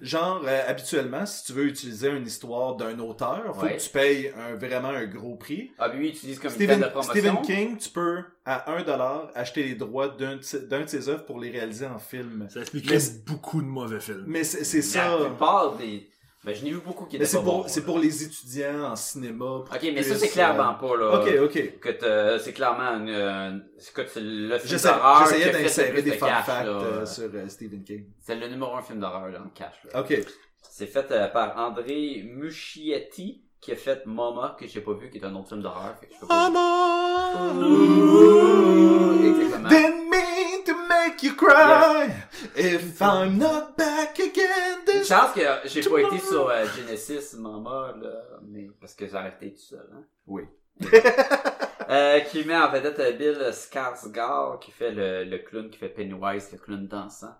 [0.00, 3.76] Genre, euh, habituellement, si tu veux utiliser une histoire d'un auteur, faut Ouais.
[3.76, 5.72] que tu payes un, vraiment un gros prix.
[5.78, 7.12] ah, lui, il utilise comme une Stephen, de promotion.
[7.12, 11.50] Stephen King, tu peux, à 1$ acheter les droits d'un de, ses- œuvres pour les
[11.50, 12.46] réaliser en film.
[12.48, 14.24] Ça expliquerait Mais- beaucoup de mauvais films.
[14.26, 15.18] Mais c'est c'est ça.
[15.18, 16.08] La plupart des,
[16.44, 17.86] ben, je n'ai vu beaucoup qui Mais étaient c'est pas pour, bons, c'est là.
[17.86, 19.44] pour les étudiants en cinéma.
[19.44, 21.42] pour Ok, qu'ils mais ça, puissent, c'est clairement euh, pas, là.
[21.44, 21.72] Ok,
[22.02, 25.62] euh, c'est clairement une, euh, c'est le film J'essaie- d'horreur qui J'essayais a fait le
[25.64, 26.70] d'insérer plus des de fun cash, facts là.
[26.72, 28.04] euh, sur euh, Stephen King.
[28.20, 29.74] C'est le numéro un film d'horreur dans le cash.
[29.92, 30.00] Là.
[30.00, 30.20] Ok.
[30.70, 35.16] C'est fait euh, par André Muschietti qui a fait Mama que j'ai pas vu qui
[35.18, 35.94] est un autre film d'horreur.
[35.98, 36.50] Fait que je peux pas
[39.24, 40.03] Exactement.
[41.04, 42.12] Make you cry
[42.56, 47.36] if I'm not back again Une this chance que j'ai pas été sur euh, Genesis
[47.38, 49.88] Mama là, mais parce que j'ai arrêté tout seul.
[49.92, 50.04] Hein?
[50.26, 50.44] Oui.
[51.90, 55.90] Euh, qui met en vedette euh, Bill Skarsgård qui fait le, le clown qui fait
[55.90, 57.34] Pennywise le clown dansant.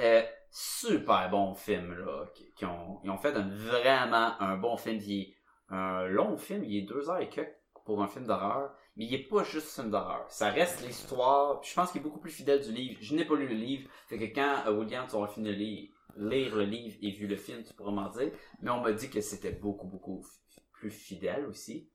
[0.00, 4.78] Euh, super bon film là qui, qui ont ils ont fait un, vraiment un bon
[4.78, 5.34] film il est
[5.68, 9.14] un long film il est deux heures et quelques pour un film d'horreur mais il
[9.14, 12.60] est pas juste film d'horreur ça reste l'histoire je pense qu'il est beaucoup plus fidèle
[12.60, 15.28] du livre je n'ai pas lu le livre fait que quand euh, William tu auras
[15.28, 18.70] fini de lire, lire le livre et vu le film tu pourras m'en dire mais
[18.70, 20.24] on m'a dit que c'était beaucoup beaucoup
[20.72, 21.88] plus fidèle aussi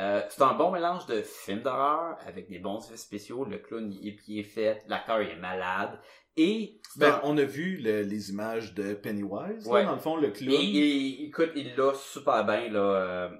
[0.00, 3.44] euh, c'est un bon mélange de film d'horreur avec des bons effets spéciaux.
[3.44, 6.00] Le clown il est bien fait, l'acteur il est malade
[6.38, 9.84] et Ben, un- on a vu le- les images de Pennywise, là, Ouais.
[9.84, 10.54] dans le fond, le clown.
[10.58, 12.80] et- écoute, il l'a super bien là.
[12.80, 13.30] euh,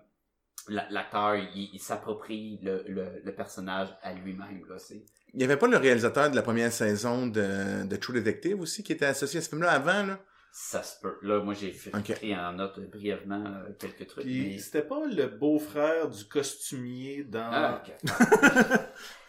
[0.70, 4.78] l'acteur il, il s'approprie le, le, le personnage à lui-même là.
[4.78, 5.02] C'est
[5.34, 8.82] Il n'y avait pas le réalisateur de la première saison de, de True Detective aussi
[8.82, 10.18] qui était associé à ce film-là avant, là?
[10.52, 11.16] ça se peut.
[11.22, 11.92] Là, moi j'ai fait
[12.36, 14.24] en note brièvement euh, quelques trucs.
[14.24, 17.50] Puis mais- c'était pas le beau-frère du costumier dans...
[17.52, 18.10] Ah, ok.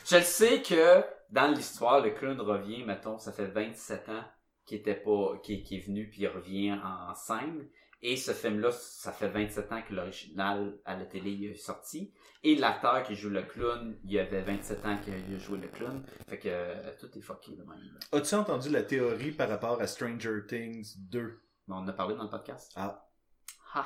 [0.10, 4.24] je le sais que dans l'histoire, le clown revient, mettons, ça fait 27 ans
[4.66, 7.68] qu'il était pas, qu'il qu'il est venu puis il revient en scène.
[8.04, 12.12] Et ce film-là, ça fait 27 ans que l'original à la télé est sorti.
[12.44, 15.68] Et l'acteur qui joue le clown, il y avait 27 ans qu'il a joué le
[15.68, 16.04] clown.
[16.28, 18.00] Fait que euh, tout est fucké de même.
[18.12, 21.40] As-tu entendu la théorie par rapport à Stranger Things 2?
[21.68, 22.72] Mais on en a parlé dans le podcast.
[22.76, 23.08] Ah.
[23.76, 23.86] Ha!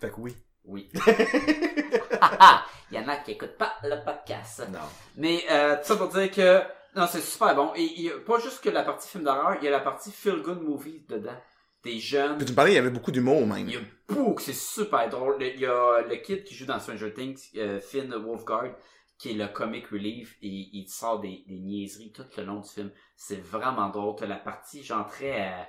[0.00, 0.36] Fait que oui.
[0.64, 0.90] Oui.
[2.90, 4.64] Il y en a qui écoutent pas le podcast.
[4.70, 4.80] Non.
[5.16, 6.62] Mais euh, tout ça pour dire que
[6.94, 7.72] non, c'est super bon.
[7.74, 9.80] Et il y a pas juste que la partie film d'horreur, il y a la
[9.80, 11.40] partie feel good movie dedans.
[11.84, 12.36] Des jeunes.
[12.36, 13.68] Puis tu me parlais, il y avait beaucoup d'humour même.
[13.68, 15.38] Il y a beaucoup, c'est super drôle.
[15.40, 18.74] Le- Il y a le kid qui joue dans Stranger Things, euh, Finn Wolfguard,
[19.18, 22.68] qui est le comic relief, et il sort des, des niaiseries tout le long du
[22.68, 22.90] film.
[23.16, 24.14] C'est vraiment drôle.
[24.16, 25.62] T'as la partie, genre très euh,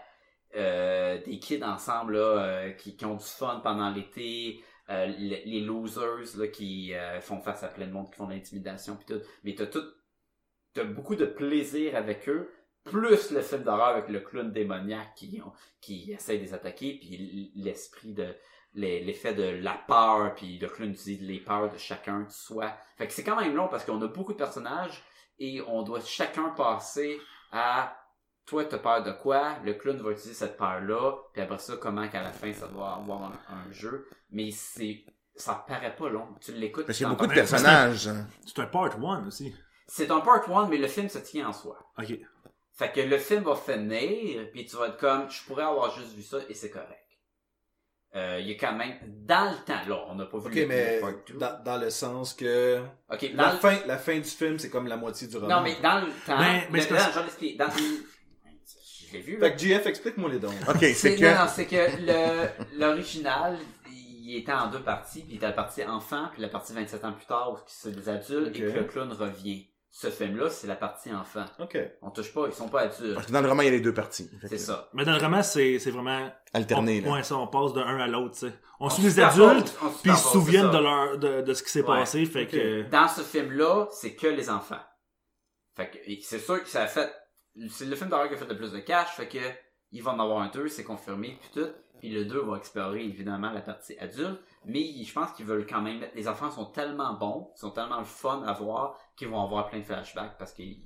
[0.55, 4.63] euh, des kids ensemble là, euh, qui, qui ont du fun pendant l'été.
[4.89, 8.33] euh, les, les losers là, qui font face à plein de monde, qui font de
[8.33, 9.21] l'intimidation puis tout.
[9.43, 9.83] Mais t'as tout,
[10.73, 12.51] t'as beaucoup de plaisir avec eux.
[12.85, 15.41] Plus le film d'horreur avec le clown démoniaque qui,
[15.81, 18.35] qui essaie de les attaquer, puis l'esprit de
[18.75, 22.73] l'effet de la peur, puis le clown utilise les peurs de chacun de soi.
[22.97, 25.03] Fait que c'est quand même long parce qu'on a beaucoup de personnages
[25.39, 27.19] et on doit chacun passer
[27.51, 27.95] à
[28.45, 32.07] toi t'as peur de quoi, le clown va utiliser cette peur-là, puis après ça, comment
[32.09, 34.09] qu'à la fin ça doit avoir un, un jeu.
[34.31, 35.05] Mais c'est
[35.35, 36.27] ça paraît pas long.
[36.41, 36.85] Tu l'écoutes.
[36.85, 38.07] Parce qu'il y a tu beaucoup de personnages.
[38.07, 38.27] hein.
[38.45, 39.55] C'est un part one aussi.
[39.87, 41.77] C'est un part one, mais le film se tient en soi.
[41.97, 42.19] Ok.
[42.75, 46.13] Fait que le film va finir, puis tu vas être comme, je pourrais avoir juste
[46.15, 46.99] vu ça et c'est correct.
[48.15, 48.93] Euh, Il y a quand même,
[49.25, 51.01] dans le temps, là, on n'a pas vu Ok, le, mais
[51.35, 54.97] dans, dans le sens que la le- fin, la fin du film, c'est comme la
[54.97, 55.57] moitié du roman.
[55.57, 57.57] Non, mais dans le temps, Mais- le-.
[57.57, 57.65] Dans
[59.07, 59.49] je l'ai vu, là.
[59.49, 60.49] Fait que GF, explique-moi les dons.
[60.67, 61.37] Ok, C'est, c'est non, que.
[61.43, 63.59] non, c'est que le, l'original,
[63.91, 67.03] il était en deux parties, puis il était la partie enfant, puis la partie 27
[67.05, 69.67] ans plus tard, où c'est des adultes, et que le clown revient.
[69.95, 71.45] Ce film-là, c'est la partie enfant.
[71.59, 71.77] Ok.
[72.01, 73.13] On touche pas, ils sont pas adultes.
[73.13, 74.27] Parce que dans le roman, il y a les deux parties.
[74.49, 74.89] C'est ça.
[74.93, 76.31] Mais dans le roman, c'est c'est vraiment.
[76.51, 77.17] Alterné, on, là.
[77.17, 78.53] Ouais, ça, on passe d'un à l'autre, tu sais.
[78.79, 81.69] On, On suit les adultes, puis ils se souviennent de, leur, de, de ce qui
[81.69, 81.99] s'est Ouais.
[81.99, 82.89] passé, fait que.
[82.89, 84.81] Dans ce film-là, c'est que les enfants.
[85.75, 87.11] Fait que, c'est sûr que ça a fait,
[87.69, 89.37] c'est le film d'horreur qui a fait le plus de cash, fait que,
[89.93, 91.69] il va en avoir un 2, c'est confirmé, puis tout.
[91.99, 94.41] Puis le 2 va explorer, évidemment, la partie adulte.
[94.65, 98.05] Mais je pense qu'ils veulent quand même les enfants sont tellement bons, sont tellement le
[98.05, 100.81] fun à voir, qu'ils vont avoir plein de flashbacks parce qu'ils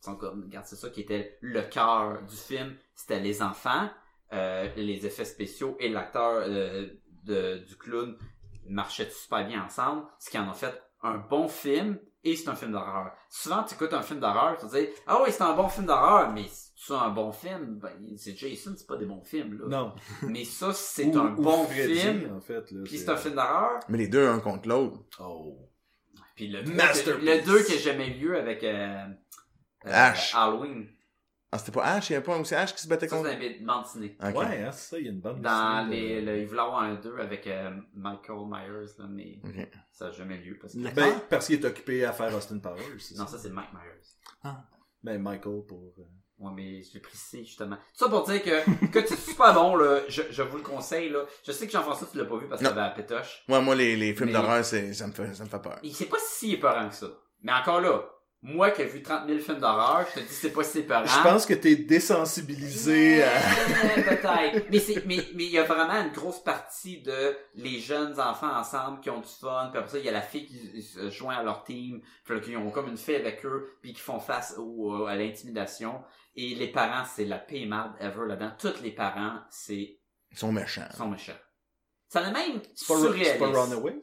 [0.00, 3.90] sont comme, regarde, c'est ça qui était le cœur du film, c'était les enfants,
[4.32, 6.88] euh, les effets spéciaux et l'acteur euh,
[7.24, 8.16] du clown
[8.68, 12.56] marchaient super bien ensemble, ce qui en a fait un bon film et c'est un
[12.56, 13.12] film d'horreur.
[13.30, 15.86] Souvent, tu écoutes un film d'horreur, tu te dis, ah oui, c'est un bon film
[15.86, 19.66] d'horreur, mais c'est un bon film, ben, c'est Jason, c'est pas des bons films, là.
[19.68, 19.94] Non.
[20.28, 22.70] Mais ça, c'est un ou bon Freddy, film, en fait.
[22.70, 25.00] Là, puis c'est un film d'horreur, Mais les deux, un contre l'autre.
[25.20, 25.68] Oh.
[26.36, 27.24] puis le 2 Masterpiece.
[27.24, 29.04] le 2 que j'aimais mieux avec euh,
[29.86, 30.32] euh, Ash.
[30.34, 30.86] Halloween.
[31.52, 33.28] Ah, c'était pas Ash, il y avait pas aussi Ash qui se battait Ça, contre.
[33.30, 34.16] c'est un bande dessinée.
[34.20, 34.36] Ok.
[34.36, 36.60] Ouais, hein, c'est ça, il y a une bonne Dans de- les, le, il voulait
[36.60, 39.38] avoir un 2 avec euh, Michael Myers, là, mais
[39.92, 40.58] ça n'a jamais lieu.
[40.60, 40.78] Parce que...
[40.94, 42.82] Ben, parce qu'il est occupé à faire Austin Powers.
[42.98, 44.52] c'est Non, ça c'est Mike Myers.
[45.02, 45.94] Ben, Michael pour.
[45.98, 46.02] euh,
[46.38, 47.76] Ouais, mais je l'ai précisé justement.
[47.76, 50.00] Tout ça pour dire que, que c'est super bon, là.
[50.06, 51.20] Je, je vous le conseille, là.
[51.42, 52.74] Je sais que Jean-François, tu l'as pas vu parce que Non.
[52.74, 53.42] t'avais la pétoche.
[53.48, 55.78] Moi, moi, les, les films Mais- d'horreur, c'est, ça me fait, ça me fait peur.
[55.82, 57.06] Il sait pas si épeurant que ça.
[57.40, 58.04] Mais encore là,
[58.48, 61.04] moi qui ai vu 30 000 films d'horreur, je te dis c'est pas si épeurant.
[61.04, 63.30] Je pense que t'es désensibilisé à.
[63.96, 64.66] Peut-être.
[64.70, 68.54] Mais c'est, mais, mais il y a vraiment une grosse partie de les jeunes enfants
[68.56, 71.10] ensemble qui ont du fun, puis après ça, il y a la fille qui se
[71.10, 74.20] joint à leur team, puis qui ont comme une fille avec eux, puis qui font
[74.20, 76.02] face au, à l'intimidation.
[76.36, 78.52] Et les parents, c'est la pire merde ever là-dedans.
[78.58, 79.98] Tous les parents, c'est,
[80.30, 80.86] Ils sont méchants.
[80.96, 81.32] sont méchants.
[82.08, 83.32] Ça a même C'est pas, surréaliste.
[83.32, 84.00] c'est pas Runaways?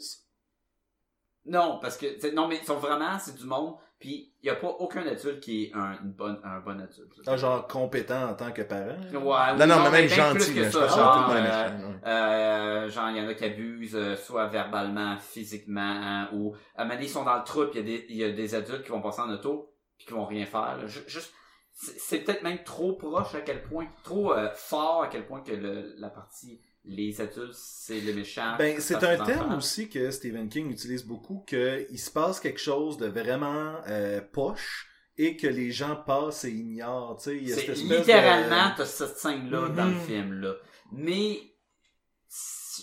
[1.45, 4.55] Non, parce que, non, mais ils sont vraiment, c'est du monde, puis il y a
[4.55, 7.13] pas aucun adulte qui est un, une bonne, un bon adulte.
[7.25, 8.97] Ah, genre compétent en tant que parent?
[9.13, 11.41] Ouais, Non, non, mais même gentil, là, ça, pense que genre, euh,
[11.87, 12.07] ouais.
[12.07, 16.81] euh, genre, il y en a qui abusent, euh, soit verbalement, physiquement, hein, ou à
[16.81, 18.23] un moment donné, ils sont dans le trou, puis il y, a des- il y
[18.25, 20.77] a des adultes qui vont passer en auto, puis qui vont rien faire.
[20.77, 20.87] là.
[20.87, 21.33] Juste,
[21.71, 25.41] c'est c'est peut-être même trop proche à quel point, trop euh, fort à quel point
[25.41, 28.55] que le, la partie les adultes, c'est le méchant.
[28.57, 29.57] Ben, c'est un enfants.
[29.57, 34.87] aussi que Stephen King utilise beaucoup, qu'il se passe quelque chose de vraiment euh, poche
[35.17, 37.21] et que les gens passent et ignorent.
[37.27, 38.77] Il y a cette littéralement, de...
[38.77, 40.01] t'as cette scène-là dans le Mhm.
[40.01, 40.55] film, là.
[40.91, 41.39] Mais,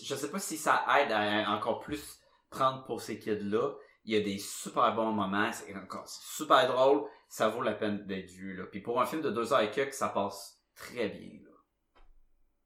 [0.03, 3.75] je sais pas si ça aide à encore plus prendre pour ces kids-là.
[4.05, 8.07] Il y a des super bons moments, c'est encore super drôle, ça vaut la peine
[8.07, 8.65] d'être vu, là.
[8.71, 11.51] Puis pour un film de deux heures et quelques, ça passe très bien, là.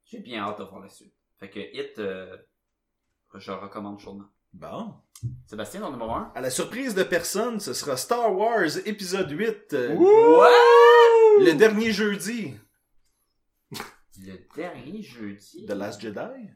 [0.05, 1.13] J'ai bien hâte de voir la suite.
[1.45, 2.39] Fait que Hit, euh,
[3.35, 4.25] je recommande chaudement.
[4.55, 4.95] Bon.
[5.47, 6.33] Sébastien, ton numéro 1?
[6.35, 9.75] À la surprise de personne, ce sera Star Wars épisode 8.
[9.75, 11.45] euh, What?
[11.45, 12.55] le dernier jeudi
[13.73, 15.67] Le dernier jeudi?
[15.67, 16.49] de Last Jedi?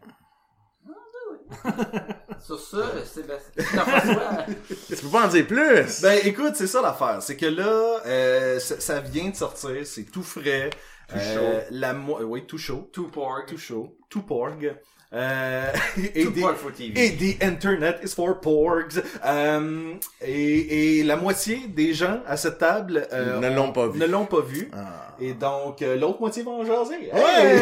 [2.41, 3.65] Sur ça, Sébastien,
[4.89, 6.01] Tu peux pas en dire plus?
[6.01, 10.05] Ben écoute, c'est ça l'affaire, c'est que là, euh, ça, ça vient de sortir, c'est
[10.05, 10.71] tout frais.
[11.09, 11.61] Tout chaud.
[11.71, 12.89] La mo- oui, tout chaud.
[12.93, 13.97] Two Porg, Tout chaud.
[14.11, 14.75] Tout porg.
[15.15, 15.73] Euh,
[16.15, 16.93] et, Two des, Porg for TV.
[17.03, 19.03] et the internet is for porgs.
[19.25, 23.99] Euh, et, et la moitié des gens à cette table euh, Ne l'ont pas vu.
[23.99, 24.71] Ne l'ont pas vu.
[24.75, 25.17] Ah.
[25.19, 27.09] Et donc, euh, l'autre moitié va en jaser.
[27.11, 27.57] Hey!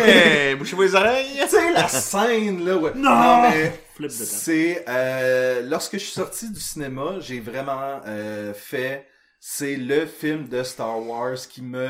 [0.50, 0.55] Hey!
[0.57, 1.41] Bouchez-vous les oreilles!
[1.49, 2.92] Sais, la scène, là, ouais.
[2.97, 3.42] Non!
[3.42, 4.26] mais Flip de tête.
[4.26, 9.07] c'est, euh, lorsque je suis sorti du cinéma, j'ai vraiment euh, fait,
[9.39, 11.89] c'est le film de Star Wars qui me,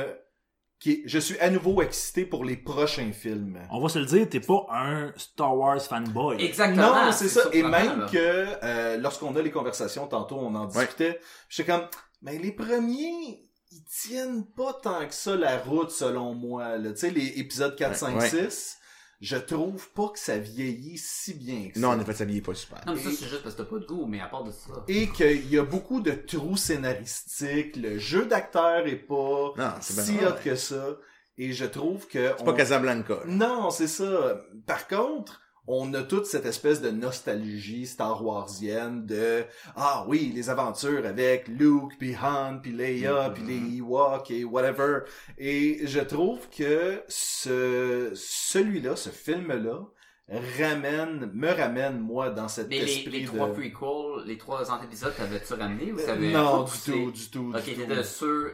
[0.79, 3.59] qui, je suis à nouveau excité pour les prochains films.
[3.71, 6.43] On va se le dire, t'es pas un Star Wars fanboy.
[6.45, 7.07] Exactement.
[7.07, 7.41] Non, c'est ça.
[7.53, 8.07] Et même là.
[8.13, 8.19] que
[8.63, 11.87] euh, lorsqu'on a les conversations, tantôt on en discutait, j'étais comme,
[12.23, 16.77] mais les premiers, ils tiennent pas tant que ça la route selon moi.
[16.79, 16.91] là.
[16.93, 18.29] Tu sais, les épisodes 4, Ouais, 5, ouais.
[18.51, 18.77] 6,
[19.21, 21.97] je trouve pas que ça vieillit si bien que Non, ça.
[21.97, 22.83] en effet, ça vieillit pas super.
[22.87, 24.51] Non, mais ça, c'est juste parce que t'as pas de goût, mais à part de
[24.53, 24.85] ça.
[24.89, 30.17] Et qu'il y a beaucoup de trous scénaristiques, le jeu d'acteur est pas Non, si
[30.25, 30.97] hot que ça.
[31.39, 32.33] Et je trouve que...
[32.39, 33.15] C'est pas Casablanca.
[33.15, 33.21] là.
[33.27, 34.43] Non, c'est ça.
[34.67, 40.49] Par contre, on a toute cette espèce de nostalgie Star Warsienne de ah oui les
[40.51, 43.35] aventures avec Luke puis Han puis Leia Mhm.
[43.35, 45.01] puis les Ewoks et whatever
[45.39, 49.81] et je trouve que ce celui-là ce film là
[50.59, 54.83] ramène me ramène moi dans cet Mais les, esprit les de trois prequels, les trois
[54.83, 57.55] épisodes, t'avais-tu ramené ou t'avais non du tout du tout du tout.
[57.65, 58.51] t'étais sûr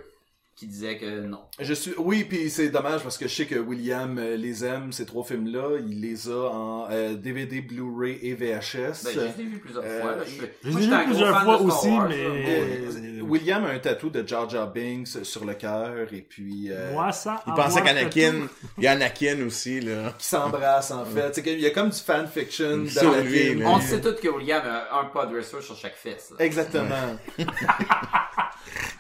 [0.63, 1.41] qui disait que non.
[1.59, 4.93] Je suis oui puis c'est dommage parce que je sais que William euh, les aime
[4.93, 9.21] ces trois films là il les a en euh, DVD Blu-ray et VHS Ben, je
[9.21, 10.13] les ai vus plusieurs Euh, fois.
[10.13, 10.23] Là.
[10.63, 13.65] Je, moi, j'étais un gros fan fois de Star aussi, Wars, mais- là, Euh, William
[13.65, 17.43] a un tatou de Jar Jar Binks sur le cœur et puis euh, Moi, ça.
[17.47, 18.35] Il en pensait qu'Anakin,
[18.79, 20.15] il y a Anakin aussi, là.
[20.19, 21.35] qui s'embrassent en fait.
[21.35, 23.67] C'est qu'il y a comme du fanfiction Sur dans la lui, là.
[23.69, 26.31] On sait tous que William a un podresser sur chaque fesse.
[26.39, 26.45] là.
[26.45, 27.17] Exactement.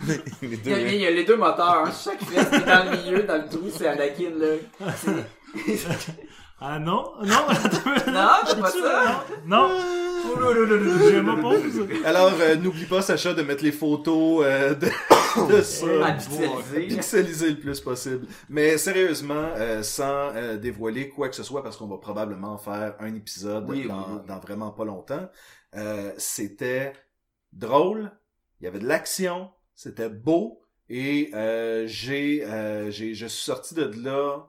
[0.09, 1.91] Les Il y, deux, a, il y a les deux moteurs, hein.
[1.93, 4.47] chaque fesse qui est dans le milieu, dans le trou, c'est Anakin là.
[6.65, 7.27] Ah non, non,
[8.13, 9.25] Non, c'est pas ça.
[9.47, 9.69] non,
[10.25, 11.89] je m'oppose.
[12.05, 14.87] Alors euh, n'oublie pas Sacha de mettre les photos euh, de,
[15.57, 15.87] de ça.
[16.13, 16.87] Pixeliser.
[16.87, 18.27] Pixeliser le plus possible.
[18.49, 22.95] Mais sérieusement, euh, sans euh, dévoiler quoi que ce soit, parce qu'on va probablement faire
[23.01, 24.21] un épisode Oui, oui, dans, oui.
[24.29, 25.29] dans vraiment pas longtemps,
[25.75, 26.93] euh, c'était
[27.53, 28.13] drôle,
[28.61, 29.51] il y avait de l'action,
[29.83, 34.47] c'était beau, et euh, j'ai, euh, j'ai, je suis sorti de là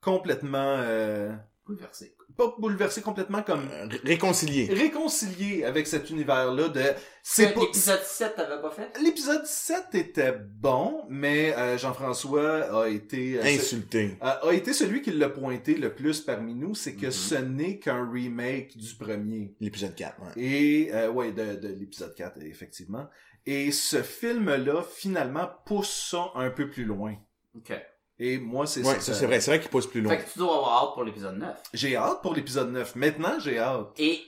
[0.00, 1.32] complètement, euh,
[1.66, 2.16] Bouleversé.
[2.36, 4.66] pas bouleversé, complètement comme euh, réconcilié.
[4.72, 6.82] réconcilié avec cet univers-là de
[7.22, 8.90] c'est pas L'épisode 7, t'avais pas fait?
[9.02, 14.16] l'épisode 7 était bon mais euh, Jean-François a été euh, Insulté.
[14.20, 17.12] a, été celui qui l'a pointé le plus parmi nous c'est que Mhm.
[17.12, 20.42] ce n'est qu'un remake du premier L'épisode 4, ouais.
[20.42, 23.06] et euh, ouais de, de l'épisode 4 effectivement
[23.46, 27.14] et ce film là finalement pousse ça un peu plus loin
[27.56, 27.72] Ok.
[28.18, 30.16] et moi c'est Ouais, ça, ça c'est vrai, c'est vrai qu'il pousse plus loin.
[30.16, 31.56] Fait que tu dois avoir hâte pour l'épisode 9.
[31.74, 34.22] j'ai hâte pour l'épisode 9 maintenant j'ai hâte Et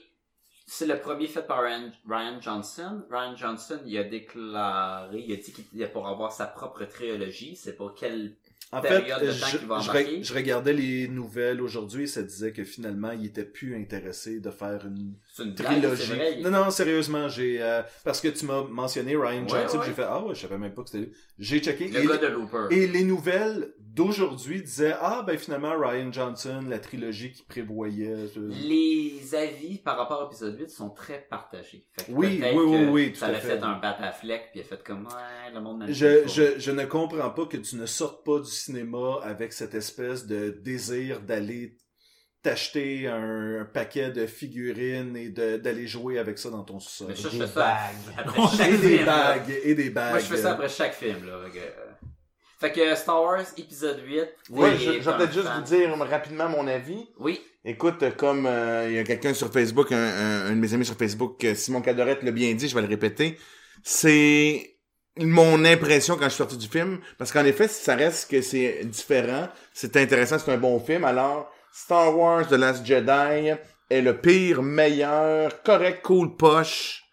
[0.65, 3.03] c'est le premier fait par Ryan, Johnson.
[3.11, 7.55] Ryan Johnson, il a déclaré, il a dit qu'il pour avoir sa propre trilogie.
[7.55, 8.35] C'est pour quelle
[8.73, 9.47] En fait, période de temps
[9.79, 14.39] je, va regardais les nouvelles aujourd'hui et ça disait que finalement, il était plus intéressé
[14.39, 16.41] de faire une blague, trilogie.
[16.41, 19.85] Non, non, sérieusement, j'ai euh, parce que tu m'as mentionné Ryan Ouais, Johnson, ouais.
[19.85, 21.13] j'ai fait ah ouais, je savais même pas que c'était lui.
[21.37, 22.67] J'ai checké Le et, gars de Looper.
[22.71, 28.07] et les nouvelles d'aujourd'hui disaient ah ben finalement Ryan Johnson, la trilogie qu'il prévoyait.
[28.37, 31.85] euh, Les avis par rapport à l'épisode 8 sont très partagés.
[31.93, 33.57] Fait que Oui, oui, oui, oui, tout Ça l'a fait.
[33.57, 36.71] fait un bat à flec, puis a fait comme, ouais, le monde Je, je, je
[36.71, 41.21] ne comprends pas que tu ne sortes pas du cinéma avec cette espèce de désir
[41.21, 41.77] d'aller
[42.41, 47.07] t'acheter un, un paquet de figurines et de- d'aller jouer avec ça dans ton sous-sol.
[47.09, 47.77] Mais ça, je Des fais ça
[48.17, 49.05] après chaque Et des film.
[49.05, 49.33] là.
[49.37, 50.09] bagues, et des bagues.
[50.11, 51.39] Moi, je fais ça après chaque film, là.
[52.63, 54.19] Fait que, Star Wars épisode 8.
[54.51, 55.61] Ouais, t'es je, je vais peut-être juste fan.
[55.65, 57.09] vous dire rapidement mon avis.
[57.19, 57.41] Oui.
[57.65, 60.85] Écoute, comme euh, il y a quelqu'un sur Facebook, un, un- un de mes amis
[60.85, 63.37] sur Facebook, euh, Simon Cadorette l'a bien dit, je vais le répéter,
[63.83, 64.77] c'est
[65.19, 68.41] mon impression quand je suis sorti du film, parce qu'en effet, si ça reste que
[68.41, 73.51] c'est différent, c'est intéressant, c'est un bon film, alors Star Wars The Last Jedi
[73.89, 77.03] est le pire, meilleur, correct, cool, poche,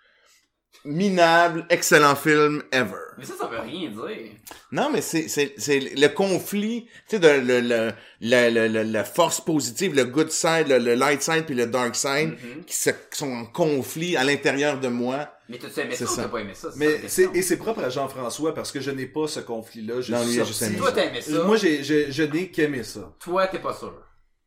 [0.84, 2.96] minable, excellent film ever.
[3.20, 4.32] Mais ça, ça veut rien dire.
[4.72, 7.92] Non, mais c'est, c'est, c'est le conflit, tu sais, de le, le,
[8.22, 11.66] la, la, la, la force positive, le good side, le, le light side puis le
[11.66, 12.64] dark side, Mhm.
[12.66, 15.28] qui, se, qui sont en conflit à l'intérieur de moi.
[15.50, 16.68] Mais t'as-tu aimé C'est ça ou t'as pas aimé ça?
[16.76, 20.00] Mais c'est et c'est propre à Jean-François parce que je n'ai pas ce conflit-là.
[20.00, 21.42] Je Non, suis lui, sorti- juste aimé Toi, t'as aimé ça?
[21.44, 23.12] Moi, j'ai, j'ai- je n'ai qu'aimé ça.
[23.20, 23.92] Toi, t'es pas sûr.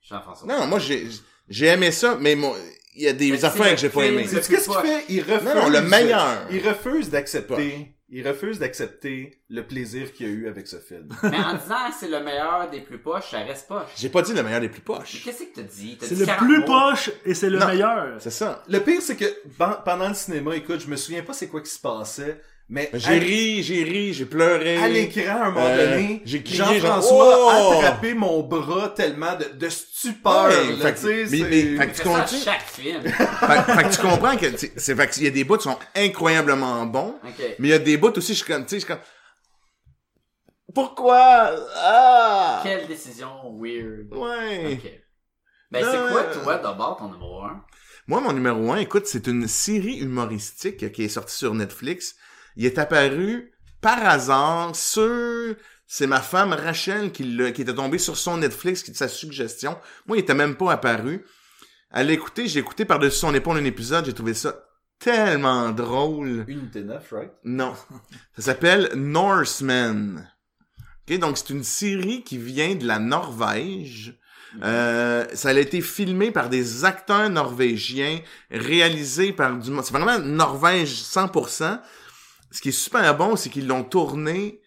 [0.01, 0.47] Jean-François.
[0.47, 1.07] Non, moi, j'ai,
[1.47, 2.53] j'ai aimé ça, mais mon,
[2.95, 4.23] il y a des Mais affaires le que j'ai pas aimées.
[4.29, 5.05] qu'est-ce qu'il fait?
[5.09, 5.43] Il refuse.
[5.45, 6.47] Non, non, le meilleur.
[6.51, 7.95] Il refuse d'accepter.
[8.15, 11.09] Il refuse d'accepter le plaisir qu'il a eu avec ce film.
[11.23, 13.89] Mais en disant c'est le meilleur des plus poches, ça reste poche.
[13.97, 15.23] J'ai pas dit le meilleur des plus Mais poches.
[15.23, 15.97] Qu'est-ce que t'as dit?
[15.99, 16.65] T'as C'est dit le 40 plus mots.
[16.65, 17.65] poche et c'est le Non.
[17.67, 18.21] meilleur.
[18.21, 18.61] C'est ça.
[18.69, 19.25] Le pire, c'est que
[19.57, 22.89] pen- pendant le cinéma, écoute, je me souviens pas c'est quoi qui se passait, mais
[22.93, 24.77] J'ai ri, j'ai ri, j'ai pleuré.
[24.77, 27.73] à l'écran, à un moment Euh, donné, j'ai crié, Jean-François a Oh!
[27.79, 30.45] attrapé mon bras tellement de, de stupeur.
[30.47, 32.25] Ouais, là, fait que- tu sais, mais- c'est- mais- fait que Tu comprends?
[32.27, 33.01] chaque film.
[33.03, 34.45] fait, fait que tu comprends que
[34.77, 37.15] c'est fait qu'il y a des bouts qui sont incroyablement bons,
[37.59, 38.99] mais il y a des bouts aussi je suis comme tu sais je suis comme
[40.73, 41.51] pourquoi?
[41.75, 44.07] Ah Quelle décision weird.
[44.11, 44.73] ouais.
[44.73, 44.91] Ok.
[45.71, 47.63] Ben, c'est quoi, euh, toi, d'abord, ton numéro 1?
[48.07, 52.15] Moi mon numéro un, écoute, c'est une série humoristique qui est sortie sur Netflix.
[52.55, 53.51] Il est apparu
[53.81, 58.95] par hasard sur c'est ma femme Rachel qui, était tombée sur son Netflix, qui de
[58.95, 59.77] sa suggestion.
[60.07, 61.23] Moi, il était même pas apparu.
[61.91, 64.65] Elle l'a écouté, j'ai écouté par-dessus son épaule un épisode, j'ai trouvé ça
[64.97, 66.45] tellement drôle.
[66.47, 67.31] Unité 9, right?
[67.43, 67.75] Non.
[68.35, 70.27] Ça s'appelle Norseman.
[71.07, 74.17] Ok, donc c'est une série qui vient de la Norvège.
[74.63, 79.83] Euh, ça a été filmé par des acteurs norvégiens, réalisé par du monde.
[79.83, 81.79] C'est vraiment Norvège 100%.
[82.53, 84.61] Ce qui est super bon, c'est qu'ils l'ont tourné.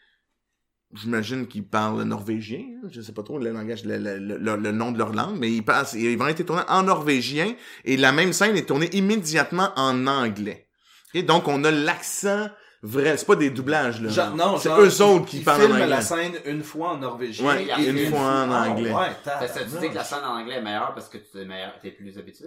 [0.95, 2.61] J'imagine qu'ils parlent norvégien.
[2.83, 5.37] hein, Je sais pas trop le langage, le, le- le- le nom de leur langue,
[5.39, 8.89] mais ils passent, ils vont être tournés en norvégien et la même scène est tournée
[8.95, 10.69] immédiatement en anglais.
[11.15, 12.49] Ok, donc on a l'accent
[12.83, 13.17] vrai.
[13.17, 14.09] C'est pas des doublages là.
[14.11, 15.87] Genre- non, c'est eux autres qui parlent en filment anglais.
[15.89, 17.47] la scène une fois en norvégien.
[17.47, 18.93] Ouais, et une fois en anglais.
[18.93, 19.91] ouais, Ça, dis tabarnak.
[19.91, 22.47] que la scène en anglais est meilleure parce que tu es meilleur, t'es plus habitué?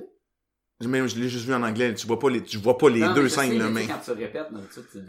[0.82, 0.88] Je
[1.20, 1.94] l'ai juste vu en anglais.
[1.94, 4.12] Tu vois pas les, tu vois pas les Non, deux scènes là, mais Quand tu
[4.12, 4.48] répètes,
[4.92, 5.00] tu.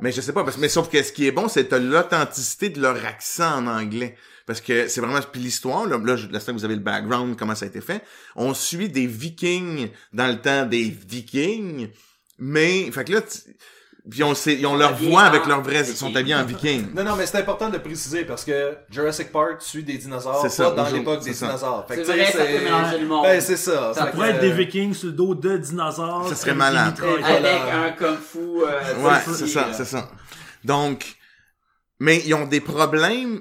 [0.00, 2.80] Mais je sais pas, parce, mais sauf que ce qui est bon, c'est l'authenticité de
[2.80, 4.16] leur accent en anglais.
[4.46, 7.36] Parce que c'est vraiment, puis l'histoire, là, là, je- là, que vous avez le background,
[7.36, 8.02] comment ça a été fait.
[8.34, 11.88] On suit des vikings dans le temps des vikings,
[12.38, 13.38] mais, fait que là, tu-
[14.08, 15.96] puis on sait, ils ont leur voix avec leur vrai, ils viking.
[15.96, 16.94] sont habillés en viking.
[16.94, 20.62] Non, non, mais c'est important de préciser parce que Jurassic Park suit des dinosaures, C'est
[20.62, 21.84] pas ça, dans l'époque des dinosaures.
[21.86, 23.24] Fait que, C'est vrai, ça peut mélanger le monde.
[23.24, 23.92] Ben, c'est ça.
[23.94, 26.28] Ça pourrait que, être des vikings sur le dos de dinosaures.
[26.28, 26.94] Ça serait avec malade.
[27.24, 30.08] Avec un kung fu, euh, Ouais, c'est ça, c'est ça.
[30.64, 31.16] Donc,
[31.98, 33.40] mais ils ont des problèmes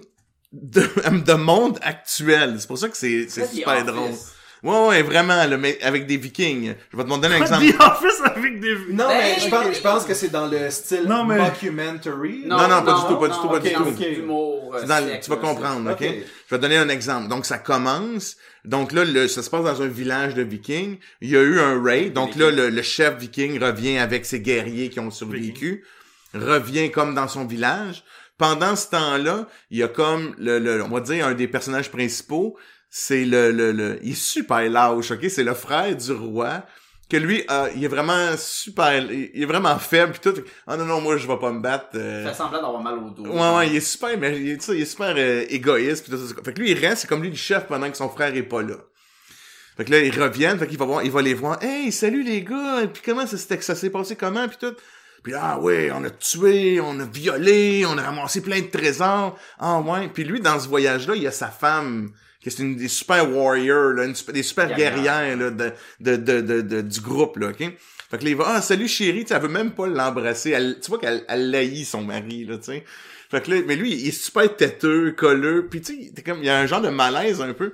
[0.51, 0.81] de,
[1.25, 2.55] de monde actuel.
[2.59, 4.33] C'est pour ça que c'est, super Office.
[4.61, 6.73] Ouais, ouais, vraiment, là, mais avec des vikings.
[6.91, 7.65] Je vais te donner un exemple.
[7.65, 8.75] The Office avec des...
[8.89, 12.43] Non, mais Ben, je pense, je pense que c'est dans le style Non, mais- mockumentary.
[12.45, 13.91] Non, non, pas du tout, pas du tout, pas du tout.
[13.91, 15.97] D'humour, euh, C'est dans le- sec, tu vas comprendre, ok?
[16.01, 16.07] Ok.
[16.47, 17.27] Je vais te donner un exemple.
[17.29, 18.35] Donc, ça commence.
[18.65, 20.97] Donc là, le, ça se passe dans un village de vikings.
[21.21, 22.11] Il y a eu un raid.
[22.13, 25.85] Donc là, le, le chef viking revient avec ses guerriers qui ont survécu.
[26.33, 28.03] Revient comme dans son village.
[28.37, 31.89] Pendant ce temps-là, il y a comme le, le- on va dire un des personnages
[31.91, 32.57] principaux.
[32.89, 35.29] C'est le, le, le, il est super lâche, ok?
[35.29, 36.63] C'est le frère du roi.
[37.09, 40.35] Que lui, euh, il est vraiment super, il est vraiment faible pis tout.
[40.67, 41.87] Ah non, non, moi, je vais pas me battre.
[41.95, 43.25] euh, Il fait semblant d'avoir mal au dos.
[43.25, 46.05] Ouais, ouais, il est super, mais il est, tu sais, il est super euh, égoïste.
[46.05, 46.35] Pis tout ça.
[46.45, 48.43] Fait que lui, il reste, c'est comme lui le chef pendant que son frère est
[48.43, 48.75] pas là.
[49.75, 51.57] Fait que là, ils reviennent, fait qu'il va voir, il va les voir.
[51.63, 54.75] Hey, salut les gars, puis comment ça s'était, ça s'est passé comment, puis tout?
[55.23, 59.35] Puis ah ouais, on a tué, on a violé, on a ramassé plein de trésors.
[59.57, 60.09] Ah ouais.
[60.13, 62.11] Puis lui, dans ce voyage-là, il y a sa femme,
[62.41, 64.95] qui est une des super warriors, là, une des super Guerrière.
[64.95, 67.57] guerrières là, de, de, de, de, du groupe, là, ok?
[68.09, 70.51] Fait que là, il va, ah, salut chérie, tu sais, elle veut même pas l'embrasser.
[70.51, 72.83] Elle, tu vois qu'elle elle haït son mari, là, tu sais.
[73.29, 76.45] Fait que là, mais lui, il est super têteux, colleux, puis tu sais, comme, il
[76.45, 77.73] y a un genre de malaise un peu.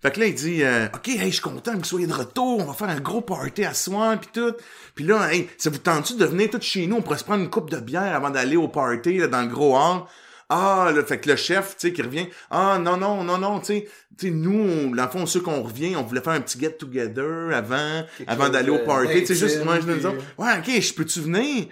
[0.00, 2.12] Fait que là, il dit, euh, OK, hey, je suis content que vous soyez de
[2.12, 4.54] retour, on va faire un gros party à soir, puis tout.
[4.94, 7.42] Puis là, hey, ça vous tente-tu de venir tout chez nous, on pourrait se prendre
[7.42, 10.02] une coupe de bière avant d'aller au party, là, dans le gros hall?
[10.50, 13.60] Ah, là, fait que le chef, tu sais, qui revient, ah, non, non, non, non,
[13.60, 16.32] tu sais, tu sais, nous, on- dans le fond, ceux qu'on revient, on voulait faire
[16.32, 19.96] un petit get-together avant, Quelque avant d'aller au party, tu sais, juste, moi, je me
[19.96, 21.66] disais, puis- ouais, ok, je peux-tu venir?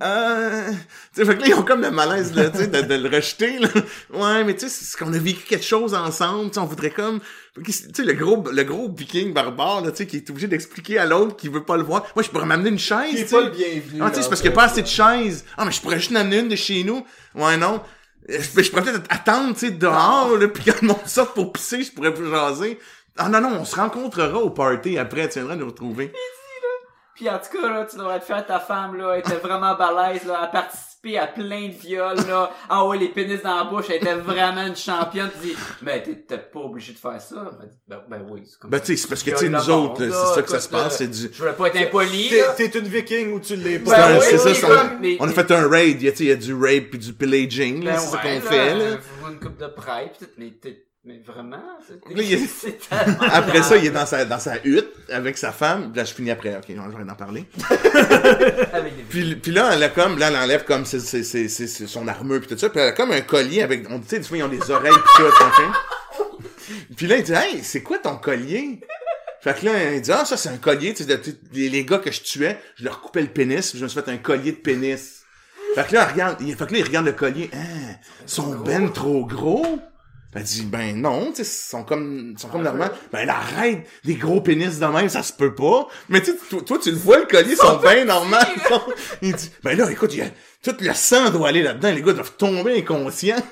[0.00, 0.76] Euh, tu
[1.12, 3.08] sais, fait que là, ils ont comme le malaise, là, tu sais, de, de le
[3.16, 3.68] rejeter, là.
[4.12, 6.90] Ouais, mais tu sais, c'est qu'on a vécu quelque chose ensemble, tu sais, on voudrait
[6.90, 7.20] comme,
[7.64, 10.98] tu sais, le gros, le gros viking barbare, là, tu sais, qui est obligé d'expliquer
[10.98, 12.04] à l'autre qui veut pas le voir.
[12.14, 13.36] Moi, je pourrais m'amener une chaise, Qui est tu sais.
[13.36, 14.00] pas le bienvenu.
[14.00, 15.44] Ah, tu sais, c'est parce qu'il n'y a pas assez de chaises.
[15.56, 17.04] Ah, mais je pourrais juste en amener une de chez nous.
[17.34, 17.80] Ouais, non.
[18.30, 21.52] Euh, Je, pourrais peut-être attendre, tu sais, dehors, là, puis quand le monde sorte pour
[21.52, 22.78] pisser, je pourrais plus jaser.
[23.16, 26.12] Ah, non, non, on se rencontrera au party après, tu viendras nous retrouver.
[27.14, 29.74] Puis en tout cas, là, tu devrais te faire ta femme, là, elle était vraiment
[29.74, 30.46] balèze, là, à
[31.16, 32.50] à plein de viols, là.
[32.68, 35.30] Ah ouais, les pénis dans la bouche, elle était vraiment une championne.
[35.40, 37.50] Tu dis, mais t'es pas obligé de faire ça.
[37.58, 38.84] Ben, ben, ben oui, c'est comme Ben, ça.
[38.84, 40.98] tu sais, c'est parce que, Tu sais, nous autres, c'est ça que ça se passe,
[40.98, 41.30] c'est du...
[41.32, 42.30] Je voulais pas être impoli.
[42.56, 43.90] T'es une viking ou tu l'es pas?
[43.90, 44.50] Ben c'est ça,
[45.20, 46.90] on a fait un raid, il y a, tu sais, il y a du rape
[46.90, 48.84] puis du pillaging, là, Ben c'est ça qu'on fait, là.
[49.20, 51.98] faut une coupe de prêt, mais t'es- Mais vraiment, c'est
[52.60, 55.90] c'est tellement Après ça, il est dans sa, dans sa hutte avec sa femme.
[55.94, 56.54] Là, je finis après.
[56.54, 57.46] Ok, non, je vais en parler.
[59.08, 60.98] Puis, puis là, elle a comme, là, elle enlève comme ses-
[61.86, 62.68] son armure puis tout ça.
[62.68, 64.70] Puis elle a comme un collier avec, on tu sais, des fois, ils ont des
[64.70, 65.62] oreilles pis tout, ok?
[66.96, 68.80] Puis là, il dit, hey, c'est quoi ton collier?
[69.40, 71.84] Fait que là, il dit, ah, ça, c'est un collier, tu sais, tu- les, les
[71.86, 74.18] gars que je tuais, je leur coupais le pénis, puis je me suis fait un
[74.18, 75.22] collier de pénis.
[75.74, 77.94] Fait que là, regarde, il, fait que là, il regarde le collier, hein,
[78.26, 79.78] sont ben trop gros?
[80.34, 82.92] Elle dit, ben non, tu sais, ils sont comme, ils sont comme normal.
[83.12, 85.88] Ben là, arrête, des gros pénis de même, ça se peut pas.
[86.10, 88.46] Mais tu sais, toi, toi, tu le vois, le collier, ils sont bien normal.
[88.54, 88.82] Ils sont-
[89.22, 90.26] Il dit, ben là, écoute, il y a,
[90.62, 93.42] tout le sang doit aller là-dedans, les gars doivent tomber inconscients.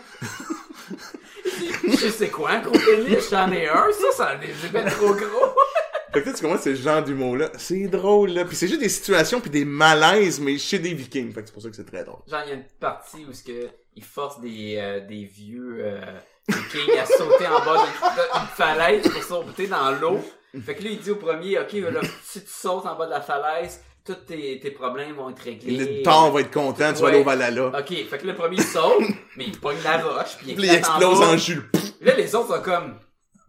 [1.89, 5.55] Je sais quoi, un gros pénis, j'en ai un, ça, ça c'est ben trop gros.
[6.13, 7.51] Fait que tu comprends, c'est ce genre d'humour-là.
[7.59, 8.45] C'est drôle, là.
[8.47, 11.33] Puis c'est juste des situations puis des malaises, mais chez des vikings.
[11.33, 12.21] Fait que c'est pour ça que c'est très drôle.
[12.27, 15.77] Genre, il y a une partie où ce que il force des, euh, des vieux
[15.81, 16.01] euh,
[16.49, 20.20] vikings à sauter en bas d'une falaise pour sauter dans l'eau.
[20.65, 23.10] Fait que là, il dit au premier, ok, là, si tu sautes en bas de
[23.10, 25.76] la falaise, tous tes, tes problèmes vont être réglés.
[25.76, 27.25] Le temps va être content, tu vas aller au.
[27.25, 27.66] Valhalla.
[27.78, 29.02] Ok, fait que le premier il saute,
[29.36, 31.26] mais il pogne la roche, puis il, Puis il explose bas.
[31.26, 31.62] en jus.
[32.00, 32.99] Là, les autres sont comme.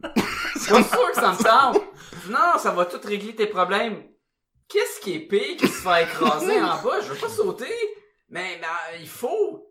[0.55, 1.83] C'est sûr que ça me tente.
[2.29, 4.03] Non, ça va tout régler tes problèmes.
[4.67, 6.99] Qu'est-ce qui est pire que se faire écraser en bas?
[7.01, 7.65] Je veux pas sauter.
[8.29, 9.66] Mais, mais, euh, il faut.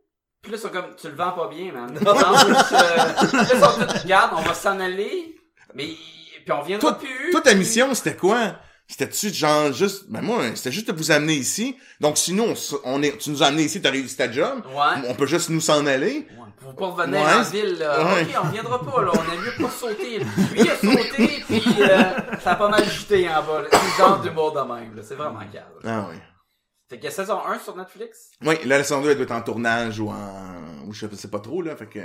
[0.46, 1.92] Puis là, ils sont comme, tu le vends pas bien, man.
[1.92, 3.06] Non, je- là,
[3.52, 5.34] ils sont tous, regarde, on va s'en aller.
[5.74, 7.30] Mais, puis on viendra Toi, plus.
[7.32, 8.54] toi, ta mission, c'était quoi?
[8.86, 11.76] C'était-tu genre juste, ben moi, c'était juste de vous amener ici.
[12.00, 14.62] Donc sinon, on, est, tu nous as amenés ici, t'as réussi ta job.
[14.68, 15.08] Ouais.
[15.08, 16.28] On peut juste nous s'en aller.
[16.38, 17.32] Ouais, Pour pas revenir Ouais.
[17.34, 18.04] en ville, là.
[18.14, 18.22] Ouais.
[18.22, 19.10] Ok, on viendra pas, là.
[19.12, 20.20] On a mieux pas sauter.
[20.52, 21.98] Lui, a sauté, puis euh,
[22.44, 23.68] ça a pas mal jeté en bas, là.
[23.72, 25.02] C'est genre d'humour de même, là.
[25.02, 25.64] C'est vraiment calme.
[25.84, 26.16] Ah oui.
[26.88, 28.30] Fait qu'il y a saison 1 sur Netflix?
[28.42, 31.28] Oui, là, la saison 2, elle doit être en tournage ou en, ou je sais
[31.30, 31.74] pas trop, là.
[31.74, 31.98] Fait que,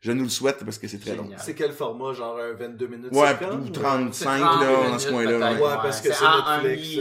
[0.00, 1.28] je nous le souhaite parce que c'est très long.
[1.38, 2.12] C'est quel format?
[2.12, 3.12] Genre un 22 minutes?
[3.12, 5.38] Ouais, ou ou- 35, C'est là, 30 dans minutes, ce coin-là.
[5.52, 5.54] ouais.
[5.62, 7.00] Ouais, parce que c'est Netflix, mi-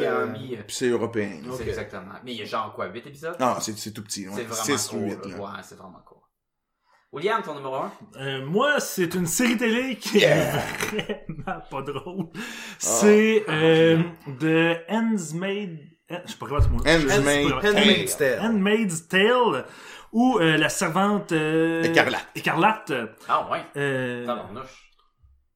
[0.55, 1.31] euh, Puis c'est européen.
[1.57, 2.13] C'est exactement.
[2.23, 3.35] Mais il y a genre quoi, 8 épisodes?
[3.39, 4.43] Ah, c'est, c'est tout petit, c'est ouais.
[4.43, 4.99] vraiment 6 court.
[4.99, 5.37] ou 8, là.
[5.37, 5.43] là.
[5.43, 6.29] Ouais, c'est vraiment court.
[7.11, 7.91] William, ton numéro 1?
[8.19, 10.51] Euh, moi, c'est une série télé qui est
[10.91, 12.27] vraiment pas drôle.
[12.79, 14.01] C'est euh,
[14.39, 15.79] The Handmaid...
[16.11, 18.39] euh, Je sais pas comment Handmaid's Tale.
[18.41, 19.65] Handmaid's Tale
[20.13, 22.27] ou euh, la servante euh, Écarlate.
[22.35, 22.93] Écarlate.
[23.27, 23.61] Ah ouais.
[23.75, 24.91] euh, Tabarnouche.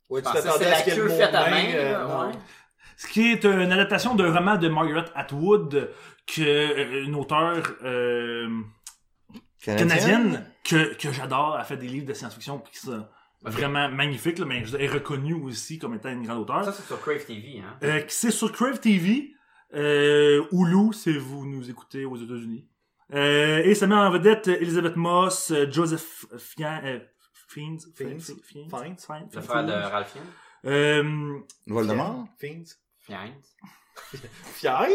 [0.10, 2.34] Ouais, tu t'attendais c'est à la ce qu'il y ait faite à main, euh, ouais.
[2.98, 5.90] ce qui est une adaptation d'un roman de Margaret Atwood,
[6.28, 8.50] que euh, une auteure euh,
[9.64, 10.46] canadienne?
[10.64, 11.56] que, que j'adore.
[11.60, 13.06] Elle fait des livres de science-fiction puis qui sont
[13.44, 16.64] vraiment magnifiques, là, mais elle est reconnue aussi comme étant une grande auteure.
[16.66, 17.78] Ça, c'est sur Crave TV, hein.
[17.84, 19.32] Euh, qui- c'est sur Crave TV,
[19.74, 22.66] euh, Hulu, si vous nous écoutez aux États-Unis.
[23.14, 27.00] Euh, et ça met en vedette Elizabeth Moss, Joseph Fiennes, euh,
[27.50, 28.20] Fiennes, Fiennes.
[28.20, 28.98] Fiennes, Fiennes, Fiennes.
[28.98, 29.84] Fiennes, Le frère de Fiennes.
[29.84, 30.24] Ralph Fiennes.
[30.66, 32.26] Euh, Voldemort?
[32.40, 32.64] Fiends.
[33.00, 33.42] Fiennes.
[34.54, 34.86] Fiends?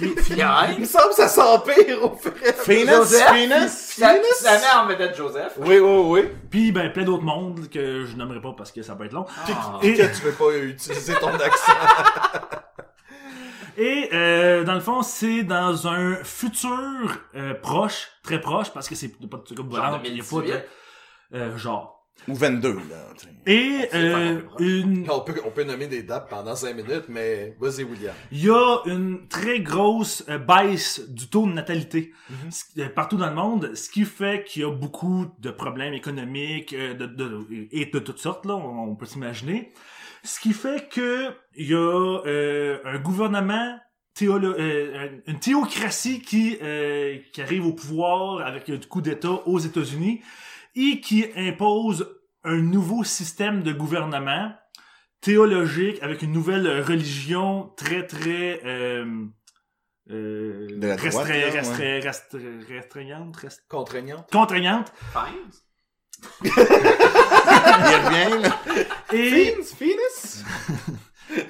[0.00, 0.84] Il me Fiennes.
[0.84, 2.90] semble que ça s'empire au Phoenix?
[2.90, 3.26] Joseph?
[3.28, 3.72] Phoenix?
[3.72, 5.54] Ça, ça met en vedette Joseph.
[5.58, 6.28] Oui, oui, oui.
[6.50, 9.26] Puis ben plein d'autres mondes que je nommerai pas parce que ça peut être long.
[9.46, 9.78] Ah.
[9.82, 11.72] Et, Que tu veux pas utiliser ton accent.
[13.76, 18.94] et euh, dans le fond, c'est dans un futur euh, proche, très proche, parce que
[18.94, 20.62] c'est pas de comme Genre volant, il y a pas de 2018.
[21.34, 21.92] euh, genre.
[22.28, 22.80] Ou 22, là.
[23.18, 23.32] tu sais.
[23.44, 27.56] Et C'est euh, une on, peut, on peut nommer des dates pendant 5 minutes, mais
[27.60, 28.14] vas-y, William.
[28.30, 32.50] Il y a une très grosse euh, baisse du taux de natalité Mhm.
[32.52, 35.92] ce- euh, partout dans le monde, ce qui fait qu'il y a beaucoup de problèmes
[35.92, 39.72] économiques euh, de, de- et de toutes sortes, là, on, on peut s'imaginer.
[40.24, 41.78] Ce qui fait que il y a
[42.26, 43.78] euh, un gouvernement
[44.14, 49.58] théolo- euh, une théocratie qui, euh, qui arrive au pouvoir avec un coup d'État aux
[49.58, 50.22] États-Unis
[50.74, 52.08] et qui impose
[52.42, 54.52] un nouveau système de gouvernement
[55.20, 59.24] théologique avec une nouvelle religion très très euh,
[60.10, 64.30] euh, De la droite, restreint- là, restreint- restreint- restreignante, rest- Contraignante.
[64.30, 64.92] contraignante.
[66.44, 66.50] Il
[68.00, 68.60] revient, là.
[69.12, 69.56] et?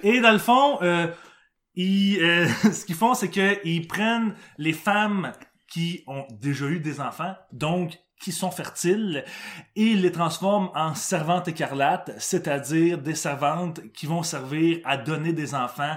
[0.02, 1.08] Et dans le fond, euh,
[1.74, 5.32] ils, euh, ce qu'ils font, c'est qu'ils prennent les femmes
[5.68, 9.24] qui ont déjà eu des enfants, donc qui sont fertiles,
[9.76, 15.32] et ils les transforment en servantes écarlates, c'est-à-dire des servantes qui vont servir à donner
[15.32, 15.96] des enfants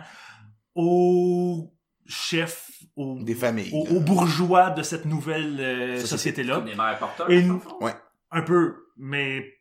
[0.76, 1.72] aux
[2.06, 3.72] chefs, aux, Des familles.
[3.74, 6.62] aux, bourgeois de cette nouvelle euh, société-là.
[6.62, 7.30] Des mères porteuses.
[7.30, 7.50] Et.
[7.84, 7.94] Ouais.
[8.32, 9.54] Un peu, mais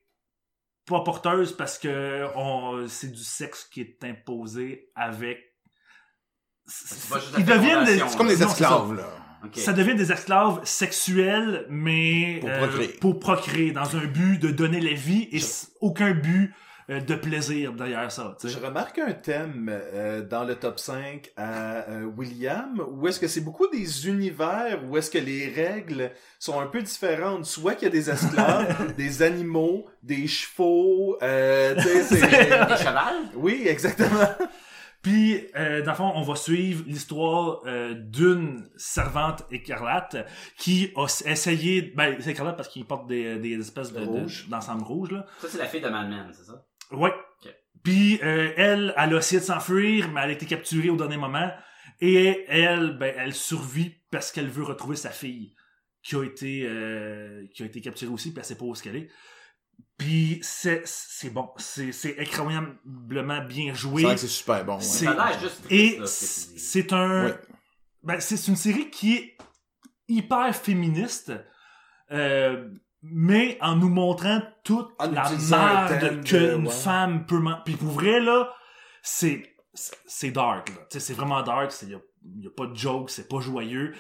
[0.86, 5.38] pas porteuse parce que on, c'est du sexe qui est imposé avec.
[7.38, 9.08] Ils deviennent des, C'est comme des Non, esclaves, là.
[9.54, 12.88] Ça devient des esclaves sexuels, mais Pour euh, procréer.
[13.00, 15.40] pour procréer, dans un but de donner la vie et
[15.80, 16.52] aucun but
[16.90, 18.36] euh, de plaisir derrière ça.
[18.40, 18.54] tu sais.
[18.58, 23.28] Je remarque un thème euh, dans le top 5 à euh, William, où est-ce que
[23.28, 27.44] c'est beaucoup des univers, où est-ce que les règles sont un peu différentes.
[27.44, 32.20] Soit qu'il y a des esclaves, des animaux, des chevaux, euh, tu sais, c'est...
[32.20, 33.30] Des chevals?
[33.34, 34.28] Oui, exactement.
[35.02, 40.26] Puis, euh, dans le fond, on va suivre l'histoire euh, d'une servante écarlate
[40.58, 41.92] qui a essayé...
[41.96, 44.48] Ben, c'est écarlate parce qu'il porte des, des espèces de, de- Rouge.
[44.50, 45.24] d'ensemble rouge, là.
[45.40, 46.60] Ça, c'est la fille de Mad Men, c'est ça?
[46.92, 47.12] Ouais.
[47.82, 51.16] Puis euh, elle, elle a essayé de s'enfuir, mais elle a été capturée au dernier
[51.16, 51.50] moment.
[52.00, 55.54] Et elle, ben, elle survit parce qu'elle veut retrouver sa fille,
[56.02, 58.82] qui a été, euh, qui a été capturée aussi, puis elle sait pas où est-ce
[58.82, 59.08] qu'elle est.
[59.98, 64.02] Puis c'est, c'est bon, c'est, c'est incroyablement bien joué.
[64.02, 64.76] C'est vrai que c'est super bon.
[64.76, 64.82] ouais.
[64.82, 66.60] C'est- Ça a l'air juste triste, Et là, ce que tu dis.
[66.60, 67.34] c'est un, Ouais.
[68.02, 69.36] ben, c'est une série qui est
[70.08, 71.32] hyper féministe,
[72.10, 72.68] euh,
[73.12, 76.72] mais en nous montrant toute En la merde qu'une ouais.
[76.72, 78.52] femme peut man- Puis pour vrai, là,
[79.02, 79.42] c'est,
[79.74, 80.76] c'est dark, là.
[80.90, 81.98] Tu sais, c'est vraiment dark, il y a,
[82.40, 83.94] y a pas de joke, c'est pas joyeux.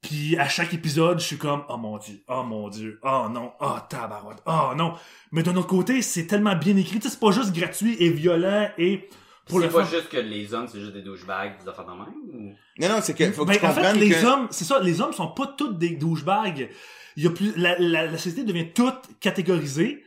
[0.00, 3.52] Puis à chaque épisode, je suis comme oh mon dieu, oh mon dieu, oh non,
[3.60, 4.94] oh tabarouette, oh non.
[5.30, 8.10] Mais d'un autre côté, c'est tellement bien écrit, tu sais, c'est pas juste gratuit et
[8.10, 9.08] violent et
[9.46, 9.96] pour C'est le pas fun.
[9.96, 12.14] juste que les hommes, c'est juste des douchebags, des affaires de même?
[12.34, 12.52] Ou...
[12.80, 14.26] Non, non, c'est que faut que Ben, tu en fait, les que...
[14.26, 16.68] hommes, c'est ça, les hommes sont pas tous des douchebags.
[17.16, 20.04] Il y a plus, la, la, la société devient toute catégorisée.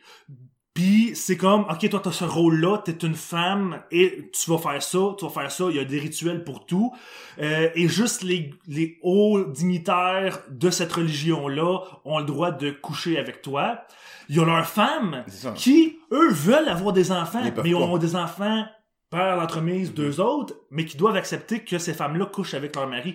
[0.73, 4.83] Puis c'est comme, ok, toi t'as ce rôle-là, t'es une femme et tu vas faire
[4.83, 5.67] ça, tu vas faire ça.
[5.69, 6.93] Il y a des rituels pour tout.
[7.39, 13.17] Euh, et juste les, les hauts dignitaires de cette religion-là ont le droit de coucher
[13.17, 13.85] avec toi.
[14.27, 15.53] Il y a leurs femmes ça.
[15.53, 17.77] qui, eux, veulent avoir des enfants, Ils mais pas.
[17.79, 18.65] ont des enfants
[19.09, 23.13] par l'entremise d'eux autres, mais qui doivent accepter que ces femmes-là couchent avec leur mari.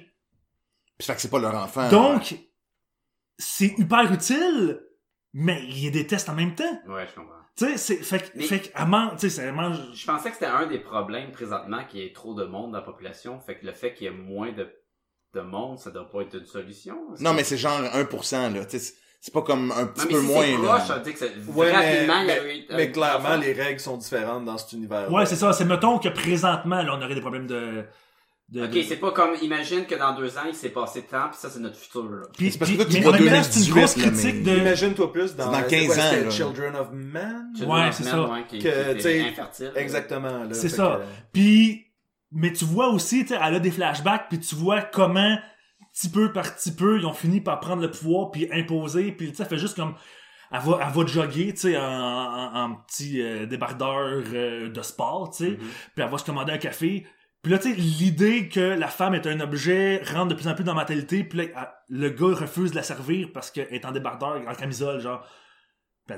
[0.96, 1.90] Puis fait que c'est pas leur enfant.
[1.90, 2.36] Donc,
[3.40, 4.80] c'est hyper utile,
[5.32, 6.80] mais ils les détestent en même temps.
[6.88, 7.34] Ouais, je comprends.
[7.56, 10.28] Tu sais, c'est, fait, que- Mais- fait que, man- tu sais, c'est vraiment, Je pensais
[10.28, 13.38] que c'était un des problèmes présentement qu'il y ait trop de monde dans la population.
[13.40, 14.68] Fait que le fait qu'il y ait moins de,
[15.34, 16.96] de monde, ça doit pas être une solution.
[17.14, 18.64] Est-ce Non, que- mais c'est genre 1%, là.
[18.64, 21.02] Tu sais, c'est- pas comme un petit Non, peu si moins, c'est là.
[21.12, 22.64] que Ouais, mais, rapidement, il y a mais- eu...
[22.70, 25.12] mais clairement, les règles sont différentes dans cet univers.
[25.12, 27.84] ouais, c'est ça, c'est mettons que présentement, là, on aurait des problèmes de,
[28.50, 31.06] de, Ok, de- c'est pas comme, imagine que dans deux ans, il s'est passé de
[31.06, 32.22] temps, puis ça, c'est notre futur, là.
[32.36, 35.36] Puis, C'est parce que toi, tu vois c'est une 2018, grosse critique de, Imagine-toi plus
[35.36, 36.30] dans, dans euh, 15 quoi, ans.
[36.30, 37.52] Children of Man?
[37.56, 38.22] Children Ouais, of c'est ça.
[38.28, 39.72] ouais, qui, Que, tu sais, infertile.
[39.76, 40.44] Exactement.
[40.44, 40.52] là.
[40.54, 41.00] C'est ça.
[41.00, 41.86] que- Puis,
[42.32, 45.38] mais tu vois aussi, tu sais, elle a des flashbacks, puis tu vois comment,
[45.92, 49.30] petit peu par petit peu, ils ont fini par prendre le pouvoir, puis imposer, puis
[49.30, 49.94] tu sais, elle fait juste comme,
[50.52, 54.82] elle va, elle va jogger, tu sais, en, en, en petit euh, débardeur euh, de
[54.82, 55.56] sport, tu sais, Mhm.
[55.58, 57.06] puis elle va se commander un café.
[57.42, 60.54] Puis là, tu sais, l'idée que la femme est un objet rentre de plus en
[60.54, 63.72] plus dans la mentalité, puis là, elle- le gars refuse de la servir parce qu'elle
[63.72, 65.26] est en débardeur, en camisole, genre.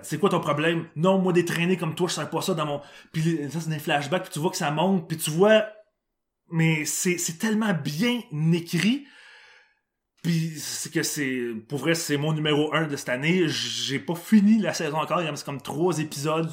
[0.02, 0.86] C'est quoi ton problème?
[0.96, 2.80] Non, moi, des traînées comme toi, je sers pas ça dans mon...
[3.12, 5.66] Puis ça, c'est des flashbacks, puis tu vois que ça monte, puis tu vois...
[6.50, 8.20] Mais c'est c'est tellement bien
[8.52, 9.06] écrit.
[10.22, 11.52] Puis c'est que c'est...
[11.68, 13.48] Pour vrai, c'est mon numéro 1 de cette année.
[13.48, 15.20] J'ai pas fini la saison encore.
[15.20, 16.48] Il y a comme trois épisodes.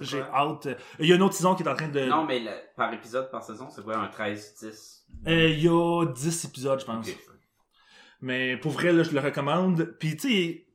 [0.00, 0.68] J'ai hâte.
[1.00, 2.04] Il y a une autre saison qui est en train de...
[2.04, 2.40] Non, mais
[2.76, 5.00] par épisode, par saison, c'est quoi, un 13-10?
[5.26, 7.08] Euh, Il y a 10 épisodes, je pense.
[8.20, 9.96] Mais pour vrai, là, je le recommande.
[9.98, 10.66] Puis, tu sais,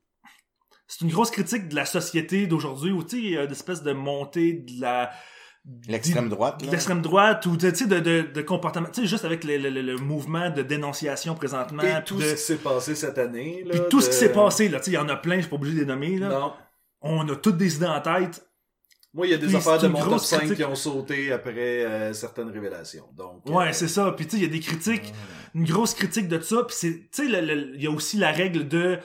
[0.85, 3.51] c'est une grosse critique de la société d'aujourd'hui où, tu sais, il y a une
[3.51, 5.11] espèce de montée de la...
[5.87, 9.43] L'extrême droite, l'extrême droite ou tu sais de, de, de comportement tu sais juste avec
[9.43, 12.95] le, le, le- le mouvement de dénonciation présentement Et tout de- ce qui s'est passé
[12.95, 13.63] cette année.
[13.65, 15.35] Là, puis tout ce qui s'est passé là tu sais il y en a plein
[15.35, 16.53] je suis pas obligé de les nommer là Non.
[17.01, 18.47] on a toutes des idées en tête
[19.13, 20.55] Moi, il y a des Puis affaires de mon top grosse 5 critique.
[20.57, 21.51] qui ont sauté après
[21.85, 23.05] euh, certaines révélations.
[23.15, 25.13] Donc, ouais euh, c'est ça puis tu sais il y a des critiques
[25.53, 28.69] une grosse critique de ça puis c'est tu sais il y a aussi la règle
[28.69, 28.99] de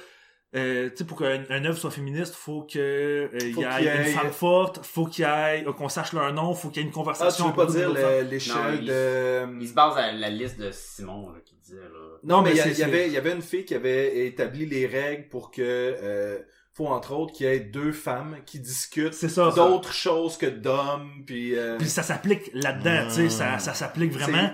[0.54, 3.64] euh, tu sais pour qu'un un œuvre soit féministe faut que euh, il Faut y
[3.64, 6.30] ait qu'il y ait- une femme forte faut qu'il y ait euh, qu'on sache leur
[6.32, 7.90] nom faut qu'il y ait une Ah, tu conversation veux pas dire
[8.30, 9.60] l'échelle de...
[9.60, 12.18] Il se base à la liste de Simon, là, qui disait, là.
[12.22, 15.28] Non, mais il y, avait, il y avait une fille qui avait établi les règles
[15.28, 15.62] pour que...
[15.62, 16.38] euh,
[16.74, 19.12] faut entre autres qu'il y ait deux femmes qui discutent
[19.54, 21.54] d'autres choses que d'hommes, puis...
[21.54, 24.50] euh, puis ça s'applique là-dedans tu sais ça, ça s'applique vraiment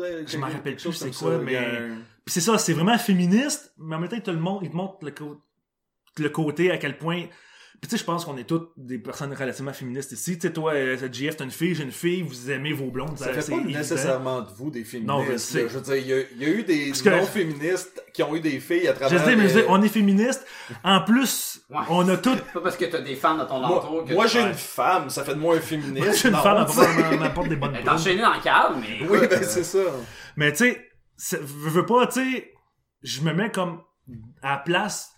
[0.00, 1.42] euh, Je m'en rappelle chose plus c'est quoi, ça.
[1.42, 1.88] Mais-
[2.24, 4.70] Puis c'est ça, c'est vraiment féministe, mais en même temps, il te le montre, il
[4.70, 5.12] te montre le,
[6.18, 7.24] le côté à quel point.
[7.80, 10.38] Puis tu sais, je pense qu'on est toutes des personnes relativement féministes ici.
[10.38, 13.16] Tu sais, toi, euh, GF, t'as une fille, j'ai une fille, vous aimez vos blondes.
[13.16, 13.78] Ça fait c'est pas évident.
[13.78, 15.08] nécessairement de vous des féministes.
[15.08, 15.62] Non, je sais.
[15.62, 18.40] Je veux dire, il y a, il y a eu des non-féministes qui ont eu
[18.40, 19.24] des filles à Je travers...
[19.24, 20.44] sais, mais je veux les- dire, on est féministes.
[20.84, 21.78] En plus, Ouais.
[21.88, 22.42] on a toutes.
[22.52, 24.52] Pas parce que t'as des fans dans ton entour Moi, que moi, tu j'ai une
[24.52, 26.06] femme, ça fait de moi un féministe.
[26.12, 26.82] Je suis une Non, femme, sais.
[27.12, 29.06] elle m'apporte des bonnes Elle est enchaînée dans le cadre, mais.
[29.08, 29.78] Oui, ben euh, c'est ça.
[30.36, 30.89] Mais tu sais,
[31.22, 32.52] c'est- veux pas, tu sais.
[33.02, 33.82] je me mets comme
[34.42, 35.12] à la place.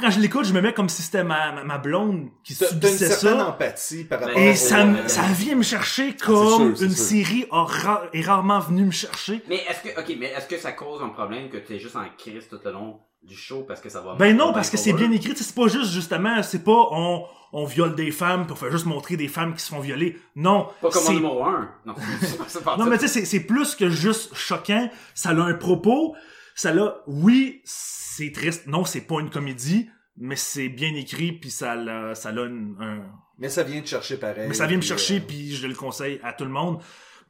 [0.00, 2.66] Quand je l'écoute, je me mets comme si c'était ma, ma, ma blonde qui T'as
[2.66, 3.48] t'as une subissait certaine ça.
[3.48, 7.04] empathie par rapport Et ça, euh, ça vient me chercher c'est comme sûr, une sûr.
[7.04, 9.42] série a ra- est rarement venue me chercher.
[9.48, 12.04] Mais est-ce que, ok, mais est-ce que ça cause un problème que t'es juste en
[12.16, 12.98] crise tout le long?
[13.28, 15.30] Du show parce que ça va Ben non, parce que c'est bien écrit.
[15.30, 18.70] Tu sais, C'est pas juste, justement, c'est pas on, on viole des femmes pour faire
[18.72, 20.18] juste montrer des femmes qui se font violer.
[20.34, 20.68] Non.
[20.80, 21.70] Pas comme c'est- en numéro 1.
[21.86, 21.94] Non,
[22.86, 24.90] mais tu sais, c'est- c'est plus que juste choquant.
[25.14, 26.16] Ça a un propos.
[26.54, 28.66] Ça l'a, oui, c'est triste.
[28.66, 32.74] Non, c'est pas une comédie, mais c'est bien écrit, puis ça l'a, ça l'a une-
[32.80, 33.02] un,
[33.38, 34.48] Mais ça vient te chercher pareil.
[34.48, 36.80] mais ça vient me chercher, euh, puis je le conseille à tout le monde.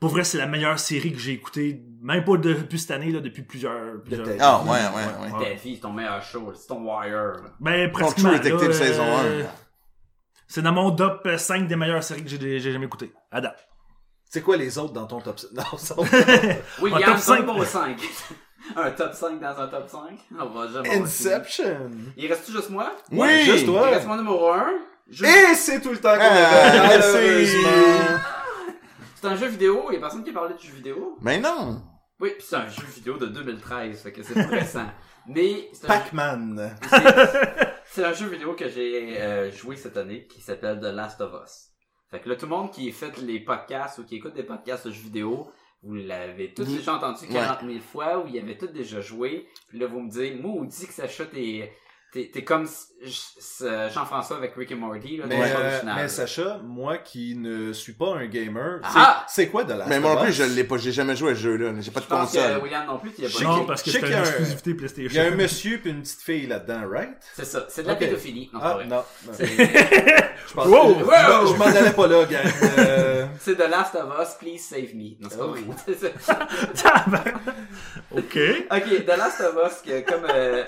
[0.00, 3.20] Pour vrai, c'est la meilleure série que j'ai écoutée, même pas depuis cette année, là,
[3.20, 4.00] depuis plusieurs...
[4.04, 4.26] plusieurs...
[4.28, 4.36] vie.
[4.38, 5.44] Ah, ouais, ouais, ouais.
[5.44, 7.12] Ta vie, c'est ton meilleur show, c'est ton Wire.
[7.32, 7.50] là.
[7.58, 8.32] Ben, True pratiquement.
[8.32, 9.46] Detective là, saison euh, 1.
[10.46, 13.12] C'est dans mon top 5 des meilleures séries que j'ai j'ai jamais écoutées.
[13.32, 13.68] À date.
[14.30, 15.94] C'est quoi les autres dans ton top Non, ça
[16.80, 17.40] William, top top cinq.
[17.40, 18.00] numéro 5.
[18.76, 20.00] un top 5 dans un top 5?
[20.40, 20.96] On va jamais.
[21.00, 21.90] Inception.
[22.16, 22.92] Il reste juste moi?
[23.10, 23.44] Oui!
[23.44, 23.88] Juste Il toi.
[23.90, 24.66] reste mon numéro 1.
[25.24, 28.18] Et c'est tout le temps qu'on Ah, avait, c'est- malheureusement.
[29.20, 31.16] C'est un jeu vidéo, il y a personne qui a parlé de jeu vidéo.
[31.20, 31.82] Mais non!
[32.20, 34.86] Oui, pis c'est un jeu vidéo de 2013, fait que c'est pas récent.
[35.28, 36.76] Mais c'est un, Pac-Man.
[36.88, 41.20] c'est- c'est un jeu vidéo que j'ai euh, joué cette année qui s'appelle The Last
[41.20, 41.68] of Us.
[42.10, 44.86] Fait que là, tout le monde qui fait les podcasts ou qui écoute des podcasts
[44.86, 45.50] de jeux vidéo,
[45.82, 46.76] vous l'avez tous Oui.
[46.78, 47.34] déjà entendu Ouais.
[47.34, 49.46] 40 000 fois, ou il y avait tous déjà joué.
[49.68, 51.72] Puis là, vous me dites, moi, on dit que Sacha, t'es,
[52.12, 53.62] t'es, comme s-
[53.92, 57.92] Jean-François avec Rick et Morty, là, Mais, pas euh, mais Sacha, moi qui ne suis
[57.92, 59.24] pas un gamer, c'est- Ah!
[59.28, 61.34] c'est quoi de la Mais moi non plus, je l'ai pas, j'ai jamais joué à
[61.34, 61.72] ce jeu-là.
[61.80, 62.62] J'ai pas de Je pense que console.
[62.62, 63.44] William non plus, as Je pas.
[63.44, 65.10] Non, parce que c'est une a un- exclusivité PlayStation.
[65.10, 67.10] Il y a un monsieur puis une petite fille là-dedans, right?
[67.34, 68.50] C'est ça, c'est de la pédophilie.
[68.52, 68.86] Non, c'est pas Ah, vrai.
[68.86, 69.04] non.
[70.48, 70.94] Je pense Wow!
[70.94, 72.40] que- je- je m'en allais pas là, gang.
[72.78, 75.20] Euh, C'est The Last of Us, Please Save Me.
[75.20, 75.48] Non, c'est pas Oh.
[75.50, 75.62] vrai.
[75.86, 76.38] C'est ça.
[78.10, 78.38] ok.
[78.70, 80.64] ok, The Last of Us, que, comme euh,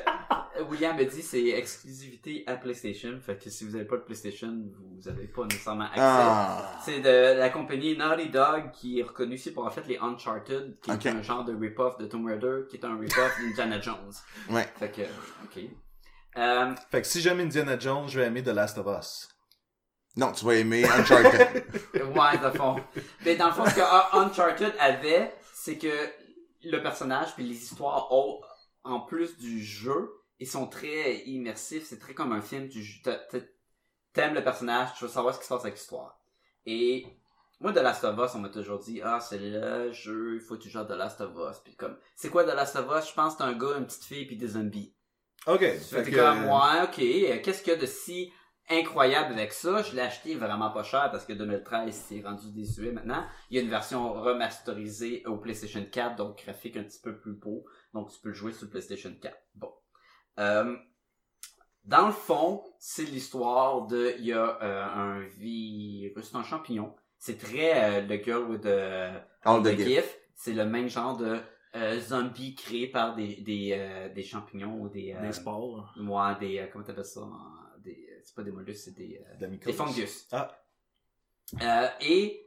[0.68, 3.18] William a dit, c'est exclusivité à PlayStation.
[3.20, 6.00] Fait que si vous n'avez pas de PlayStation, vous n'avez pas nécessairement accès.
[6.00, 6.78] Ah.
[6.84, 10.78] C'est de la compagnie Naughty Dog qui est reconnue ici pour en fait les Uncharted,
[10.80, 14.12] qui est un genre de rip-off de Tomb Raider, qui est un rip-off d'Indiana Jones.
[14.48, 14.68] Ouais.
[14.78, 15.02] Fait que,
[15.44, 15.64] ok.
[16.36, 19.28] Euh, Fait que si j'aime Indiana Jones, je vais aimer The Last of Us.
[20.16, 21.64] Non, tu vas aimer Uncharted.
[21.94, 22.76] Ouais, dans le fond.
[23.24, 25.88] Mais dans le fond, ce que ah, Uncharted avait, c'est que
[26.64, 28.40] le personnage puis les histoires, ont,
[28.84, 30.10] en plus du jeu,
[30.40, 31.84] ils sont très immersifs.
[31.86, 32.68] C'est très comme un film.
[32.68, 33.38] Tu t'a- t'a-
[34.12, 36.18] t'aimes le personnage, tu veux savoir ce qui se passe avec l'histoire.
[36.66, 37.06] Et
[37.60, 40.56] moi, The Last of Us, on m'a toujours dit, ah, c'est le jeu, il faut
[40.56, 41.58] que tu joues à The Last of Us.
[41.62, 43.08] Puis comme, c'est quoi The Last of Us?
[43.08, 44.94] Je pense que c'est un gars, une petite fille puis des zombies.
[45.46, 45.60] Ok.
[45.60, 48.32] Fait que comme, ouais, ok, qu'est-ce qu'il y a de si
[48.68, 49.82] incroyable avec ça?
[49.82, 53.24] Je l'ai acheté vraiment pas cher parce que 2013, c'est rendu désuet maintenant.
[53.50, 57.32] Il y a une version remasterisée au PlayStation 4, donc graphique un petit peu plus
[57.32, 57.64] beau.
[57.94, 59.36] Donc tu peux le jouer sur le PlayStation 4.
[59.54, 59.72] Bon.
[60.38, 60.76] Euh,
[61.84, 66.94] dans le fond, c'est l'histoire de, il y a euh, un virus, c'est un champignon.
[67.18, 68.66] C'est très euh, le girl with the,
[69.44, 69.88] All the the gift.
[69.88, 71.38] GIF, c'est le même genre de
[71.76, 75.92] euh, zombie créé par des des, euh, des champignons ou des euh, Des sports.
[75.98, 77.28] ouais, des euh, comment t'appelles ça?
[77.84, 80.50] Des c'est pas des mollusques c'est des euh, des fungus Ah.
[81.62, 82.46] Euh, et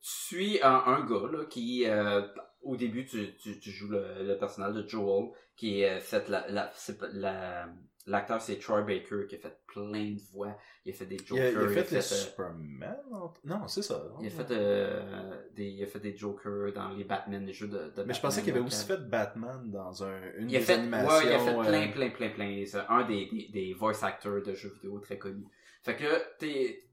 [0.00, 2.26] tu suis un, un gars là, qui euh,
[2.62, 6.28] au début tu, tu, tu joues le, le personnage de Joel qui est euh, fait
[6.28, 7.68] la la
[8.06, 11.26] l'acteur c'est Troy Baker qui a fait plein de voix il a fait des Il
[11.26, 12.96] Jokers a, il a fait euh, Superman?
[13.44, 13.68] non?
[13.68, 14.02] C'est ça.
[14.20, 17.68] il a fait euh, des il a fait des Jokers dans les Batman les jeux
[17.68, 20.58] de, de Mais je pensais qu'il avait aussi fait Batman dans un, une il a
[20.60, 21.08] des fait, animations.
[21.18, 22.64] ouais, il a fait plein, euh, plein, plein, plein.
[22.66, 25.46] C'est un des, des, des voice actors de jeux vidéo très connus.
[25.82, 26.84] Fait que là, t'es,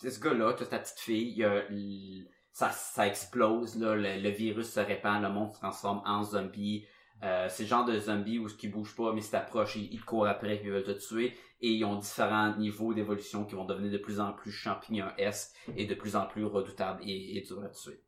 [0.00, 1.64] t'es ce gars-là, t'as ta petite fille, il y a
[2.54, 6.86] ça, ça explose, là, le, le virus se répand, le monde se transforme en zombie.
[7.24, 9.92] Euh, c'est le genre de zombie où ce qui bouge pas, mais si t'approches, ils,
[9.92, 11.36] ils te courent après, ils veulent te tuer.
[11.60, 15.86] Et ils ont différents niveaux d'évolution qui vont devenir de plus en plus champignons-esques et
[15.86, 18.00] de plus en plus redoutables et, et durs à tuer.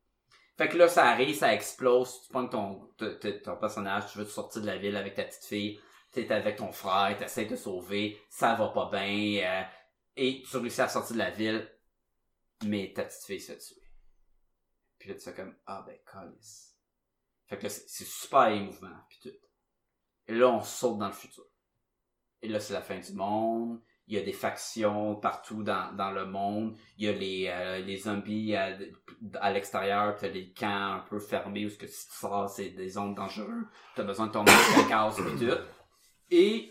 [0.57, 4.29] Fait que là, ça arrive, ça explose, tu prends ton, ton, personnage, tu veux te
[4.29, 5.79] sortir de la ville avec ta petite fille,
[6.13, 9.63] t'es avec ton frère, t'essaies de sauver, ça va pas bien, euh,
[10.15, 11.69] et tu réussis à sortir de la ville,
[12.65, 13.86] mais ta petite fille se tuer.
[15.07, 16.75] Puis tu fais comme, ah ben, calice.
[17.45, 19.37] Fait que là, c'est super émouvant, puis tout.
[20.27, 21.45] Et là, on saute dans le futur.
[22.41, 23.81] Et là, c'est la fin du monde.
[24.07, 26.77] Il y a des factions partout dans, dans le monde.
[26.97, 28.77] Il y a les, euh, les zombies à,
[29.39, 30.17] à l'extérieur.
[30.17, 33.65] T'as les camps un peu fermés où ce que tu sors, c'est des zones dangereuses.
[33.95, 34.43] T'as besoin de ton
[34.89, 35.57] casse et tout.
[36.29, 36.69] Et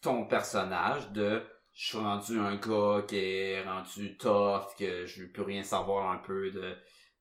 [0.00, 5.28] ton personnage de je suis rendu un gars qui est rendu tough, que je veux
[5.30, 6.74] plus rien savoir un peu de,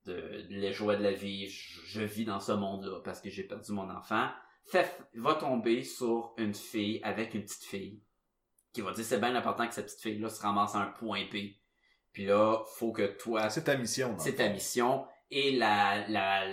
[0.05, 1.47] de, les joies de la vie.
[1.47, 4.29] Je, je vis dans ce monde-là parce que j'ai perdu mon enfant.
[4.65, 8.01] fait, va tomber sur une fille avec une petite fille
[8.73, 11.23] qui va dire c'est bien important que cette petite fille-là se ramasse à un point
[11.31, 11.57] P.
[12.11, 14.15] Puis là, faut que toi, C'est ta mission.
[14.17, 16.45] c'est ta mission et la la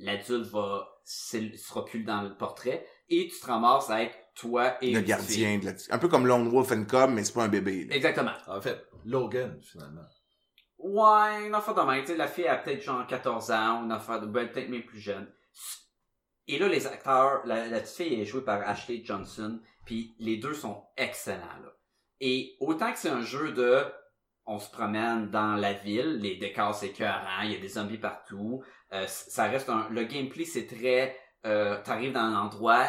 [0.00, 4.92] l'adulte va sera plus dans le portrait et tu te ramasses à être toi et
[4.92, 5.58] Le une gardien fille.
[5.60, 5.72] de la...
[5.90, 7.84] Un peu comme Lone Wolf and Cub, mais c'est pas un bébé.
[7.86, 7.94] là.
[7.96, 8.32] Exactement.
[8.46, 10.04] En fait, Logan, finalement.
[10.78, 12.04] Ouais, une affaire de.
[12.06, 15.00] Tu la fille a peut-être genre 14 ans, une affaire de, ben, peut-être même plus
[15.00, 15.30] jeune.
[16.46, 20.36] Et là, les acteurs, la, la petite fille est jouée par Ashley Johnson, puis les
[20.38, 21.72] deux sont excellents, là.
[22.20, 23.84] Et autant que c'est un jeu de,
[24.46, 27.98] on se promène dans la ville, les décors c'est écœurant, il y a des zombies
[27.98, 31.16] partout, euh, ça reste un, le gameplay c'est très,
[31.46, 32.86] euh, t'arrives dans un endroit,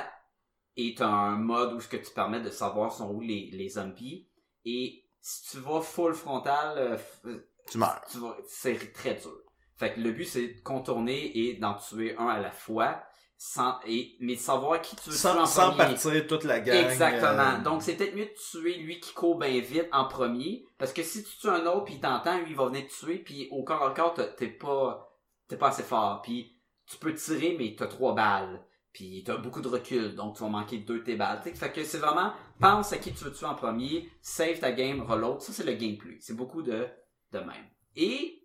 [0.78, 3.70] et t'as un mode où ce que tu permets de savoir sont où les, les
[3.70, 4.28] zombies,
[4.66, 8.02] et si tu vas full frontal, euh, f- Tu meurs.
[8.48, 9.32] c'est très dur.
[9.78, 13.02] Fait que le but c'est de contourner et d'en tuer un à la fois,
[13.38, 15.78] sans et mais de savoir qui tu veux tuer en sans premier.
[15.78, 16.76] partir toute la gang.
[16.92, 17.60] Exactement.
[17.60, 20.92] euh, Donc c'est peut-être mieux de tuer lui qui court bien vite en premier, parce
[20.92, 23.20] que si tu tues un autre puis il t'entend, lui il va venir te tuer
[23.20, 25.16] puis au corps à corps t'es pas
[25.48, 29.62] t'es pas assez fort puis tu peux tirer mais t'as trois balles puis t'as beaucoup
[29.62, 31.42] de recul donc tu vas manquer deux de tes balles.
[31.42, 35.02] Fait que c'est vraiment pense à qui tu veux tuer en premier, save ta game,
[35.02, 35.40] reload.
[35.40, 36.18] Ça c'est le gameplay.
[36.20, 36.86] C'est beaucoup de
[37.32, 37.66] de même.
[37.96, 38.44] Et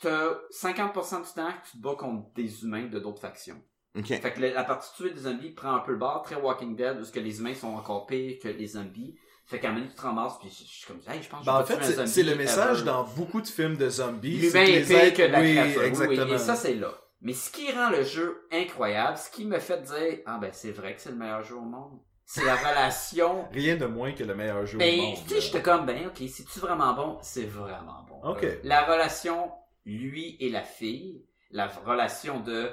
[0.00, 3.62] t'as 50% du temps que tu te bats contre des humains de d'autres factions.
[4.04, 6.98] Fait que la partie tuer des zombies prend un peu le bord, très Walking Dead,
[7.00, 9.16] où ce que les humains sont encore pires que les zombies.
[9.46, 11.40] Fait qu'à un moment tu te ramasses, puis je je suis comme, hey, je pense
[11.40, 12.86] que Ben, je en vais fait, c'est zombie c'est le message ever.
[12.86, 14.38] dans beaucoup de films de zombies.
[14.38, 15.82] L'humain est pire êtres- que la oui, créature.
[16.26, 16.92] Oui, et ça, c'est là.
[17.22, 20.72] Mais ce qui rend le jeu incroyable, ce qui me fait dire, ah ben, c'est
[20.72, 24.24] vrai que c'est le meilleur jeu au monde, c'est la relation Rien de moins que
[24.24, 25.16] le meilleur jeu au mais monde.
[25.26, 27.18] tu sais, j'étais comme ben ok, c'est-tu vraiment bon?
[27.22, 28.20] C'est vraiment bon.
[28.22, 28.44] Ok.
[28.64, 29.50] La relation,
[29.86, 32.70] lui et la fille, la relation de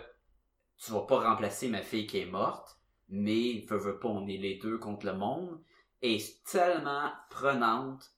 [0.77, 2.77] tu vas pas remplacer ma fille qui est morte,
[3.09, 5.61] mais veux, veux pas, on est les deux contre le monde,
[6.01, 8.11] est tellement prenante.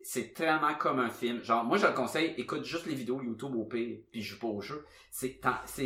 [0.00, 1.42] C'est tellement comme un film.
[1.42, 4.40] Genre, moi, je le conseille, écoute juste les vidéos YouTube au pire, puis je joue
[4.40, 4.86] pas au jeu.
[5.10, 5.40] C'est,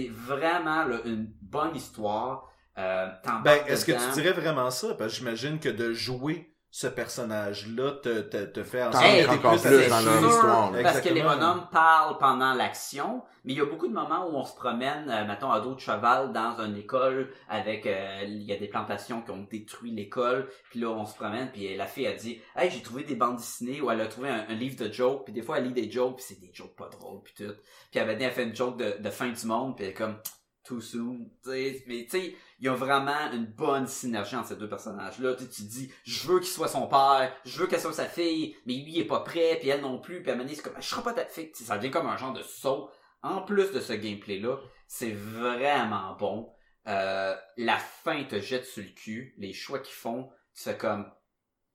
[0.09, 2.52] vraiment là, une bonne histoire.
[2.79, 3.07] Euh,
[3.45, 4.95] Ben, est-ce que tu dirais vraiment ça?
[4.95, 9.61] Parce que j'imagine que de jouer ce personnage-là te, te, te fait en Hey, encore
[9.61, 10.83] plus plus dans leur histoire, là.
[10.83, 14.37] Parce que les bonhommes parlent pendant l'action, mais il y a beaucoup de moments où
[14.37, 18.41] on se promène, euh, mettons, à dos de cheval dans une école avec, euh, il
[18.45, 21.87] y a des plantations qui ont détruit l'école, puis là on se promène, puis la
[21.87, 24.55] fille a dit, hey j'ai trouvé des bandes dessinées, ou elle a trouvé un, un
[24.55, 26.89] livre de jokes, puis des fois elle lit des jokes, puis c'est des jokes pas
[26.89, 27.53] drôles, puis tout,
[27.91, 30.17] puis elle elle fait une joke de, de fin du monde, puis elle est comme
[30.65, 34.49] too soon, tu sais, mais tu sais, il y a vraiment une bonne synergie entre
[34.49, 35.35] ces deux personnages-là.
[35.35, 38.57] Tu, te dis, je veux qu'il soit son père, je veux qu'elle soit sa fille,
[38.67, 40.87] mais lui il est pas prêt, puis elle non plus, puis à c'est comme, je
[40.87, 41.51] serai pas ta fille.
[41.55, 42.91] Ça devient comme un genre de saut.
[43.23, 46.53] En plus de ce gameplay-là, c'est vraiment bon.
[46.89, 51.11] Euh, la fin te jette sur le cul, les choix qu'ils font, tu fais comme,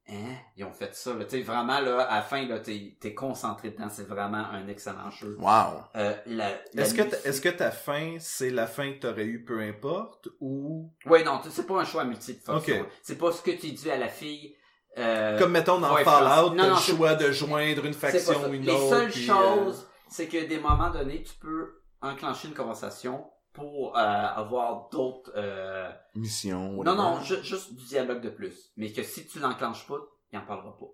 [0.09, 1.25] hein, ils ont fait ça, là.
[1.25, 4.67] Tu sais, vraiment, là, à la fin, là, t'es, t'es concentré dedans, c'est vraiment un
[4.67, 5.35] excellent jeu.
[5.39, 5.81] Wow.
[5.95, 9.43] Euh, la, la Est-ce que, est-ce que ta fin, c'est la fin que t'aurais eu
[9.43, 10.91] peu importe, ou...
[11.05, 12.49] Ouais, non, tu- c'est pas un choix multiple.
[12.51, 12.71] Ok.
[13.01, 14.55] C'est pas ce que tu dis à la fille.
[14.97, 18.49] euh, Comme mettons dans ouais, Fallout, non, t'as non, le choix de joindre une faction
[18.49, 18.89] ou une Les autre.
[18.89, 23.25] seules puis, choses, c'est que des moments donnés, tu peux enclencher une conversation
[23.57, 25.31] pour euh, avoir d'autres.
[25.35, 26.83] euh, Mission.
[26.83, 28.71] Non, non, ju- juste du dialogue de plus.
[28.77, 29.97] Mais que si tu l'enclenches pas,
[30.31, 30.85] il en parlera pas.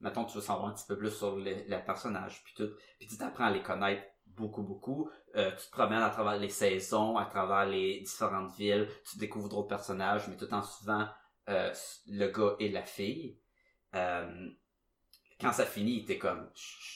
[0.00, 2.70] Mettons, tu veux savoir un petit peu plus sur le, le personnage, puis tout.
[2.98, 5.10] Puis tu t'apprends à les connaître beaucoup, beaucoup.
[5.34, 8.88] Euh, tu te promènes à travers les saisons, à travers les différentes villes.
[9.10, 11.06] Tu découvres d'autres personnages, mais tout en suivant
[11.46, 13.38] le gars et la fille.
[13.92, 16.50] Quand ça finit, t'es comme...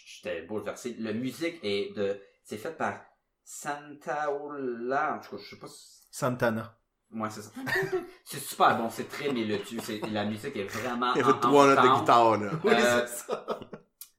[0.06, 0.96] J'étais bouleversé.
[0.98, 2.18] La musique est de...
[2.42, 3.00] C'est fait par
[3.50, 5.14] Santaola.
[5.16, 6.00] En tout cas, je sais pas si...
[6.10, 6.76] Santana.
[7.12, 7.50] Ouais, c'est ça.
[8.24, 9.80] c'est super bon, c'est très mélodieux.
[9.82, 11.12] C'est, la musique est vraiment.
[11.14, 12.50] Il y avait en- trois notes de guitare, là.
[12.62, 13.46] Oui, Euh, c'est ça.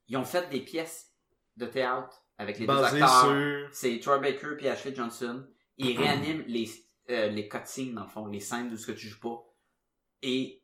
[0.08, 1.10] Ils ont fait des pièces
[1.56, 3.22] de théâtre avec les Basé deux acteurs.
[3.26, 3.70] sur...
[3.72, 5.48] C'est Troy Baker puis Ashley Johnson.
[5.78, 6.70] Ils réaniment les,
[7.10, 9.42] euh, les cutscenes, dans le fond, les scènes où ce que tu joues pas.
[10.22, 10.61] Et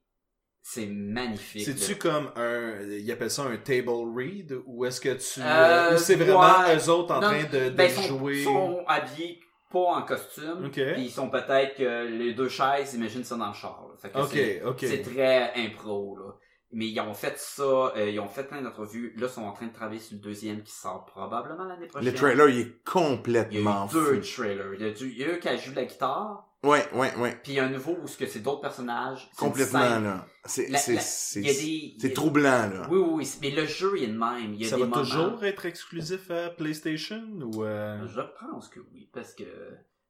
[0.70, 1.64] c'est magnifique.
[1.64, 2.82] C'est-tu comme un...
[2.90, 5.40] Ils appellent ça un table read, ou est-ce que tu...
[5.42, 6.76] Euh, ou c'est vraiment ouais.
[6.76, 8.44] eux autres en Non, train de, de Ben, ils sont, jouer...
[8.44, 9.40] sont habillés
[9.72, 10.66] pas en costume.
[10.66, 10.74] Ok.
[10.74, 13.86] Puis ils sont peut-être que les deux chaises, imagine ça dans le char.
[13.90, 13.96] là.
[13.98, 14.78] Fait que c'est- Ok, ok.
[14.82, 16.34] C'est très impro, là.
[16.74, 19.14] Mais ils ont fait ça, euh, ils ont fait plein d'entrevues.
[19.18, 22.10] Là, ils sont en train de travailler sur le deuxième qui sort probablement l'année prochaine.
[22.10, 24.42] Le trailer, il est Il y a complètement eu deux fou.
[24.42, 24.74] trailers.
[24.78, 27.16] Il y a, du, il y a eu qui joue de la guitare, Ouais, ouais,
[27.18, 27.40] ouais.
[27.44, 29.30] puis il y a un nouveau où ce que c'est d'autres personnages.
[29.38, 30.26] Complètement, là.
[30.46, 32.88] C'est, c'est, troublant, là.
[32.90, 33.32] Oui, oui, oui.
[33.42, 34.54] Mais le jeu, il est de même.
[34.56, 35.02] Il y a Ça des va moments...
[35.04, 37.64] toujours être exclusif à PlayStation, ou...
[37.64, 39.44] euh, Je pense que oui, parce que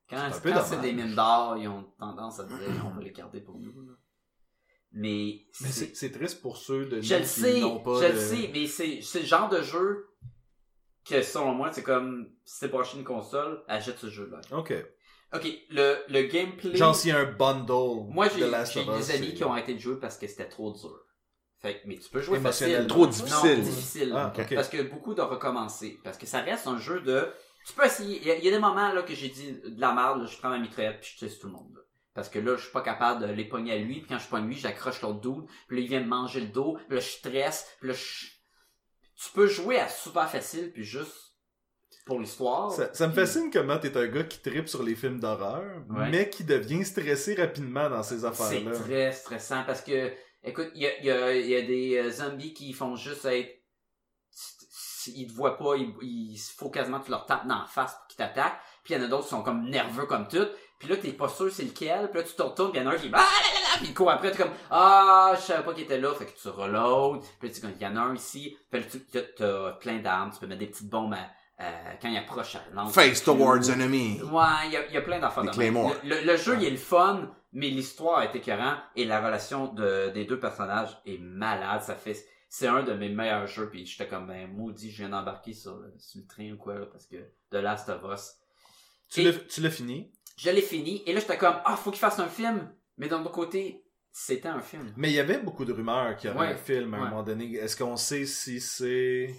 [0.10, 0.30] Quand,
[0.66, 3.82] C'est des mines d'or, ils ont tendance à dire on va les garder pour nous.
[3.82, 3.94] là.
[4.94, 8.08] Mais, Mais c'est- triste pour ceux de je nous le qui sais, n'ont pas je
[8.08, 10.08] de- le sais, mais c'est c'est le genre de jeu
[11.08, 14.40] que selon moi, c'est comme si t'es pas acheté une console, achète ce jeu-là.
[14.58, 14.74] Ok.
[15.34, 16.76] Ok, le, le gameplay.
[16.78, 19.28] Genre s'il y a un bundle Moi, de j'ai Last j'ai of Us, des amis
[19.28, 21.00] c'est- qui ont arrêté de jouer parce que c'était trop dur.
[21.60, 22.78] Fait que- mais tu peux jouer Émotionnellement.
[22.78, 22.88] facile.
[22.88, 23.62] Trop Non, difficile.
[23.64, 24.14] difficile.
[24.16, 24.56] Ah, ok.
[24.56, 26.00] Parce que beaucoup de recommencer.
[26.04, 27.28] Parce que ça reste un jeu de.
[27.66, 28.18] Tu peux essayer.
[28.22, 30.22] Il y, a- il y a des moments là que j'ai dit de la merde,
[30.22, 31.72] là, je prends ma mitraillette puis je tue tout le monde.
[31.76, 31.82] là.
[32.14, 34.28] Parce que là, je suis pas capable de les pogner à lui, puis quand je
[34.28, 37.02] pogne lui, j'accroche l'autre dude, puis là, il vient me manger le dos, puis là,
[37.02, 38.26] je stresse, puis là, je...
[39.24, 41.27] Tu peux jouer à super facile, puis juste
[42.08, 42.72] pour l'histoire.
[42.72, 45.64] Ça, ça me puis- fascine comment t'es un gars qui tripe sur les films d'horreur,
[45.90, 46.10] Ouais.
[46.10, 48.72] mais qui devient stressé rapidement dans ces C'est affaires-là.
[48.80, 50.12] très stressant parce que,
[50.44, 53.26] écoute, il y a, y, a, il y a des euh, zombies qui font juste
[53.26, 53.54] être.
[55.16, 57.94] Ils te voient pas, ils, il faut quasiment que tu leur tapes dans la face
[57.94, 58.60] pour qu'ils t'attaquent.
[58.84, 60.48] Puis il y en a d'autres qui sont comme nerveux comme tout.
[60.80, 62.10] Puis là, t'es pas sûr c'est lequel.
[62.12, 63.10] Puis là, tu te retournes, puis il y en a un qui.
[63.14, 65.84] Ah, là, là, là, puis il court après, t'es comme Ah, je savais pas qu'il
[65.84, 66.14] était là.
[66.14, 67.22] Fait que tu reloads.
[67.40, 68.58] Puis là, tu dis, il y en a un ici.
[68.70, 70.32] Puis là, tu t'as- t'as plein d'armes.
[70.34, 72.56] Tu peux mettre des petites bombes à- à- quand il approche.
[72.56, 74.22] à lance Face towards enemy.
[74.24, 75.44] Ouais, il y a, il y a plein d'affaires.
[75.44, 79.74] Le, le- le jeu, il est le fun, mais l'histoire est écœurante et la relation
[79.74, 81.82] de, des deux personnages est malade.
[81.82, 82.16] Ça fait,
[82.50, 85.78] c'est un de mes meilleurs jeux puis j'étais comme, ben, maudit, je viens d'embarquer sur,
[85.78, 87.18] le- sur le train ou quoi, là, parce que
[87.50, 88.36] The Last of Us.
[89.10, 92.00] Tu l'as tu l'as fini, Je l'ai fini et là, j'étais comme, ah, faut qu'il
[92.00, 92.70] fasse un film.
[92.98, 94.92] Mais d'un autre côté, c'était un film.
[94.98, 96.54] mais il y avait beaucoup de rumeurs qu'il y aurait Ouais.
[96.54, 97.54] un film à un moment donné.
[97.56, 99.34] Est-ce qu'on sait si c'est...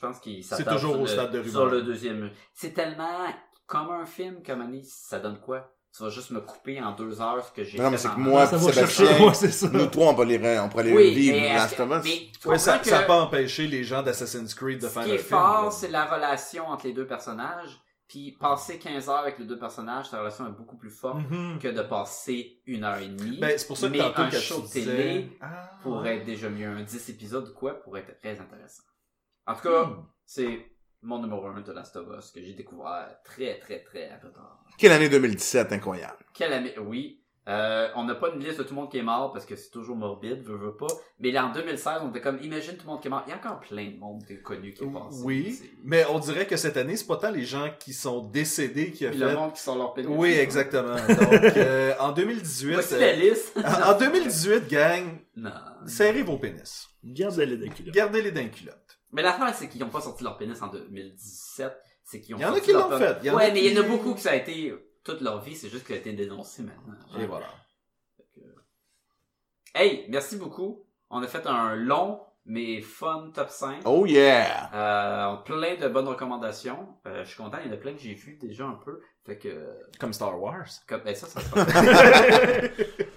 [0.00, 2.30] Je pense qu'il C'est s'attarde toujours sur au le- stade de Sur le deuxième.
[2.54, 3.26] C'est tellement
[3.66, 5.72] comme un film, comme Annie, ça donne quoi?
[5.96, 8.20] Tu vas juste me couper en deux heures ce que j'ai Non, mais c'est que
[8.20, 9.68] moi, ça Sébastien, c'est ça.
[9.72, 13.02] nous trois, on va les, on pourrait les Oui, vivre, mais que- mais ça n'a
[13.02, 15.30] pas empêché les gens d'Assassin's Creed de ce faire qui un est film.
[15.30, 15.70] fort, là.
[15.72, 17.80] c'est la relation entre les deux personnages.
[18.06, 21.58] Puis passer 15 heures avec les deux personnages, ta relation est beaucoup plus forte Mhm.
[21.58, 23.38] que de passer une heure et demie.
[23.38, 24.80] Ben, c'est pour ça que mais un show disais...
[24.84, 26.16] télé Ah, pourrait ouais.
[26.18, 26.68] être déjà mieux.
[26.68, 28.82] Un 10 épisodes ou quoi pourrait être très intéressant.
[29.48, 30.04] En tout cas, Hmm.
[30.26, 30.66] c'est
[31.02, 34.28] mon numéro 1 de Last of Us que j'ai découvert très très très à peu
[34.30, 34.62] tard.
[34.76, 36.18] Quelle année 2017, incroyable.
[36.34, 37.20] Quelle année, oui.
[37.48, 39.56] Euh, on n'a pas une liste de tout le monde qui est mort parce que
[39.56, 40.86] c'est toujours morbide, veux, veux pas.
[41.18, 43.22] Mais là, en 2016, on était comme, imagine tout le monde qui est mort.
[43.26, 45.22] Il y a encore plein de monde qui est connu qui est passé.
[45.24, 48.90] Oui, mais on dirait que cette année, c'est pas tant les gens qui sont décédés
[48.92, 49.24] qui a Puis fait...
[49.30, 50.10] le monde qui sont leur pénis.
[50.14, 50.96] Oui, exactement.
[50.96, 51.08] Donc,
[51.56, 52.74] euh, en 2018...
[52.74, 53.56] Voici la liste.
[53.56, 55.04] en en 2018, gang,
[55.36, 55.50] non.
[55.86, 56.86] serrez vos pénis.
[57.02, 57.94] Garde-les des culottes.
[57.94, 58.87] Gardez-les dans les culottes.
[59.12, 61.72] Mais l'affaire, c'est qu'ils n'ont pas sorti leur pénis en 2017.
[62.04, 63.18] C'est qu'ils ont Il y en a qui l'ont fait.
[63.22, 64.74] Il y en a ouais, mais il y en a beaucoup que ça a été
[65.04, 65.56] toute leur vie.
[65.56, 66.94] C'est juste ça a été dénoncé maintenant.
[67.18, 67.46] Et voilà.
[69.74, 70.84] Hey, merci beaucoup.
[71.10, 73.82] On a fait un long mais fun top 5.
[73.84, 74.70] Oh yeah!
[74.74, 76.88] Euh, plein de bonnes recommandations.
[77.06, 79.00] Euh, je suis content, il y en a plein que j'ai vu déjà un peu.
[79.26, 79.68] Fait que,
[80.00, 80.66] Comme Star Wars.
[80.88, 81.66] comme, ben ça, ça se passe.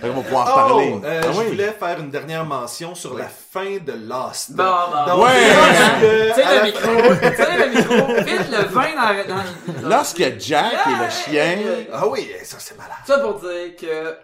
[0.00, 1.00] Fait qu'on va pouvoir Oh, parler.
[1.04, 1.46] euh, Ah je oui.
[1.46, 4.52] voulais faire une dernière mention sur la fin de Lost.
[4.52, 5.06] Bon, bon.
[5.16, 5.50] Donc, Ouais.
[6.00, 9.96] que Tu sais le micro, tu sais le micro, vite le vin dans, dans, dans-
[10.00, 11.58] a Jack et le chien,
[11.92, 12.96] Ah oui, ça c'est malade.
[13.06, 14.16] Ça pour dire que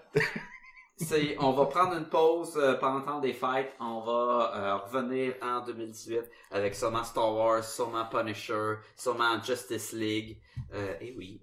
[0.98, 3.72] c'est, on va prendre une pause euh, pendant le temps des fêtes.
[3.80, 6.22] On va euh, revenir en 2018
[6.52, 10.38] avec sûrement Star Wars, sûrement Punisher, sûrement Justice League.
[10.74, 11.38] Euh, et oui.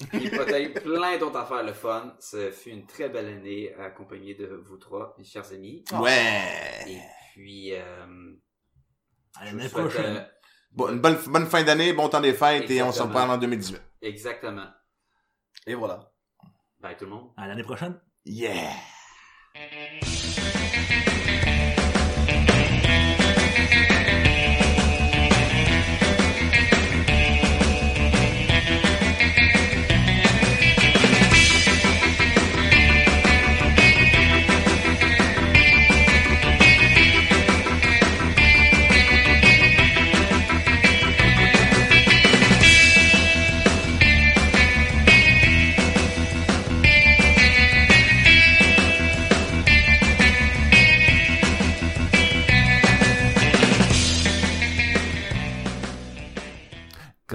[0.10, 2.14] Puis peut-être plein d'autres affaires le fun.
[2.20, 5.84] Ce fut une très belle année accompagnée de vous trois, mes chers amis.
[5.92, 7.00] Et ouais.
[7.32, 8.32] puis, euh,
[9.36, 10.16] À l'année prochaine.
[10.16, 10.24] euh,
[10.72, 13.38] Bon, une bonne, bonne fin d'année, bon temps des fêtes et on se reparle en
[13.38, 13.80] 2018.
[14.02, 14.66] exactement.
[15.66, 16.10] Et voilà.
[16.80, 17.30] Bye tout le monde.
[17.36, 18.00] À l'année prochaine.
[18.24, 18.72] Yeah!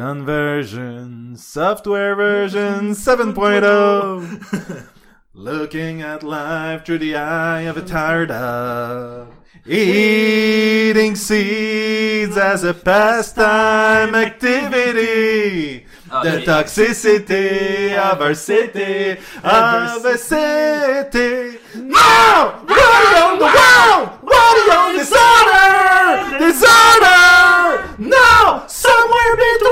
[0.10, 4.88] Conversion, software version 7.0.
[5.36, 9.28] Looking at life through the eye of a tired dog.
[9.68, 15.86] Eating seeds as a pastime activity.
[16.10, 19.12] Ah, The j'ai- toxicity of our city,
[19.44, 21.60] of a city.
[21.76, 22.56] No!
[22.66, 24.10] What on the world?
[24.26, 26.40] What on disorder?
[26.48, 27.96] Disorder!
[28.00, 28.64] No!
[28.68, 29.69] Somewhere between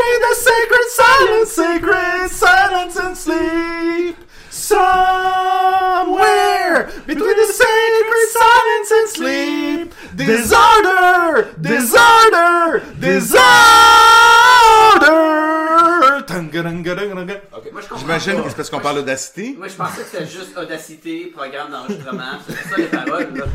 [3.27, 4.15] sleep
[4.49, 5.97] somewhere
[7.05, 9.93] between the sacred silence and sleep.
[10.15, 13.43] Disorder, disorder, disorder.
[16.29, 19.55] Okay, J'imagine que c'est parce qu'on parle d'audacité.
[19.57, 22.39] Moi, je pensais que c'était juste audacité, programme d'enregistrement.
[22.47, 23.33] C'est ça les paroles.
[23.35, 23.45] Là.